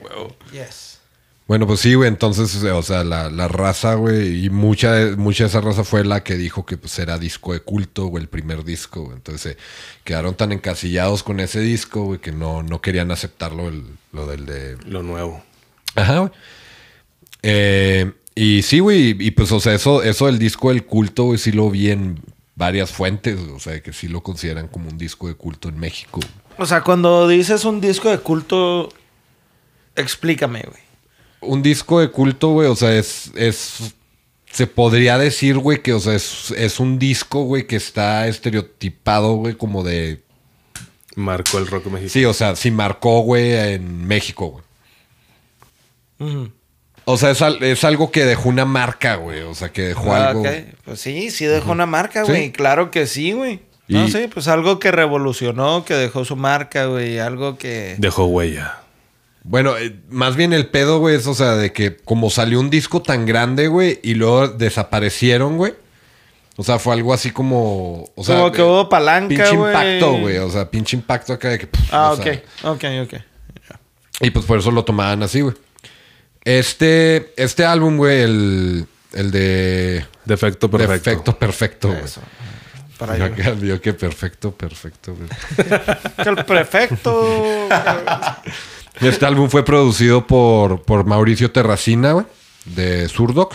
güey. 0.00 0.28
Yes. 0.52 0.98
Bueno, 1.46 1.66
pues 1.66 1.80
sí, 1.80 1.94
güey. 1.94 2.08
Entonces, 2.08 2.54
o 2.62 2.82
sea, 2.82 3.04
la, 3.04 3.30
la 3.30 3.48
raza, 3.48 3.94
güey, 3.94 4.44
y 4.44 4.50
mucha, 4.50 4.92
de- 4.92 5.16
mucha 5.16 5.44
de 5.44 5.48
esa 5.48 5.60
raza 5.62 5.82
fue 5.82 6.04
la 6.04 6.22
que 6.22 6.36
dijo 6.36 6.66
que 6.66 6.76
pues 6.76 6.98
era 6.98 7.18
disco 7.18 7.52
de 7.54 7.60
culto, 7.60 8.06
güey, 8.06 8.22
el 8.22 8.28
primer 8.28 8.64
disco, 8.64 9.04
güey. 9.04 9.16
Entonces, 9.16 9.52
eh, 9.54 9.56
quedaron 10.04 10.34
tan 10.34 10.52
encasillados 10.52 11.22
con 11.22 11.40
ese 11.40 11.60
disco, 11.60 12.04
güey, 12.04 12.20
que 12.20 12.32
no, 12.32 12.62
no 12.62 12.80
querían 12.82 13.10
aceptarlo, 13.10 13.68
el- 13.68 13.84
lo 14.12 14.26
del 14.26 14.44
de 14.46 14.76
Lo 14.86 15.02
nuevo. 15.02 15.42
Ajá, 15.94 16.18
güey. 16.18 16.30
Eh, 17.42 18.12
y 18.34 18.62
sí, 18.62 18.80
güey, 18.80 19.10
y, 19.18 19.26
y 19.26 19.30
pues, 19.30 19.50
o 19.52 19.60
sea, 19.60 19.74
eso, 19.74 20.02
eso 20.02 20.26
del 20.26 20.38
disco 20.38 20.68
del 20.68 20.84
culto, 20.84 21.24
güey, 21.24 21.38
sí 21.38 21.50
lo 21.52 21.70
vi 21.70 21.90
en 21.90 22.20
varias 22.56 22.90
fuentes, 22.90 23.38
o 23.40 23.58
sea, 23.58 23.80
que 23.82 23.92
sí 23.92 24.06
lo 24.08 24.22
consideran 24.22 24.68
como 24.68 24.88
un 24.90 24.98
disco 24.98 25.28
de 25.28 25.34
culto 25.34 25.68
en 25.68 25.78
México. 25.78 26.20
O 26.58 26.66
sea, 26.66 26.82
cuando 26.82 27.26
dices 27.28 27.64
un 27.64 27.80
disco 27.80 28.10
de 28.10 28.18
culto, 28.18 28.88
explícame, 29.96 30.62
güey. 30.62 30.82
Un 31.40 31.62
disco 31.62 32.00
de 32.00 32.10
culto, 32.10 32.48
güey, 32.48 32.68
o 32.68 32.74
sea, 32.74 32.92
es, 32.96 33.30
es, 33.36 33.94
se 34.50 34.66
podría 34.66 35.18
decir, 35.18 35.56
güey, 35.58 35.82
que, 35.82 35.92
o 35.92 36.00
sea, 36.00 36.14
es, 36.14 36.50
es 36.50 36.80
un 36.80 36.98
disco, 36.98 37.44
güey, 37.44 37.66
que 37.68 37.76
está 37.76 38.26
estereotipado, 38.26 39.34
güey, 39.34 39.54
como 39.54 39.84
de, 39.84 40.22
Marcó 41.14 41.58
el 41.58 41.66
rock 41.68 41.86
mexicano. 41.86 42.08
sí, 42.10 42.24
o 42.24 42.34
sea, 42.34 42.54
sí 42.56 42.70
marcó, 42.72 43.20
güey, 43.20 43.52
en 43.52 44.06
México, 44.06 44.60
güey. 46.18 46.50
O 47.04 47.16
sea, 47.16 47.30
es, 47.30 47.40
al- 47.42 47.62
es 47.62 47.84
algo 47.84 48.10
que 48.10 48.24
dejó 48.24 48.48
una 48.48 48.64
marca, 48.64 49.14
güey, 49.16 49.40
o 49.42 49.54
sea, 49.54 49.70
que 49.72 49.82
dejó 49.82 50.12
Ah, 50.14 50.28
algo... 50.30 50.44
Pues 50.84 51.00
sí, 51.00 51.30
sí 51.30 51.44
dejó 51.46 51.72
una 51.72 51.86
marca, 51.86 52.22
güey. 52.24 52.46
Sí. 52.46 52.52
Claro 52.52 52.90
que 52.90 53.06
sí, 53.06 53.32
güey. 53.32 53.60
No 53.88 54.04
Y- 54.06 54.10
sé, 54.10 54.28
pues 54.32 54.48
algo 54.48 54.78
que 54.78 54.90
revolucionó, 54.92 55.84
que 55.84 55.94
dejó 55.94 56.24
su 56.24 56.36
marca, 56.36 56.86
güey. 56.86 57.18
Algo 57.18 57.56
que... 57.58 57.96
Dejó 57.98 58.26
huella. 58.26 58.78
Bueno, 59.44 59.78
eh, 59.78 59.96
más 60.10 60.36
bien 60.36 60.52
el 60.52 60.66
pedo, 60.66 60.98
güey, 60.98 61.16
es, 61.16 61.26
o 61.26 61.34
sea, 61.34 61.54
de 61.56 61.72
que 61.72 61.96
como 61.96 62.28
salió 62.28 62.60
un 62.60 62.68
disco 62.68 63.00
tan 63.00 63.24
grande, 63.24 63.68
güey, 63.68 63.98
y 64.02 64.14
luego 64.14 64.48
desaparecieron, 64.48 65.56
güey. 65.56 65.72
O 66.58 66.64
sea, 66.64 66.78
fue 66.78 66.92
algo 66.92 67.14
así 67.14 67.30
como. 67.30 68.10
O 68.14 68.24
sea, 68.24 68.36
Como 68.36 68.52
que 68.52 68.62
hubo 68.62 68.88
palanca, 68.88 69.28
Pinche 69.28 69.56
güey. 69.56 69.70
impacto, 69.72 70.12
güey. 70.18 70.36
O 70.38 70.50
sea, 70.50 70.68
pinche 70.68 70.96
impacto 70.96 71.32
acá 71.32 71.48
de 71.50 71.58
que. 71.60 71.66
pff, 71.68 71.94
Ah, 71.94 72.12
ok. 72.12 72.22
sea, 72.24 72.42
Ok, 72.72 72.84
ok. 73.04 73.14
y 74.20 74.30
pues 74.30 74.44
por 74.44 74.58
eso 74.58 74.70
lo 74.72 74.84
tomaban 74.84 75.22
así, 75.22 75.40
güey. 75.40 75.54
Este, 76.44 77.32
este 77.36 77.64
álbum, 77.64 77.96
güey, 77.96 78.20
el, 78.22 78.86
el 79.14 79.30
de 79.30 80.04
Defecto 80.24 80.70
perfecto. 80.70 81.10
Defecto 81.10 81.38
Perfecto, 81.38 81.88
güey. 81.88 82.02
Para 82.98 83.16
Yo 83.16 83.80
que, 83.80 83.94
perfecto, 83.94 84.50
perfecto. 84.52 85.14
Que 86.22 86.28
el 86.28 86.44
prefecto. 86.44 87.68
Este 89.00 89.24
álbum 89.26 89.48
fue 89.48 89.64
producido 89.64 90.26
por, 90.26 90.82
por 90.82 91.04
Mauricio 91.04 91.52
Terracina, 91.52 92.12
güey, 92.12 92.26
de 92.64 93.08
Surdoc. 93.08 93.54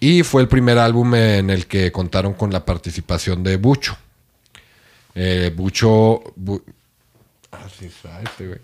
Y 0.00 0.24
fue 0.24 0.42
el 0.42 0.48
primer 0.48 0.78
álbum 0.78 1.14
en 1.14 1.50
el 1.50 1.66
que 1.68 1.92
contaron 1.92 2.34
con 2.34 2.52
la 2.52 2.64
participación 2.64 3.44
de 3.44 3.56
Bucho. 3.58 3.96
Eh, 5.14 5.52
Bucho. 5.54 6.20
Bu- 6.36 6.62
ah, 7.52 7.58
sí, 7.78 7.88
este, 8.24 8.46
güey. 8.48 8.58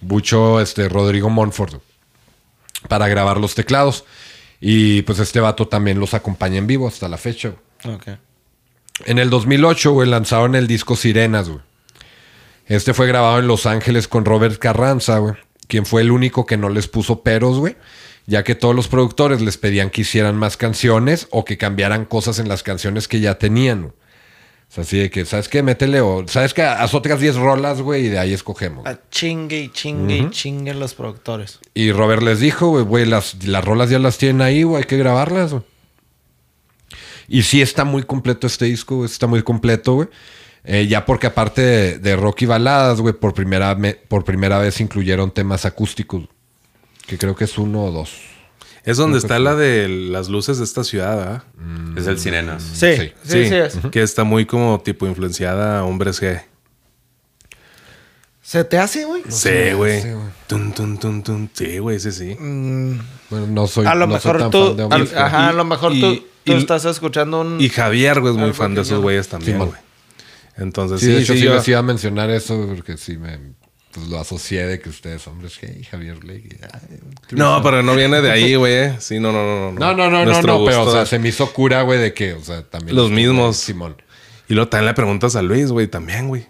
Bucho, 0.00 0.58
este, 0.60 0.88
Rodrigo 0.88 1.28
Monfort. 1.28 1.82
Para 2.88 3.06
grabar 3.06 3.36
los 3.38 3.54
teclados. 3.54 4.04
Y 4.58 5.02
pues 5.02 5.18
este 5.18 5.38
vato 5.40 5.68
también 5.68 6.00
los 6.00 6.14
acompaña 6.14 6.56
en 6.56 6.66
vivo 6.66 6.88
hasta 6.88 7.08
la 7.08 7.18
fecha. 7.18 7.50
güey. 7.84 7.96
En 9.04 9.18
el 9.18 9.30
2008, 9.30 9.92
güey, 9.92 10.08
lanzaron 10.08 10.54
el 10.54 10.66
disco 10.66 10.96
Sirenas, 10.96 11.48
güey. 11.48 11.60
Este 12.66 12.94
fue 12.94 13.06
grabado 13.06 13.38
en 13.38 13.46
Los 13.46 13.66
Ángeles 13.66 14.08
con 14.08 14.24
Robert 14.24 14.58
Carranza, 14.58 15.18
güey. 15.18 15.34
Quien 15.68 15.86
fue 15.86 16.02
el 16.02 16.10
único 16.10 16.46
que 16.46 16.56
no 16.56 16.68
les 16.68 16.88
puso 16.88 17.22
peros, 17.22 17.58
güey. 17.58 17.76
Ya 18.26 18.42
que 18.42 18.54
todos 18.56 18.74
los 18.74 18.88
productores 18.88 19.40
les 19.40 19.56
pedían 19.56 19.90
que 19.90 20.00
hicieran 20.00 20.36
más 20.36 20.56
canciones 20.56 21.28
o 21.30 21.44
que 21.44 21.58
cambiaran 21.58 22.04
cosas 22.04 22.38
en 22.40 22.48
las 22.48 22.62
canciones 22.64 23.06
que 23.06 23.20
ya 23.20 23.38
tenían. 23.38 23.82
güey. 23.82 23.92
O 24.68 24.74
sea, 24.74 24.82
así 24.82 24.98
de 24.98 25.10
que, 25.10 25.24
¿sabes 25.24 25.48
qué? 25.48 25.62
Métele 25.62 26.00
o... 26.00 26.26
¿Sabes 26.26 26.52
qué? 26.52 26.62
Haz 26.62 26.92
otras 26.92 27.20
10 27.20 27.36
rolas, 27.36 27.82
güey, 27.82 28.06
y 28.06 28.08
de 28.08 28.18
ahí 28.18 28.32
escogemos. 28.32 28.84
A 28.84 28.98
chingue 29.10 29.60
y 29.60 29.68
chingue 29.68 30.16
y 30.16 30.30
chingue 30.30 30.74
los 30.74 30.94
productores. 30.94 31.60
Y 31.72 31.92
Robert 31.92 32.22
les 32.22 32.40
dijo, 32.40 32.68
güey, 32.68 32.82
güey, 32.84 33.06
las, 33.06 33.44
las 33.44 33.64
rolas 33.64 33.90
ya 33.90 34.00
las 34.00 34.18
tienen 34.18 34.42
ahí, 34.42 34.64
güey, 34.64 34.82
hay 34.82 34.88
que 34.88 34.96
grabarlas, 34.96 35.52
güey. 35.52 35.62
Y 37.28 37.42
sí 37.42 37.60
está 37.62 37.84
muy 37.84 38.02
completo 38.04 38.46
este 38.46 38.66
disco, 38.66 38.96
güey, 38.96 39.06
está 39.10 39.26
muy 39.26 39.42
completo, 39.42 39.94
güey. 39.94 40.08
Eh, 40.64 40.86
ya 40.88 41.04
porque 41.06 41.28
aparte 41.28 41.62
de, 41.62 41.98
de 41.98 42.16
rock 42.16 42.42
y 42.42 42.46
baladas, 42.46 43.00
güey, 43.00 43.14
por 43.14 43.34
primera, 43.34 43.74
me- 43.76 43.94
por 43.94 44.24
primera 44.24 44.58
vez 44.58 44.80
incluyeron 44.80 45.30
temas 45.30 45.64
acústicos. 45.64 46.24
Que 47.06 47.16
creo 47.18 47.36
que 47.36 47.44
es 47.44 47.56
uno 47.56 47.84
o 47.84 47.90
dos. 47.92 48.12
Es 48.84 48.96
donde 48.96 49.18
está 49.18 49.38
la 49.40 49.54
de 49.54 49.88
las 49.88 50.28
luces 50.28 50.58
de 50.58 50.64
esta 50.64 50.82
ciudad, 50.84 51.22
¿ah? 51.22 51.44
Es 51.96 52.06
el 52.06 52.18
Sirenas. 52.18 52.62
Sí, 52.62 52.94
Sí. 52.96 53.12
sí, 53.24 53.48
sí, 53.48 53.54
es. 53.54 53.78
Que 53.90 54.02
está 54.02 54.22
muy 54.24 54.46
como 54.46 54.80
tipo 54.80 55.06
influenciada 55.06 55.80
a 55.80 55.84
hombres 55.84 56.20
G. 56.22 56.42
¿Se 58.46 58.62
te 58.64 58.78
hace, 58.78 59.04
güey? 59.04 59.22
sí, 59.28 59.50
güey. 59.74 60.00
sí, 60.02 60.08
güey. 60.10 60.26
Tun, 60.46 60.72
tun, 60.72 60.98
tun, 60.98 61.22
tun. 61.24 61.50
Sí, 61.52 61.78
güey, 61.78 61.98
sí, 61.98 62.12
sí. 62.12 62.36
Mm, 62.38 63.00
Bueno, 63.28 63.46
no 63.48 63.66
soy, 63.66 63.86
a 63.86 63.94
lo 63.96 64.06
no 64.06 64.20
soy 64.20 64.32
mejor 64.34 64.38
tan 64.42 64.50
tú. 64.52 64.66
fan 64.68 64.76
de 64.76 64.94
al- 64.94 65.18
ajá, 65.18 65.48
a 65.48 65.52
lo 65.52 65.64
mejor 65.64 65.92
y- 65.92 66.00
tú, 66.00 66.14
tú 66.44 66.52
y- 66.52 66.56
estás 66.56 66.84
escuchando 66.84 67.40
un. 67.40 67.60
Y 67.60 67.68
Javier, 67.70 68.20
güey, 68.20 68.32
es 68.34 68.38
muy 68.38 68.52
fan 68.52 68.74
de 68.76 68.82
esos 68.82 69.00
güeyes 69.02 69.26
también, 69.28 69.54
Simón. 69.54 69.68
güey. 69.70 69.80
Entonces, 70.58 71.00
Sí, 71.00 71.06
sí, 71.06 71.12
de 71.12 71.18
hecho 71.22 71.32
sí, 71.32 71.38
sí, 71.40 71.44
yo- 71.46 71.54
les 71.56 71.66
iba 71.68 71.80
a 71.80 71.82
mencionar 71.82 72.30
eso, 72.30 72.66
porque 72.68 72.96
sí 72.96 73.16
me 73.18 73.38
pues, 73.92 74.06
lo 74.06 74.20
asocié 74.20 74.64
de 74.66 74.78
que 74.78 74.90
ustedes 74.90 75.26
hombres, 75.26 75.58
hey, 75.60 75.82
Javier 75.90 76.14
Blake. 76.16 76.56
ay, 76.72 76.98
No, 77.32 77.60
pero 77.64 77.82
no 77.82 77.96
viene 77.96 78.22
de 78.22 78.30
ahí, 78.30 78.54
güey. 78.54 78.72
eh. 78.74 78.96
Sí, 79.00 79.18
no, 79.18 79.32
no, 79.32 79.44
no. 79.44 79.72
No, 79.72 79.94
no, 79.94 80.08
no, 80.08 80.18
no, 80.18 80.24
Nuestro 80.24 80.58
no, 80.58 80.64
pero 80.64 80.82
o 80.82 80.84
gusto- 80.84 80.92
sea, 80.92 81.04
se 81.06 81.18
me 81.18 81.30
hizo 81.30 81.52
cura, 81.52 81.82
güey, 81.82 81.98
de 81.98 82.14
que, 82.14 82.34
o 82.34 82.42
sea, 82.44 82.62
también. 82.62 82.94
Los 82.94 83.06
este, 83.10 83.16
mismos. 83.16 83.56
Simón. 83.56 83.96
Y 84.48 84.54
luego 84.54 84.68
también 84.68 84.86
le 84.86 84.94
preguntas 84.94 85.34
a 85.34 85.42
Luis, 85.42 85.72
güey, 85.72 85.88
también, 85.88 86.28
güey. 86.28 86.46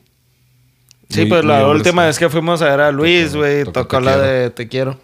Sí, 1.09 1.21
Muy- 1.21 1.29
pues 1.31 1.45
muy 1.45 1.53
la 1.53 1.67
última 1.69 2.05
vez 2.07 2.19
que 2.19 2.29
fuimos 2.29 2.63
a 2.63 2.67
ver 2.67 2.81
a 2.81 2.91
Luis, 2.93 3.35
güey, 3.35 3.65
tocó 3.65 4.01
la 4.01 4.13
Quiero. 4.15 4.27
de 4.29 4.51
Te 4.51 4.69
Quiero. 4.69 5.01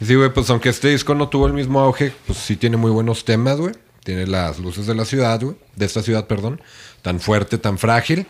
Y 0.00 0.04
Sí, 0.06 0.14
güey, 0.14 0.30
pues 0.32 0.50
aunque 0.50 0.68
este 0.68 0.88
disco 0.88 1.14
no 1.14 1.28
tuvo 1.28 1.46
el 1.46 1.52
mismo 1.52 1.80
auge, 1.80 2.12
pues 2.26 2.38
sí 2.38 2.56
tiene 2.56 2.76
muy 2.76 2.90
buenos 2.90 3.24
temas, 3.24 3.56
güey. 3.58 3.74
Tiene 4.02 4.26
las 4.26 4.58
luces 4.58 4.86
de 4.86 4.94
la 4.94 5.04
ciudad, 5.04 5.40
güey. 5.40 5.56
De 5.76 5.86
esta 5.86 6.02
ciudad, 6.02 6.26
perdón. 6.26 6.60
Tan 7.02 7.20
fuerte, 7.20 7.58
tan 7.58 7.78
frágil. 7.78 8.26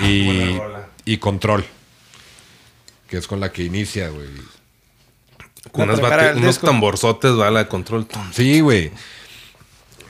y, 0.00 0.24
buena 0.26 0.58
rola. 0.58 0.88
y 1.04 1.16
control. 1.18 1.64
Que 3.08 3.16
es 3.18 3.26
con 3.26 3.38
la 3.40 3.52
que 3.52 3.62
inicia, 3.62 4.08
güey. 4.08 4.26
Con 5.72 5.88
unos 5.90 6.00
disco. 6.42 6.66
tamborzotes, 6.66 7.32
va, 7.38 7.50
la 7.50 7.60
de 7.60 7.68
control. 7.68 8.06
Sí, 8.32 8.60
güey. 8.60 8.90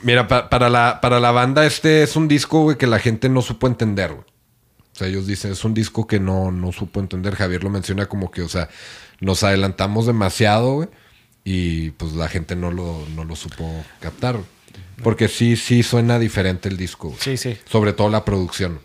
Mira, 0.01 0.27
pa- 0.27 0.49
para, 0.49 0.69
la, 0.69 0.99
para 1.01 1.19
la 1.19 1.31
banda 1.31 1.65
este 1.65 2.03
es 2.03 2.15
un 2.15 2.27
disco, 2.27 2.61
güey, 2.63 2.77
que 2.77 2.87
la 2.87 2.99
gente 2.99 3.29
no 3.29 3.41
supo 3.41 3.67
entender, 3.67 4.11
güey. 4.13 4.25
O 4.95 4.97
sea, 4.97 5.07
ellos 5.07 5.27
dicen, 5.27 5.51
es 5.51 5.65
un 5.65 5.73
disco 5.73 6.07
que 6.07 6.21
no, 6.21 6.51
no 6.51 6.71
supo 6.71 7.01
entender. 7.01 7.35
Javier 7.35 7.63
lo 7.63 7.69
menciona 7.69 8.05
como 8.05 8.31
que, 8.31 8.41
o 8.41 8.47
sea, 8.49 8.69
nos 9.19 9.43
adelantamos 9.43 10.05
demasiado, 10.07 10.73
güey. 10.75 10.87
Y 11.43 11.91
pues 11.91 12.13
la 12.13 12.29
gente 12.29 12.55
no 12.55 12.71
lo, 12.71 13.05
no 13.13 13.25
lo 13.25 13.35
supo 13.35 13.69
captar. 13.99 14.35
güey. 14.35 14.45
Porque 15.03 15.27
sí, 15.27 15.57
sí 15.57 15.83
suena 15.83 16.17
diferente 16.17 16.69
el 16.69 16.77
disco. 16.77 17.09
güey. 17.09 17.19
Sí, 17.21 17.35
sí. 17.37 17.57
Sobre 17.69 17.91
todo 17.93 18.09
la 18.09 18.23
producción. 18.23 18.79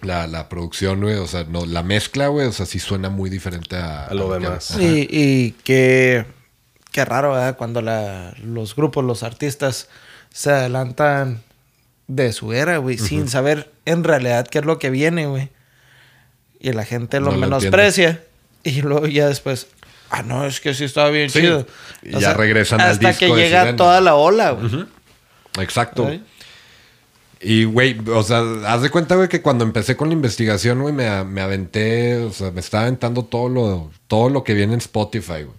La, 0.00 0.26
la 0.28 0.48
producción, 0.48 1.00
güey, 1.00 1.16
o 1.16 1.26
sea, 1.26 1.44
no, 1.44 1.66
la 1.66 1.82
mezcla, 1.82 2.28
güey, 2.28 2.46
o 2.46 2.52
sea, 2.52 2.66
sí 2.66 2.78
suena 2.78 3.08
muy 3.10 3.28
diferente 3.30 3.74
a, 3.76 4.06
A 4.06 4.14
lo 4.14 4.28
que- 4.32 4.38
demás. 4.38 4.76
Y, 4.78 5.08
y 5.10 5.52
qué, 5.64 6.24
qué 6.92 7.04
raro, 7.04 7.32
¿verdad? 7.32 7.56
Cuando 7.56 7.82
la- 7.82 8.32
los 8.42 8.76
grupos, 8.76 9.04
los 9.04 9.22
artistas 9.24 9.88
se 10.32 10.50
adelantan 10.52 11.42
de 12.08 12.32
su 12.32 12.52
era, 12.52 12.78
güey, 12.78 12.98
sin 12.98 13.28
saber 13.28 13.70
en 13.84 14.02
realidad 14.02 14.46
qué 14.48 14.58
es 14.58 14.64
lo 14.64 14.78
que 14.78 14.90
viene, 14.90 15.26
güey. 15.26 15.50
Y 16.58 16.72
la 16.72 16.84
gente 16.84 17.20
lo 17.20 17.26
No 17.26 17.32
lo 17.32 17.38
menosprecia. 17.38 18.22
y 18.64 18.82
luego 18.82 19.06
ya 19.06 19.28
después, 19.28 19.68
ah, 20.10 20.22
no, 20.22 20.44
es 20.44 20.60
que 20.60 20.74
sí 20.74 20.84
estaba 20.84 21.10
bien 21.10 21.30
Sí. 21.30 21.40
chido. 21.40 21.66
Y 22.02 22.18
ya 22.18 22.34
regresan 22.34 22.80
al 22.80 22.90
hasta 22.92 23.08
disco 23.08 23.20
que 23.26 23.32
de 23.40 23.44
llega 23.44 23.60
Sirena. 23.60 23.76
toda 23.76 24.00
la 24.00 24.14
ola, 24.16 24.50
güey. 24.50 24.86
Exacto. 25.60 26.10
Y, 27.40 27.64
güey, 27.64 27.96
o 28.12 28.22
sea, 28.24 28.42
haz 28.66 28.82
de 28.82 28.90
cuenta, 28.90 29.14
güey, 29.14 29.28
que 29.28 29.42
cuando 29.42 29.62
empecé 29.64 29.96
con 29.96 30.08
la 30.08 30.14
investigación, 30.14 30.80
güey, 30.82 30.92
me, 30.92 31.22
me 31.24 31.40
aventé, 31.40 32.16
o 32.16 32.32
sea, 32.32 32.50
me 32.50 32.58
estaba 32.60 32.82
aventando 32.84 33.24
todo 33.24 33.48
lo, 33.48 33.90
todo 34.08 34.28
lo 34.28 34.42
que 34.42 34.54
viene 34.54 34.72
en 34.72 34.80
Spotify, 34.80 35.44
güey. 35.44 35.56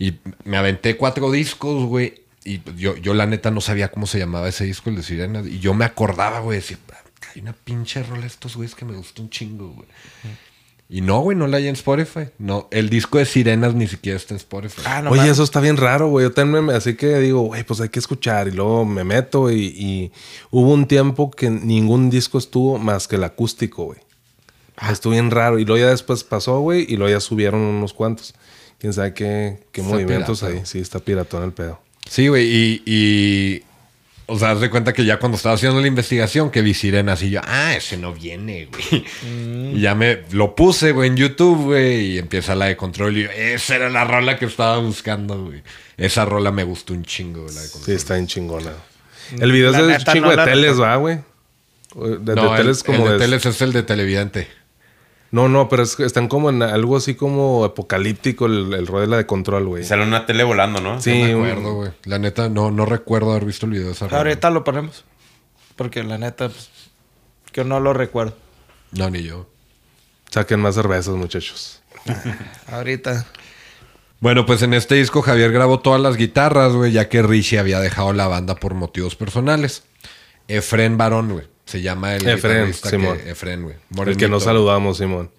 Y 0.00 0.14
me 0.44 0.56
aventé 0.56 0.96
cuatro 0.96 1.30
discos, 1.30 1.84
güey. 1.84 2.22
Y 2.44 2.62
yo, 2.76 2.96
yo, 2.96 3.14
la 3.14 3.26
neta, 3.26 3.50
no 3.50 3.60
sabía 3.60 3.90
cómo 3.90 4.06
se 4.06 4.18
llamaba 4.18 4.48
ese 4.48 4.64
disco, 4.64 4.90
el 4.90 4.96
de 4.96 5.02
Sirenas. 5.02 5.46
Y 5.46 5.58
yo 5.58 5.74
me 5.74 5.84
acordaba, 5.84 6.40
güey, 6.40 6.58
decir, 6.58 6.78
"Ah, 6.92 6.96
hay 7.34 7.42
una 7.42 7.52
pinche 7.52 8.02
rola 8.02 8.22
de 8.22 8.26
estos 8.28 8.56
güeyes 8.56 8.74
que 8.74 8.84
me 8.84 8.96
gustó 8.96 9.22
un 9.22 9.30
chingo, 9.30 9.68
güey. 9.68 9.86
Y 10.92 11.02
no, 11.02 11.20
güey, 11.20 11.36
no 11.36 11.46
la 11.46 11.58
hay 11.58 11.68
en 11.68 11.74
Spotify. 11.74 12.30
No, 12.38 12.66
el 12.72 12.90
disco 12.90 13.18
de 13.18 13.24
Sirenas 13.24 13.74
ni 13.74 13.86
siquiera 13.86 14.16
está 14.16 14.34
en 14.34 14.38
Spotify. 14.38 14.82
Ah, 14.84 15.02
no 15.02 15.10
Oye, 15.10 15.30
eso 15.30 15.44
está 15.44 15.60
bien 15.60 15.76
raro, 15.76 16.08
güey. 16.08 16.24
Yo 16.26 16.32
también 16.32 16.64
me, 16.64 16.72
así 16.74 16.96
que 16.96 17.18
digo, 17.20 17.42
güey, 17.42 17.62
pues 17.62 17.80
hay 17.80 17.90
que 17.90 18.00
escuchar. 18.00 18.48
Y 18.48 18.50
luego 18.50 18.84
me 18.84 19.04
meto 19.04 19.52
y, 19.52 19.66
y 19.66 20.12
hubo 20.50 20.72
un 20.72 20.88
tiempo 20.88 21.30
que 21.30 21.48
ningún 21.48 22.10
disco 22.10 22.38
estuvo 22.38 22.76
más 22.78 23.06
que 23.06 23.14
el 23.16 23.22
acústico, 23.24 23.84
güey. 23.84 24.00
Ah. 24.76 24.90
Estuvo 24.90 25.12
bien 25.12 25.30
raro. 25.30 25.60
Y 25.60 25.64
luego 25.64 25.84
ya 25.84 25.90
después 25.90 26.24
pasó, 26.24 26.58
güey, 26.58 26.86
y 26.88 26.96
luego 26.96 27.12
ya 27.12 27.20
subieron 27.20 27.60
unos 27.60 27.92
cuantos. 27.92 28.34
Quién 28.78 28.92
sabe 28.92 29.14
qué, 29.14 29.62
qué 29.70 29.82
movimientos 29.82 30.40
pirata. 30.40 30.58
ahí. 30.58 30.66
Sí, 30.66 30.80
está 30.80 30.98
piratón 30.98 31.44
el 31.44 31.52
pedo. 31.52 31.80
Sí, 32.10 32.26
güey, 32.26 32.44
y, 32.44 32.82
y- 32.86 33.62
O 34.26 34.36
sea, 34.38 34.50
haz 34.50 34.60
de 34.60 34.68
cuenta 34.68 34.92
que 34.92 35.04
ya 35.04 35.18
cuando 35.20 35.36
estaba 35.36 35.54
haciendo 35.54 35.80
la 35.80 35.86
investigación 35.86 36.50
que 36.50 36.60
vi 36.60 36.74
sirenas 36.74 37.22
y 37.22 37.30
yo, 37.30 37.40
ah, 37.44 37.74
ese 37.76 37.96
no 37.96 38.12
viene, 38.12 38.66
güey. 38.66 39.04
Y 39.76 39.80
ya 39.80 39.94
me 39.94 40.22
lo 40.32 40.56
puse, 40.56 40.90
güey, 40.92 41.08
en 41.08 41.16
YouTube, 41.16 41.64
güey, 41.66 42.12
y 42.14 42.18
empieza 42.18 42.54
la 42.56 42.66
de 42.66 42.76
control 42.76 43.16
y 43.16 43.22
yo, 43.24 43.30
esa 43.30 43.76
era 43.76 43.90
la 43.90 44.04
rola 44.04 44.36
que 44.38 44.44
estaba 44.46 44.78
buscando, 44.78 45.40
güey. 45.44 45.62
Esa 45.96 46.24
rola 46.24 46.50
me 46.50 46.64
gustó 46.64 46.92
un 46.94 47.04
chingo, 47.04 47.42
güey, 47.42 47.54
la 47.54 47.60
de 47.62 47.68
Sí, 47.68 47.92
está 47.92 48.14
bien 48.14 48.26
chingona. 48.26 48.72
El 49.38 49.52
video 49.52 49.70
La 49.70 49.78
es 49.78 49.86
de 49.86 49.92
neta, 49.98 50.12
chingo 50.12 50.34
no 50.34 50.36
de 50.36 50.44
teles. 50.50 50.80
¿va, 50.80 50.96
güey? 50.96 51.18
De, 51.94 52.18
de 52.18 52.34
no, 52.34 52.50
el- 52.56 52.62
teles 52.62 52.82
como 52.82 52.98
el, 52.98 53.04
de 53.04 53.12
de- 53.12 53.18
teles 53.18 53.46
es 53.46 53.60
el 53.62 53.72
de 53.72 53.82
televidente. 53.84 54.48
No, 55.32 55.48
no, 55.48 55.68
pero 55.68 55.84
es 55.84 55.94
que 55.94 56.04
están 56.04 56.26
como 56.26 56.50
en 56.50 56.62
algo 56.62 56.96
así 56.96 57.14
como 57.14 57.64
apocalíptico 57.64 58.46
el, 58.46 58.74
el 58.74 58.86
rollo 58.86 59.02
de 59.02 59.06
la 59.06 59.16
de 59.18 59.26
control, 59.26 59.66
güey. 59.66 59.82
Y 59.82 59.86
sale 59.86 60.02
una 60.02 60.26
tele 60.26 60.42
volando, 60.42 60.80
¿no? 60.80 61.00
Sí, 61.00 61.22
no 61.22 61.38
me 61.38 61.50
acuerdo, 61.52 61.74
güey. 61.74 61.92
La 62.04 62.18
neta, 62.18 62.48
no, 62.48 62.70
no 62.70 62.84
recuerdo 62.84 63.30
haber 63.30 63.44
visto 63.44 63.66
el 63.66 63.72
video 63.72 63.86
de 63.86 63.92
esa 63.92 64.06
rola. 64.08 64.18
Ahorita 64.18 64.50
lo 64.50 64.64
ponemos. 64.64 65.04
Porque 65.76 66.02
la 66.02 66.18
neta, 66.18 66.48
pues, 66.48 66.68
que 67.52 67.64
no 67.64 67.78
lo 67.78 67.92
recuerdo. 67.92 68.36
No, 68.92 69.08
ni 69.08 69.22
yo. 69.22 69.46
Saquen 70.30 70.60
más 70.60 70.74
cervezas, 70.74 71.14
muchachos. 71.14 71.80
Ahorita. 72.66 73.26
Bueno, 74.18 74.44
pues 74.46 74.62
en 74.62 74.74
este 74.74 74.96
disco 74.96 75.22
Javier 75.22 75.52
grabó 75.52 75.80
todas 75.80 76.00
las 76.00 76.16
guitarras, 76.16 76.72
güey, 76.72 76.92
ya 76.92 77.08
que 77.08 77.22
Richie 77.22 77.58
había 77.58 77.80
dejado 77.80 78.12
la 78.12 78.28
banda 78.28 78.56
por 78.56 78.74
motivos 78.74 79.16
personales. 79.16 79.84
Efren 80.48 80.98
Barón, 80.98 81.32
güey. 81.32 81.46
Se 81.70 81.80
llama 81.82 82.14
el 82.16 82.26
Efren, 82.28 82.52
guitarrista 82.66 82.90
que- 82.90 82.96
Simón. 82.96 83.18
Efren, 83.26 83.62
güey. 83.62 83.74
El 83.74 83.80
que 83.80 83.94
Morenito, 83.96 84.28
no 84.28 84.40
saludamos, 84.40 84.98
Simón. 84.98 85.30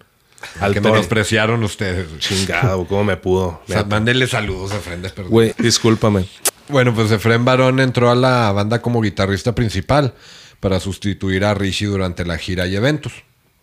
El 0.56 0.62
Al 0.64 0.72
que 0.74 0.80
Tony. 0.80 0.92
menospreciaron 0.92 1.62
ustedes. 1.62 2.08
Chingado, 2.18 2.86
¿cómo 2.86 3.04
me 3.04 3.16
pudo? 3.16 3.60
O 3.68 3.72
sea, 3.72 3.84
mándenle 3.84 4.26
saludos 4.26 4.72
a 4.72 4.76
Efren. 4.78 5.02
Güey, 5.28 5.54
discúlpame. 5.58 6.26
Bueno, 6.68 6.94
pues 6.94 7.10
Efren 7.10 7.44
Barón 7.44 7.80
entró 7.80 8.10
a 8.10 8.14
la 8.14 8.50
banda 8.52 8.80
como 8.80 9.00
guitarrista 9.02 9.54
principal 9.54 10.14
para 10.60 10.80
sustituir 10.80 11.44
a 11.44 11.54
Richie 11.54 11.86
durante 11.86 12.24
la 12.24 12.38
gira 12.38 12.66
y 12.66 12.76
eventos. 12.76 13.12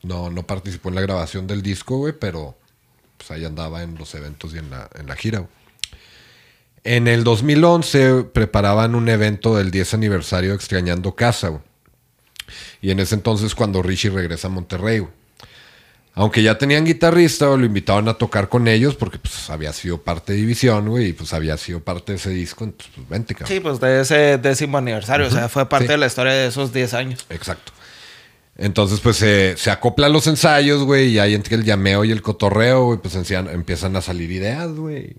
No, 0.03 0.29
no 0.29 0.43
participó 0.45 0.89
en 0.89 0.95
la 0.95 1.01
grabación 1.01 1.47
del 1.47 1.61
disco, 1.61 1.97
güey, 1.97 2.13
pero 2.17 2.55
pues 3.17 3.31
ahí 3.31 3.43
andaba 3.45 3.83
en 3.83 3.95
los 3.95 4.13
eventos 4.15 4.53
y 4.53 4.59
en 4.59 4.69
la, 4.69 4.89
en 4.97 5.07
la 5.07 5.15
gira. 5.15 5.39
güey. 5.39 5.49
En 6.85 7.07
el 7.09 7.23
2011 7.25 8.23
preparaban 8.31 8.95
un 8.95 9.09
evento 9.09 9.57
del 9.57 9.71
10 9.71 9.95
aniversario 9.95 10.51
de 10.51 10.55
Extrañando 10.55 11.15
Casa, 11.15 11.49
güey. 11.49 11.61
Y 12.81 12.91
en 12.91 12.99
ese 12.99 13.15
entonces 13.15 13.55
cuando 13.55 13.81
Richie 13.81 14.09
regresa 14.09 14.47
a 14.47 14.51
Monterrey, 14.51 14.99
güey. 14.99 15.11
Aunque 16.15 16.43
ya 16.43 16.57
tenían 16.57 16.85
guitarrista, 16.85 17.45
lo 17.45 17.63
invitaban 17.65 18.09
a 18.09 18.13
tocar 18.15 18.49
con 18.49 18.67
ellos 18.67 18.95
porque 18.95 19.19
pues 19.19 19.49
había 19.49 19.71
sido 19.71 20.01
parte 20.01 20.33
de 20.33 20.39
División, 20.39 20.89
güey, 20.89 21.07
y 21.09 21.13
pues 21.13 21.33
había 21.33 21.55
sido 21.55 21.79
parte 21.81 22.11
de 22.11 22.17
ese 22.17 22.31
disco, 22.31 22.65
entonces 22.65 22.91
pues 22.95 23.07
vente, 23.07 23.33
cabrón. 23.35 23.47
Sí, 23.49 23.59
pues 23.61 23.79
de 23.79 24.01
ese 24.01 24.37
décimo 24.37 24.77
aniversario. 24.79 25.27
O 25.27 25.29
sea, 25.29 25.47
fue 25.47 25.69
parte 25.69 25.85
sí. 25.85 25.91
de 25.91 25.97
la 25.97 26.07
historia 26.07 26.33
de 26.33 26.47
esos 26.47 26.73
10 26.73 26.93
años. 26.95 27.25
Exacto. 27.29 27.71
Entonces, 28.57 28.99
pues 28.99 29.15
se, 29.15 29.55
se 29.55 29.71
acoplan 29.71 30.11
los 30.11 30.27
ensayos, 30.27 30.83
güey, 30.83 31.11
y 31.11 31.19
ahí 31.19 31.33
entre 31.35 31.55
el 31.55 31.63
llameo 31.63 32.03
y 32.03 32.11
el 32.11 32.21
cotorreo, 32.21 32.83
güey, 32.85 32.99
pues 32.99 33.15
encian- 33.15 33.49
empiezan 33.53 33.95
a 33.95 34.01
salir 34.01 34.29
ideas, 34.31 34.71
güey. 34.71 35.15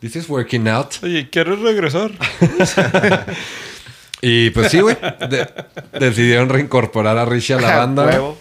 This 0.00 0.16
is 0.16 0.28
working 0.28 0.68
out. 0.68 0.96
Oye, 1.02 1.30
¿quieres 1.30 1.60
regresar? 1.60 2.10
Y 4.26 4.50
pues 4.50 4.70
sí, 4.70 4.80
güey. 4.80 4.96
de- 5.28 5.46
decidieron 6.00 6.48
reincorporar 6.48 7.18
a 7.18 7.24
Richie 7.26 7.54
a 7.56 7.60
la 7.60 7.76
banda. 7.78 8.06
Huevo. 8.06 8.38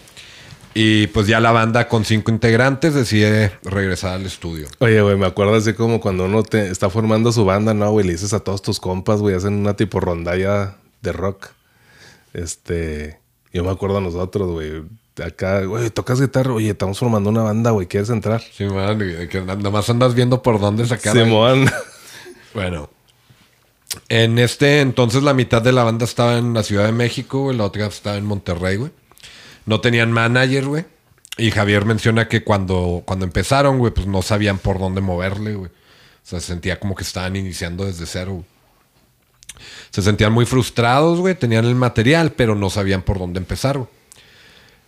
Y 0.76 1.08
pues 1.08 1.28
ya 1.28 1.40
la 1.40 1.52
banda 1.52 1.88
con 1.88 2.04
cinco 2.06 2.32
integrantes 2.32 2.94
decide 2.96 3.52
regresar 3.64 4.14
al 4.14 4.26
estudio. 4.26 4.68
Oye, 4.80 5.02
güey, 5.02 5.16
me 5.18 5.28
acuerdo 5.28 5.56
así 5.56 5.74
como 5.74 6.00
cuando 6.00 6.26
uno 6.26 6.42
te 6.42 6.70
está 6.70 6.90
formando 6.90 7.32
su 7.32 7.46
banda, 7.46 7.74
¿no, 7.74 7.92
güey? 7.92 8.06
Le 8.08 8.14
dices 8.14 8.34
a 8.34 8.40
todos 8.40 8.62
tus 8.62 8.80
compas, 8.80 9.20
güey, 9.20 9.36
hacen 9.36 9.54
una 9.54 9.76
tipo 9.76 10.00
rondalla 10.00 10.78
de 11.02 11.12
rock. 11.12 11.50
Este, 12.34 13.20
yo 13.52 13.64
me 13.64 13.70
acuerdo 13.72 13.98
a 13.98 14.02
nosotros, 14.02 14.50
güey. 14.52 14.84
Acá, 15.24 15.62
güey, 15.66 15.92
tocas 15.92 16.20
guitarra, 16.20 16.54
oye, 16.54 16.72
estamos 16.72 16.98
formando 16.98 17.30
una 17.30 17.44
banda, 17.44 17.70
güey, 17.70 17.86
¿quieres 17.86 18.10
entrar? 18.10 18.42
Sí, 18.42 18.64
man, 18.66 18.98
que 19.30 19.42
nada 19.46 19.70
más 19.70 19.88
andas 19.92 20.16
viendo 20.16 20.42
por 20.42 20.60
dónde 20.60 20.88
sacar. 20.88 21.14
Simón. 21.16 21.70
Bueno. 22.56 22.90
En 24.10 24.40
este 24.40 24.82
entonces 24.82 25.24
la 25.24 25.34
mitad 25.34 25.62
de 25.62 25.72
la 25.72 25.84
banda 25.84 26.06
estaba 26.06 26.38
en 26.38 26.54
la 26.54 26.64
Ciudad 26.64 26.86
de 26.86 26.92
México, 26.92 27.44
güey, 27.44 27.58
la 27.58 27.66
otra 27.66 27.86
estaba 27.88 28.18
en 28.18 28.26
Monterrey, 28.26 28.78
güey. 28.78 28.92
No 29.66 29.82
tenían 29.82 30.12
manager, 30.12 30.66
güey. 30.66 30.86
Y 31.38 31.52
Javier 31.52 31.86
menciona 31.86 32.28
que 32.28 32.44
cuando, 32.44 33.02
cuando 33.06 33.26
empezaron, 33.26 33.80
güey, 33.80 33.94
pues 33.94 34.06
no 34.06 34.22
sabían 34.22 34.60
por 34.60 34.80
dónde 34.80 35.02
moverle, 35.02 35.56
güey. 35.56 35.70
O 35.70 36.26
sea, 36.26 36.40
se 36.40 36.48
sentía 36.48 36.80
como 36.80 36.96
que 36.96 37.04
estaban 37.04 37.36
iniciando 37.36 37.86
desde 37.86 38.06
cero. 38.06 38.44
Se 39.90 40.02
sentían 40.02 40.32
muy 40.32 40.46
frustrados, 40.46 41.20
güey. 41.20 41.36
Tenían 41.36 41.66
el 41.66 41.76
material, 41.76 42.34
pero 42.34 42.56
no 42.56 42.70
sabían 42.70 43.02
por 43.02 43.20
dónde 43.20 43.40
empezar, 43.40 43.78
güey. 43.78 43.90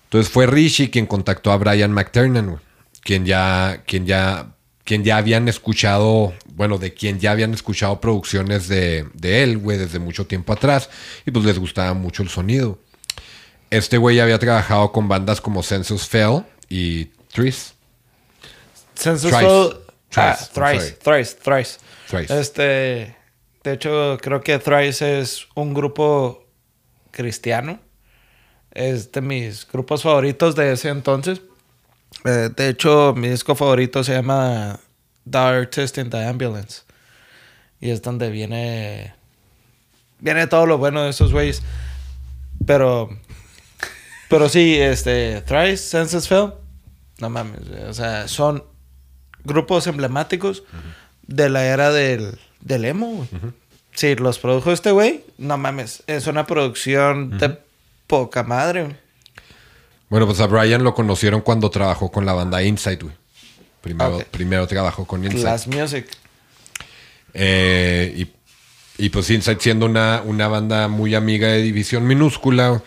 Entonces 0.06 0.32
fue 0.32 0.46
Rishi 0.46 0.90
quien 0.90 1.08
contactó 1.08 1.52
a 1.52 1.58
Brian 1.58 1.92
McTernan, 1.92 2.48
güey. 2.48 2.60
Quien 3.02 3.26
ya, 3.26 3.84
quien 3.86 4.06
ya, 4.06 4.55
quien 4.86 5.04
ya 5.04 5.18
habían 5.18 5.50
escuchado, 5.50 6.34
bueno, 6.54 6.78
de 6.78 6.94
quien 6.94 7.20
ya 7.20 7.32
habían 7.32 7.54
escuchado 7.54 8.00
producciones 8.00 8.68
de, 8.70 9.08
de 9.14 9.44
él, 9.44 9.58
güey, 9.58 9.78
desde 9.78 10.00
mucho 10.00 10.26
tiempo 10.28 10.54
atrás. 10.54 10.90
Y 11.26 11.32
pues 11.32 11.44
les 11.44 11.60
gustaba 11.60 11.94
mucho 11.94 12.24
el 12.24 12.30
sonido. 12.30 12.80
Este 13.72 13.98
güey 13.98 14.20
había 14.20 14.40
trabajado 14.40 14.92
con 14.92 15.08
bandas 15.10 15.42
como 15.42 15.62
Census 15.64 16.08
Fell 16.08 16.44
y 16.70 17.06
Tris. 17.34 17.74
Census. 18.96 19.32
Fell- 19.32 19.78
Ah, 20.18 20.38
Thrice, 20.54 20.54
Thrice, 20.54 20.92
Thrice, 21.04 21.36
Thrice. 21.44 21.80
Thrice. 22.08 22.40
Este, 22.40 23.16
de 23.66 23.74
hecho, 23.74 24.18
creo 24.22 24.40
que 24.40 24.60
Thrice 24.60 25.20
es 25.20 25.48
un 25.56 25.74
grupo 25.74 26.46
cristiano. 27.12 27.80
Es 28.72 29.12
de 29.12 29.20
mis 29.20 29.68
grupos 29.68 30.04
favoritos 30.04 30.56
de 30.56 30.72
ese 30.72 30.88
entonces. 30.88 31.42
Eh, 32.24 32.50
de 32.56 32.70
hecho, 32.70 33.14
mi 33.16 33.30
disco 33.30 33.56
favorito 33.56 34.04
se 34.04 34.14
llama 34.14 34.80
The 35.30 35.38
Artist 35.38 35.98
in 35.98 36.10
the 36.10 36.24
Ambulance. 36.26 36.84
Y 37.80 37.90
es 37.90 38.02
donde 38.02 38.30
viene. 38.30 39.14
Viene 40.20 40.48
todo 40.48 40.66
lo 40.66 40.78
bueno 40.78 41.04
de 41.04 41.10
esos 41.10 41.32
güeyes. 41.32 41.62
Pero. 42.66 43.10
Pero 44.30 44.50
sí, 44.50 44.76
este. 44.76 45.42
Thrice, 45.42 45.78
Census 45.90 46.28
Fell. 46.28 46.54
No 47.20 47.30
mames. 47.30 47.60
O 47.88 47.94
sea, 47.94 48.28
son 48.28 48.64
grupos 49.44 49.88
emblemáticos 49.88 50.64
de 51.28 51.50
la 51.50 51.66
era 51.66 51.92
del, 51.92 52.40
del 52.62 52.86
emo, 52.86 53.08
güey. 53.08 53.30
Sí, 53.94 54.16
los 54.16 54.40
produjo 54.40 54.72
este 54.72 54.92
güey. 54.92 55.24
No 55.38 55.58
mames. 55.58 56.04
Es 56.08 56.28
una 56.28 56.46
producción 56.46 57.38
de 57.38 57.58
poca 58.08 58.44
madre, 58.44 58.84
güey. 58.84 59.05
Bueno, 60.10 60.26
pues 60.28 60.40
a 60.40 60.48
Brian 60.48 60.84
lo 60.84 60.94
conocieron 60.94 61.42
cuando 61.42 61.70
trabajó 61.70 62.12
con 62.12 62.26
la 62.26 62.34
banda 62.34 62.62
Insight, 62.64 63.02
güey. 63.04 63.16
Primero, 63.82 64.20
primero 64.32 64.68
trabajó 64.68 65.06
con 65.06 65.24
Insight. 65.24 65.42
Class 65.42 65.68
Music. 65.68 66.08
Eh, 67.34 68.14
y, 68.98 69.06
y 69.06 69.10
pues 69.10 69.30
Insight 69.30 69.60
siendo 69.60 69.86
una, 69.86 70.22
una 70.26 70.48
banda 70.48 70.88
muy 70.88 71.16
amiga 71.16 71.48
de 71.50 71.62
División 71.62 72.06
Minúscula. 72.08 72.82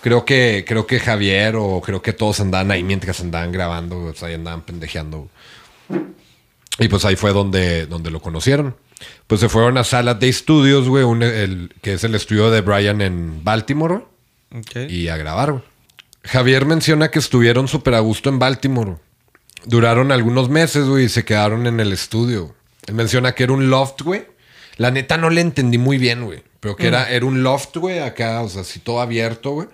Creo 0.00 0.24
que, 0.24 0.64
creo 0.66 0.86
que 0.86 0.98
Javier 1.00 1.56
o 1.56 1.80
creo 1.82 2.00
que 2.00 2.12
todos 2.14 2.40
andaban 2.40 2.70
ahí 2.70 2.82
mientras 2.82 3.20
andaban 3.20 3.52
grabando, 3.52 3.98
o 4.04 4.14
sea, 4.14 4.28
ahí 4.28 4.34
andaban 4.34 4.62
pendejeando. 4.62 5.28
Y 6.78 6.88
pues 6.88 7.04
ahí 7.04 7.16
fue 7.16 7.32
donde, 7.32 7.86
donde 7.86 8.10
lo 8.10 8.20
conocieron. 8.22 8.76
Pues 9.26 9.40
se 9.42 9.48
fueron 9.50 9.76
a 9.76 9.84
Salas 9.84 10.18
de 10.20 10.32
Studios, 10.32 10.88
güey, 10.88 11.04
un- 11.04 11.22
el- 11.22 11.74
que 11.82 11.94
es 11.94 12.04
el 12.04 12.14
estudio 12.14 12.50
de 12.50 12.60
Brian 12.62 13.02
en 13.02 13.44
Baltimore, 13.44 14.04
y 14.90 15.08
a 15.08 15.16
grabar, 15.18 15.52
güey. 15.52 15.64
Javier 16.22 16.66
menciona 16.66 17.10
que 17.10 17.18
estuvieron 17.18 17.68
súper 17.68 17.94
a 17.94 18.00
gusto 18.00 18.28
en 18.28 18.38
Baltimore. 18.38 18.96
Duraron 19.64 20.12
algunos 20.12 20.48
meses, 20.48 20.86
güey, 20.86 21.04
y 21.04 21.08
se 21.08 21.24
quedaron 21.24 21.66
en 21.66 21.80
el 21.80 21.92
estudio. 21.92 22.54
Él 22.86 22.94
menciona 22.94 23.32
que 23.32 23.44
era 23.44 23.52
un 23.52 23.70
loft, 23.70 24.02
güey. 24.02 24.26
La 24.76 24.90
neta 24.90 25.16
no 25.16 25.30
le 25.30 25.40
entendí 25.40 25.78
muy 25.78 25.98
bien, 25.98 26.24
güey. 26.24 26.42
Pero 26.60 26.76
que 26.76 26.86
era, 26.86 27.10
era 27.10 27.24
un 27.26 27.42
loft, 27.42 27.76
güey, 27.76 28.00
acá, 28.00 28.42
o 28.42 28.48
sea, 28.48 28.62
así 28.62 28.80
todo 28.80 29.00
abierto, 29.00 29.50
güey. 29.52 29.68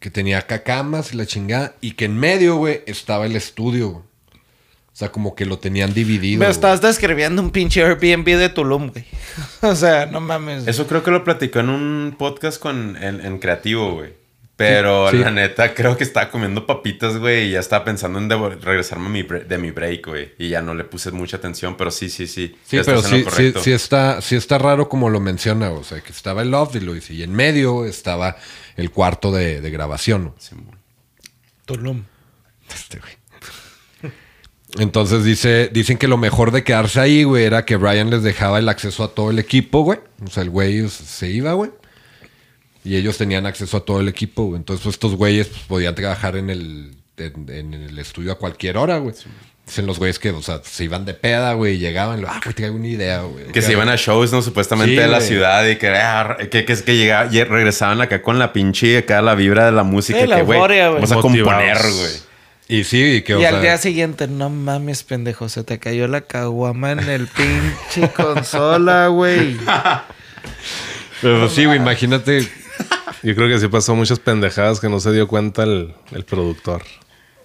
Que 0.00 0.10
tenía 0.10 0.38
acá 0.38 0.62
camas 0.62 1.12
y 1.12 1.16
la 1.16 1.26
chingada. 1.26 1.74
Y 1.80 1.92
que 1.92 2.04
en 2.04 2.16
medio, 2.16 2.56
güey, 2.56 2.82
estaba 2.86 3.26
el 3.26 3.34
estudio, 3.36 3.90
güey. 3.90 4.02
O 4.02 4.98
sea, 4.98 5.12
como 5.12 5.34
que 5.34 5.44
lo 5.44 5.58
tenían 5.58 5.92
dividido. 5.92 6.38
Me 6.38 6.46
güey. 6.46 6.50
estás 6.52 6.80
describiendo 6.80 7.42
un 7.42 7.50
pinche 7.50 7.82
Airbnb 7.84 8.24
de 8.24 8.48
Tulum, 8.48 8.90
güey. 8.90 9.04
o 9.62 9.74
sea, 9.74 10.06
no 10.06 10.20
mames. 10.20 10.66
Eso 10.66 10.86
creo 10.86 11.02
que 11.02 11.10
lo 11.10 11.22
platicó 11.22 11.60
en 11.60 11.68
un 11.68 12.14
podcast 12.16 12.60
con, 12.60 12.96
en, 13.02 13.24
en 13.24 13.38
Creativo, 13.38 13.92
güey. 13.94 14.25
Pero 14.56 15.10
Sí, 15.10 15.18
sí. 15.18 15.22
la 15.22 15.30
neta, 15.30 15.74
creo 15.74 15.98
que 15.98 16.04
estaba 16.04 16.30
comiendo 16.30 16.64
papitas, 16.64 17.18
güey, 17.18 17.48
y 17.48 17.50
ya 17.52 17.60
estaba 17.60 17.84
pensando 17.84 18.18
en 18.18 18.30
regresarme 18.62 19.06
a 19.06 19.08
mi 19.10 19.22
de 19.22 19.58
mi 19.58 19.70
break, 19.70 20.06
güey. 20.06 20.32
Y 20.38 20.48
ya 20.48 20.62
no 20.62 20.74
le 20.74 20.84
puse 20.84 21.10
mucha 21.10 21.36
atención, 21.36 21.76
pero 21.76 21.90
sí, 21.90 22.08
sí, 22.08 22.26
sí. 22.26 22.56
Sí, 22.64 22.78
pero 22.84 23.02
sí, 23.02 23.26
sí, 23.36 23.52
sí 23.60 23.72
está, 23.72 24.22
sí 24.22 24.34
está 24.34 24.56
raro 24.56 24.88
como 24.88 25.10
lo 25.10 25.20
menciona. 25.20 25.70
O 25.70 25.84
sea, 25.84 26.00
que 26.00 26.10
estaba 26.10 26.40
el 26.40 26.50
loft 26.50 26.74
y 26.76 26.80
lo 26.80 26.94
dice. 26.94 27.12
Y 27.12 27.22
en 27.22 27.34
medio 27.34 27.84
estaba 27.84 28.36
el 28.76 28.90
cuarto 28.90 29.30
de, 29.30 29.60
de 29.60 29.70
grabación. 29.70 30.32
Simón. 30.38 30.78
Tulum. 31.66 32.04
Este, 32.74 32.98
güey. 32.98 33.12
Entonces 34.78 35.24
dice, 35.24 35.70
dicen 35.72 35.96
que 35.96 36.08
lo 36.08 36.16
mejor 36.16 36.50
de 36.50 36.64
quedarse 36.64 37.00
ahí, 37.00 37.24
güey, 37.24 37.44
era 37.44 37.64
que 37.64 37.76
Brian 37.76 38.10
les 38.10 38.22
dejaba 38.22 38.58
el 38.58 38.68
acceso 38.68 39.04
a 39.04 39.14
todo 39.14 39.30
el 39.30 39.38
equipo, 39.38 39.82
güey. 39.82 40.00
O 40.24 40.30
sea, 40.30 40.42
el 40.42 40.50
güey 40.50 40.88
se 40.88 41.28
iba, 41.28 41.52
güey. 41.52 41.70
Y 42.86 42.96
ellos 42.96 43.18
tenían 43.18 43.46
acceso 43.46 43.78
a 43.78 43.84
todo 43.84 44.00
el 44.00 44.06
equipo, 44.08 44.44
güey. 44.44 44.58
Entonces, 44.58 44.82
pues, 44.84 44.94
estos 44.94 45.16
güeyes 45.16 45.48
pues, 45.48 45.62
podían 45.62 45.94
trabajar 45.96 46.36
en 46.36 46.50
el, 46.50 46.94
en, 47.16 47.48
en 47.50 47.74
el 47.74 47.98
estudio 47.98 48.30
a 48.32 48.38
cualquier 48.38 48.76
hora, 48.76 48.98
güey. 48.98 49.14
Dicen 49.66 49.86
los 49.86 49.98
güeyes 49.98 50.20
que, 50.20 50.30
o 50.30 50.40
sea, 50.42 50.60
se 50.62 50.84
iban 50.84 51.04
de 51.04 51.12
peda, 51.12 51.54
güey, 51.54 51.74
y 51.74 51.78
llegaban, 51.78 52.24
ah, 52.28 52.40
güey, 52.44 52.54
traigo 52.54 52.76
una 52.76 52.86
idea, 52.86 53.22
güey. 53.22 53.46
Que 53.46 53.60
se 53.60 53.72
iban 53.72 53.88
a 53.88 53.96
shows, 53.96 54.30
¿no? 54.32 54.40
Supuestamente 54.40 54.92
Sí, 54.94 55.00
de 55.00 55.08
la 55.08 55.16
güey. 55.16 55.28
ciudad 55.28 55.66
y 55.66 55.74
que, 55.76 55.88
ah, 55.88 56.36
que, 56.48 56.64
que, 56.64 56.76
que 56.84 56.96
llegaba- 56.96 57.28
y 57.34 57.42
regresaban 57.42 58.00
acá 58.00 58.22
con 58.22 58.38
la 58.38 58.52
pinche, 58.52 58.98
acá 58.98 59.20
la 59.22 59.34
vibra 59.34 59.66
de 59.66 59.72
la 59.72 59.82
música. 59.82 60.20
Sí, 60.20 60.26
la 60.28 60.36
que, 60.36 60.42
güey, 60.42 60.56
euforia, 60.58 60.88
güey. 60.90 61.02
Vamos 61.02 61.10
a 61.10 61.20
componer, 61.20 61.78
güey. 61.78 62.12
Y 62.68 62.84
sí, 62.84 63.02
y 63.16 63.22
que, 63.22 63.34
o 63.34 63.40
y 63.40 63.44
al 63.44 63.54
sea, 63.54 63.60
día 63.62 63.78
siguiente, 63.78 64.28
no 64.28 64.48
mames, 64.50 65.02
pendejo, 65.02 65.48
se 65.48 65.64
te 65.64 65.80
cayó 65.80 66.06
la 66.06 66.20
caguama 66.20 66.92
en 66.92 67.00
el 67.08 67.26
pinche 67.26 68.08
consola, 68.12 69.08
güey. 69.08 69.56
pero 71.22 71.48
sí, 71.48 71.64
güey, 71.64 71.78
imagínate. 71.78 72.48
Yo 73.22 73.34
creo 73.34 73.48
que 73.48 73.58
sí 73.58 73.68
pasó 73.68 73.94
muchas 73.94 74.18
pendejadas 74.18 74.80
que 74.80 74.88
no 74.88 75.00
se 75.00 75.12
dio 75.12 75.26
cuenta 75.28 75.62
el, 75.64 75.94
el 76.12 76.24
productor. 76.24 76.82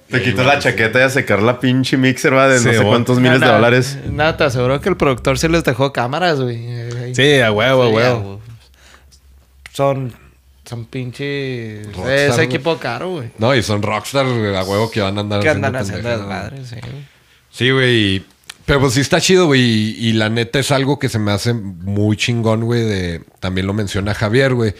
Te 0.10 0.22
quitas 0.22 0.46
la 0.46 0.60
chaqueta 0.60 1.00
y 1.00 1.04
a 1.04 1.10
secar 1.10 1.42
la 1.42 1.60
pinche 1.62 1.96
mixer, 1.96 2.36
va, 2.36 2.50
de 2.50 2.60
Sí, 2.60 2.66
no 2.66 2.72
sé 2.72 2.78
bueno. 2.80 2.92
cuántos 2.92 3.20
miles 3.22 3.40
de 3.40 3.48
dólares. 3.48 3.98
Nada, 4.12 4.36
te 4.36 4.44
aseguro 4.44 4.82
que 4.82 4.90
el 4.90 4.98
productor 4.98 5.40
sí 5.40 5.48
les 5.48 5.64
dejó 5.64 5.94
cámaras, 5.94 6.42
güey. 6.42 7.16
Sí, 7.16 7.40
a 7.40 7.50
huevo, 7.52 7.84
a 7.84 7.88
huevo. 7.90 8.42
Son, 9.72 10.14
son 10.66 10.86
pinche... 10.86 11.84
Rockstar, 11.94 12.12
Es 12.12 12.38
equipo 12.40 12.78
caro, 12.78 13.12
güey. 13.12 13.30
No, 13.38 13.56
y 13.56 13.64
son 13.64 13.82
rockstar 13.82 14.26
güey, 14.26 14.54
a 14.54 14.64
huevo 14.64 14.92
que 14.92 15.00
van 15.00 15.18
a 15.18 15.22
andar 15.22 15.42
Que 15.42 15.50
andan 15.50 15.78
haciendo 15.78 16.10
desmadre, 16.10 16.66
sí. 16.66 16.76
güey. 16.82 17.06
Sí, 17.50 17.72
güey. 17.72 18.26
Pero 18.66 18.82
pues 18.82 18.94
sí 18.94 19.00
está 19.02 19.22
chido, 19.22 19.46
güey. 19.46 19.62
Y, 19.62 20.10
y 20.10 20.14
la 20.14 20.28
neta 20.30 20.60
es 20.60 20.72
algo 20.72 21.00
que 21.00 21.08
se 21.08 21.20
me 21.20 21.32
hace 21.32 21.54
muy 21.54 22.18
chingón, 22.18 22.66
güey. 22.66 22.82
De, 22.84 23.22
también 23.40 23.66
lo 23.66 23.74
menciona 23.74 24.14
Javier, 24.14 24.54
güey. 24.54 24.74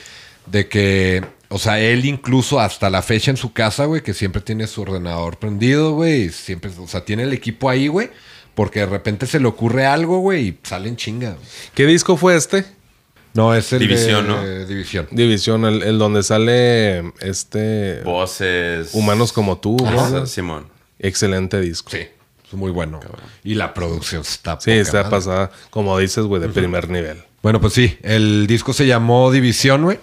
De 0.52 0.68
que, 0.68 1.24
o 1.50 1.58
sea, 1.58 1.80
él 1.80 2.06
incluso 2.06 2.60
hasta 2.60 2.90
la 2.90 3.02
fecha 3.02 3.32
en 3.32 3.38
su 3.38 3.54
casa, 3.54 3.86
güey, 3.86 4.02
que 4.02 4.14
siempre 4.14 4.42
tiene 4.42 4.68
su 4.68 4.82
ordenador 4.82 5.38
prendido, 5.38 5.94
güey. 5.94 6.24
y 6.24 6.30
Siempre, 6.30 6.72
o 6.78 6.88
sea, 6.88 7.06
tiene 7.06 7.24
el 7.24 7.34
equipo 7.34 7.70
ahí, 7.70 7.88
güey. 7.88 8.10
Porque 8.54 8.82
de 8.82 8.86
repente 8.88 9.28
se 9.28 9.40
le 9.40 9.48
ocurre 9.48 9.86
algo, 9.86 10.20
güey, 10.20 10.48
y 10.50 10.58
salen 10.64 10.98
chinga. 10.98 11.30
güey. 11.32 11.46
¿Qué 11.74 11.86
disco 11.86 12.18
fue 12.18 12.36
este? 12.36 12.66
No, 13.34 13.56
es 13.56 13.72
el 13.72 13.80
División, 13.80 14.28
de, 14.28 14.30
¿no? 14.34 14.66
División. 14.66 15.08
División, 15.10 15.64
el, 15.66 15.84
el 15.84 15.98
donde 15.98 16.22
sale 16.22 17.00
este... 17.22 18.02
Voces. 18.04 18.90
Humanos 18.94 19.32
como 19.32 19.58
tú, 19.58 19.78
¿verdad? 19.82 20.26
Simón. 20.26 20.68
Excelente 21.00 21.62
disco. 21.62 21.92
Sí, 21.92 22.00
es 22.46 22.54
muy 22.54 22.72
bueno. 22.72 23.00
Y 23.46 23.56
la 23.56 23.74
producción 23.74 24.22
está 24.22 24.60
Sí, 24.60 24.72
poca 24.72 24.82
está 24.82 25.10
pasada, 25.10 25.52
como 25.70 25.98
dices, 25.98 26.26
güey, 26.26 26.42
de 26.42 26.50
primer 26.50 26.90
nivel. 26.90 27.24
Bueno, 27.42 27.62
pues 27.62 27.72
sí, 27.74 27.98
el 28.04 28.48
disco 28.48 28.74
se 28.74 28.86
llamó 28.86 29.32
División, 29.32 29.84
güey. 29.84 29.98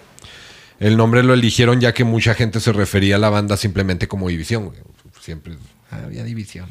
El 0.79 0.97
nombre 0.97 1.23
lo 1.23 1.33
eligieron 1.33 1.81
ya 1.81 1.93
que 1.93 2.03
mucha 2.03 2.33
gente 2.33 2.59
se 2.59 2.71
refería 2.71 3.17
a 3.17 3.19
la 3.19 3.29
banda 3.29 3.57
simplemente 3.57 4.07
como 4.07 4.29
División, 4.29 4.65
güey. 4.65 4.79
Siempre 5.19 5.57
ah, 5.91 6.01
había 6.05 6.23
División. 6.23 6.69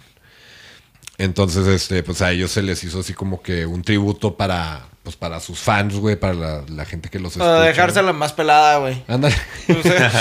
Entonces, 1.19 1.67
este, 1.67 2.03
pues 2.03 2.23
a 2.23 2.31
ellos 2.31 2.53
se 2.53 2.63
les 2.63 2.83
hizo 2.85 3.01
así 3.01 3.13
como 3.13 3.43
que 3.43 3.67
un 3.67 3.83
tributo 3.83 4.37
para, 4.37 4.87
pues 5.03 5.17
para 5.17 5.41
sus 5.41 5.59
fans, 5.59 5.97
güey, 5.97 6.17
para 6.17 6.33
la, 6.33 6.65
la 6.69 6.85
gente 6.85 7.09
que 7.11 7.19
los 7.19 7.35
Para 7.37 7.57
escucha. 7.57 7.69
dejársela 7.69 8.13
más 8.13 8.33
pelada, 8.33 8.79
güey. 8.79 9.03
Ándale. 9.09 9.35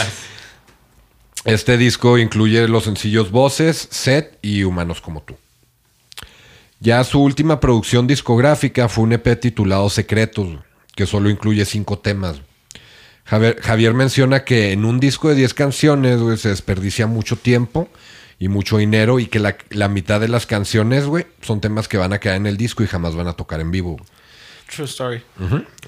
Este 1.46 1.78
disco 1.78 2.18
incluye 2.18 2.68
los 2.68 2.84
sencillos 2.84 3.32
Voces, 3.32 3.88
Set 3.90 4.38
y 4.42 4.64
Humanos 4.64 5.00
como 5.00 5.22
tú. 5.22 5.38
Ya 6.82 7.02
su 7.06 7.22
última 7.22 7.62
producción 7.62 8.06
discográfica 8.06 8.90
fue 8.90 9.06
un 9.06 9.14
EP 9.14 9.40
titulado 9.40 9.90
Secretos, 9.90 10.60
que 10.94 11.06
solo 11.06 11.30
incluye 11.30 11.64
cinco 11.64 12.00
temas. 12.00 12.42
Javier, 13.28 13.60
Javier 13.62 13.94
menciona 13.94 14.44
que 14.44 14.72
en 14.72 14.86
un 14.86 15.00
disco 15.00 15.30
de 15.30 15.36
10 15.36 15.54
canciones, 15.54 16.20
güey, 16.20 16.38
se 16.38 16.50
desperdicia 16.50 17.08
mucho 17.08 17.36
tiempo 17.36 17.90
y 18.40 18.48
mucho 18.48 18.78
dinero 18.78 19.20
y 19.20 19.28
que 19.28 19.40
la, 19.40 19.58
la 19.70 19.90
mitad 19.90 20.22
de 20.22 20.30
las 20.30 20.46
canciones, 20.46 21.06
güey, 21.06 21.28
son 21.42 21.60
temas 21.60 21.88
que 21.88 21.98
van 21.98 22.14
a 22.14 22.20
quedar 22.20 22.38
en 22.38 22.48
el 22.48 22.56
disco 22.56 22.84
y 22.84 22.88
jamás 22.88 23.16
van 23.16 23.28
a 23.28 23.34
tocar 23.34 23.60
en 23.60 23.72
vivo. 23.72 23.98
True 24.74 24.86
story. 24.86 25.24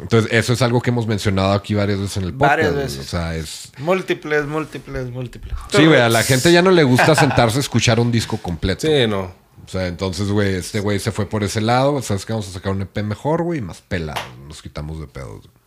Entonces, 0.02 0.32
eso 0.32 0.54
es 0.54 0.62
algo 0.62 0.82
que 0.82 0.90
hemos 0.90 1.06
mencionado 1.06 1.52
aquí 1.52 1.74
varias 1.74 2.00
veces 2.00 2.18
en 2.18 2.24
el 2.24 2.34
podcast. 2.34 2.50
Varias 2.50 2.76
veces. 2.76 3.00
O 3.00 3.10
sea, 3.10 3.36
es... 3.36 3.72
Múltiples, 3.78 4.46
múltiples, 4.46 5.10
múltiples. 5.10 5.54
Sí, 5.72 5.86
güey, 5.86 6.00
a 6.00 6.08
la 6.10 6.24
gente 6.24 6.52
ya 6.52 6.62
no 6.62 6.72
le 6.72 6.84
gusta 6.84 7.14
sentarse 7.16 7.58
a 7.58 7.62
escuchar 7.62 8.00
un 8.00 8.12
disco 8.12 8.38
completo. 8.38 8.88
Sí, 8.88 9.06
no. 9.08 9.34
O 9.66 9.72
sea, 9.72 9.88
entonces, 9.88 10.30
güey, 10.30 10.56
este 10.56 10.80
güey 10.80 10.98
se 11.00 11.12
fue 11.12 11.28
por 11.28 11.44
ese 11.44 11.62
lado. 11.62 12.02
Sabes 12.02 12.26
que 12.26 12.34
vamos 12.34 12.48
a 12.48 12.52
sacar 12.52 12.72
un 12.72 12.82
EP 12.82 13.04
mejor, 13.04 13.44
güey, 13.44 13.60
más 13.62 13.82
pelado. 13.82 14.22
Nos 14.48 14.62
quitamos 14.62 15.00
de 15.00 15.08
pedos. 15.08 15.42
güey. 15.42 15.59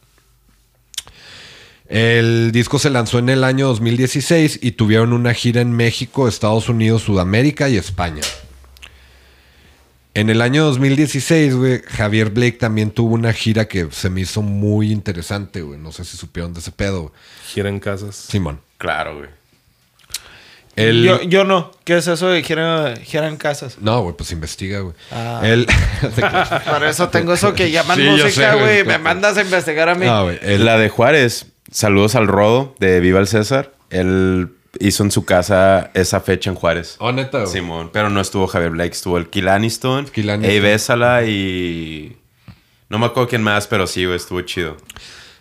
El 1.92 2.52
disco 2.52 2.78
se 2.78 2.88
lanzó 2.88 3.18
en 3.18 3.28
el 3.28 3.44
año 3.44 3.66
2016 3.68 4.60
y 4.62 4.70
tuvieron 4.72 5.12
una 5.12 5.34
gira 5.34 5.60
en 5.60 5.72
México, 5.72 6.26
Estados 6.26 6.70
Unidos, 6.70 7.02
Sudamérica 7.02 7.68
y 7.68 7.76
España. 7.76 8.22
En 10.14 10.30
el 10.30 10.40
año 10.40 10.64
2016, 10.64 11.54
güey, 11.54 11.82
Javier 11.86 12.30
Blake 12.30 12.52
también 12.52 12.92
tuvo 12.92 13.14
una 13.14 13.34
gira 13.34 13.68
que 13.68 13.88
se 13.90 14.08
me 14.08 14.22
hizo 14.22 14.40
muy 14.40 14.90
interesante, 14.90 15.60
güey. 15.60 15.78
No 15.78 15.92
sé 15.92 16.06
si 16.06 16.16
supieron 16.16 16.54
de 16.54 16.60
ese 16.60 16.72
pedo. 16.72 17.02
güey. 17.02 17.12
Gira 17.52 17.68
en 17.68 17.78
casas. 17.78 18.16
Simón. 18.16 18.60
Claro, 18.78 19.18
güey. 19.18 19.28
El... 20.76 21.02
Yo, 21.04 21.20
yo 21.24 21.44
no. 21.44 21.72
¿Qué 21.84 21.98
es 21.98 22.06
eso 22.08 22.28
de 22.28 22.42
gira, 22.42 22.94
gira 22.96 23.28
en 23.28 23.36
casas? 23.36 23.76
No, 23.82 24.00
güey, 24.00 24.16
pues 24.16 24.32
investiga, 24.32 24.80
güey. 24.80 24.94
Ah. 25.10 25.42
El... 25.44 25.66
Por 26.70 26.84
eso 26.84 27.10
tengo 27.10 27.34
eso 27.34 27.52
que 27.52 27.70
llaman 27.70 27.98
Sí, 27.98 28.02
música, 28.04 28.30
sé, 28.30 28.58
güey. 28.58 28.82
güey. 28.82 28.84
Me 28.86 28.96
mandas 28.96 29.36
a 29.36 29.42
investigar 29.42 29.90
a 29.90 29.94
mí. 29.94 30.06
No, 30.06 30.24
güey. 30.24 30.38
El... 30.40 30.64
La 30.64 30.78
de 30.78 30.88
Juárez, 30.88 31.46
saludos 31.72 32.14
al 32.14 32.28
Rodo 32.28 32.74
de 32.78 33.00
Viva 33.00 33.18
el 33.18 33.26
César. 33.26 33.72
Él 33.90 34.50
hizo 34.78 35.02
en 35.02 35.10
su 35.10 35.24
casa 35.24 35.90
esa 35.94 36.20
fecha 36.20 36.48
en 36.50 36.56
Juárez. 36.56 36.96
Oh, 37.00 37.10
neta, 37.12 37.40
güey. 37.40 37.52
Simón, 37.52 37.90
pero 37.92 38.08
no 38.10 38.20
estuvo 38.20 38.46
Javier 38.46 38.70
Blake, 38.70 38.92
estuvo 38.92 39.18
el 39.18 39.28
Kill 39.28 39.48
Aniston, 39.48 40.06
Bésala 40.60 41.24
y... 41.24 42.16
No 42.88 42.98
me 42.98 43.06
acuerdo 43.06 43.28
quién 43.28 43.42
más, 43.42 43.66
pero 43.66 43.86
sí, 43.86 44.04
güey, 44.04 44.16
estuvo 44.16 44.40
chido. 44.42 44.76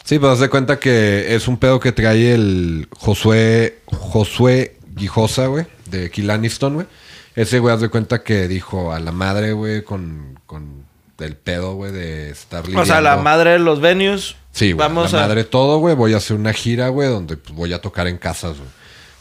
Sí, 0.03 0.17
pues 0.19 0.33
haz 0.33 0.39
de 0.39 0.49
cuenta 0.49 0.79
que 0.79 1.35
es 1.35 1.47
un 1.47 1.57
pedo 1.57 1.79
que 1.79 1.91
trae 1.91 2.33
el 2.33 2.87
Josué, 2.97 3.79
Josué 3.85 4.77
Guijosa, 4.95 5.47
güey, 5.47 5.65
de 5.85 6.09
Kill 6.09 6.29
Aniston, 6.29 6.73
güey. 6.75 6.87
Ese 7.35 7.59
güey, 7.59 7.73
haz 7.73 7.81
de 7.81 7.89
cuenta 7.89 8.23
que 8.23 8.47
dijo 8.47 8.91
a 8.93 8.99
la 8.99 9.11
madre, 9.11 9.53
güey, 9.53 9.83
con, 9.83 10.39
con 10.45 10.85
el 11.19 11.35
pedo, 11.35 11.75
güey, 11.75 11.91
de 11.91 12.29
estar 12.31 12.63
o 12.75 12.85
sea, 12.85 12.99
la 12.99 13.11
lidiando- 13.15 13.23
madre 13.23 13.49
de 13.51 13.59
los 13.59 13.79
venues. 13.79 14.35
Sí, 14.51 14.73
güey, 14.73 14.87
Vamos 14.87 15.11
la 15.13 15.19
a. 15.23 15.27
madre 15.27 15.43
todo, 15.43 15.79
güey. 15.79 15.95
Voy 15.95 16.13
a 16.13 16.17
hacer 16.17 16.35
una 16.37 16.53
gira, 16.53 16.89
güey, 16.89 17.07
donde 17.09 17.37
pues, 17.37 17.55
voy 17.55 17.73
a 17.73 17.79
tocar 17.81 18.07
en 18.07 18.17
casas, 18.17 18.57
güey. 18.57 18.69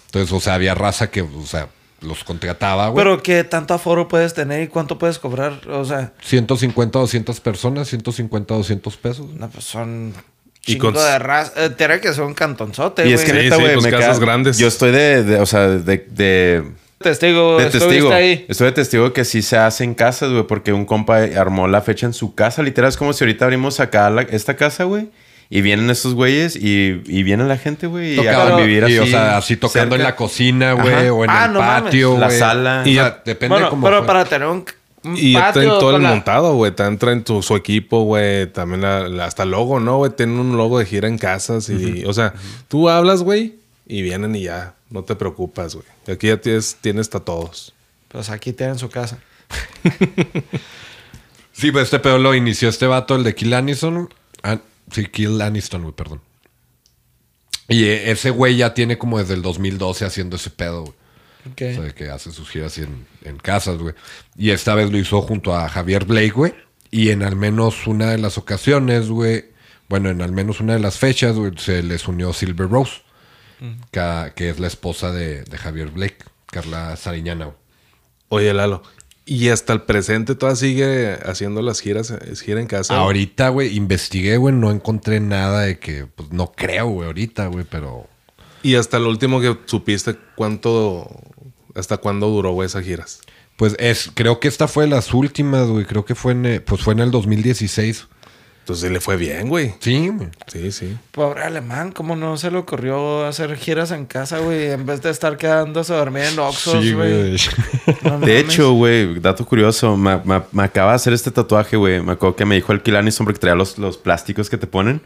Entonces, 0.07 0.33
o 0.33 0.41
sea, 0.41 0.55
había 0.55 0.75
raza 0.75 1.09
que, 1.11 1.23
o 1.23 1.47
sea, 1.47 1.69
los 2.01 2.25
contrataba, 2.25 2.89
güey. 2.89 3.05
Pero 3.05 3.23
qué 3.23 3.45
tanto 3.45 3.75
aforo 3.75 4.09
puedes 4.09 4.35
tener 4.35 4.63
y 4.63 4.67
cuánto 4.69 4.99
puedes 4.99 5.19
cobrar. 5.19 5.61
O 5.69 5.85
sea, 5.85 6.13
150, 6.23 6.99
200 6.99 7.39
personas, 7.41 7.89
150, 7.89 8.55
200 8.55 8.97
pesos. 8.97 9.27
no, 9.35 9.49
pues 9.49 9.65
son. 9.65 10.13
Y 10.67 10.73
Chingo 10.73 10.93
con- 10.93 11.03
de 11.03 11.19
raza. 11.19 11.53
Eh, 11.65 11.71
tiene 11.71 12.01
que 12.01 12.13
ser 12.13 12.25
un 12.25 12.35
cantonzote, 12.35 13.03
y 13.03 13.05
güey. 13.05 13.15
es 13.15 13.21
que 13.25 13.31
Sí, 13.31 13.37
neta, 13.37 13.57
sí, 13.57 13.63
güey, 13.63 13.75
pues 13.75 13.85
me 13.85 13.91
casas 13.93 14.19
ca- 14.19 14.25
grandes. 14.25 14.59
Yo 14.59 14.67
estoy 14.69 14.91
de, 14.93 15.23
de- 15.25 15.41
o 15.41 15.47
sea, 15.47 15.69
de, 15.69 15.97
de, 16.11 16.65
Testigo, 17.03 17.57
de 17.59 17.71
testigo. 17.71 18.13
ahí. 18.13 18.45
Estoy 18.47 18.67
de 18.67 18.73
testigo 18.73 19.05
de 19.05 19.13
que 19.15 19.25
sí 19.25 19.41
se 19.41 19.57
hace 19.57 19.85
en 19.85 19.95
casas, 19.95 20.31
güey, 20.33 20.47
porque 20.47 20.75
un 20.75 20.85
compa 20.85 21.21
armó 21.39 21.67
la 21.67 21.81
fecha 21.81 22.05
en 22.05 22.13
su 22.13 22.35
casa. 22.35 22.63
Literal, 22.63 22.91
es 22.91 22.99
como 22.99 23.15
si 23.15 23.25
ahorita 23.25 23.47
abrimos 23.47 23.81
acá 23.81 24.11
la- 24.11 24.21
esta 24.23 24.55
casa, 24.57 24.85
güey. 24.85 25.09
Y 25.49 25.63
vienen 25.63 25.89
estos 25.89 26.13
güeyes 26.15 26.57
y, 26.57 27.01
y 27.07 27.23
viene 27.23 27.45
la 27.45 27.57
gente, 27.57 27.87
güey. 27.87 28.17
Y 28.23 28.27
a 28.29 28.51
convivir 28.51 28.83
y, 28.83 28.85
así. 28.85 28.99
o 28.99 29.07
sea, 29.07 29.37
así 29.39 29.57
tocando 29.57 29.97
en 29.97 30.03
la 30.03 30.15
cocina, 30.15 30.75
güey, 30.75 31.09
o 31.09 31.25
en 31.25 31.31
Ah, 31.31 31.47
el 31.47 31.53
no 31.55 31.61
patio, 31.61 32.19
La 32.19 32.27
güey. 32.27 32.39
sala. 32.39 32.83
O 32.85 32.89
Y 32.89 32.95
sea, 32.95 33.03
ya- 33.09 33.23
depende 33.25 33.55
Bueno, 33.55 33.71
cómo 33.71 33.87
pero 33.87 33.99
fue. 34.01 34.07
para 34.07 34.25
tener 34.27 34.47
un, 34.49 34.65
un 35.05 35.17
Y 35.17 35.33
ya 35.33 35.53
traen 35.53 35.71
todo 35.71 35.97
el 35.97 36.03
la- 36.03 36.11
montado, 36.11 36.55
güey. 36.55 36.71
También 36.73 36.99
traen 36.99 37.25
tu, 37.25 37.43
su 37.43 37.57
equipo, 37.57 38.03
güey. 38.05 38.47
También 38.53 38.83
la- 38.83 39.09
la- 39.09 39.25
hasta 39.25 39.45
el 39.45 39.53
logo, 39.53 39.81
¿no, 39.81 39.97
güey? 39.97 40.13
Tienen 40.13 40.39
un 40.39 40.55
logo 40.59 40.79
de 40.79 40.85
gira 40.85 41.09
en 41.09 41.17
casas. 41.17 41.69
Y, 41.71 42.05
o 42.05 42.13
sea, 42.13 42.35
tú 42.69 42.91
hablas, 42.91 43.23
güey, 43.23 43.55
y 43.89 44.03
vienen 44.03 44.37
y 44.37 44.43
ya. 44.43 44.75
No 44.91 45.05
te 45.05 45.15
preocupas, 45.15 45.75
güey. 45.75 45.87
Aquí 46.13 46.27
ya 46.27 46.41
tienes, 46.41 46.77
tienes 46.81 47.15
a 47.15 47.21
todos. 47.21 47.73
Pues 48.09 48.29
aquí 48.29 48.53
tienen 48.53 48.79
su 48.79 48.91
casa. 48.91 49.19
Sí, 51.61 51.73
pues 51.73 51.85
este 51.85 51.99
pedo 51.99 52.17
lo 52.17 52.35
inició 52.35 52.71
este 52.71 52.87
vato, 52.87 53.17
el 53.17 53.23
de 53.23 53.35
Kill 53.35 53.53
Aniston. 53.53 54.09
Ah, 54.43 54.61
sí, 54.91 55.05
Kill 55.05 55.39
Aniston, 55.43 55.83
güey, 55.83 55.95
perdón. 55.95 56.23
Y 57.69 57.85
eh, 57.85 58.11
ese 58.11 58.31
güey 58.31 58.57
ya 58.57 58.73
tiene 58.73 58.97
como 58.97 59.19
desde 59.19 59.35
el 59.35 59.43
2012 59.43 60.07
haciendo 60.07 60.37
ese 60.37 60.49
pedo, 60.49 60.85
güey. 60.85 60.95
Ok. 61.53 61.79
O 61.79 61.83
sea, 61.83 61.95
que 61.95 62.09
hace 62.09 62.33
sus 62.33 62.49
giras 62.49 62.79
en, 62.79 63.07
en 63.25 63.37
casas, 63.37 63.77
güey. 63.77 63.95
Y 64.39 64.51
esta 64.53 64.75
vez 64.75 64.91
lo 64.91 64.97
hizo 64.97 65.21
junto 65.21 65.55
a 65.55 65.69
Javier 65.69 66.07
Blake, 66.07 66.31
güey. 66.31 66.55
Y 66.91 67.11
en 67.11 67.23
al 67.23 67.37
menos 67.37 67.87
una 67.87 68.11
de 68.11 68.17
las 68.17 68.39
ocasiones, 68.39 69.09
güey. 69.09 69.51
Bueno, 69.87 70.09
en 70.09 70.23
al 70.23 70.33
menos 70.33 70.61
una 70.61 70.73
de 70.73 70.81
las 70.81 70.97
fechas, 70.97 71.37
güey, 71.37 71.53
se 71.59 71.83
les 71.83 72.09
unió 72.09 72.33
Silver 72.33 72.71
Rose. 72.71 73.03
Que, 73.91 74.51
es 74.51 74.61
la 74.61 74.67
esposa 74.67 75.13
de, 75.13 75.43
de 75.43 75.59
Javier 75.59 75.91
Blake, 75.91 76.19
Carla 76.47 76.97
Sariñana. 76.97 77.51
Oye, 78.29 78.53
Lalo. 78.55 78.83
Y 79.27 79.51
hasta 79.51 79.73
el 79.73 79.83
presente 79.83 80.35
todavía 80.35 80.57
sigue 80.57 81.19
haciendo 81.25 81.63
las 81.63 81.81
giras, 81.81 82.11
es 82.11 82.41
gira 82.41 82.61
en 82.61 82.67
casa. 82.67 82.97
Ahorita, 82.97 83.51
güey, 83.51 83.77
investigué, 83.77 84.37
güey, 84.39 84.55
no 84.55 84.71
encontré 84.71 85.21
nada 85.21 85.63
de 85.63 85.79
que, 85.79 86.07
pues 86.07 86.33
no 86.33 86.53
creo, 86.53 86.89
güey, 86.89 87.07
ahorita, 87.07 87.47
güey, 87.47 87.65
pero 87.69 88.09
Y 88.63 88.75
hasta 88.75 88.99
lo 88.99 89.09
último 89.09 89.41
que 89.41 89.57
supiste, 89.67 90.17
¿cuánto, 90.35 91.09
hasta 91.75 91.99
cuándo 91.99 92.29
duró, 92.29 92.53
güey, 92.53 92.67
esas 92.67 92.85
giras? 92.85 93.21
pues 93.61 93.77
es, 93.79 94.11
creo 94.15 94.41
que 94.41 94.49
esta 94.49 94.69
fue 94.69 94.85
de 94.85 94.91
las 94.91 95.13
últimas, 95.13 95.69
güey, 95.69 95.85
creo 95.85 96.07
que 96.07 96.15
fue 96.15 96.33
en, 96.33 96.65
pues 96.67 96.81
fue 96.81 96.95
en 96.95 97.01
el 97.01 97.11
2016. 97.11 98.09
Entonces 98.61 98.91
le 98.93 99.01
fue 99.01 99.17
bien, 99.17 99.49
güey. 99.49 99.75
Sí, 99.81 100.09
güey. 100.09 100.29
Sí, 100.47 100.71
sí. 100.71 100.97
Pobre 101.11 101.43
alemán, 101.43 101.91
¿cómo 101.91 102.15
no 102.15 102.37
se 102.37 102.51
le 102.53 102.59
ocurrió 102.59 103.27
hacer 103.27 103.57
giras 103.57 103.91
en 103.91 104.07
casa, 104.07 104.39
güey? 104.39 104.71
En 104.71 104.87
vez 104.87 105.03
de 105.03 105.11
estar 105.11 105.37
quedándose 105.37 105.93
a 105.93 105.97
dormir 105.97 106.23
en 106.25 106.39
Oxxos, 106.39 106.83
Sí, 106.85 106.93
güey. 106.93 107.37
No 108.05 108.21
De 108.21 108.39
hecho, 108.39 108.73
güey, 108.75 109.19
dato 109.19 109.45
curioso, 109.45 109.97
me, 109.97 110.19
me- 110.25 110.43
me 110.53 110.63
acaba 110.63 110.93
de 110.93 110.97
hacer 110.97 111.13
este 111.13 111.31
tatuaje, 111.33 111.77
güey. 111.77 112.01
Me 112.01 112.13
acuerdo 112.13 112.37
que 112.37 112.45
me 112.45 112.55
dijo 112.55 112.73
el 112.73 112.81
Kill 112.83 112.95
Aniston 112.97 113.25
porque 113.25 113.41
traía 113.41 113.57
los, 113.57 113.77
los 113.79 113.97
plásticos 113.99 114.49
que 114.49 114.57
te 114.57 114.67
ponen. 114.69 115.01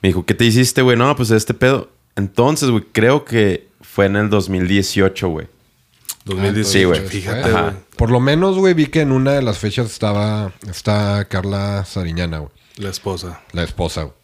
Me 0.00 0.08
dijo, 0.10 0.24
¿qué 0.24 0.32
te 0.32 0.44
hiciste, 0.46 0.80
güey? 0.80 0.96
No, 0.96 1.14
pues 1.14 1.30
este 1.30 1.52
pedo. 1.54 1.90
Entonces, 2.16 2.70
güey, 2.70 2.84
creo 2.92 3.24
que 3.26 3.68
fue 3.82 4.06
en 4.06 4.16
el 4.16 4.30
2018, 4.30 5.28
güey. 5.28 5.46
2018. 6.24 6.68
Sí, 6.68 6.84
güey. 6.84 7.00
Fíjate, 7.06 7.50
güey. 7.50 7.64
Por 7.96 8.10
lo 8.10 8.20
menos, 8.20 8.56
güey, 8.56 8.72
vi 8.74 8.86
que 8.86 9.00
en 9.00 9.12
una 9.12 9.32
de 9.32 9.42
las 9.42 9.58
fechas 9.58 9.90
estaba, 9.90 10.52
está 10.70 11.26
Carla 11.28 11.84
Sariñana, 11.84 12.38
güey, 12.38 12.50
La 12.78 12.90
esposa. 12.90 13.40
la 13.52 13.62
esposa, 13.64 14.02
güey. 14.04 14.14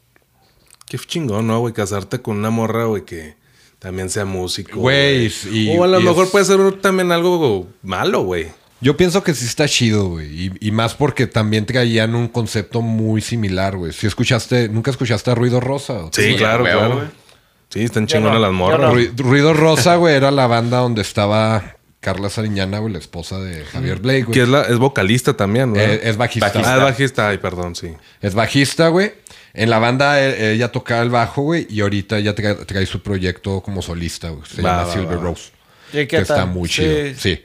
Qué 0.87 0.99
chingón, 0.99 1.47
¿no, 1.47 1.59
güey? 1.61 1.73
Casarte 1.75 2.21
con 2.23 2.37
una 2.39 2.51
morra, 2.51 2.85
güey, 2.85 3.05
que 3.05 3.37
también 3.79 4.11
sea 4.11 4.25
músico. 4.25 4.79
Güey, 4.81 5.31
y- 5.51 5.77
o 5.77 5.85
a 5.85 5.87
lo 5.87 6.01
y 6.01 6.05
mejor 6.05 6.27
es- 6.27 6.31
puede 6.31 6.45
ser 6.45 6.81
también 6.81 7.11
algo 7.13 7.69
malo, 7.83 8.23
güey. 8.23 8.49
Yo 8.81 8.97
pienso 8.97 9.23
que 9.23 9.33
sí 9.35 9.47
está 9.47 9.67
chido, 9.67 10.09
güey. 10.11 10.47
Y, 10.47 10.53
y 10.61 10.71
más 10.71 10.95
porque 10.95 11.27
también 11.27 11.65
traían 11.65 12.15
un 12.15 12.29
concepto 12.29 12.83
muy 12.83 13.23
similar, 13.23 13.77
güey. 13.77 13.93
Si 13.93 14.07
escuchaste, 14.07 14.69
¿nunca 14.69 14.91
escuchaste 14.91 15.31
a 15.31 15.35
Ruido 15.35 15.59
Rosa? 15.59 15.95
¿O 16.05 16.11
Sí, 16.13 16.23
Sí, 16.33 16.37
claro, 16.37 16.65
claro. 16.65 16.97
güey. 16.97 17.07
Sí, 17.71 17.81
están 17.81 18.07
chingonas 18.07 18.35
no, 18.35 18.41
las 18.41 18.53
morras. 18.53 18.81
no. 18.95 18.95
Ruido 19.17 19.55
Rosa, 19.55 19.97
güey, 19.97 20.15
era 20.15 20.31
la 20.31 20.47
banda 20.47 20.79
donde 20.79 21.01
estaba 21.03 21.77
Carla 22.05 22.29
Sariñana, 22.29 22.81
güey, 22.81 22.93
la 22.93 22.99
esposa 22.99 23.41
de 23.41 23.65
Javier 23.65 23.99
Blake, 23.99 24.25
güey. 24.25 24.35
Que 24.35 24.43
es, 24.43 24.49
la, 24.49 24.61
es 24.63 24.77
vocalista 24.77 25.35
también, 25.35 25.73
¿no? 25.73 25.81
Eh, 25.81 26.01
es 26.05 26.19
bajista. 26.19 26.53
Ah, 26.55 26.77
es 26.77 26.83
bajista. 26.83 27.29
Ay, 27.31 27.39
perdón, 27.39 27.75
sí. 27.75 27.95
Es 28.21 28.35
bajista, 28.35 28.89
güey. 28.89 29.15
En 29.55 29.71
la 29.71 29.79
banda 29.79 30.21
eh, 30.21 30.53
ella 30.53 30.71
tocaba 30.71 31.01
el 31.03 31.09
bajo, 31.09 31.41
güey, 31.41 31.67
y 31.71 31.81
ahorita 31.81 32.19
ella 32.19 32.35
trae, 32.35 32.55
trae 32.57 32.85
su 32.85 33.01
proyecto 33.01 33.63
como 33.63 33.81
solista, 33.81 34.29
güey. 34.29 34.43
Se 34.47 34.61
Va, 34.61 34.71
llama 34.71 34.85
va, 34.85 34.93
Silver 34.93 35.19
va. 35.19 35.23
Rose. 35.23 35.51
¿Y 35.93 35.97
qué 35.97 36.09
que 36.09 36.17
está 36.19 36.37
tal? 36.37 36.49
muy 36.49 36.69
Sí. 36.69 36.75
chido. 36.75 37.15
Sí. 37.17 37.45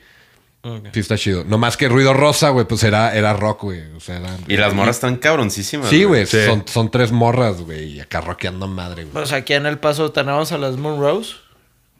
Sí, 0.92 1.00
está 1.00 1.18
chido. 1.18 1.46
No 1.46 1.58
más 1.58 1.78
que 1.78 1.88
Ruido 1.88 2.14
Rosa, 2.14 2.50
güey, 2.50 2.66
pues 2.68 2.84
era, 2.84 3.16
era 3.16 3.32
rock, 3.32 3.64
güey. 3.64 3.80
O 3.96 4.02
sea, 4.02 4.22
Y 4.50 4.58
las 4.58 4.74
morras 4.74 4.98
están 4.98 5.16
cabroncísimas. 5.16 5.90
Sí, 5.90 6.04
güey. 6.04 6.26
Sí. 6.26 6.46
Son, 6.46 6.66
son 6.68 6.92
tres 6.92 7.14
morras, 7.14 7.62
güey. 7.62 7.94
Y 7.94 8.00
acá 8.02 8.20
rockeando 8.20 8.68
madre, 8.68 9.04
güey. 9.04 9.14
Pues 9.14 9.32
aquí 9.32 9.54
en 9.54 9.66
El 9.66 9.80
Paso 9.80 10.12
tenemos 10.12 10.52
a 10.52 10.58
las 10.58 10.76
Moon 10.76 11.00
Rose. 11.00 11.36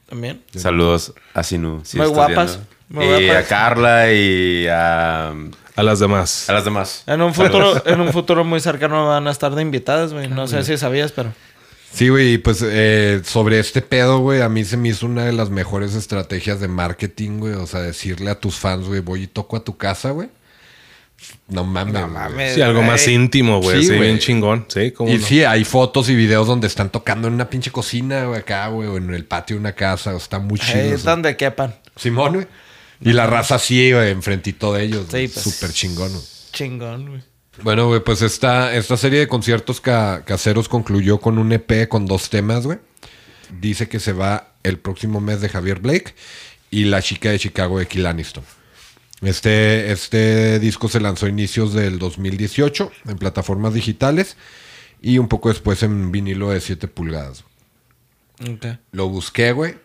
También. 0.10 0.42
Saludos 0.56 1.14
a 1.34 1.44
Sinu. 1.44 1.82
si 1.86 1.98
Muy 1.98 2.08
estás 2.08 2.18
guapas, 2.18 2.60
muy 2.90 3.06
y 3.06 3.28
guapas. 3.28 3.46
a 3.46 3.48
Carla 3.48 4.12
y 4.12 4.68
a, 4.68 5.30
A 5.76 5.84
las 5.84 6.00
demás. 6.00 6.50
a 6.50 6.54
las 6.54 6.66
demás. 6.66 7.04
En 7.08 7.22
un 7.22 7.34
futuro, 7.34 7.82
en 7.86 8.02
un 8.02 8.12
futuro 8.12 8.44
muy 8.44 8.60
cercano 8.60 9.08
van 9.08 9.28
a 9.28 9.32
estar 9.32 9.54
de 9.56 9.62
invitadas, 9.62 10.12
güey. 10.14 10.28
No 10.28 10.48
sé 10.48 10.64
si 10.64 10.78
sabías, 10.78 11.12
pero. 11.12 11.32
Sí, 11.92 12.10
güey, 12.10 12.34
y 12.34 12.38
pues 12.38 12.64
eh, 12.64 13.22
sobre 13.26 13.60
este 13.60 13.82
pedo, 13.82 14.20
güey, 14.20 14.42
a 14.42 14.50
mí 14.50 14.64
se 14.64 14.78
me 14.78 14.90
hizo 14.90 15.08
una 15.08 15.26
de 15.26 15.34
las 15.34 15.50
mejores 15.50 15.96
estrategias 15.96 16.60
de 16.60 16.68
marketing, 16.68 17.40
güey. 17.40 17.54
O 17.54 17.66
sea, 17.66 17.80
decirle 17.82 18.30
a 18.30 18.40
tus 18.40 18.58
fans, 18.58 18.86
güey, 18.88 19.00
voy 19.00 19.24
y 19.24 19.28
toco 19.28 19.58
a 19.58 19.64
tu 19.64 19.76
casa, 19.78 20.12
güey. 20.12 20.30
No 21.48 21.64
mames. 21.64 21.94
No 21.94 22.02
güey. 22.02 22.12
mames. 22.14 22.56
Sí, 22.56 22.62
algo 22.62 22.82
más 22.84 23.08
íntimo, 23.08 23.60
güey. 23.62 23.84
Sí, 23.84 23.92
bien 23.94 24.20
chingón. 24.20 24.66
Sí, 24.70 24.92
como 24.92 25.12
Y 25.12 25.20
sí, 25.20 25.44
hay 25.44 25.64
fotos 25.66 26.08
y 26.10 26.16
videos 26.16 26.46
donde 26.48 26.68
están 26.68 26.90
tocando 26.92 27.28
en 27.28 27.34
una 27.34 27.50
pinche 27.50 27.72
cocina, 27.72 28.26
güey, 28.26 28.40
acá, 28.40 28.68
güey, 28.68 28.88
o 28.88 28.98
en 28.98 29.14
el 29.14 29.26
patio 29.26 29.56
de 29.56 29.60
una 29.62 29.74
casa. 29.74 30.16
está 30.16 30.40
muy 30.40 30.60
chido. 30.60 30.80
Es 30.80 31.04
donde 31.04 31.36
quepan. 31.38 31.76
Simón, 31.96 32.34
güey. 32.34 32.48
Y 33.02 33.14
la 33.14 33.26
raza 33.28 33.56
así, 33.56 33.92
güey, 33.92 34.12
enfrentito 34.12 34.74
de 34.74 34.84
ellos. 34.84 35.06
Sí, 35.12 35.28
pues. 35.28 35.42
Súper 35.42 35.72
chingón, 35.72 36.12
güey. 36.12 36.24
Chingón, 36.52 37.08
güey. 37.10 37.22
Bueno, 37.64 37.88
güey, 37.88 38.02
pues 38.04 38.22
esta, 38.22 38.74
esta 38.76 38.96
serie 38.96 39.20
de 39.20 39.28
conciertos 39.28 39.82
ca- 39.82 40.24
caseros 40.26 40.70
concluyó 40.70 41.20
con 41.20 41.38
un 41.40 41.52
EP 41.52 41.88
con 41.90 42.06
dos 42.06 42.30
temas, 42.30 42.66
güey. 42.66 42.78
Dice 43.60 43.90
que 43.90 44.00
se 44.00 44.14
va 44.14 44.54
el 44.64 44.78
próximo 44.78 45.20
mes 45.20 45.42
de 45.42 45.50
Javier 45.50 45.80
Blake 45.80 46.14
y 46.70 46.86
La 46.86 47.02
chica 47.02 47.32
de 47.32 47.40
Chicago 47.40 47.80
de 47.80 47.88
Kill 47.88 48.06
Aniston. 48.06 48.44
Este, 49.22 49.92
este 49.92 50.60
disco 50.60 50.88
se 50.88 51.00
lanzó 51.02 51.26
a 51.26 51.30
inicios 51.30 51.74
del 51.74 52.00
2018 52.00 52.92
en 53.08 53.18
plataformas 53.18 53.74
digitales 53.74 54.38
y 55.02 55.18
un 55.18 55.28
poco 55.28 55.50
después 55.50 55.84
en 55.84 56.12
vinilo 56.12 56.52
de 56.52 56.62
7 56.62 56.88
pulgadas. 56.88 57.44
Ok. 58.50 58.78
Lo 58.92 59.10
busqué, 59.10 59.52
güey. 59.52 59.76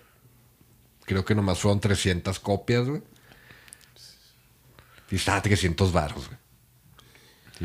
Creo 1.05 1.25
que 1.25 1.35
nomás 1.35 1.59
fueron 1.59 1.81
300 1.81 2.39
copias, 2.39 2.89
güey. 2.89 3.03
Y 5.11 5.17
estaba 5.17 5.39
a 5.39 5.43
300 5.43 5.93
baros, 5.93 6.27
güey. 6.29 6.39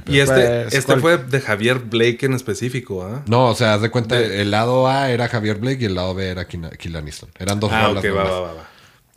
Y 0.07 0.19
este, 0.19 0.33
Pues, 0.63 0.73
este 0.73 0.97
fue 0.97 1.17
de 1.17 1.41
Javier 1.41 1.79
Blake 1.79 2.19
en 2.25 2.33
específico, 2.33 3.03
¿ah? 3.03 3.23
No, 3.27 3.47
o 3.47 3.55
sea, 3.55 3.73
haz 3.73 3.81
de 3.81 3.89
cuenta, 3.89 4.19
el 4.19 4.51
lado 4.51 4.87
A 4.87 5.09
era 5.09 5.27
Javier 5.27 5.57
Blake 5.57 5.81
y 5.81 5.85
el 5.85 5.95
lado 5.95 6.13
B 6.13 6.27
era 6.29 6.47
Kina- 6.47 6.69
Kill 6.71 6.95
Aniston. 6.95 7.29
Eran 7.39 7.59
dos 7.59 7.71
Ah, 7.71 7.87
rolas. 7.87 8.03
ok, 8.05 8.09
va, 8.11 8.23
nomás. 8.23 8.31
va, 8.33 8.39
va, 8.41 8.53
va. 8.53 8.68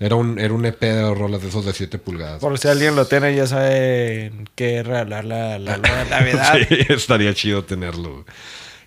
Era, 0.03 0.17
un, 0.17 0.39
era 0.39 0.53
un 0.53 0.65
EP 0.67 0.81
de 0.81 1.15
rolas 1.15 1.43
de 1.43 1.49
esos 1.49 1.65
de 1.65 1.73
7 1.73 1.99
pulgadas. 1.99 2.41
Por 2.41 2.59
si 2.59 2.69
alguien 2.69 2.97
lo 2.97 3.07
tiene, 3.07 3.35
ya 3.37 3.47
sabe 3.47 4.33
qué 4.57 4.83
regalar 4.83 5.25
la, 5.25 5.59
la, 5.59 5.77
la 5.77 6.05
Navidad. 6.11 6.55
Sí, 6.69 6.79
estaría 6.89 7.33
chido 7.35 7.65
tenerlo. 7.65 8.11
güey. 8.13 8.25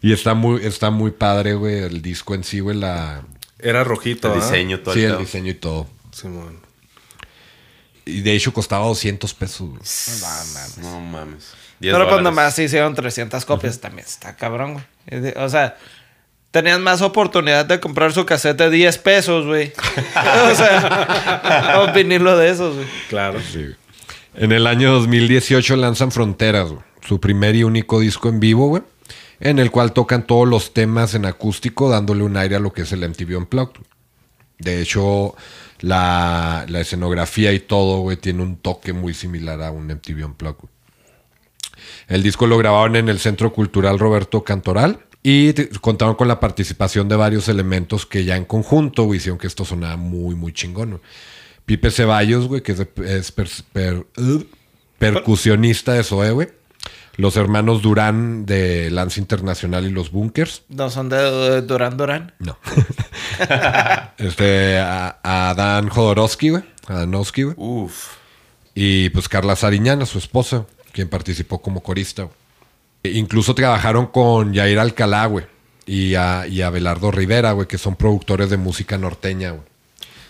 Y 0.01 0.11
está 0.13 0.33
muy, 0.33 0.65
está 0.65 0.89
muy 0.91 1.11
padre, 1.11 1.53
güey, 1.53 1.79
el 1.83 2.01
disco 2.01 2.35
en 2.35 2.43
sí, 2.43 2.59
güey, 2.59 2.77
la... 2.77 3.21
Era 3.59 3.83
rojito, 3.83 4.31
El 4.33 4.39
¿ah? 4.41 4.43
diseño, 4.43 4.79
todo 4.81 4.93
Sí, 4.93 5.03
el 5.03 5.17
diseño 5.17 5.51
y 5.51 5.55
todo. 5.55 5.87
Simón. 6.11 6.59
Y 8.05 8.21
de 8.21 8.33
hecho 8.33 8.53
costaba 8.53 8.85
200 8.85 9.33
pesos. 9.33 9.69
güey. 9.69 9.81
No 10.85 10.99
mames. 10.99 11.53
10 11.79 11.93
Pero 11.93 12.05
pues 12.05 12.17
dólares. 12.17 12.23
nomás 12.23 12.59
hicieron 12.59 12.93
300 12.93 13.43
copias. 13.45 13.79
También 13.79 14.05
está 14.05 14.35
cabrón, 14.35 14.73
güey. 15.09 15.33
O 15.37 15.49
sea, 15.49 15.77
tenías 16.55 16.79
más 16.79 17.01
oportunidad 17.01 17.65
de 17.65 17.81
comprar 17.81 18.13
su 18.13 18.25
cassette 18.25 18.57
de 18.57 18.69
10 18.69 18.97
pesos, 18.99 19.45
güey. 19.45 19.73
o 20.51 20.55
sea, 20.55 21.91
vinilo 21.93 22.37
de 22.37 22.49
esos, 22.49 22.75
güey. 22.75 22.87
Claro. 23.09 23.41
Sí. 23.41 23.65
En 24.35 24.53
el 24.53 24.65
año 24.65 24.93
2018 24.93 25.75
lanzan 25.75 26.13
Fronteras, 26.13 26.69
güey, 26.69 26.81
su 27.05 27.19
primer 27.19 27.57
y 27.57 27.65
único 27.65 27.99
disco 27.99 28.29
en 28.29 28.39
vivo, 28.39 28.69
güey, 28.69 28.83
en 29.41 29.59
el 29.59 29.69
cual 29.69 29.91
tocan 29.91 30.25
todos 30.25 30.47
los 30.47 30.73
temas 30.73 31.13
en 31.13 31.25
acústico, 31.25 31.89
dándole 31.89 32.23
un 32.23 32.37
aire 32.37 32.55
a 32.55 32.59
lo 32.59 32.71
que 32.71 32.83
es 32.83 32.93
el 32.93 33.01
MTV 33.01 33.37
Unplugged. 33.37 33.81
De 34.57 34.81
hecho, 34.81 35.35
la, 35.81 36.65
escenografía 36.69 37.51
y 37.51 37.59
todo, 37.59 37.99
güey, 37.99 38.15
tiene 38.15 38.43
un 38.43 38.55
toque 38.55 38.93
muy 38.93 39.13
similar 39.13 39.61
a 39.61 39.71
un 39.71 39.87
MTV 39.87 40.25
Unplugged. 40.25 40.61
güey. 40.61 40.73
El 42.07 42.23
disco 42.23 42.47
lo 42.47 42.57
grabaron 42.57 42.95
en 42.95 43.09
el 43.09 43.19
Centro 43.19 43.51
Cultural 43.51 43.99
Roberto 43.99 44.45
Cantoral 44.45 45.01
y 45.27 45.53
te- 45.53 45.69
contaron 45.79 46.13
con 46.15 46.27
la 46.27 46.39
participación 46.39 47.09
de 47.09 47.15
varios 47.15 47.47
elementos 47.49 48.05
que 48.05 48.23
ya 48.25 48.35
en 48.37 48.45
conjunto 48.45 49.03
güey, 49.05 49.17
hicieron 49.17 49.39
que 49.39 49.47
esto 49.47 49.65
sonara 49.65 49.97
muy, 49.97 50.35
muy 50.35 50.53
chingón. 50.53 50.89
güey. 50.91 51.01
Pipe 51.65 51.89
Ceballos, 51.89 52.47
güey, 52.47 52.61
que 52.61 52.73
es, 52.73 52.77
de- 52.77 53.17
es 53.17 53.31
per- 53.31 53.49
per- 53.73 54.05
uh, 54.17 54.43
percusionista 54.99 55.93
de 55.93 56.03
Zoe, 56.03 56.29
güey. 56.31 56.49
Los 57.17 57.37
hermanos 57.37 57.81
Durán 57.81 58.45
de 58.45 58.91
Lance 58.91 59.19
Internacional 59.19 59.85
y 59.85 59.89
los 59.89 60.11
Bunkers. 60.11 60.63
No 60.69 60.89
son 60.89 61.09
de, 61.09 61.61
Durán 61.63 61.97
Durán. 61.97 62.33
No. 62.39 62.57
este, 64.17 64.77
a, 64.77 65.17
a 65.23 65.53
Dan 65.55 65.89
Jodorowsky, 65.89 66.49
güey. 66.49 66.63
A 66.87 66.93
Danowski, 66.99 67.43
güey. 67.43 67.55
Uf. 67.57 68.09
Y 68.73 69.09
pues 69.09 69.29
Carla 69.29 69.55
Sariñana, 69.55 70.05
su 70.05 70.17
esposa, 70.17 70.65
quien 70.91 71.07
participó 71.09 71.61
como 71.61 71.81
corista. 71.81 72.23
güey. 72.23 72.35
E 73.07 73.17
incluso 73.17 73.55
trabajaron 73.55 74.07
con 74.07 74.53
Yair 74.53 74.79
Alcalá, 74.79 75.25
güey. 75.27 75.45
Y 75.85 76.15
a, 76.15 76.47
y 76.47 76.61
a 76.61 76.69
Belardo 76.69 77.11
Rivera, 77.11 77.51
güey, 77.51 77.67
que 77.67 77.77
son 77.77 77.95
productores 77.95 78.49
de 78.49 78.57
música 78.57 78.97
norteña, 78.97 79.51
güey. 79.51 79.63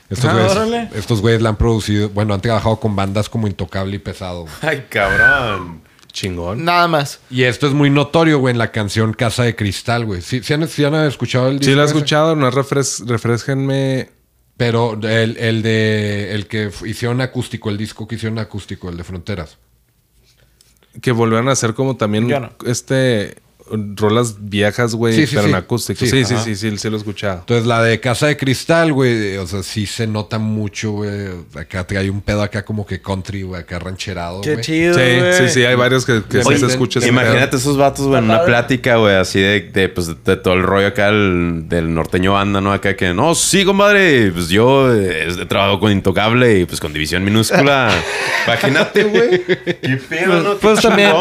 Estos 0.09 0.26
Ah, 0.30 0.34
güeyes, 0.34 0.51
órale. 0.51 0.89
estos 0.95 1.21
güeyes 1.21 1.41
la 1.41 1.49
han 1.49 1.55
producido, 1.55 2.09
bueno, 2.09 2.34
han 2.34 2.41
trabajado 2.41 2.80
con 2.80 2.95
bandas 2.95 3.28
como 3.30 3.47
Intocable 3.47 3.95
y 3.95 3.99
Pesado. 3.99 4.41
güey. 4.41 4.53
Ay, 4.61 4.86
cabrón. 4.89 5.82
Chingón. 6.11 6.63
Nada 6.63 6.88
más. 6.88 7.19
Y 7.30 7.43
esto 7.43 7.67
es 7.67 7.73
muy 7.73 7.89
notorio, 7.89 8.39
güey, 8.39 8.51
en 8.53 8.57
la 8.57 8.71
canción 8.71 9.13
Casa 9.13 9.43
de 9.43 9.55
Cristal, 9.55 10.05
güey. 10.05 10.21
¿Sí, 10.21 10.41
sí 10.43 10.53
han, 10.53 10.67
sí 10.67 10.84
han 10.86 10.95
escuchado 10.95 11.47
el 11.49 11.59
disco? 11.59 11.71
Sí, 11.71 11.76
lo 11.76 11.82
he 11.84 11.86
escuchado. 11.86 12.36
No 12.36 12.49
refres 12.51 13.03
refresquenme. 13.05 14.11
Pero 14.57 14.93
el, 15.03 15.36
el 15.38 15.61
de 15.61 16.34
el 16.34 16.47
que 16.47 16.69
hicieron 16.86 17.19
acústico, 17.19 17.69
el 17.69 17.78
disco 17.78 18.07
que 18.07 18.15
hicieron 18.15 18.39
acústico, 18.39 18.89
el 18.89 18.95
de 18.95 19.03
Fronteras. 19.03 19.57
Que 21.02 21.12
volvieran 21.12 21.48
a 21.50 21.52
hacer 21.52 21.74
como 21.74 21.96
también 21.96 22.28
no. 22.28 22.52
este 22.66 23.38
rolas 23.95 24.36
viejas, 24.39 24.93
güey, 24.93 25.16
Sí, 25.16 25.28
sí, 25.28 25.36
pero 25.36 25.47
sí. 25.47 25.49
en 25.49 25.55
acústico. 25.55 25.99
Sí, 25.99 26.07
Sí, 26.07 26.26
sí, 26.26 26.36
sí, 26.43 26.55
sí, 26.55 26.78
sí, 26.78 26.89
lo 26.89 26.95
he 26.95 26.99
escuchado. 26.99 27.39
Entonces 27.39 27.66
la 27.66 27.82
de 27.82 27.99
Casa 27.99 28.28
de 28.28 28.38
Cristal, 28.38 28.93
güey, 28.93 29.38
o 29.38 29.47
sea, 29.47 29.63
sí 29.63 29.86
se 29.88 30.07
nota 30.07 30.38
mucho, 30.38 30.91
güey. 30.91 31.30
Acá 31.55 31.86
hay 31.97 32.09
un 32.09 32.22
pedo 32.22 32.43
acá 32.43 32.63
como 32.63 32.86
que 32.86 33.01
country, 33.01 33.41
güey, 33.43 33.61
acá 33.61 33.80
rancherado, 33.80 34.41
Qué 34.41 34.59
chido, 34.61 34.93
Sí, 34.93 35.01
sí, 35.38 35.49
sí, 35.49 35.66
hay 35.66 35.76
varios 35.76 36.05
que, 36.05 36.22
que 36.30 36.43
sí 36.43 36.57
se 36.57 36.66
escucha 36.68 36.99
ese 36.99 37.09
Imagínate 37.09 37.57
esos 37.57 37.78
vatos, 37.78 38.07
güey, 38.07 38.20
en 38.20 38.26
una 38.26 38.43
plática, 38.43 38.97
güey, 38.97 39.16
así 39.16 39.39
de, 39.39 39.61
de, 39.61 39.89
pues, 39.89 40.07
de, 40.24 40.38
todo 40.38 40.53
el 40.53 40.63
rollo 40.63 40.88
acá 40.88 41.07
del, 41.07 41.66
del 41.68 41.93
norteño 41.93 42.34
banda, 42.34 42.61
¿no? 42.61 42.72
Acá 42.72 42.95
que, 42.95 43.13
no, 43.13 43.34
sí, 43.36 43.66
compadre, 43.66 44.32
pues 44.32 44.49
yo 44.49 44.93
eh, 44.93 45.28
he 45.41 45.45
trabajado 45.45 45.80
con 45.80 45.91
Intocable 45.91 46.59
y 46.59 46.66
pues 46.66 46.80
con 46.80 46.93
División 46.93 47.24
Minúscula. 47.24 47.91
Imagínate, 48.45 49.03
güey. 49.05 49.43
Qué 49.45 49.99
pedo, 50.07 50.41
¿no? 50.41 50.53
Qué 50.53 50.59
Pues 50.61 50.82
también, 50.82 51.11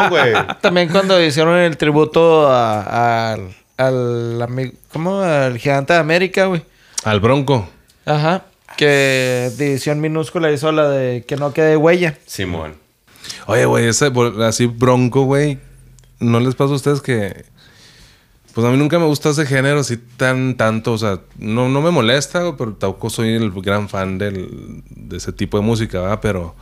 también 0.61 0.89
cuando 0.89 1.23
hicieron 1.23 1.57
el 1.59 1.77
tributo 1.77 2.34
a- 2.47 3.33
al, 3.33 3.55
al 3.77 4.43
amigo, 4.43 4.73
¿cómo? 4.93 5.21
Al 5.21 5.59
gigante 5.59 5.93
de 5.93 5.99
América, 5.99 6.47
güey. 6.47 6.63
Al 7.05 7.21
Bronco. 7.21 7.69
Ajá. 8.07 8.45
Que 8.77 9.51
División 9.57 10.01
Minúscula 10.01 10.51
hizo 10.51 10.73
la 10.73 10.89
de 10.89 11.25
que 11.27 11.37
no 11.37 11.53
quede 11.53 11.77
huella. 11.77 12.19
Simón. 12.27 12.75
Oye, 13.47 13.65
güey, 13.67 13.87
ese 13.87 14.11
así 14.43 14.67
Bronco, 14.67 15.23
güey. 15.25 15.59
¿No 16.21 16.41
les 16.41 16.55
pasa 16.55 16.73
a 16.73 16.77
ustedes 16.77 17.01
que... 17.01 17.45
Pues 18.55 18.65
a 18.67 18.71
mí 18.71 18.77
nunca 18.77 18.99
me 19.01 19.07
gusta 19.07 19.31
ese 19.31 19.47
género 19.47 19.81
así 19.81 19.97
tan 19.97 20.57
tanto. 20.57 20.93
O 20.93 20.99
sea, 20.99 21.21
no, 21.39 21.69
no 21.69 21.81
me 21.83 21.91
molesta, 21.91 22.41
güey, 22.43 22.55
pero 22.57 22.75
tampoco 22.75 23.11
soy 23.11 23.35
el 23.35 23.51
gran 23.51 23.89
fan 23.89 24.17
del, 24.19 24.83
de 24.91 25.17
ese 25.17 25.33
tipo 25.33 25.57
de 25.59 25.65
música, 25.65 26.01
¿verdad? 26.01 26.21
Pero 26.23 26.55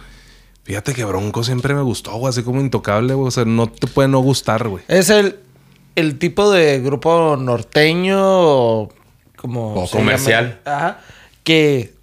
fíjate 0.65 0.95
que 0.95 1.05
Bronco 1.05 1.45
siempre 1.45 1.75
me 1.75 1.83
gustó, 1.83 2.13
güey. 2.15 2.31
Así 2.31 2.43
como 2.43 2.61
intocable, 2.61 3.13
güey. 3.15 3.29
O 3.29 3.31
sea, 3.31 3.45
no 3.45 3.67
te 3.69 3.87
puede 3.87 4.09
no 4.09 4.21
gustar, 4.21 4.69
güey. 4.69 4.83
Es 4.89 5.11
el, 5.11 5.39
el 5.97 6.19
tipo 6.19 6.51
de 6.51 6.81
grupo 6.81 7.37
norteño 7.37 8.19
o 8.21 8.93
como... 9.37 9.75
O 9.75 9.91
comercial. 9.91 10.61
llama. 10.65 10.77
Ajá. 10.77 11.01
Que 11.45 11.95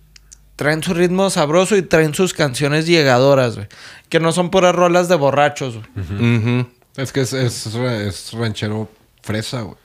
traen 0.56 0.84
su 0.84 0.94
ritmo 0.94 1.30
sabroso 1.30 1.76
y 1.78 1.82
traen 1.82 2.14
sus 2.14 2.34
canciones 2.34 2.86
llegadoras, 2.86 3.56
güey. 3.56 3.68
Que 4.10 4.20
no 4.20 4.32
son 4.32 4.50
puras 4.52 4.76
rolas 4.76 5.08
de 5.08 5.16
borrachos, 5.16 5.76
güey. 5.76 6.66
Es 6.98 7.12
que 7.14 7.22
es, 7.22 7.32
es, 7.34 7.74
ra- 7.74 8.02
es 8.04 8.34
ranchero 8.34 8.90
fresa, 9.22 9.62
güey. 9.62 9.78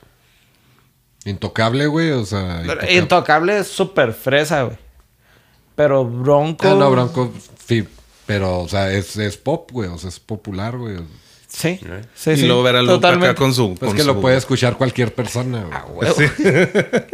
Intocable, 1.27 1.87
güey, 1.87 2.11
o 2.11 2.27
sea. 2.27 2.63
Intocable 2.91 3.59
es 3.59 3.69
súper 3.69 4.13
fresa, 4.13 4.65
güey. 4.65 4.77
Pero 5.75 6.05
Bronco. 6.05 6.67
Ah, 6.69 6.75
no, 6.75 6.91
Bronco, 6.91 7.33
sí. 7.67 7.87
Pero, 8.27 8.61
o 8.61 8.69
sea, 8.69 8.91
es, 8.93 9.17
es 9.17 9.37
pop, 9.37 9.71
güey. 9.73 9.89
O 9.89 9.99
sea, 9.99 10.09
es 10.09 10.19
popular, 10.21 10.77
güey. 10.77 10.97
Sí. 11.55 11.69
¿Eh? 11.69 12.03
Sí, 12.15 12.31
y 12.33 12.37
sí. 12.37 12.47
luego 12.47 12.63
ver 12.63 12.77
a 12.77 12.83
Luke 12.83 12.95
Totalmente. 12.95 13.29
acá 13.29 13.39
con 13.39 13.55
su. 13.55 13.75
Pues 13.75 13.91
con 13.91 13.97
que 13.97 14.05
lo 14.05 14.21
puede 14.21 14.37
escuchar 14.37 14.77
cualquier 14.77 15.15
persona, 15.15 15.65
güey. 15.65 16.11
Huevo. 16.11 16.17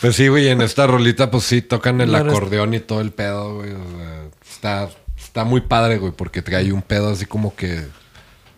Pues 0.00 0.14
sí, 0.14 0.28
güey, 0.28 0.46
en 0.46 0.60
esta 0.60 0.86
rolita, 0.86 1.28
pues 1.28 1.42
sí, 1.42 1.60
tocan 1.60 2.00
el 2.00 2.14
acordeón 2.14 2.72
y 2.72 2.78
todo 2.78 3.00
el 3.00 3.10
pedo, 3.10 3.56
güey. 3.56 3.72
O 3.72 3.96
sea, 3.98 4.28
está, 4.48 4.90
está 5.18 5.42
muy 5.42 5.62
padre, 5.62 5.98
güey, 5.98 6.12
porque 6.12 6.40
trae 6.40 6.72
un 6.72 6.82
pedo 6.82 7.10
así 7.10 7.26
como 7.26 7.56
que 7.56 7.84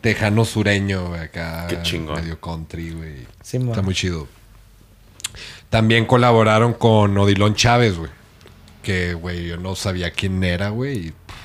tejano 0.03 0.45
sureño, 0.45 1.09
güey, 1.09 1.21
acá. 1.23 1.67
Qué 1.67 1.81
chingón. 1.81 2.17
Medio 2.21 2.39
country, 2.39 2.91
güey. 2.91 3.15
Sí, 3.43 3.57
está 3.57 3.77
man. 3.77 3.85
muy 3.87 3.95
chido. 3.95 4.29
También 5.71 6.05
colaboraron 6.05 6.75
con 6.75 7.17
Odilon 7.17 7.55
Chávez, 7.55 7.97
güey. 7.97 8.11
Que, 8.83 9.15
güey, 9.15 9.47
yo 9.47 9.57
no 9.57 9.75
sabía 9.77 10.11
quién 10.11 10.45
era, 10.45 10.69
güey. 10.69 11.07
y, 11.07 11.11
pff, 11.13 11.40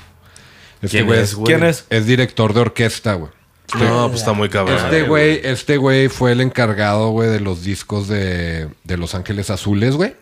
Este 0.86 0.98
¿Quién 0.98 1.06
güey 1.06 1.20
es, 1.20 1.34
güey? 1.34 1.46
¿Quién 1.46 1.64
es? 1.64 1.84
Es 1.90 2.06
director 2.06 2.54
de 2.54 2.60
orquesta, 2.60 3.14
güey. 3.14 3.30
No, 3.78 4.08
pues 4.08 4.20
está 4.20 4.32
muy 4.32 4.48
cabrón. 4.48 4.78
Este 4.78 5.02
güey, 5.02 5.40
este 5.42 5.76
güey 5.76 6.08
fue 6.08 6.32
el 6.32 6.40
encargado, 6.40 7.10
güey, 7.10 7.28
de 7.28 7.40
los 7.40 7.62
discos 7.62 8.08
de, 8.08 8.68
de 8.84 8.96
Los 8.96 9.14
Ángeles 9.14 9.50
Azules, 9.50 9.96
güey. 9.96 10.14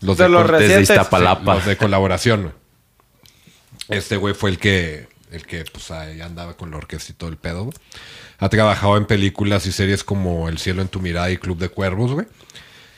Los 0.00 0.16
De 0.16 0.28
los 0.28 0.46
recientes. 0.46 0.90
Iztapalapa. 0.90 1.56
los 1.56 1.66
de 1.66 1.76
colaboración, 1.76 2.42
güey. 2.42 2.54
Este 3.88 4.16
güey 4.16 4.34
fue 4.34 4.50
el 4.50 4.58
que, 4.58 5.08
el 5.30 5.44
que, 5.44 5.64
pues, 5.70 5.90
ahí 5.90 6.20
andaba 6.20 6.56
con 6.56 6.70
la 6.70 6.78
orquesta 6.78 7.12
y 7.12 7.14
todo 7.14 7.28
el 7.28 7.36
pedo, 7.36 7.64
güey. 7.64 7.76
Ha 8.38 8.48
trabajado 8.48 8.96
en 8.96 9.04
películas 9.04 9.66
y 9.66 9.72
series 9.72 10.02
como 10.02 10.48
El 10.48 10.58
cielo 10.58 10.80
en 10.80 10.88
tu 10.88 11.00
mirada 11.00 11.30
y 11.30 11.36
Club 11.36 11.58
de 11.58 11.68
Cuervos, 11.68 12.12
güey. 12.12 12.26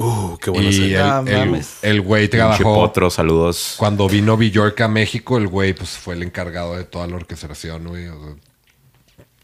Uh, 0.02 0.36
qué 0.38 0.50
buena 0.50 0.70
Y 0.70 0.94
el, 0.94 1.28
el- 1.28 1.64
el 1.82 2.00
güey 2.00 2.28
trabajó... 2.28 2.74
potro, 2.74 3.10
saludos. 3.10 3.74
Cuando 3.78 4.08
vino 4.08 4.36
Bjork 4.36 4.80
a 4.80 4.88
México, 4.88 5.38
el 5.38 5.46
güey, 5.48 5.72
pues, 5.74 5.90
fue 5.90 6.14
el 6.14 6.22
encargado 6.22 6.76
de 6.76 6.84
toda 6.84 7.06
la 7.06 7.16
orquestación, 7.16 7.86
güey. 7.86 8.08
O 8.08 8.18
sea, 8.20 8.34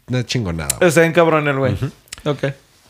una 0.07 0.25
chingonada, 0.25 0.75
güey. 0.77 0.89
Está 0.89 1.01
bien 1.01 1.13
cabrón 1.13 1.47
el 1.47 1.57
güey. 1.57 1.75
Ok. 2.25 2.45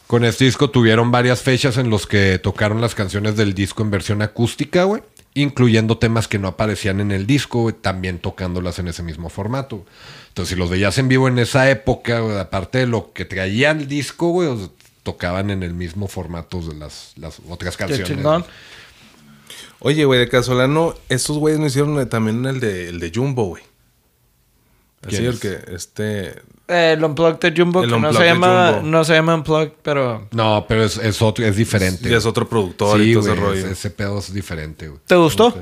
Con 0.07 0.25
este 0.25 0.45
disco 0.45 0.71
tuvieron 0.71 1.11
varias 1.11 1.41
fechas 1.41 1.77
en 1.77 1.89
los 1.91 2.07
que 2.07 2.39
tocaron 2.39 2.81
las 2.81 2.95
canciones 2.95 3.35
del 3.37 3.53
disco 3.53 3.83
en 3.83 3.91
versión 3.91 4.21
acústica, 4.23 4.83
güey. 4.85 5.03
Incluyendo 5.35 5.99
temas 5.99 6.27
que 6.27 6.39
no 6.39 6.47
aparecían 6.47 6.99
en 6.99 7.11
el 7.11 7.27
disco, 7.27 7.61
güey, 7.61 7.75
también 7.79 8.17
tocándolas 8.17 8.79
en 8.79 8.87
ese 8.87 9.03
mismo 9.03 9.29
formato. 9.29 9.85
Entonces, 10.29 10.55
si 10.55 10.59
los 10.59 10.71
veías 10.71 10.97
en 10.97 11.07
vivo 11.07 11.27
en 11.27 11.37
esa 11.37 11.69
época, 11.69 12.21
güey, 12.21 12.39
aparte 12.39 12.79
de 12.79 12.87
lo 12.87 13.13
que 13.13 13.25
traía 13.25 13.69
el 13.69 13.87
disco, 13.87 14.29
güey, 14.29 14.47
o 14.47 14.57
sea, 14.57 14.67
tocaban 15.11 15.49
en 15.49 15.63
el 15.63 15.73
mismo 15.73 16.07
formato 16.07 16.61
de 16.61 16.75
las, 16.75 17.13
las 17.17 17.39
otras 17.49 17.75
canciones. 17.77 18.43
Oye, 19.79 20.05
güey, 20.05 20.19
de 20.19 20.27
Casolano, 20.29 20.93
estos 21.07 21.37
güeyes 21.37 21.59
no 21.59 21.67
hicieron 21.67 22.09
también 22.09 22.45
el 22.45 22.59
de, 22.59 22.89
el 22.89 22.99
de 22.99 23.11
Jumbo, 23.13 23.45
güey. 23.45 23.63
Así 25.01 25.15
¿Quién 25.17 25.25
el 25.25 25.33
es? 25.33 25.39
que, 25.39 25.59
este... 25.73 26.27
Eh, 26.67 26.93
El 26.97 27.03
Unplugged 27.03 27.39
de 27.39 27.53
Jumbo, 27.59 27.83
El 27.83 27.89
que 27.89 27.99
no 27.99 28.13
se, 28.13 28.25
llama, 28.25 28.73
Jumbo. 28.75 28.87
no 28.89 29.03
se 29.05 29.13
llama 29.13 29.35
Unplugged, 29.35 29.71
pero... 29.81 30.27
No, 30.31 30.65
pero 30.67 30.83
es, 30.83 30.97
es, 30.97 31.21
otro, 31.21 31.45
es 31.45 31.55
diferente. 31.55 32.09
Ya 32.09 32.17
es 32.17 32.25
otro 32.25 32.47
productor 32.47 32.99
y 33.01 33.05
sí, 33.05 33.13
todo 33.13 33.21
ese 33.21 33.29
güey, 33.31 33.41
rollo. 33.41 33.59
ese- 33.61 33.71
ese 33.71 33.89
pedo 33.89 34.19
es 34.19 34.33
diferente, 34.33 34.89
güey. 34.89 34.99
¿Te 35.07 35.15
gustó? 35.15 35.55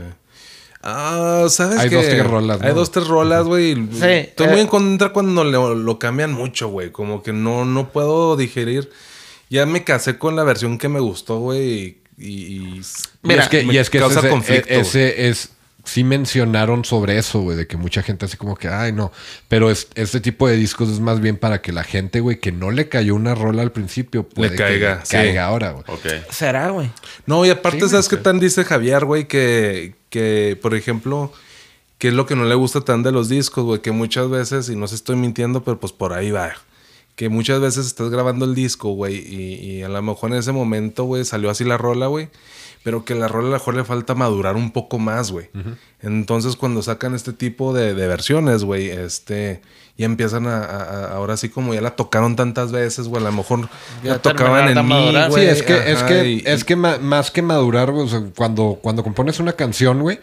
Ah, 0.81 1.45
¿sabes 1.49 1.79
Hay 1.79 1.89
qué? 1.89 1.95
dos, 1.95 2.05
tres 2.05 2.25
rolas, 2.27 2.61
Hay 2.61 2.69
¿no? 2.69 2.75
dos, 2.75 2.91
tres 2.91 3.07
rolas, 3.07 3.45
güey. 3.45 3.75
Sí, 3.75 3.99
Estoy 4.03 4.47
eh. 4.47 4.49
muy 4.49 4.59
en 4.61 4.67
contra 4.67 5.09
cuando 5.13 5.43
lo, 5.43 5.75
lo 5.75 5.99
cambian 5.99 6.33
mucho, 6.33 6.69
güey. 6.69 6.91
Como 6.91 7.21
que 7.23 7.33
no, 7.33 7.65
no 7.65 7.89
puedo 7.89 8.35
digerir. 8.35 8.89
Ya 9.49 9.65
me 9.65 9.83
casé 9.83 10.17
con 10.17 10.35
la 10.35 10.43
versión 10.43 10.77
que 10.77 10.89
me 10.89 10.99
gustó, 10.99 11.39
güey. 11.39 11.97
Y, 12.17 12.27
y- 12.27 12.81
Mira, 13.21 13.35
y 13.35 13.39
es 13.43 13.49
que, 13.49 13.63
me 13.63 13.73
y 13.73 13.77
es 13.77 13.89
que 13.89 13.99
causa 13.99 14.19
ese, 14.19 14.29
conflicto, 14.29 14.69
e- 14.73 14.79
ese 14.79 15.29
es 15.29 15.51
sí 15.87 16.03
mencionaron 16.03 16.83
sobre 16.83 17.17
eso, 17.17 17.39
güey, 17.39 17.55
de 17.57 17.65
que 17.65 17.77
mucha 17.77 18.03
gente 18.03 18.25
así 18.25 18.35
como 18.37 18.55
que, 18.57 18.67
ay, 18.67 18.91
no. 18.91 19.11
Pero 19.47 19.71
es, 19.71 19.87
este 19.95 20.19
tipo 20.19 20.47
de 20.47 20.57
discos 20.57 20.89
es 20.89 20.99
más 20.99 21.21
bien 21.21 21.37
para 21.37 21.61
que 21.61 21.71
la 21.71 21.83
gente, 21.83 22.19
güey, 22.19 22.39
que 22.39 22.51
no 22.51 22.71
le 22.71 22.89
cayó 22.89 23.15
una 23.15 23.35
rola 23.35 23.61
al 23.61 23.71
principio, 23.71 24.23
puede 24.27 24.51
que 24.51 24.57
caiga, 24.57 25.05
sí. 25.05 25.13
caiga 25.15 25.45
ahora, 25.45 25.71
güey. 25.71 25.83
Ok. 25.87 26.29
¿Será, 26.29 26.69
güey? 26.69 26.91
No, 27.25 27.45
y 27.45 27.49
aparte, 27.49 27.81
Sí, 27.81 27.89
¿sabes 27.89 28.09
qué 28.09 28.17
tan 28.17 28.39
dice 28.39 28.65
Javier, 28.65 29.05
güey? 29.05 29.27
Que, 29.29 29.95
que, 30.09 30.59
por 30.61 30.75
ejemplo, 30.75 31.31
que 31.97 32.09
es 32.09 32.13
lo 32.13 32.25
que 32.25 32.35
no 32.35 32.43
le 32.45 32.55
gusta 32.55 32.81
tan 32.81 33.01
de 33.01 33.11
los 33.13 33.29
discos, 33.29 33.63
güey? 33.63 33.81
Que 33.81 33.91
muchas 33.91 34.29
veces, 34.29 34.69
y 34.69 34.75
no 34.75 34.87
se 34.87 34.95
estoy 34.95 35.15
mintiendo, 35.15 35.63
pero 35.63 35.79
pues 35.79 35.93
por 35.93 36.11
ahí 36.13 36.31
va. 36.31 36.51
Que 37.18 37.28
muchas 37.30 37.59
veces 37.59 37.86
estás 37.88 38.09
grabando 38.09 38.45
el 38.45 38.55
disco, 38.55 38.91
güey, 38.91 39.15
y, 39.18 39.53
y 39.55 39.82
a 39.84 39.89
lo 39.89 40.01
mejor 40.01 40.32
en 40.32 40.38
ese 40.38 40.53
momento, 40.53 41.03
güey, 41.03 41.26
salió 41.26 41.49
así 41.49 41.65
la 41.65 41.78
rola, 41.78 42.07
güey. 42.07 42.30
Pero 42.84 43.03
que 43.03 43.15
la 43.15 43.28
rola 43.28 43.47
a 43.47 43.51
lo 43.51 43.57
mejor 43.57 43.76
le 43.76 43.84
falta 43.84 44.15
madurar 44.15 44.55
un 44.55 44.72
poco 44.72 44.97
más, 44.99 45.32
güey. 45.32 45.49
Entonces, 46.01 46.55
cuando 46.55 46.82
sacan 46.84 47.15
este 47.15 47.34
tipo 47.34 47.74
de, 47.74 47.93
de 47.95 48.07
versiones, 48.07 48.63
güey, 48.63 48.89
este, 48.89 49.61
ya 49.97 50.05
empiezan 50.05 50.45
a, 50.47 50.59
a- 50.59 50.84
a- 50.84 51.11
ahora 51.15 51.38
sí 51.38 51.49
como 51.49 51.74
ya 51.74 51.82
la 51.82 51.95
tocaron 51.95 52.36
tantas 52.36 52.72
veces, 52.72 53.07
güey, 53.07 53.22
a 53.24 53.26
lo 53.26 53.32
mejor 53.36 53.68
Ya 54.03 54.11
la 54.13 54.22
tocaban 54.22 54.68
en 54.70 54.76
mí, 54.84 54.89
güey. 55.30 55.43
Sí, 55.43 55.49
es 55.49 55.63
que, 55.63 55.91
es 55.91 56.03
que, 56.03 56.30
y- 56.30 56.43
es 56.45 56.63
que 56.63 56.76
más 56.76 57.32
que 57.32 57.41
madurar, 57.41 57.89
o 57.89 58.07
sea, 58.07 58.22
cuando, 58.38 58.78
cuando 58.82 59.03
compones 59.03 59.39
una 59.39 59.53
canción, 59.53 60.01
güey, 60.01 60.20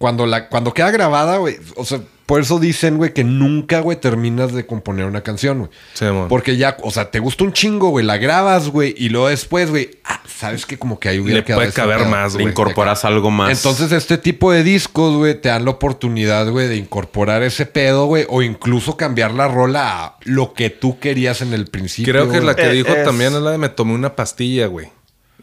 cuando 0.00 0.24
la, 0.24 0.48
cuando 0.48 0.72
queda 0.72 0.90
grabada, 0.90 1.36
güey, 1.36 1.58
o 1.76 1.84
sea, 1.84 2.00
por 2.24 2.40
eso 2.40 2.58
dicen, 2.58 2.96
güey, 2.96 3.12
que 3.12 3.22
nunca, 3.22 3.80
güey, 3.80 4.00
terminas 4.00 4.52
de 4.54 4.64
componer 4.64 5.04
una 5.04 5.20
canción, 5.22 5.58
güey. 5.58 5.70
Sí, 5.92 6.06
mon. 6.06 6.26
Porque 6.28 6.56
ya, 6.56 6.78
o 6.82 6.90
sea, 6.90 7.10
te 7.10 7.18
gusta 7.18 7.44
un 7.44 7.52
chingo, 7.52 7.90
güey, 7.90 8.06
la 8.06 8.16
grabas, 8.16 8.68
güey, 8.70 8.94
y 8.96 9.10
luego 9.10 9.28
después, 9.28 9.68
güey, 9.68 9.90
ah, 10.04 10.22
sabes 10.26 10.64
que 10.64 10.78
como 10.78 10.98
que 10.98 11.10
ahí 11.10 11.18
hubiera 11.18 11.40
Le 11.40 11.44
quedado 11.44 11.60
puede 11.60 11.72
caber 11.74 11.98
pedo. 11.98 12.08
más, 12.08 12.32
Le 12.34 12.42
güey. 12.44 12.52
incorporas 12.52 13.04
algo 13.04 13.30
más. 13.30 13.50
Entonces, 13.50 13.92
este 13.92 14.16
tipo 14.16 14.50
de 14.52 14.62
discos, 14.62 15.16
güey, 15.16 15.38
te 15.38 15.50
dan 15.50 15.66
la 15.66 15.72
oportunidad, 15.72 16.48
güey, 16.48 16.66
de 16.68 16.76
incorporar 16.76 17.42
ese 17.42 17.66
pedo, 17.66 18.06
güey, 18.06 18.24
o 18.30 18.40
incluso 18.40 18.96
cambiar 18.96 19.34
la 19.34 19.48
rola 19.48 20.04
a 20.04 20.16
lo 20.22 20.54
que 20.54 20.70
tú 20.70 20.98
querías 20.98 21.42
en 21.42 21.52
el 21.52 21.66
principio. 21.66 22.10
Creo 22.10 22.24
que 22.30 22.36
güey. 22.38 22.44
la 22.46 22.54
que 22.56 22.70
Eh, 22.70 22.72
dijo 22.72 22.88
es- 22.94 23.04
también 23.04 23.34
es 23.34 23.40
la 23.42 23.50
de 23.50 23.58
me 23.58 23.68
tomé 23.68 23.92
una 23.92 24.16
pastilla, 24.16 24.66
güey. 24.68 24.88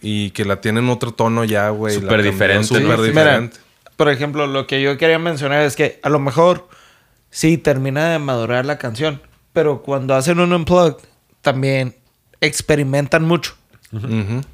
Y 0.01 0.31
que 0.31 0.45
la 0.45 0.61
tiene 0.61 0.79
en 0.79 0.89
otro 0.89 1.11
tono 1.11 1.43
ya, 1.43 1.69
güey. 1.69 1.95
Súper 1.95 2.23
diferente, 2.23 2.65
Súper 2.67 2.83
¿no? 2.83 2.89
Mira, 2.97 3.03
diferente. 3.07 3.57
Por 3.97 4.09
ejemplo, 4.09 4.47
lo 4.47 4.67
que 4.67 4.81
yo 4.81 4.97
quería 4.97 5.19
mencionar 5.19 5.63
es 5.63 5.75
que 5.75 5.99
a 6.03 6.09
lo 6.09 6.19
mejor 6.19 6.69
sí 7.29 7.57
termina 7.57 8.09
de 8.11 8.19
madurar 8.19 8.65
la 8.65 8.77
canción, 8.77 9.21
pero 9.51 9.81
cuando 9.81 10.15
hacen 10.15 10.39
un 10.39 10.53
unplugged 10.53 11.03
también 11.41 11.95
experimentan 12.39 13.25
mucho. 13.25 13.55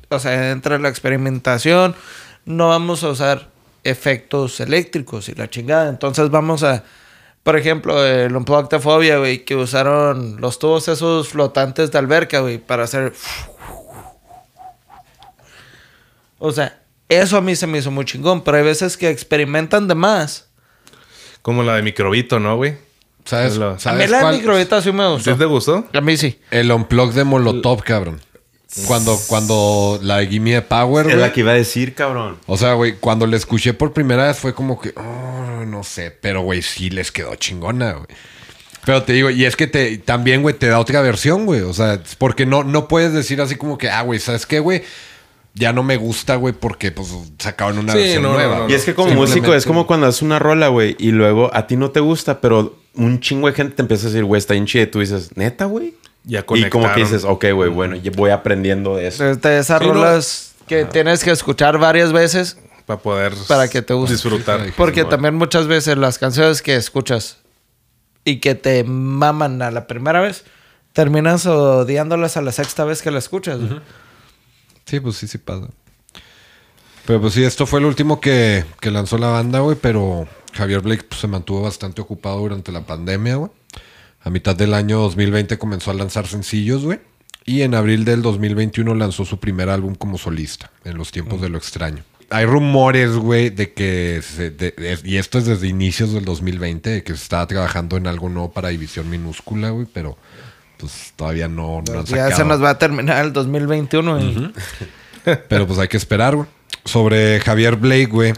O 0.10 0.20
sea, 0.20 0.52
entre 0.52 0.80
la 0.80 0.90
experimentación 0.90 1.96
no 2.46 2.70
vamos 2.70 3.04
a 3.04 3.10
usar 3.10 3.48
efectos 3.84 4.60
eléctricos 4.60 5.28
y 5.30 5.36
la 5.36 5.50
chingada. 5.50 5.90
Entonces 5.90 6.30
vamos 6.30 6.64
a, 6.64 6.84
por 7.44 7.58
ejemplo, 7.58 8.06
el 8.06 8.36
Unplugged 8.36 8.70
de 8.70 8.80
Phobia, 8.80 9.18
güey, 9.18 9.44
que 9.44 9.56
usaron 9.56 10.40
los 10.40 10.60
tubos 10.60 10.88
esos 10.88 11.30
flotantes 11.30 11.92
de 11.92 11.98
alberca, 11.98 12.40
güey, 12.40 12.58
para 12.60 12.84
hacer... 12.84 13.14
O 16.40 16.52
sea, 16.52 16.78
eso 17.10 17.38
a 17.38 17.42
mí 17.42 17.56
se 17.56 17.68
me 17.68 17.78
hizo 17.78 17.92
muy 17.92 18.06
chingón, 18.06 18.44
pero 18.44 18.58
hay 18.58 18.64
veces 18.64 18.98
que 18.98 19.10
experimentan 19.10 19.88
de 19.88 19.96
más. 19.96 20.48
Como 21.42 21.64
la 21.64 21.76
de 21.76 21.82
microbito, 21.82 22.40
¿no, 22.40 22.56
güey? 22.56 22.76
¿Sabes, 23.26 23.56
Lo- 23.58 23.70
A 23.72 23.74
mí 23.74 23.80
¿sabes 23.80 24.10
la 24.10 24.20
cuál? 24.22 24.36
microbita 24.38 24.82
sí 24.82 24.92
me 24.92 25.04
¿Sí 25.06 25.10
gustó. 25.12 25.36
te 25.38 25.46
gustó? 25.46 25.88
A 25.94 26.02
mí 26.02 26.18
sí. 26.18 26.40
El 26.52 26.72
unplug 26.72 27.14
de 27.14 27.24
Molotov, 27.24 27.84
cabrón. 27.84 28.22
Cuando, 28.88 29.20
cuando 29.28 30.00
la 30.02 30.18
de 30.18 30.28
Gimme 30.28 30.54
the 30.56 30.62
Power, 30.64 31.08
es 31.08 31.16
la 31.18 31.32
que 31.32 31.42
iba 31.42 31.52
a 31.52 31.56
decir, 31.56 31.94
cabrón. 31.94 32.40
O 32.48 32.58
sea, 32.58 32.74
güey, 32.74 32.96
cuando 32.98 33.28
la 33.28 33.38
escuché 33.38 33.74
por 33.76 33.94
primera 33.94 34.26
vez 34.28 34.40
fue 34.40 34.56
como 34.56 34.82
que, 34.82 34.94
oh, 34.98 35.64
no 35.66 35.84
sé, 35.84 36.10
pero 36.10 36.42
güey, 36.42 36.64
sí 36.64 36.90
les 36.90 37.12
quedó 37.12 37.36
chingona, 37.36 37.92
güey. 37.94 38.08
Pero 38.84 39.04
te 39.04 39.14
digo, 39.14 39.30
y 39.30 39.46
es 39.46 39.56
que 39.56 39.68
te 39.68 39.98
también, 40.00 40.42
güey, 40.42 40.56
te 40.56 40.68
da 40.68 40.80
otra 40.80 41.02
versión, 41.02 41.46
güey. 41.46 41.62
O 41.62 41.74
sea, 41.74 42.02
porque 42.18 42.46
no, 42.48 42.64
no 42.64 42.88
puedes 42.88 43.14
decir 43.14 43.40
así 43.42 43.56
como 43.58 43.78
que, 43.78 43.90
ah, 43.92 44.02
güey, 44.02 44.20
¿sabes 44.20 44.46
qué, 44.48 44.60
güey? 44.60 44.82
Ya 45.56 45.72
no 45.72 45.84
me 45.84 45.98
gusta, 45.98 46.36
güey, 46.36 46.54
porque 46.54 46.92
pues 46.92 47.10
sacaron 47.38 47.78
una 47.78 47.94
Sí, 47.94 48.00
versión 48.00 48.24
no, 48.24 48.34
nueva. 48.34 48.60
no. 48.60 48.70
Y 48.70 48.74
es 48.74 48.86
que 48.86 48.96
como 48.96 49.10
Simplemente- 49.10 49.40
músico 49.42 49.56
es 49.56 49.66
como 49.66 49.86
cuando 49.86 50.08
haces 50.08 50.22
una 50.24 50.40
rola, 50.40 50.70
güey, 50.70 50.96
y 51.00 51.12
luego 51.12 51.52
a 51.54 51.68
ti 51.68 51.76
no 51.78 51.92
te 51.92 52.00
gusta, 52.00 52.42
pero 52.42 52.76
un 52.96 53.20
chingo 53.20 53.48
de 53.48 53.54
gente 53.54 53.76
te 53.76 53.82
empieza 53.84 54.08
a 54.08 54.10
decir, 54.10 54.24
güey, 54.26 54.40
está 54.40 54.54
bien 54.54 54.66
chida, 54.66 54.84
y 54.84 54.88
tú 54.88 55.00
dices, 55.00 55.30
neta, 55.36 55.66
güey. 55.66 55.94
Ya 56.26 56.46
Y 56.56 56.70
como 56.70 56.92
que 56.94 57.02
dices, 57.02 57.24
ok, 57.26 57.46
güey, 57.54 57.70
bueno, 57.70 57.98
voy 58.16 58.32
aprendiendo 58.32 58.96
de 58.96 59.08
eso. 59.08 59.26
Esas 59.30 59.80
Sí, 59.80 59.86
no. 59.86 59.94
rolas 59.94 60.54
que 60.68 60.86
tienes 60.86 61.24
que 61.24 61.32
escuchar 61.32 61.78
varias 61.78 62.14
veces 62.14 62.58
Para 62.86 63.00
poder... 63.00 63.34
Para 63.48 63.68
que 63.68 63.82
te 63.82 63.94
guste. 63.94 64.14
Disfrutar. 64.14 64.62
Porque 64.78 65.04
también 65.06 65.36
muchas 65.36 65.68
veces 65.68 65.98
las 65.98 66.18
canciones 66.18 66.62
que 66.62 66.76
escuchas 66.76 67.38
y 68.26 68.38
que 68.40 68.56
te 68.56 68.84
maman 68.86 69.62
a 69.62 69.70
la 69.72 69.86
primera 69.88 70.20
vez, 70.22 70.46
terminas 70.94 71.46
odiándolas 71.46 72.38
a 72.38 72.42
la 72.42 72.52
sexta 72.54 72.86
vez 72.86 73.02
que 73.02 73.12
la 73.12 73.20
escuchas. 73.20 73.60
Sí, 74.86 75.00
pues 75.00 75.16
sí, 75.18 75.28
sí 75.28 75.38
pasa. 75.38 75.68
Pero 77.06 77.20
pues 77.22 77.34
sí, 77.34 77.44
esto 77.44 77.66
fue 77.66 77.80
el 77.80 77.86
último 77.86 78.22
que, 78.22 78.64
que 78.80 78.90
lanzó 78.92 79.18
la 79.18 79.28
banda, 79.28 79.60
güey, 79.60 79.78
pero 79.82 80.28
Javier 80.54 80.82
Blake 80.82 81.04
pues, 81.04 81.20
se 81.22 81.28
mantuvo 81.28 81.62
bastante 81.62 82.02
ocupado 82.02 82.40
durante 82.40 82.72
la 82.72 82.82
pandemia, 82.86 83.36
güey. 83.36 83.52
A 84.22 84.30
mitad 84.30 84.56
del 84.56 84.74
año 84.74 85.00
2020 85.00 85.58
comenzó 85.58 85.92
a 85.92 85.96
lanzar 85.96 86.28
sencillos, 86.28 86.84
güey. 86.86 87.00
Y 87.46 87.64
en 87.64 87.76
abril 87.76 88.06
del 88.06 88.22
2021 88.22 88.96
lanzó 88.96 89.26
su 89.26 89.38
primer 89.38 89.68
álbum 89.70 89.96
como 89.96 90.18
solista, 90.18 90.72
en 90.86 90.98
los 90.98 91.12
tiempos 91.12 91.42
de 91.42 91.50
lo 91.50 91.58
extraño. 91.58 92.04
hay 92.30 92.46
rumores, 92.46 93.12
güey, 93.18 93.50
de 93.50 93.74
que... 93.74 94.22
se- 94.24 94.50
de- 94.52 94.74
y 95.04 95.18
esto 95.18 95.40
es 95.40 95.46
desde 95.46 95.68
inicios 95.68 96.14
del 96.14 96.24
2020, 96.24 96.90
de 96.90 97.04
que 97.04 97.14
se 97.18 97.22
estaba 97.24 97.46
trabajando 97.48 97.98
en 97.98 98.08
algo 98.08 98.30
nuevo 98.30 98.54
para 98.54 98.70
División 98.70 99.10
Minúscula, 99.10 99.72
güey, 99.72 99.88
pero 99.94 100.18
pues 100.84 101.14
todavía 101.16 101.48
no, 101.48 101.82
no 101.88 102.00
han 102.00 102.06
ya 102.06 102.32
se 102.36 102.44
nos 102.46 102.62
va 102.62 102.72
a 102.72 102.78
terminar 102.78 103.24
el 103.26 103.34
2021. 103.34 104.20
y- 104.22 104.54
Pero 105.50 105.66
pues 105.68 105.80
hay 105.80 105.88
que 105.88 105.98
esperar, 105.98 106.36
güey. 106.36 106.48
Sobre 106.86 107.40
Javier 107.40 107.78
Blake, 107.78 108.08
güey. 108.08 108.34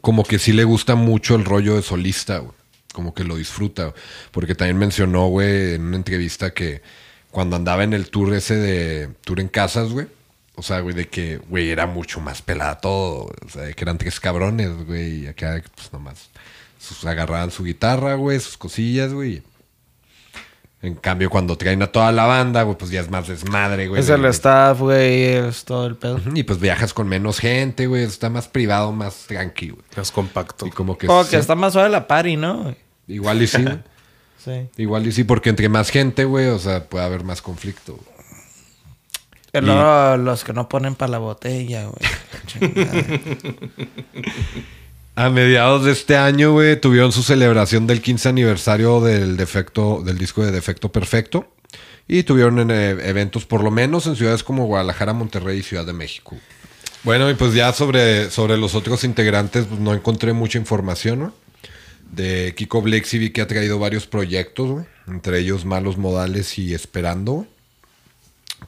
Como 0.00 0.24
que 0.24 0.38
sí 0.38 0.52
le 0.52 0.64
gusta 0.64 0.94
mucho 0.94 1.34
el 1.34 1.44
rollo 1.44 1.76
de 1.76 1.82
solista, 1.82 2.38
güey. 2.38 2.52
Como 2.92 3.14
que 3.14 3.24
lo 3.24 3.36
disfruta. 3.36 3.84
güey. 3.84 3.94
Porque 4.30 4.54
también 4.54 4.78
mencionó, 4.78 5.26
güey, 5.28 5.74
en 5.74 5.82
una 5.82 5.96
entrevista 5.96 6.52
que 6.52 6.82
cuando 7.30 7.56
andaba 7.56 7.84
en 7.84 7.94
el 7.94 8.10
tour 8.10 8.34
ese 8.34 8.56
de 8.56 9.08
tour 9.24 9.40
en 9.40 9.48
casas, 9.48 9.90
güey. 9.90 10.06
O 10.54 10.62
sea, 10.62 10.80
güey, 10.80 10.94
de 10.94 11.08
que, 11.08 11.38
güey, 11.48 11.70
era 11.70 11.86
mucho 11.86 12.20
más 12.20 12.42
pelada 12.42 12.78
todo. 12.80 13.32
O 13.44 13.48
sea, 13.50 13.62
de 13.62 13.74
que 13.74 13.84
eran 13.84 13.96
tres 13.96 14.20
cabrones, 14.20 14.70
güey. 14.86 15.24
Y 15.24 15.26
acá, 15.28 15.62
pues 15.74 15.92
nomás. 15.92 16.28
sus- 16.78 17.04
agarraban 17.06 17.50
su 17.52 17.62
guitarra, 17.64 18.14
güey, 18.14 18.40
sus 18.40 18.56
cosillas, 18.58 19.12
güey. 19.14 19.42
En 20.82 20.96
cambio, 20.96 21.30
cuando 21.30 21.56
traen 21.56 21.80
a 21.82 21.86
toda 21.86 22.10
la 22.10 22.24
banda, 22.26 22.64
güey, 22.64 22.76
pues 22.76 22.90
ya 22.90 23.00
es 23.00 23.08
más 23.08 23.28
desmadre, 23.28 23.86
güey. 23.86 24.00
Es 24.00 24.08
el 24.08 24.24
staff, 24.24 24.80
güey, 24.80 25.22
es 25.26 25.64
todo 25.64 25.86
el 25.86 25.94
pedo. 25.96 26.20
y 26.34 26.42
pues 26.42 26.58
viajas 26.58 26.92
con 26.92 27.08
menos 27.08 27.38
gente, 27.38 27.86
güey. 27.86 28.02
Está 28.02 28.30
más 28.30 28.48
privado, 28.48 28.90
más 28.90 29.26
tranquilo. 29.28 29.76
güey. 29.76 29.86
Es 30.02 30.10
compacto. 30.10 30.66
Y 30.66 30.70
como 30.70 30.98
que... 30.98 31.06
Como 31.06 31.22
sí, 31.22 31.30
que 31.30 31.36
está 31.36 31.54
más 31.54 31.74
suave 31.74 31.88
la 31.88 32.08
party, 32.08 32.36
¿no? 32.36 32.74
Igual 33.06 33.42
y 33.42 33.46
sí, 33.46 33.62
güey. 33.62 33.78
Sí. 34.42 34.68
Igual 34.76 35.06
y 35.06 35.12
sí, 35.12 35.22
porque 35.22 35.50
entre 35.50 35.68
más 35.68 35.90
gente, 35.90 36.24
güey, 36.24 36.48
o 36.48 36.58
sea, 36.58 36.88
puede 36.88 37.04
haber 37.04 37.22
más 37.22 37.40
conflicto. 37.40 37.92
güey. 37.94 38.06
Y 39.54 39.60
luego 39.64 40.16
los 40.16 40.42
que 40.42 40.52
no 40.52 40.68
ponen 40.68 40.96
para 40.96 41.12
la 41.12 41.18
botella, 41.18 41.86
güey. 41.86 42.72
A 45.14 45.28
mediados 45.28 45.84
de 45.84 45.92
este 45.92 46.16
año, 46.16 46.52
güey, 46.52 46.80
tuvieron 46.80 47.12
su 47.12 47.22
celebración 47.22 47.86
del 47.86 48.00
15 48.00 48.30
aniversario 48.30 49.02
del 49.02 49.36
defecto, 49.36 50.02
del 50.02 50.16
disco 50.16 50.42
de 50.42 50.50
Defecto 50.50 50.90
Perfecto. 50.90 51.52
Y 52.08 52.22
tuvieron 52.22 52.70
eh, 52.70 52.90
eventos, 53.02 53.44
por 53.44 53.62
lo 53.62 53.70
menos, 53.70 54.06
en 54.06 54.16
ciudades 54.16 54.42
como 54.42 54.66
Guadalajara, 54.66 55.12
Monterrey 55.12 55.58
y 55.58 55.62
Ciudad 55.62 55.84
de 55.84 55.92
México. 55.92 56.36
Bueno, 57.04 57.28
y 57.28 57.34
pues 57.34 57.52
ya 57.52 57.72
sobre, 57.74 58.30
sobre 58.30 58.56
los 58.56 58.74
otros 58.74 59.04
integrantes, 59.04 59.66
pues 59.66 59.80
no 59.80 59.92
encontré 59.92 60.32
mucha 60.32 60.58
información, 60.58 61.18
¿no? 61.18 61.34
De 62.10 62.54
Kiko 62.56 62.82
sí 63.04 63.18
vi 63.18 63.30
que 63.30 63.42
ha 63.42 63.46
traído 63.46 63.78
varios 63.78 64.06
proyectos. 64.06 64.86
Entre 65.06 65.40
ellos 65.40 65.66
Malos 65.66 65.98
Modales 65.98 66.58
y 66.58 66.72
Esperando. 66.72 67.46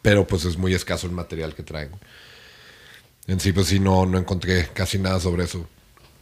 Pero 0.03 0.27
pues 0.27 0.45
es 0.45 0.59
muy 0.59 0.75
escaso 0.75 1.07
el 1.07 1.13
material 1.15 1.55
que 1.55 1.63
traen. 1.63 1.91
En 3.27 3.41
sí, 3.41 3.53
pues 3.53 3.69
sí, 3.69 3.81
no, 3.81 4.05
no 4.05 4.19
encontré 4.19 4.69
casi 4.75 4.99
nada 4.99 5.21
sobre 5.21 5.45
eso. 5.45 5.67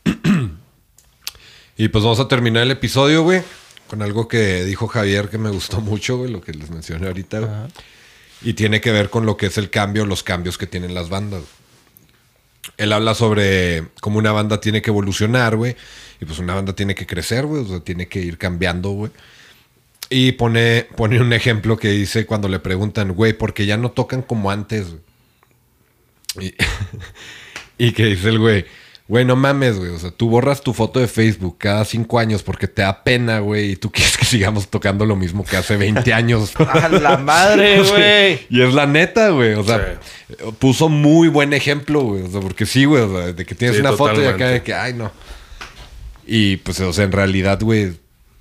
y 1.77 1.89
pues 1.89 2.05
vamos 2.05 2.21
a 2.21 2.29
terminar 2.29 2.65
el 2.65 2.71
episodio, 2.71 3.23
güey, 3.23 3.43
con 3.89 4.03
algo 4.03 4.29
que 4.29 4.65
dijo 4.65 4.89
Javier 4.89 5.29
que 5.29 5.39
me 5.39 5.51
gustó 5.51 5.81
mucho, 5.81 6.19
güey, 6.19 6.31
lo 6.31 6.41
que 6.41 6.53
les 6.53 6.71
mencioné 6.71 7.07
ahorita, 7.07 7.41
güey. 7.41 7.51
Y 8.43 8.55
tiene 8.55 8.81
que 8.81 8.91
ver 8.91 9.09
con 9.11 9.25
lo 9.27 9.37
que 9.37 9.47
es 9.47 9.59
el 9.59 9.71
cambio, 9.71 10.05
los 10.05 10.23
cambios 10.23 10.59
que 10.59 10.67
tienen 10.67 10.95
las 10.95 11.09
bandas. 11.09 11.43
Él 12.77 12.93
habla 12.93 13.15
sobre 13.15 13.89
cómo 14.01 14.19
una 14.19 14.33
banda 14.33 14.61
tiene 14.61 14.83
que 14.83 14.91
evolucionar, 14.91 15.57
güey. 15.57 15.77
Y 16.21 16.25
pues 16.25 16.39
una 16.39 16.55
banda 16.55 16.75
tiene 16.75 16.95
que 16.95 17.07
crecer, 17.07 17.47
güey. 17.47 17.63
O 17.63 17.69
sea, 17.69 17.81
tiene 17.81 18.09
que 18.09 18.21
ir 18.21 18.39
cambiando, 18.39 18.91
güey. 18.91 19.11
Y 20.11 20.33
pone, 20.33 20.89
pone 20.97 21.21
un 21.21 21.33
ejemplo 21.33 21.77
que 21.77 21.89
dice 21.91 22.27
cuando 22.27 22.49
le 22.49 22.59
preguntan, 22.59 23.13
güey, 23.13 23.33
porque 23.33 23.67
ya 23.67 23.77
no 23.77 23.91
tocan 23.93 24.23
como 24.23 24.51
antes, 24.51 24.89
güey. 26.37 26.49
Y, 26.49 26.55
y 27.87 27.93
que 27.93 28.07
dice 28.07 28.29
el 28.29 28.39
güey, 28.39 28.65
güey, 29.09 29.25
no 29.25 29.37
mames, 29.37 29.79
güey. 29.79 29.91
O 29.91 29.99
sea, 29.99 30.11
tú 30.11 30.31
borras 30.31 30.63
tu 30.63 30.73
foto 30.73 31.01
de 31.01 31.07
Facebook 31.09 31.57
cada 31.59 31.85
cinco 31.85 32.19
años 32.19 32.43
porque 32.43 32.67
te 32.69 32.83
da 32.83 33.05
pena, 33.05 33.41
güey. 33.41 33.73
Y 33.73 33.77
tú 33.77 33.91
quieres 33.93 34.17
que 34.17 34.25
sigamos 34.25 34.69
tocando 34.69 35.05
lo 35.05 35.17
mismo 35.17 35.45
que 35.45 35.57
hace 35.57 35.77
20 35.77 36.13
años. 36.15 36.53
¡A 36.59 36.89
la 36.89 37.17
madre, 37.19 37.83
güey! 37.89 38.47
Y 38.49 38.63
es 38.63 38.75
la 38.75 38.87
neta, 38.87 39.31
güey. 39.31 39.55
O 39.55 39.65
sea, 39.65 39.99
puso 40.59 40.89
muy 40.89 41.29
buen 41.29 41.53
ejemplo, 41.53 42.01
güey. 42.03 42.23
O 42.23 42.31
sea, 42.31 42.41
porque 42.41 42.65
sí, 42.67 42.85
güey. 42.85 43.03
O 43.03 43.11
sea, 43.17 43.33
de 43.33 43.45
que 43.47 43.55
tienes 43.55 43.77
Sí, 43.77 43.81
una 43.83 43.93
foto 43.93 44.23
y 44.23 44.27
acá 44.27 44.49
de 44.49 44.63
que, 44.63 44.75
ay, 44.75 44.95
no. 44.95 45.11
Y 46.27 46.57
pues, 46.59 46.81
o 46.81 46.93
sea, 46.93 47.05
en 47.05 47.13
realidad, 47.13 47.59
güey, 47.61 47.93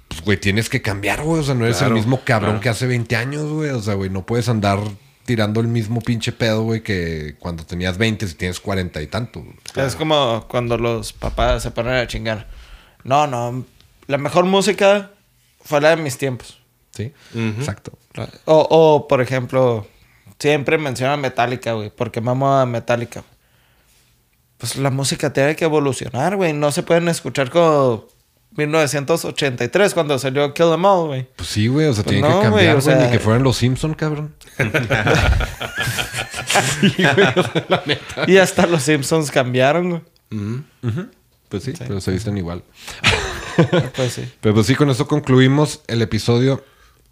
pues, 0.08 0.22
güey, 0.22 0.38
tienes 0.38 0.70
que 0.70 0.82
cambiar, 0.82 1.24
güey. 1.24 1.42
O 1.42 1.44
sea, 1.44 1.56
no 1.56 1.66
eres 1.66 1.78
Claro, 1.78 1.94
el 1.94 2.00
mismo 2.00 2.22
cabrón 2.24 2.52
claro. 2.52 2.62
que 2.62 2.70
hace 2.70 2.86
20 2.88 3.16
años, 3.16 3.50
güey. 3.52 3.72
O 3.72 3.82
sea, 3.82 3.96
güey, 3.96 4.10
no 4.10 4.26
puedes 4.26 4.48
andar 4.50 4.80
tirando 5.26 5.60
el 5.60 5.68
mismo 5.68 6.02
pinche 6.02 6.32
pedo, 6.32 6.64
güey, 6.64 6.82
que 6.82 7.36
cuando 7.40 7.66
tenías 7.66 7.98
20 7.98 8.28
si 8.28 8.36
tienes 8.36 8.60
40 8.60 9.02
y 9.02 9.08
tanto. 9.08 9.44
Es 9.76 9.96
como 9.96 10.46
cuando 10.48 10.78
los 10.78 11.14
papás 11.14 11.64
se 11.64 11.72
ponen 11.72 11.94
a 11.94 12.08
chingar. 12.08 12.48
No, 13.04 13.28
no. 13.28 13.66
La 14.08 14.18
mejor 14.18 14.46
música 14.46 15.12
fue 15.64 15.82
la 15.82 15.96
de 15.96 15.98
mis 15.98 16.18
tiempos. 16.18 16.60
¿Sí? 16.92 17.14
Exacto. 17.36 17.98
O, 18.46 18.68
o, 18.70 19.08
por 19.08 19.22
ejemplo, 19.22 19.88
siempre 20.40 20.78
menciona 20.78 21.16
Metallica, 21.18 21.74
güey. 21.74 21.90
Porque 21.90 22.20
mamo 22.20 22.54
a 22.54 22.66
Metallica. 22.66 23.24
Pues 24.58 24.76
la 24.76 24.92
música 24.92 25.32
tiene 25.34 25.56
que 25.56 25.66
evolucionar, 25.66 26.36
güey. 26.36 26.54
No 26.54 26.72
se 26.72 26.84
pueden 26.84 27.08
escuchar 27.08 27.50
como 27.50 28.08
1983 28.56 29.94
cuando 29.94 30.18
salió 30.20 30.54
Kill 30.54 30.74
Em 30.74 30.86
All, 30.86 31.08
güey. 31.08 31.28
Pues 31.36 31.50
sí, 31.50 31.68
güey. 31.68 31.88
O 31.88 31.94
sea, 31.94 32.04
Pues 32.04 32.16
tiene 32.16 32.28
no, 32.30 32.38
que 32.40 32.44
cambiar, 32.44 32.52
güey, 32.52 32.66
güey. 32.66 32.78
o 32.78 32.82
sea- 32.82 33.06
Ni 33.06 33.12
que 33.12 33.20
fueran 33.20 33.44
los 33.44 33.58
Simpson, 33.58 33.94
cabrón. 33.94 34.34
Y 38.28 38.38
hasta 38.38 38.66
los 38.68 38.84
Simpsons 38.84 39.32
cambiaron, 39.32 39.90
güey. 39.90 40.02
Pues 41.50 41.64
sí, 41.64 41.74
pero 41.78 42.00
se 42.02 42.12
visten 42.12 42.38
igual. 42.38 42.64
Pues 43.96 44.14
sí. 44.14 44.24
Pero 44.40 44.56
pues 44.56 44.66
sí, 44.66 44.76
con 44.76 44.90
esto 44.90 45.06
concluimos 45.08 45.82
el 45.88 46.02
episodio 46.02 46.64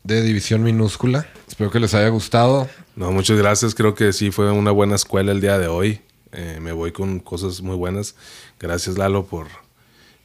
de 0.04 0.22
División 0.24 0.64
Minúscula. 0.64 1.28
Espero 1.48 1.70
que 1.70 1.82
les 1.82 1.94
haya 1.94 2.08
gustado. 2.08 2.70
No, 2.96 3.12
muchas 3.12 3.38
gracias. 3.38 3.76
Creo 3.76 3.94
que 3.94 4.14
sí 4.14 4.32
fue 4.32 4.50
una 4.50 4.72
buena 4.72 4.96
escuela 4.96 5.34
el 5.34 5.42
día 5.42 5.60
de 5.60 5.68
hoy. 5.68 6.02
Eh, 6.32 6.60
me 6.62 6.72
voy 6.72 6.94
con 6.94 7.20
cosas 7.20 7.62
muy 7.62 7.76
buenas. 7.76 8.16
Gracias, 8.58 8.98
Lalo, 8.98 9.26
por, 9.26 9.48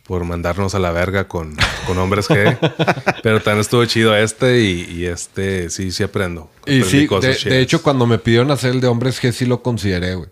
por 0.07 0.25
mandarnos 0.25 0.75
a 0.75 0.79
la 0.79 0.91
verga 0.93 1.27
con, 1.29 1.57
con 1.87 1.99
Hombres 1.99 2.29
G. 2.29 2.59
Pero 3.23 3.41
también 3.41 3.61
estuvo 3.61 3.85
chido 3.87 4.15
este 4.17 4.61
y, 4.61 4.83
y 4.91 5.07
este 5.07 5.71
sí, 5.71 5.91
sí 5.93 6.03
aprendo. 6.03 6.51
Y 6.67 6.81
Aprendí 6.81 7.01
sí, 7.01 7.07
cosas 7.07 7.45
de, 7.45 7.61
hecho, 7.61 7.83
cuando 7.83 8.07
me 8.07 8.19
pidieron 8.19 8.51
hacer 8.51 8.73
el 8.73 8.81
de 8.81 8.89
Hombres 8.89 9.23
G, 9.23 9.33
sí 9.33 9.47
lo 9.47 9.63
consideré, 9.63 10.15
güey. 10.15 10.29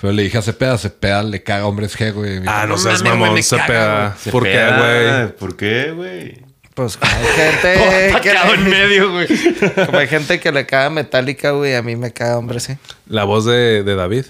Pero 0.00 0.12
le 0.12 0.22
dije 0.22 0.38
a 0.38 0.42
Cepeda, 0.42 0.78
Cepeda 0.78 1.22
le 1.22 1.42
caga 1.42 1.66
Hombres 1.66 1.98
G, 1.98 2.12
güey. 2.12 2.42
Ah, 2.46 2.66
no 2.68 2.78
seas 2.78 3.02
mamón, 3.02 3.30
güey". 3.30 3.42
¿Por 3.42 4.44
qué, 4.44 4.52
Cepeda, 4.52 5.20
güey? 5.22 5.36
¿Por 5.36 5.56
qué, 5.56 5.92
güey? 5.92 6.48
Pues 6.74 6.96
como 6.98 7.12
hay 7.12 7.26
gente 7.34 7.74
que 7.74 8.10
Atacado 8.14 8.54
en 8.54 8.64
medio, 8.70 9.10
güey. 9.10 9.26
como 9.86 9.98
hay 9.98 10.06
gente 10.06 10.38
que 10.38 10.52
le 10.52 10.66
caga 10.66 10.90
Metallica, 10.90 11.50
güey, 11.50 11.74
a 11.74 11.82
mí 11.82 11.96
me 11.96 12.12
caga 12.12 12.38
hombres, 12.38 12.64
sí. 12.64 12.76
La 13.08 13.24
voz 13.24 13.46
de, 13.46 13.82
de 13.82 13.94
David. 13.96 14.26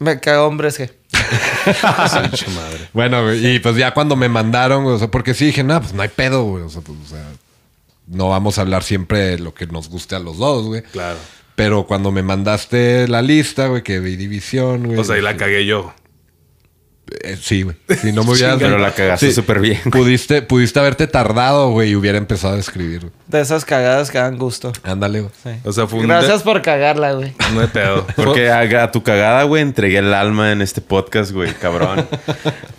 Me 0.00 0.20
caga 0.20 0.42
hombres, 0.42 0.74
sí. 0.74 0.90
Madre. 2.54 2.88
Bueno, 2.92 3.34
y 3.34 3.58
pues 3.58 3.76
ya 3.76 3.92
cuando 3.92 4.16
me 4.16 4.28
mandaron, 4.28 4.86
o 4.86 4.98
sea, 4.98 5.10
porque 5.10 5.34
sí 5.34 5.46
dije, 5.46 5.62
no, 5.62 5.80
pues 5.80 5.92
no 5.92 6.02
hay 6.02 6.08
pedo, 6.08 6.44
güey. 6.44 6.64
O 6.64 6.68
sea, 6.68 6.82
pues, 6.82 6.98
o 7.04 7.08
sea, 7.08 7.24
no 8.06 8.30
vamos 8.30 8.58
a 8.58 8.62
hablar 8.62 8.82
siempre 8.82 9.18
de 9.20 9.38
lo 9.38 9.54
que 9.54 9.66
nos 9.66 9.88
guste 9.88 10.16
a 10.16 10.18
los 10.18 10.38
dos, 10.38 10.66
güey. 10.66 10.82
Claro. 10.82 11.18
Pero 11.54 11.86
cuando 11.86 12.12
me 12.12 12.22
mandaste 12.22 13.08
la 13.08 13.20
lista, 13.20 13.66
güey, 13.66 13.82
que 13.82 13.98
vi 13.98 14.16
división, 14.16 14.84
güey. 14.84 14.96
Pues 14.96 15.10
ahí 15.10 15.20
la 15.20 15.36
cagué 15.36 15.66
yo. 15.66 15.92
Eh, 17.22 17.36
sí, 17.40 17.62
güey. 17.62 17.76
Si 18.00 18.12
no 18.12 18.24
me 18.24 18.32
hubieras... 18.32 18.58
Pero 18.58 18.78
la 18.78 18.92
cagaste 18.92 19.32
súper 19.32 19.60
bien, 19.60 19.80
güey. 19.84 20.02
Pudiste, 20.02 20.42
pudiste 20.42 20.78
haberte 20.78 21.06
tardado, 21.06 21.70
güey, 21.70 21.90
y 21.90 21.96
hubiera 21.96 22.18
empezado 22.18 22.54
a 22.54 22.58
escribir. 22.58 23.00
güey. 23.00 23.12
De 23.26 23.40
esas 23.40 23.64
cagadas 23.64 24.10
que 24.10 24.18
dan 24.18 24.36
gusto. 24.38 24.72
Ándale, 24.82 25.20
güey. 25.20 25.32
Sí. 25.42 25.50
O 25.64 25.72
sea, 25.72 25.86
fue 25.86 26.00
un 26.00 26.08
Gracias 26.08 26.42
por 26.42 26.62
cagarla, 26.62 27.12
güey. 27.12 27.32
No 27.54 27.60
hay 27.60 27.66
pedo. 27.68 28.06
Porque 28.16 28.50
a, 28.50 28.60
a 28.84 28.90
tu 28.92 29.02
cagada, 29.02 29.42
güey, 29.44 29.62
entregué 29.62 29.98
el 29.98 30.12
alma 30.14 30.52
en 30.52 30.62
este 30.62 30.80
podcast, 30.80 31.32
güey, 31.32 31.52
cabrón. 31.54 32.06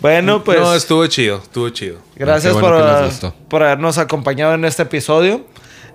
Bueno, 0.00 0.42
pues 0.44 0.58
no, 0.58 0.74
estuvo 0.74 1.06
chido, 1.08 1.40
estuvo 1.42 1.68
chido. 1.68 1.98
gracias 2.16 2.54
bueno 2.54 2.78
por, 2.78 3.32
por 3.48 3.62
habernos 3.62 3.98
acompañado 3.98 4.54
en 4.54 4.64
este 4.64 4.84
episodio. 4.84 5.44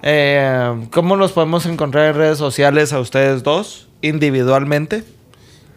Eh, 0.04 0.88
¿Cómo 0.92 1.18
nos 1.18 1.32
podemos 1.32 1.66
encontrar 1.66 2.10
en 2.10 2.16
redes 2.16 2.38
sociales 2.38 2.94
a 2.94 3.00
ustedes 3.00 3.42
dos? 3.42 3.88
Individualmente. 4.04 5.04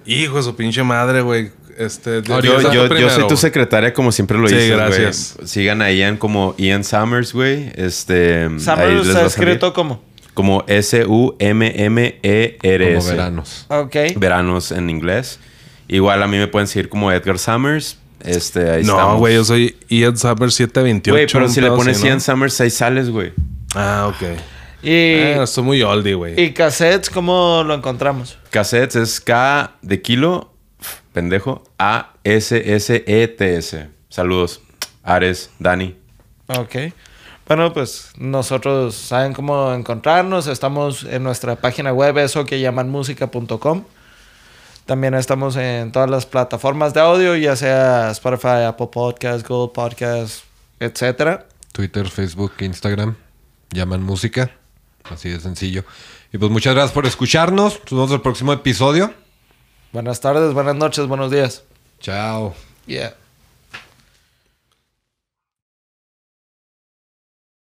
Hijo 0.04 0.36
de 0.36 0.42
su 0.42 0.56
pinche 0.56 0.82
madre, 0.82 1.22
güey. 1.22 1.52
Este, 1.78 2.22
Yo, 2.22 2.40
yo, 2.40 3.08
soy 3.10 3.28
tu 3.28 3.36
secretaria 3.36 3.94
como 3.94 4.10
siempre 4.12 4.36
lo 4.36 4.48
Sí, 4.48 4.54
hice, 4.56 4.74
güey. 4.74 4.78
gracias. 4.78 5.36
Sigan 5.44 5.80
a 5.80 5.90
Ian 5.92 6.16
como 6.16 6.54
Ian 6.58 6.82
Summers, 6.84 7.32
güey. 7.32 7.70
Este, 7.76 8.44
Summers 8.58 9.06
está 9.06 9.24
escrito 9.26 9.72
como. 9.72 10.02
como 10.34 10.64
S-U-M-M-E-R. 11.58 12.94
Como 12.94 13.06
veranos. 13.06 13.66
Ok. 13.68 13.96
Veranos 14.16 14.72
en 14.72 14.90
inglés. 14.90 15.38
Igual 15.88 16.22
a 16.22 16.26
mí 16.26 16.36
me 16.36 16.48
pueden 16.48 16.66
seguir 16.68 16.88
como 16.88 17.10
Edgar 17.12 17.38
Summers. 17.38 17.98
Este, 18.24 18.68
ahí 18.70 18.82
No, 18.84 18.94
estamos. 18.94 19.18
güey, 19.18 19.34
yo 19.36 19.44
soy 19.44 19.76
Ian 19.88 20.16
Summer 20.16 20.50
728. 20.50 21.12
Güey, 21.12 21.26
pero 21.32 21.48
si 21.48 21.60
le 21.60 21.70
pones. 21.70 22.02
Ian 22.02 22.20
Summers, 22.20 22.60
ahí 22.60 22.70
sales, 22.70 23.10
güey. 23.10 23.32
Ah, 23.74 24.10
ok. 24.12 24.22
Y, 24.82 24.90
Eh, 24.90 25.42
estoy 25.42 25.64
muy 25.64 25.82
oldie, 25.82 26.14
güey. 26.14 26.40
y 26.40 26.52
cassettes, 26.52 27.10
¿cómo 27.10 27.62
lo 27.66 27.74
encontramos? 27.74 28.38
Cassettes 28.50 28.96
es 28.96 29.20
K 29.20 29.72
de 29.82 30.00
kilo, 30.02 30.52
pendejo, 31.12 31.62
A 31.78 32.14
S 32.24 32.74
S 32.74 33.04
E 33.06 33.28
T 33.28 33.56
S. 33.56 33.88
Saludos. 34.08 34.60
Ares, 35.02 35.50
Dani. 35.58 35.96
Ok. 36.48 36.76
Bueno, 37.46 37.72
pues 37.72 38.12
nosotros 38.18 38.94
saben 38.94 39.32
cómo 39.32 39.72
encontrarnos. 39.72 40.46
Estamos 40.46 41.04
en 41.04 41.22
nuestra 41.22 41.56
página 41.56 41.92
web, 41.92 42.18
eso 42.18 42.44
que 42.44 42.60
llaman 42.60 42.90
música.com. 42.90 43.84
También 44.84 45.14
estamos 45.14 45.56
en 45.56 45.92
todas 45.92 46.10
las 46.10 46.26
plataformas 46.26 46.94
de 46.94 47.00
audio, 47.00 47.36
ya 47.36 47.56
sea 47.56 48.10
Spotify, 48.10 48.64
Apple 48.66 48.88
Podcasts, 48.92 49.46
Google 49.46 49.72
Podcasts, 49.74 50.44
etcétera. 50.80 51.46
Twitter, 51.72 52.08
Facebook, 52.08 52.52
Instagram. 52.60 53.14
Llaman 53.70 54.02
música. 54.02 54.50
Así 55.04 55.28
de 55.30 55.40
sencillo. 55.40 55.84
Y 56.32 56.38
pues 56.38 56.50
muchas 56.50 56.74
gracias 56.74 56.92
por 56.92 57.06
escucharnos. 57.06 57.80
Nos 57.80 57.90
vemos 57.90 58.10
en 58.10 58.16
el 58.16 58.22
próximo 58.22 58.52
episodio. 58.52 59.12
Buenas 59.92 60.20
tardes, 60.20 60.52
buenas 60.52 60.76
noches, 60.76 61.06
buenos 61.06 61.30
días. 61.30 61.62
Chao. 62.00 62.54
Yeah. 62.86 63.14